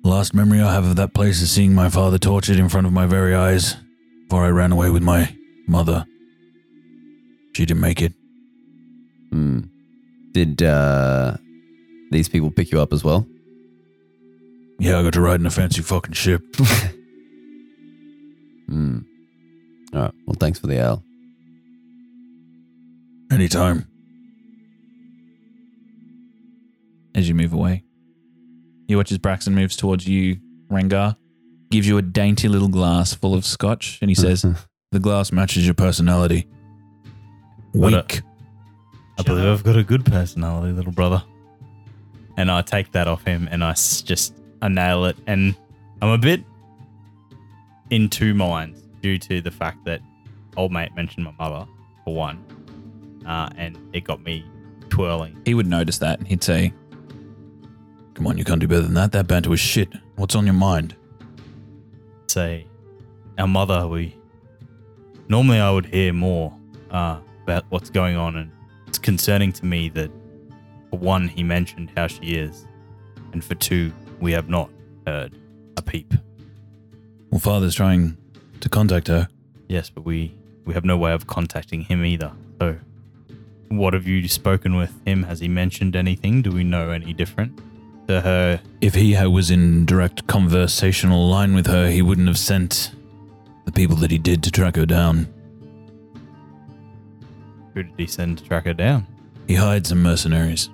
Last 0.04 0.34
memory 0.34 0.62
I 0.62 0.74
have 0.74 0.86
of 0.86 0.96
that 0.96 1.14
place 1.14 1.42
is 1.42 1.52
seeing 1.52 1.74
my 1.74 1.90
father 1.90 2.18
tortured 2.18 2.58
in 2.58 2.70
front 2.70 2.88
of 2.88 2.94
my 2.94 3.06
very 3.06 3.36
eyes 3.36 3.76
before 4.24 4.46
I 4.46 4.50
ran 4.50 4.72
away 4.72 4.90
with 4.90 5.04
my 5.04 5.36
mother. 5.68 6.06
She 7.54 7.66
didn't 7.66 7.82
make 7.82 8.02
it. 8.02 8.14
Hmm. 9.32 9.62
Did 10.32 10.64
uh, 10.64 11.38
these 12.12 12.30
people 12.30 12.52
pick 12.52 12.72
you 12.72 12.80
up 12.80 12.94
as 12.94 13.04
well? 13.04 13.28
Yeah, 14.80 15.00
I 15.00 15.04
got 15.04 15.14
to 15.14 15.22
ride 15.22 15.40
in 15.40 15.46
a 15.46 15.52
fancy 15.52 15.82
fucking 15.82 16.14
ship. 16.14 16.42
Hmm. 18.70 18.98
All 19.94 20.02
right. 20.02 20.14
Well, 20.26 20.36
thanks 20.38 20.60
for 20.60 20.68
the 20.68 20.76
ale. 20.76 21.02
Anytime. 23.32 23.88
as 27.18 27.28
you 27.28 27.34
move 27.34 27.52
away. 27.52 27.84
You 28.88 28.98
watch 28.98 29.12
as 29.12 29.18
Braxton 29.18 29.54
moves 29.54 29.76
towards 29.76 30.08
you, 30.08 30.40
Rengar, 30.72 31.18
gives 31.72 31.88
you 31.88 31.98
a 31.98 32.02
dainty 32.02 32.48
little 32.48 32.70
glass 32.70 33.14
full 33.14 33.34
of 33.34 33.46
scotch, 33.46 34.00
and 34.02 34.10
he 34.10 34.16
says, 34.16 34.46
The 34.92 35.00
glass 35.00 35.32
matches 35.34 35.66
your 35.66 35.74
personality. 35.74 36.48
What 37.74 37.94
a- 37.94 37.98
Weak. 37.98 38.22
I 39.20 39.24
believe 39.24 39.46
I've 39.46 39.64
got 39.64 39.76
a 39.76 39.84
good 39.84 40.06
personality, 40.06 40.72
little 40.72 40.92
brother. 40.94 41.22
And 42.38 42.50
I 42.52 42.62
take 42.62 42.92
that 42.92 43.08
off 43.08 43.24
him 43.26 43.48
and 43.52 43.64
I 43.64 43.72
s- 43.72 44.02
just 44.04 44.34
I 44.62 44.68
nail 44.70 45.06
it. 45.06 45.18
And 45.28 45.56
I'm 46.02 46.10
a 46.10 46.18
bit 46.20 46.44
in 47.90 48.10
two 48.10 48.34
minds 48.34 48.82
due 49.02 49.18
to 49.18 49.42
the 49.42 49.52
fact 49.52 49.84
that 49.86 50.02
old 50.56 50.72
mate 50.72 50.96
mentioned 50.96 51.26
my 51.26 51.34
mother 51.40 51.66
for 52.06 52.14
one, 52.16 52.44
uh, 53.26 53.50
and 53.58 53.78
it 53.94 54.04
got 54.04 54.24
me 54.24 54.46
twirling. 54.90 55.36
He 55.46 55.54
would 55.54 55.68
notice 55.68 55.98
that 56.00 56.20
and 56.20 56.28
he'd 56.28 56.44
say, 56.44 56.74
Come 58.18 58.26
on, 58.26 58.36
you 58.40 58.44
can't 58.44 58.60
do 58.60 58.68
better 58.68 58.82
than 58.82 58.96
that. 58.96 59.12
That 59.12 59.28
banter 59.28 59.52
was 59.52 59.60
shit. 59.60 59.90
What's 60.16 60.34
on 60.34 60.46
your 60.46 60.56
mind? 60.56 60.96
Say, 62.26 62.66
our 63.38 63.48
mother. 63.48 63.88
We 63.88 64.16
normally 65.28 65.60
I 65.60 65.70
would 65.70 65.86
hear 65.86 66.12
more 66.14 66.52
uh, 66.90 67.20
about 67.44 67.66
what's 67.70 67.92
going 67.92 68.16
on, 68.16 68.36
and 68.36 68.52
it's 68.88 68.98
concerning 68.98 69.52
to 69.52 69.66
me 69.68 69.90
that 69.90 70.10
for 70.90 70.98
one 70.98 71.28
he 71.28 71.44
mentioned 71.44 71.92
how 71.96 72.08
she 72.08 72.38
is, 72.38 72.66
and 73.34 73.46
for 73.46 73.54
two 73.54 73.94
we 74.20 74.32
have 74.32 74.50
not 74.50 74.72
heard 75.06 75.38
a 75.78 75.84
peep. 75.84 76.12
Well, 77.30 77.40
father's 77.40 77.76
trying 77.76 78.18
to 78.62 78.68
contact 78.68 79.10
her. 79.10 79.28
Yes, 79.70 79.92
but 79.92 80.06
we 80.06 80.34
we 80.66 80.74
have 80.74 80.86
no 80.86 80.98
way 80.98 81.12
of 81.12 81.28
contacting 81.28 81.82
him 81.82 82.04
either. 82.04 82.32
So, 82.60 82.78
what 83.68 83.94
have 83.94 84.08
you 84.08 84.28
spoken 84.28 84.76
with 84.76 84.92
him? 85.06 85.22
Has 85.22 85.40
he 85.40 85.48
mentioned 85.48 85.96
anything? 85.96 86.42
Do 86.42 86.50
we 86.50 86.64
know 86.64 86.90
any 86.90 87.14
different 87.14 87.62
to 88.08 88.22
her? 88.22 88.62
If 88.82 88.96
he 88.96 89.16
was 89.28 89.52
in 89.52 89.86
direct 89.86 90.28
conversational 90.28 91.30
line 91.30 91.54
with 91.54 91.68
her, 91.68 91.90
he 91.90 92.02
wouldn't 92.02 92.28
have 92.28 92.38
sent 92.38 92.92
the 93.66 93.72
people 93.72 93.96
that 93.98 94.12
he 94.12 94.18
did 94.18 94.44
to 94.44 94.52
track 94.52 94.76
her 94.76 94.86
down. 94.86 95.28
Who 97.74 97.84
did 97.84 97.94
he 97.98 98.08
send 98.08 98.40
to 98.40 98.44
track 98.44 98.66
her 98.66 98.74
down? 98.74 99.06
He 99.48 99.56
hired 99.56 99.86
some 99.86 100.02
mercenaries. 100.02 100.70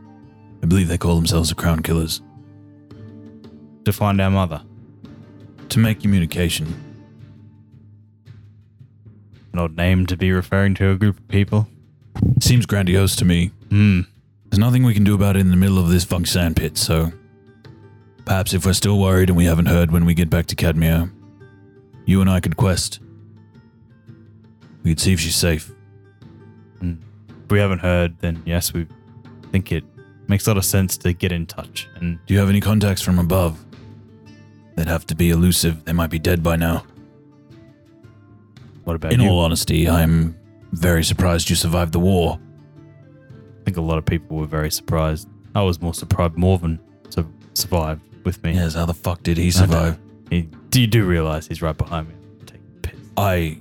I 0.61 0.65
believe 0.65 0.87
they 0.87 0.97
call 0.97 1.15
themselves 1.15 1.49
the 1.49 1.55
Crown 1.55 1.81
Killers. 1.81 2.21
To 3.85 3.91
find 3.91 4.21
our 4.21 4.31
mother. 4.31 4.61
To 5.69 5.79
make 5.79 6.01
communication. 6.01 6.73
An 9.51 9.59
odd 9.59 9.75
name 9.75 10.05
to 10.05 10.15
be 10.15 10.31
referring 10.31 10.73
to 10.75 10.91
a 10.91 10.95
group 10.95 11.19
of 11.19 11.27
people. 11.27 11.67
Seems 12.39 12.65
grandiose 12.65 13.15
to 13.17 13.25
me. 13.25 13.51
Hmm. 13.69 14.01
There's 14.45 14.59
nothing 14.59 14.83
we 14.83 14.93
can 14.93 15.03
do 15.03 15.15
about 15.15 15.35
it 15.35 15.39
in 15.39 15.49
the 15.49 15.57
middle 15.57 15.79
of 15.79 15.89
this 15.89 16.05
funk 16.05 16.27
sand 16.27 16.55
pit, 16.55 16.77
so 16.77 17.11
perhaps 18.25 18.53
if 18.53 18.65
we're 18.65 18.73
still 18.73 18.99
worried 18.99 19.29
and 19.29 19.37
we 19.37 19.45
haven't 19.45 19.65
heard 19.67 19.91
when 19.91 20.05
we 20.05 20.13
get 20.13 20.29
back 20.29 20.45
to 20.47 20.55
Cadmia, 20.55 21.11
you 22.05 22.21
and 22.21 22.29
I 22.29 22.39
could 22.39 22.57
quest. 22.57 22.99
We 24.83 24.91
could 24.91 24.99
see 24.99 25.13
if 25.13 25.19
she's 25.19 25.35
safe. 25.35 25.71
Hmm. 26.79 26.95
If 27.45 27.51
we 27.51 27.59
haven't 27.59 27.79
heard, 27.79 28.17
then 28.19 28.41
yes, 28.45 28.73
we 28.73 28.87
think 29.51 29.71
it 29.71 29.83
makes 30.27 30.47
a 30.47 30.49
lot 30.49 30.57
of 30.57 30.65
sense 30.65 30.97
to 30.97 31.13
get 31.13 31.31
in 31.31 31.45
touch. 31.45 31.87
And 31.95 32.19
Do 32.25 32.33
you 32.33 32.39
have 32.39 32.49
any 32.49 32.61
contacts 32.61 33.01
from 33.01 33.19
above? 33.19 33.63
They'd 34.75 34.87
have 34.87 35.05
to 35.07 35.15
be 35.15 35.29
elusive. 35.29 35.85
They 35.85 35.93
might 35.93 36.09
be 36.09 36.19
dead 36.19 36.41
by 36.41 36.55
now. 36.55 36.83
what 38.83 38.95
about 38.95 39.11
you? 39.11 39.19
In 39.19 39.21
you? 39.21 39.29
all 39.29 39.39
honesty, 39.39 39.87
I'm 39.87 40.35
very 40.71 41.03
surprised 41.03 41.49
you 41.49 41.55
survived 41.55 41.93
the 41.93 41.99
war. 41.99 42.39
I 43.61 43.63
think 43.63 43.77
a 43.77 43.81
lot 43.81 43.97
of 43.97 44.05
people 44.05 44.37
were 44.37 44.47
very 44.47 44.71
surprised. 44.71 45.27
I 45.55 45.61
was 45.61 45.79
more 45.81 45.93
surprised 45.93 46.35
Morven 46.35 46.79
su- 47.09 47.31
survived 47.53 48.01
with 48.25 48.43
me. 48.43 48.53
Yes, 48.53 48.75
how 48.75 48.85
the 48.85 48.93
fuck 48.93 49.23
did 49.23 49.37
he 49.37 49.51
survive? 49.51 49.97
He, 50.29 50.43
do 50.69 50.81
you 50.81 50.87
do 50.87 51.05
realize 51.05 51.47
he's 51.47 51.61
right 51.61 51.77
behind 51.77 52.07
me? 52.09 52.15
Taking 52.45 52.65
a 52.77 52.79
piss. 52.87 52.99
I 53.17 53.59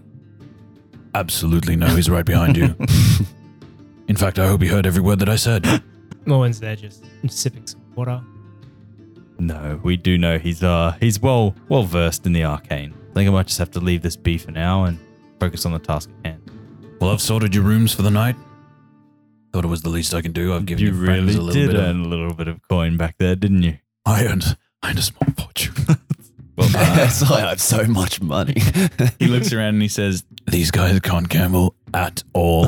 absolutely 1.15 1.77
know 1.77 1.89
he's 1.89 2.09
right 2.11 2.25
behind 2.25 2.57
you. 2.57 2.75
In 4.09 4.17
fact, 4.17 4.39
I 4.39 4.47
hope 4.47 4.63
he 4.63 4.69
heard 4.69 4.87
every 4.87 5.03
word 5.03 5.19
that 5.21 5.29
I 5.29 5.37
said. 5.37 5.67
Morven's 6.27 6.61
there 6.61 6.77
just 6.77 7.05
sipping 7.29 7.67
some 7.67 7.81
water. 7.95 8.21
No, 9.39 9.81
we 9.83 9.97
do 9.97 10.17
know 10.19 10.39
he's 10.39 10.63
uh 10.63 10.95
he's 11.01 11.21
well 11.21 11.55
well 11.69 11.83
versed 11.83 12.27
in 12.27 12.33
the 12.33 12.45
arcane. 12.45 12.95
I 13.11 13.15
think 13.15 13.29
I 13.29 13.33
might 13.33 13.47
just 13.49 13.59
have 13.59 13.71
to 13.73 13.81
leave 13.81 14.03
this 14.03 14.17
bee 14.17 14.39
for 14.39 14.53
now 14.53 14.85
and 14.85 14.99
focus 15.41 15.67
on 15.67 15.73
the 15.73 15.79
task 15.81 16.11
at 16.25 16.27
hand. 16.27 16.51
Well, 17.01 17.11
I've 17.11 17.21
sorted 17.21 17.55
your 17.55 17.65
rooms 17.65 17.93
for 17.93 18.03
the 18.03 18.11
night. 18.11 18.37
Thought 19.53 19.65
it 19.65 19.69
was 19.69 19.83
the 19.83 19.89
least 19.89 20.15
I 20.15 20.23
can 20.23 20.33
do. 20.33 20.55
I've 20.55 20.65
given 20.65 20.85
you 20.85 20.93
your 20.95 21.05
friends 21.05 21.37
really 21.37 21.39
a 21.39 21.41
little 21.43 21.61
did 21.61 21.71
bit 21.73 21.81
of. 21.81 21.87
earn 21.87 22.01
a 22.05 22.09
little 22.09 22.33
bit 22.35 22.49
of 22.49 22.61
coin 22.69 22.97
back 22.97 23.17
there, 23.19 23.35
didn't 23.35 23.63
you? 23.65 23.79
I 24.05 24.25
earned, 24.27 24.57
I 24.83 24.91
earned 24.91 24.99
a 24.99 25.03
small 25.03 25.29
fortune. 25.37 25.75
Well, 26.55 26.69
Yes, 26.73 27.23
I 27.23 27.41
have 27.41 27.63
so 27.63 27.85
much 27.87 28.21
money. 28.21 28.61
he 29.19 29.27
looks 29.27 29.55
around 29.55 29.69
and 29.77 29.81
he 29.83 29.89
says, 29.89 30.23
These 30.47 30.71
guys 30.71 31.01
can't 31.01 31.27
gamble 31.27 31.75
at 31.95 32.23
all. 32.35 32.67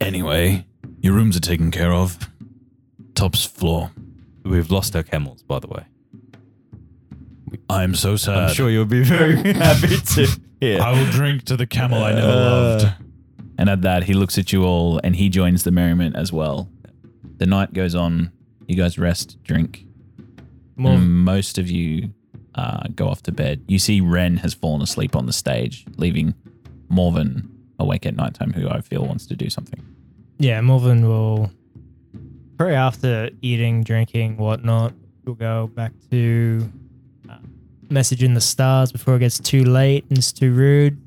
anyway, 0.00 0.66
your 1.00 1.12
rooms 1.14 1.36
are 1.36 1.40
taken 1.40 1.70
care 1.70 1.92
of. 1.92 2.18
Top's 3.14 3.44
floor. 3.44 3.92
we've 4.44 4.68
lost 4.70 4.96
our 4.96 5.04
camels, 5.04 5.44
by 5.44 5.60
the 5.60 5.68
way. 5.68 5.84
I'm 7.70 7.94
so 7.94 8.16
sad. 8.16 8.36
I'm 8.38 8.54
sure 8.54 8.68
you'll 8.68 8.84
be 8.84 9.04
very 9.04 9.36
happy 9.52 9.96
to 9.96 10.26
hear. 10.60 10.80
I 10.82 10.90
will 10.90 11.10
drink 11.12 11.44
to 11.44 11.56
the 11.56 11.66
camel 11.66 12.02
I 12.02 12.12
never 12.14 12.26
Uh, 12.26 12.34
loved. 12.34 12.86
and 13.58 13.70
at 13.70 13.82
that, 13.82 14.04
he 14.04 14.12
looks 14.12 14.38
at 14.38 14.52
you 14.52 14.64
all 14.64 15.00
and 15.04 15.14
he 15.16 15.28
joins 15.28 15.62
the 15.62 15.70
merriment 15.70 16.16
as 16.16 16.32
well. 16.32 16.68
The 17.38 17.46
night 17.46 17.72
goes 17.72 17.94
on. 17.94 18.32
You 18.66 18.76
guys 18.76 18.98
rest, 18.98 19.42
drink. 19.42 19.84
Most 20.76 21.58
of 21.58 21.68
you 21.70 22.10
uh, 22.54 22.88
go 22.94 23.08
off 23.08 23.22
to 23.24 23.32
bed. 23.32 23.62
You 23.68 23.78
see 23.78 24.00
Ren 24.00 24.36
has 24.38 24.54
fallen 24.54 24.82
asleep 24.82 25.14
on 25.14 25.26
the 25.26 25.32
stage, 25.32 25.84
leaving 25.96 26.34
Morven 26.88 27.48
awake 27.78 28.06
at 28.06 28.16
nighttime, 28.16 28.52
who 28.52 28.68
I 28.68 28.80
feel 28.80 29.04
wants 29.06 29.26
to 29.26 29.36
do 29.36 29.48
something. 29.50 29.80
yeah, 30.38 30.60
Morven 30.60 31.06
will 31.08 31.50
probably 32.56 32.74
after 32.74 33.30
eating, 33.42 33.82
drinking, 33.84 34.36
whatnot, 34.36 34.92
we'll 35.24 35.34
go 35.34 35.68
back 35.74 35.92
to 36.10 36.68
uh, 37.28 37.36
message 37.90 38.22
in 38.22 38.34
the 38.34 38.40
stars 38.40 38.90
before 38.92 39.16
it 39.16 39.20
gets 39.20 39.38
too 39.38 39.64
late 39.64 40.04
and 40.08 40.18
it's 40.18 40.32
too 40.32 40.52
rude. 40.52 41.00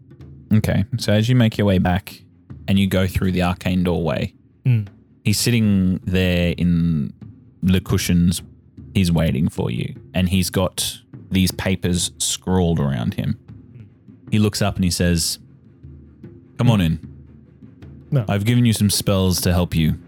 Okay, 0.53 0.85
so 0.97 1.11
as 1.13 1.27
you 1.29 1.35
make 1.35 1.57
your 1.57 1.67
way 1.67 1.77
back 1.77 2.21
and 2.67 2.77
you 2.79 2.88
go 2.88 3.05
through 3.07 3.31
the 3.34 3.43
arcane 3.43 3.84
doorway, 3.84 4.34
Hmm. 4.65 4.81
he's 5.23 5.39
sitting 5.39 5.99
there 6.05 6.53
in 6.57 7.13
the 7.61 7.81
cushions. 7.81 8.41
He's 8.93 9.11
waiting 9.11 9.47
for 9.49 9.69
you, 9.69 9.95
and 10.13 10.29
he's 10.29 10.49
got 10.49 10.99
these 11.29 11.51
papers 11.51 12.11
scrawled 12.17 12.79
around 12.79 13.15
him. 13.15 13.38
He 14.31 14.39
looks 14.39 14.61
up 14.61 14.75
and 14.75 14.84
he 14.84 14.91
says, 14.91 15.39
Come 16.57 16.69
on 16.69 16.81
in. 16.81 16.99
No. 18.11 18.25
I've 18.27 18.45
given 18.45 18.65
you 18.65 18.73
some 18.73 18.89
spells 18.89 19.41
to 19.41 19.51
help 19.53 19.75
you. 19.75 19.99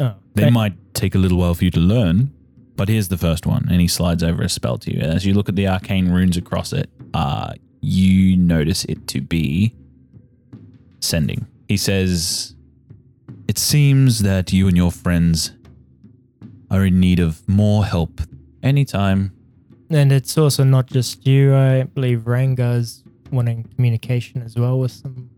Oh, 0.00 0.14
They 0.34 0.50
might 0.50 0.74
take 0.94 1.14
a 1.14 1.18
little 1.18 1.38
while 1.38 1.54
for 1.54 1.64
you 1.64 1.70
to 1.72 1.80
learn, 1.80 2.32
but 2.74 2.88
here's 2.88 3.08
the 3.08 3.18
first 3.18 3.46
one. 3.46 3.66
And 3.70 3.80
he 3.80 3.88
slides 3.88 4.22
over 4.22 4.42
a 4.42 4.48
spell 4.48 4.78
to 4.78 4.94
you. 4.94 5.00
As 5.00 5.24
you 5.24 5.34
look 5.34 5.48
at 5.48 5.56
the 5.56 5.68
arcane 5.68 6.10
runes 6.10 6.36
across 6.36 6.72
it, 6.72 6.90
uh, 7.14 7.52
you 7.80 8.36
notice 8.36 8.84
it 8.86 9.06
to 9.08 9.20
be 9.20 9.74
sending. 11.00 11.46
He 11.68 11.76
says, 11.76 12.54
It 13.48 13.58
seems 13.58 14.20
that 14.20 14.52
you 14.52 14.68
and 14.68 14.76
your 14.76 14.90
friends 14.92 15.52
are 16.70 16.84
in 16.84 17.00
need 17.00 17.20
of 17.20 17.46
more 17.48 17.84
help 17.84 18.20
anytime. 18.62 19.32
And 19.90 20.12
it's 20.12 20.36
also 20.36 20.64
not 20.64 20.86
just 20.86 21.26
you. 21.26 21.54
I 21.54 21.84
believe 21.84 22.26
Rengar's 22.26 23.04
wanting 23.30 23.64
communication 23.74 24.42
as 24.42 24.56
well 24.56 24.78
with 24.78 24.92
some 24.92 25.30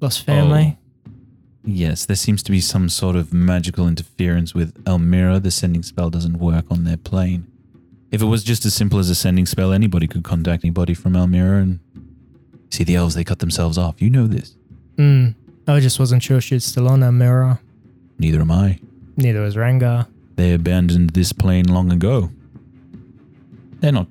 lost 0.00 0.24
family. 0.24 0.78
Yes, 1.64 2.04
there 2.04 2.16
seems 2.16 2.42
to 2.42 2.50
be 2.52 2.60
some 2.60 2.88
sort 2.88 3.16
of 3.16 3.32
magical 3.32 3.88
interference 3.88 4.54
with 4.54 4.76
Elmira. 4.86 5.40
The 5.40 5.50
sending 5.50 5.82
spell 5.82 6.10
doesn't 6.10 6.38
work 6.38 6.66
on 6.70 6.84
their 6.84 6.98
plane. 6.98 7.46
If 8.10 8.20
it 8.22 8.26
was 8.26 8.44
just 8.44 8.64
as 8.66 8.74
simple 8.74 8.98
as 8.98 9.08
a 9.08 9.14
sending 9.14 9.46
spell, 9.46 9.72
anybody 9.72 10.06
could 10.06 10.22
contact 10.24 10.62
anybody 10.62 10.94
from 10.94 11.16
Elmira 11.16 11.62
and 11.62 11.80
see 12.70 12.84
the 12.84 12.94
elves, 12.94 13.14
they 13.14 13.24
cut 13.24 13.38
themselves 13.38 13.78
off. 13.78 14.02
You 14.02 14.10
know 14.10 14.26
this. 14.26 14.56
Hmm. 14.96 15.28
I 15.66 15.80
just 15.80 15.98
wasn't 15.98 16.22
sure 16.22 16.40
she's 16.40 16.64
still 16.64 16.88
on 16.88 17.02
Elmira. 17.02 17.60
Neither 18.18 18.40
am 18.40 18.50
I. 18.50 18.78
Neither 19.16 19.40
was 19.40 19.56
Ranga. 19.56 20.06
They 20.36 20.52
abandoned 20.52 21.10
this 21.10 21.32
plane 21.32 21.66
long 21.68 21.92
ago. 21.92 22.30
They're 23.80 23.92
not, 23.92 24.08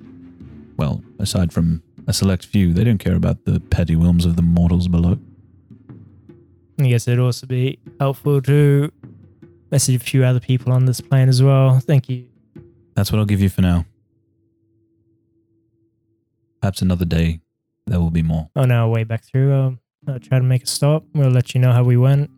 well, 0.76 1.02
aside 1.18 1.52
from 1.52 1.82
a 2.06 2.12
select 2.12 2.46
few, 2.46 2.72
they 2.72 2.84
don't 2.84 2.98
care 2.98 3.16
about 3.16 3.44
the 3.44 3.60
petty 3.60 3.96
whims 3.96 4.24
of 4.24 4.36
the 4.36 4.42
mortals 4.42 4.88
below. 4.88 5.18
I 6.78 6.88
guess 6.88 7.06
it'd 7.06 7.20
also 7.20 7.46
be 7.46 7.78
helpful 8.00 8.42
to 8.42 8.92
message 9.70 9.96
a 9.96 9.98
few 9.98 10.24
other 10.24 10.40
people 10.40 10.72
on 10.72 10.86
this 10.86 11.00
plane 11.00 11.28
as 11.28 11.42
well. 11.42 11.80
Thank 11.80 12.08
you. 12.08 12.26
That's 12.94 13.10
what 13.12 13.18
I'll 13.18 13.24
give 13.24 13.40
you 13.40 13.48
for 13.48 13.62
now. 13.62 13.84
Perhaps 16.60 16.82
another 16.82 17.04
day 17.04 17.40
there 17.86 18.00
will 18.00 18.10
be 18.10 18.22
more. 18.22 18.48
On 18.56 18.70
our 18.70 18.88
way 18.88 19.04
back 19.04 19.24
through, 19.24 19.52
um, 19.52 19.80
I'll 20.08 20.18
try 20.18 20.38
to 20.38 20.44
make 20.44 20.64
a 20.64 20.66
stop. 20.66 21.04
We'll 21.14 21.30
let 21.30 21.54
you 21.54 21.60
know 21.60 21.72
how 21.72 21.84
we 21.84 21.96
went. 21.96 22.30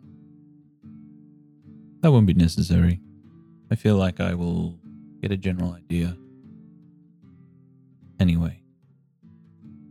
That 2.01 2.11
won't 2.11 2.27
be 2.27 2.33
necessary. 2.33 2.99
I 3.71 3.75
feel 3.75 3.95
like 3.95 4.19
I 4.19 4.33
will 4.33 4.79
get 5.21 5.31
a 5.31 5.37
general 5.37 5.73
idea. 5.73 6.17
Anyway, 8.19 8.61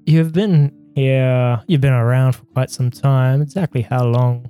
You've 0.07 0.32
been 0.32 0.73
here, 0.94 1.61
you've 1.66 1.81
been 1.81 1.93
around 1.93 2.35
for 2.35 2.44
quite 2.44 2.70
some 2.70 2.93
time. 2.93 3.43
Exactly 3.43 3.82
how 3.82 4.05
long 4.05 4.48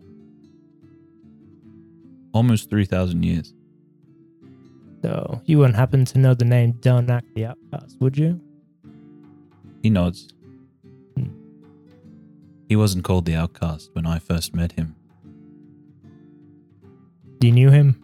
Almost 2.34 2.68
3,000 2.68 3.22
years. 3.22 3.54
So 5.02 5.40
you 5.46 5.56
wouldn't 5.58 5.76
happen 5.76 6.04
to 6.04 6.18
know 6.18 6.34
the 6.34 6.44
name 6.44 6.74
Delnak 6.74 7.22
the 7.34 7.46
Outcast, 7.46 7.96
would 8.00 8.18
you? 8.18 8.38
He 9.82 9.88
nods. 9.88 10.28
Hmm. 11.16 11.28
He 12.68 12.76
wasn't 12.76 13.04
called 13.04 13.24
the 13.24 13.34
outcast 13.34 13.88
when 13.94 14.04
I 14.04 14.18
first 14.18 14.54
met 14.54 14.72
him. 14.72 14.94
You 17.40 17.52
knew 17.52 17.70
him? 17.70 18.02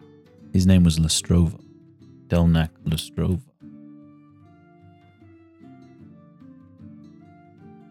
His 0.53 0.67
name 0.67 0.83
was 0.83 0.99
Lestrova. 0.99 1.59
Delnak 2.27 2.69
Lestrova. 2.85 3.41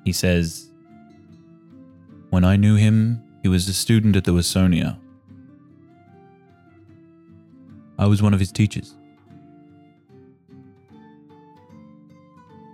He 0.04 0.12
says, 0.12 0.70
When 2.30 2.44
I 2.44 2.56
knew 2.56 2.76
him, 2.76 3.22
he 3.42 3.48
was 3.48 3.68
a 3.68 3.74
student 3.74 4.14
at 4.14 4.24
the 4.24 4.32
Wasonia. 4.32 4.96
I 7.98 8.06
was 8.06 8.22
one 8.22 8.32
of 8.32 8.40
his 8.40 8.52
teachers. 8.52 8.94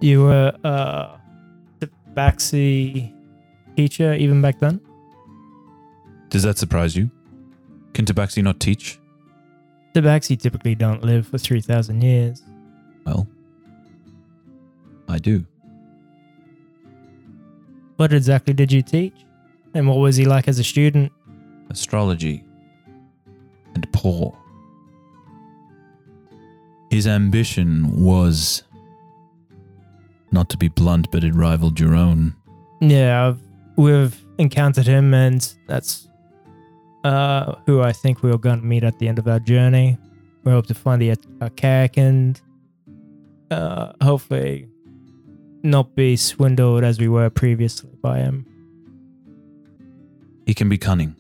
You 0.01 0.23
were 0.23 0.52
uh, 0.65 1.16
a 1.81 1.86
Tabaxi 2.15 3.12
teacher 3.77 4.15
even 4.15 4.40
back 4.40 4.59
then? 4.60 4.81
Does 6.28 6.43
that 6.43 6.59
surprise 6.59 6.94
you? 6.94 7.10
Can 7.94 8.05
Tabaxi 8.05 8.43
not 8.43 8.60
teach? 8.60 8.98
Tabaxi 9.94 10.39
typically 10.39 10.74
don't 10.74 11.02
live 11.02 11.27
for 11.27 11.39
3,000 11.39 12.02
years. 12.02 12.43
Well, 13.05 13.27
I 15.09 15.19
do. 15.19 15.44
What 17.97 18.12
exactly 18.12 18.55
did 18.55 18.70
you 18.70 18.82
teach? 18.82 19.15
And 19.74 19.89
what 19.89 19.98
was 19.98 20.16
he 20.16 20.24
like 20.24 20.48
as 20.48 20.59
a 20.59 20.65
student? 20.65 21.12
astrology, 21.70 22.44
and 23.74 23.90
poor. 23.93 24.36
His 26.90 27.06
ambition 27.06 28.02
was, 28.02 28.62
not 30.32 30.48
to 30.51 30.56
be 30.56 30.69
blunt, 30.69 31.10
but 31.10 31.24
it 31.24 31.35
rivaled 31.35 31.78
your 31.78 31.94
own. 31.94 32.35
Yeah, 32.81 33.28
I've, 33.28 33.40
we've 33.77 34.19
encountered 34.39 34.86
him, 34.86 35.12
and 35.12 35.55
that's 35.66 36.09
uh, 37.09 37.55
who 37.64 37.80
I 37.80 37.93
think 37.93 38.22
we 38.22 38.30
are 38.30 38.39
going 38.39 38.60
to 38.60 38.66
meet 38.66 38.85
at 38.85 38.98
the 38.98 39.09
end 39.09 39.18
of 39.18 39.26
our 39.26 39.40
journey. 39.40 39.97
We 40.44 40.52
hope 40.52 40.66
to 40.66 40.74
find 40.74 41.01
the 41.01 41.16
Archaic 41.40 41.97
and 41.97 42.39
uh, 43.51 43.93
hopefully 44.02 44.68
not 45.62 45.94
be 45.97 46.16
swindled 46.16 46.85
as 46.85 47.01
we 47.01 47.09
were 47.09 47.30
previously 47.30 47.90
by 48.02 48.18
him. 48.18 48.44
He 50.47 50.52
can 50.52 50.68
be 50.68 50.76
cunning. 50.76 51.16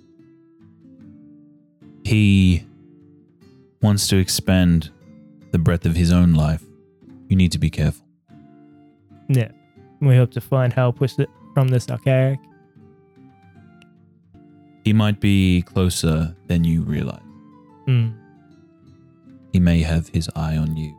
He 2.04 2.66
wants 3.80 4.08
to 4.08 4.16
expand 4.16 4.90
the 5.52 5.58
breadth 5.58 5.86
of 5.86 5.96
his 5.96 6.12
own 6.12 6.34
life. 6.34 6.62
You 7.28 7.36
need 7.36 7.52
to 7.52 7.58
be 7.58 7.70
careful. 7.70 8.06
Yeah, 9.28 9.52
we 10.00 10.16
hope 10.16 10.32
to 10.32 10.40
find 10.42 10.70
help 10.70 11.00
with 11.00 11.18
it 11.18 11.30
from 11.54 11.68
this 11.68 11.88
Archaic. 11.90 12.38
He 14.88 14.94
might 14.94 15.20
be 15.20 15.60
closer 15.60 16.34
than 16.46 16.64
you 16.64 16.80
realize. 16.80 17.20
Hmm. 17.84 18.08
He 19.52 19.60
may 19.60 19.82
have 19.82 20.08
his 20.08 20.30
eye 20.34 20.56
on 20.56 20.78
you. 20.78 20.96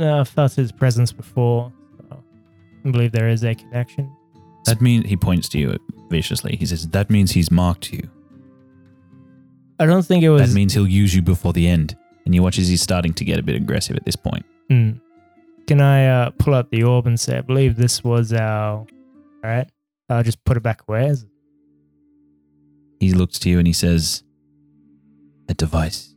Uh, 0.00 0.18
I've 0.18 0.28
felt 0.28 0.52
his 0.54 0.72
presence 0.72 1.12
before, 1.12 1.72
so 2.08 2.24
I 2.84 2.90
believe 2.90 3.12
there 3.12 3.28
is 3.28 3.44
a 3.44 3.54
connection. 3.54 4.10
That 4.64 4.80
means 4.80 5.08
he 5.08 5.16
points 5.16 5.48
to 5.50 5.58
you 5.60 5.76
viciously. 6.10 6.56
He 6.56 6.66
says, 6.66 6.88
That 6.88 7.08
means 7.08 7.30
he's 7.30 7.52
marked 7.52 7.92
you. 7.92 8.02
I 9.78 9.86
don't 9.86 10.04
think 10.04 10.24
it 10.24 10.30
was. 10.30 10.48
That 10.48 10.54
means 10.56 10.72
he'll 10.74 10.88
use 10.88 11.14
you 11.14 11.22
before 11.22 11.52
the 11.52 11.68
end. 11.68 11.96
And 12.26 12.34
you 12.34 12.42
watch 12.42 12.58
as 12.58 12.66
he's 12.66 12.82
starting 12.82 13.14
to 13.14 13.24
get 13.24 13.38
a 13.38 13.44
bit 13.44 13.54
aggressive 13.54 13.96
at 13.96 14.04
this 14.04 14.16
point. 14.16 14.44
Hmm. 14.68 14.90
Can 15.68 15.80
I 15.80 16.06
uh, 16.08 16.30
pull 16.30 16.52
out 16.52 16.72
the 16.72 16.82
orb 16.82 17.06
and 17.06 17.20
say, 17.20 17.38
I 17.38 17.42
believe 17.42 17.76
this 17.76 18.02
was 18.02 18.32
our. 18.32 18.78
All 18.78 18.86
right. 19.44 19.70
I'll 20.08 20.24
just 20.24 20.44
put 20.44 20.56
it 20.56 20.64
back 20.64 20.82
away. 20.88 21.06
Is- 21.06 21.26
He 23.04 23.12
looks 23.12 23.38
to 23.40 23.50
you 23.50 23.58
and 23.58 23.66
he 23.66 23.74
says, 23.74 24.22
A 25.50 25.52
device. 25.52 26.14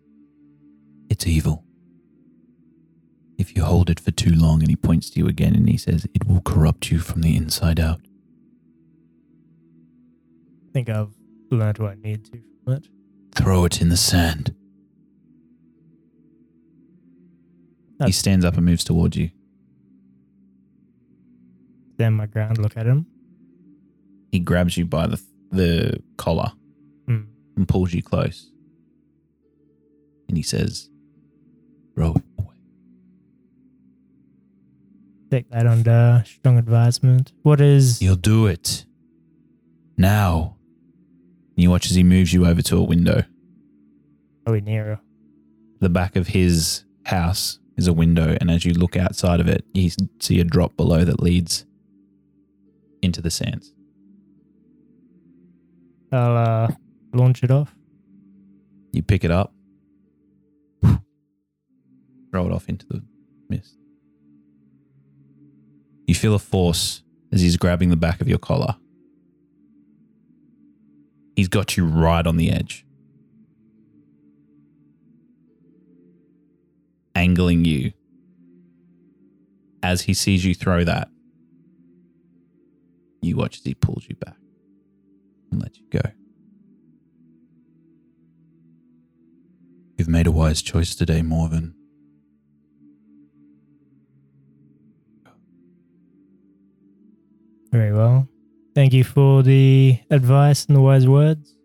It's 1.09 1.27
evil. 1.27 1.65
If 3.37 3.57
you 3.57 3.65
hold 3.65 3.89
it 3.89 3.99
for 3.99 4.11
too 4.11 4.33
long, 4.33 4.61
and 4.61 4.69
he 4.69 4.77
points 4.77 5.09
to 5.09 5.19
you 5.19 5.27
again 5.27 5.53
and 5.53 5.67
he 5.67 5.75
says, 5.77 6.07
It 6.13 6.25
will 6.25 6.39
corrupt 6.39 6.89
you 6.89 6.99
from 6.99 7.23
the 7.23 7.35
inside 7.35 7.77
out. 7.77 7.99
I 10.69 10.71
think 10.71 10.87
I've 10.87 11.13
learned 11.51 11.79
what 11.79 11.91
I 11.91 11.95
need 11.95 12.23
to 12.31 12.41
from 12.63 12.75
it. 12.75 12.87
Throw 13.35 13.65
it 13.65 13.81
in 13.81 13.89
the 13.89 13.97
sand. 13.97 14.55
He 18.05 18.13
stands 18.13 18.45
up 18.45 18.55
and 18.55 18.65
moves 18.65 18.85
towards 18.85 19.17
you. 19.17 19.31
Stand 21.95 22.15
my 22.15 22.27
ground, 22.27 22.59
look 22.59 22.77
at 22.77 22.85
him. 22.85 23.07
He 24.31 24.39
grabs 24.39 24.77
you 24.77 24.85
by 24.85 25.07
the, 25.07 25.21
the 25.51 26.01
collar. 26.15 26.53
And 27.57 27.67
pulls 27.67 27.93
you 27.93 28.01
close. 28.01 28.51
And 30.29 30.37
he 30.37 30.43
says, 30.43 30.89
Throw 31.95 32.13
it 32.13 32.23
away. 32.39 32.55
Take 35.31 35.49
that 35.49 35.65
under 35.67 36.23
strong 36.25 36.57
advisement. 36.57 37.33
What 37.41 37.59
is. 37.59 38.01
You'll 38.01 38.15
do 38.15 38.45
it. 38.45 38.85
Now. 39.97 40.55
And 41.55 41.63
you 41.63 41.71
watch 41.71 41.87
as 41.87 41.95
he 41.95 42.03
moves 42.03 42.31
you 42.31 42.45
over 42.45 42.61
to 42.61 42.77
a 42.77 42.83
window. 42.83 43.23
Are 44.45 44.53
we 44.53 44.61
near? 44.61 44.99
The 45.79 45.89
back 45.89 46.15
of 46.15 46.27
his 46.27 46.85
house 47.05 47.59
is 47.77 47.87
a 47.87 47.93
window, 47.93 48.37
and 48.39 48.49
as 48.49 48.65
you 48.65 48.73
look 48.73 48.95
outside 48.95 49.39
of 49.39 49.47
it, 49.47 49.65
you 49.73 49.89
see 50.19 50.39
a 50.39 50.43
drop 50.43 50.75
below 50.77 51.03
that 51.03 51.21
leads 51.21 51.65
into 53.01 53.21
the 53.21 53.29
sands. 53.29 53.73
I'll 56.11 56.37
uh, 56.37 56.67
launch 57.17 57.43
it 57.43 57.51
off. 57.51 57.75
You 58.93 59.03
pick 59.03 59.23
it 59.23 59.31
up, 59.31 59.53
throw 62.31 62.45
it 62.45 62.51
off 62.51 62.69
into 62.69 62.85
the 62.87 63.03
mist. 63.49 63.77
You 66.07 66.15
feel 66.15 66.33
a 66.33 66.39
force 66.39 67.03
as 67.31 67.41
he's 67.41 67.57
grabbing 67.57 67.89
the 67.89 67.97
back 67.97 68.21
of 68.21 68.29
your 68.29 68.37
collar. 68.37 68.75
He's 71.35 71.49
got 71.49 71.77
you 71.77 71.85
right 71.85 72.25
on 72.25 72.37
the 72.37 72.51
edge, 72.51 72.85
angling 77.13 77.65
you. 77.65 77.93
As 79.83 80.01
he 80.01 80.13
sees 80.15 80.43
you 80.43 80.55
throw 80.55 80.83
that, 80.83 81.07
you 83.21 83.37
watch 83.37 83.57
as 83.57 83.63
he 83.63 83.75
pulls 83.75 84.05
you 84.09 84.15
back 84.15 84.35
and 85.51 85.61
lets 85.61 85.77
you 85.77 85.85
go. 85.91 86.01
You've 89.97 90.07
made 90.07 90.27
a 90.27 90.31
wise 90.31 90.61
choice 90.61 90.93
today, 90.93 91.23
Morven. 91.23 91.73
Very 97.71 97.91
well. 97.91 98.27
Thank 98.75 98.93
you 98.93 99.03
for 99.03 99.41
the 99.41 99.99
advice 100.11 100.65
and 100.65 100.75
the 100.75 100.81
wise 100.81 101.07
words. 101.07 101.55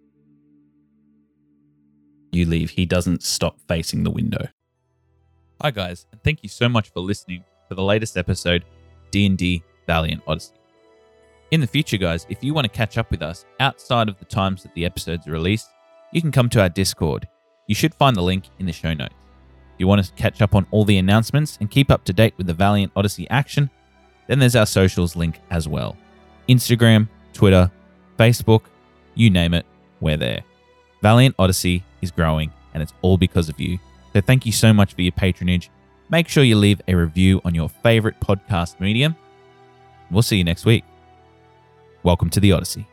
You 2.33 2.47
leave. 2.47 2.71
He 2.71 2.87
doesn't 2.87 3.23
stop 3.23 3.61
facing 3.69 4.03
the 4.03 4.11
window. 4.11 4.49
Hi 5.61 5.71
guys, 5.71 6.07
and 6.11 6.21
thank 6.25 6.43
you 6.43 6.49
so 6.49 6.69
much 6.69 6.91
for 6.91 7.01
listening 7.01 7.45
to 7.69 7.75
the 7.75 7.83
latest 7.83 8.17
episode 8.17 8.65
D&D 9.11 9.63
Valiant 9.87 10.23
Odyssey. 10.27 10.55
In 11.51 11.61
the 11.61 11.67
future 11.67 11.99
guys, 11.99 12.27
if 12.31 12.43
you 12.43 12.55
want 12.55 12.65
to 12.65 12.71
catch 12.71 12.97
up 12.97 13.11
with 13.11 13.23
us 13.23 13.45
outside 13.61 14.09
of 14.09 14.19
the 14.19 14.25
times 14.25 14.63
that 14.63 14.75
the 14.75 14.87
episodes 14.87 15.29
are 15.29 15.33
released, 15.33 15.69
you 16.13 16.23
can 16.23 16.33
come 16.33 16.49
to 16.49 16.63
our 16.63 16.71
Discord. 16.71 17.29
You 17.67 17.75
should 17.75 17.95
find 17.95 18.17
the 18.17 18.23
link 18.23 18.45
in 18.59 18.67
the 18.67 18.73
show 18.73 18.93
notes. 18.93 19.15
If 19.75 19.81
you 19.81 19.87
want 19.87 20.05
to 20.05 20.13
catch 20.15 20.43
up 20.43 20.55
on 20.55 20.67
all 20.71 20.85
the 20.85 20.99
announcements 20.99 21.57
and 21.61 21.71
keep 21.71 21.91
up 21.91 22.05
to 22.05 22.13
date 22.13 22.35
with 22.37 22.47
the 22.47 22.55
Valiant 22.55 22.93
Odyssey 22.97 23.29
action, 23.31 23.71
then 24.27 24.39
there's 24.39 24.57
our 24.57 24.67
socials 24.67 25.17
link 25.17 25.41
as 25.51 25.69
well. 25.69 25.97
Instagram, 26.49 27.09
Twitter, 27.33 27.71
Facebook, 28.19 28.63
you 29.15 29.31
name 29.31 29.55
it, 29.55 29.67
we're 30.01 30.17
there. 30.17 30.43
Valiant 31.03 31.35
Odyssey 31.39 31.85
is 32.01 32.11
growing, 32.11 32.53
and 32.75 32.83
it's 32.83 32.93
all 33.03 33.17
because 33.17 33.49
of 33.49 33.61
you. 33.61 33.79
So 34.13 34.21
thank 34.21 34.45
you 34.45 34.53
so 34.53 34.73
much 34.73 34.95
for 34.95 35.03
your 35.03 35.13
patronage. 35.13 35.71
Make 36.11 36.29
sure 36.29 36.45
you 36.45 36.57
leave 36.57 36.81
a 36.89 36.95
review 36.95 37.41
on 37.45 37.55
your 37.55 37.69
favorite 37.69 38.21
podcast 38.21 38.79
medium. 38.81 39.17
We'll 40.11 40.23
see 40.23 40.37
you 40.37 40.45
next 40.45 40.67
week. 40.67 40.85
Welcome 42.03 42.29
to 42.31 42.41
the 42.41 42.53
Odyssey. 42.53 42.87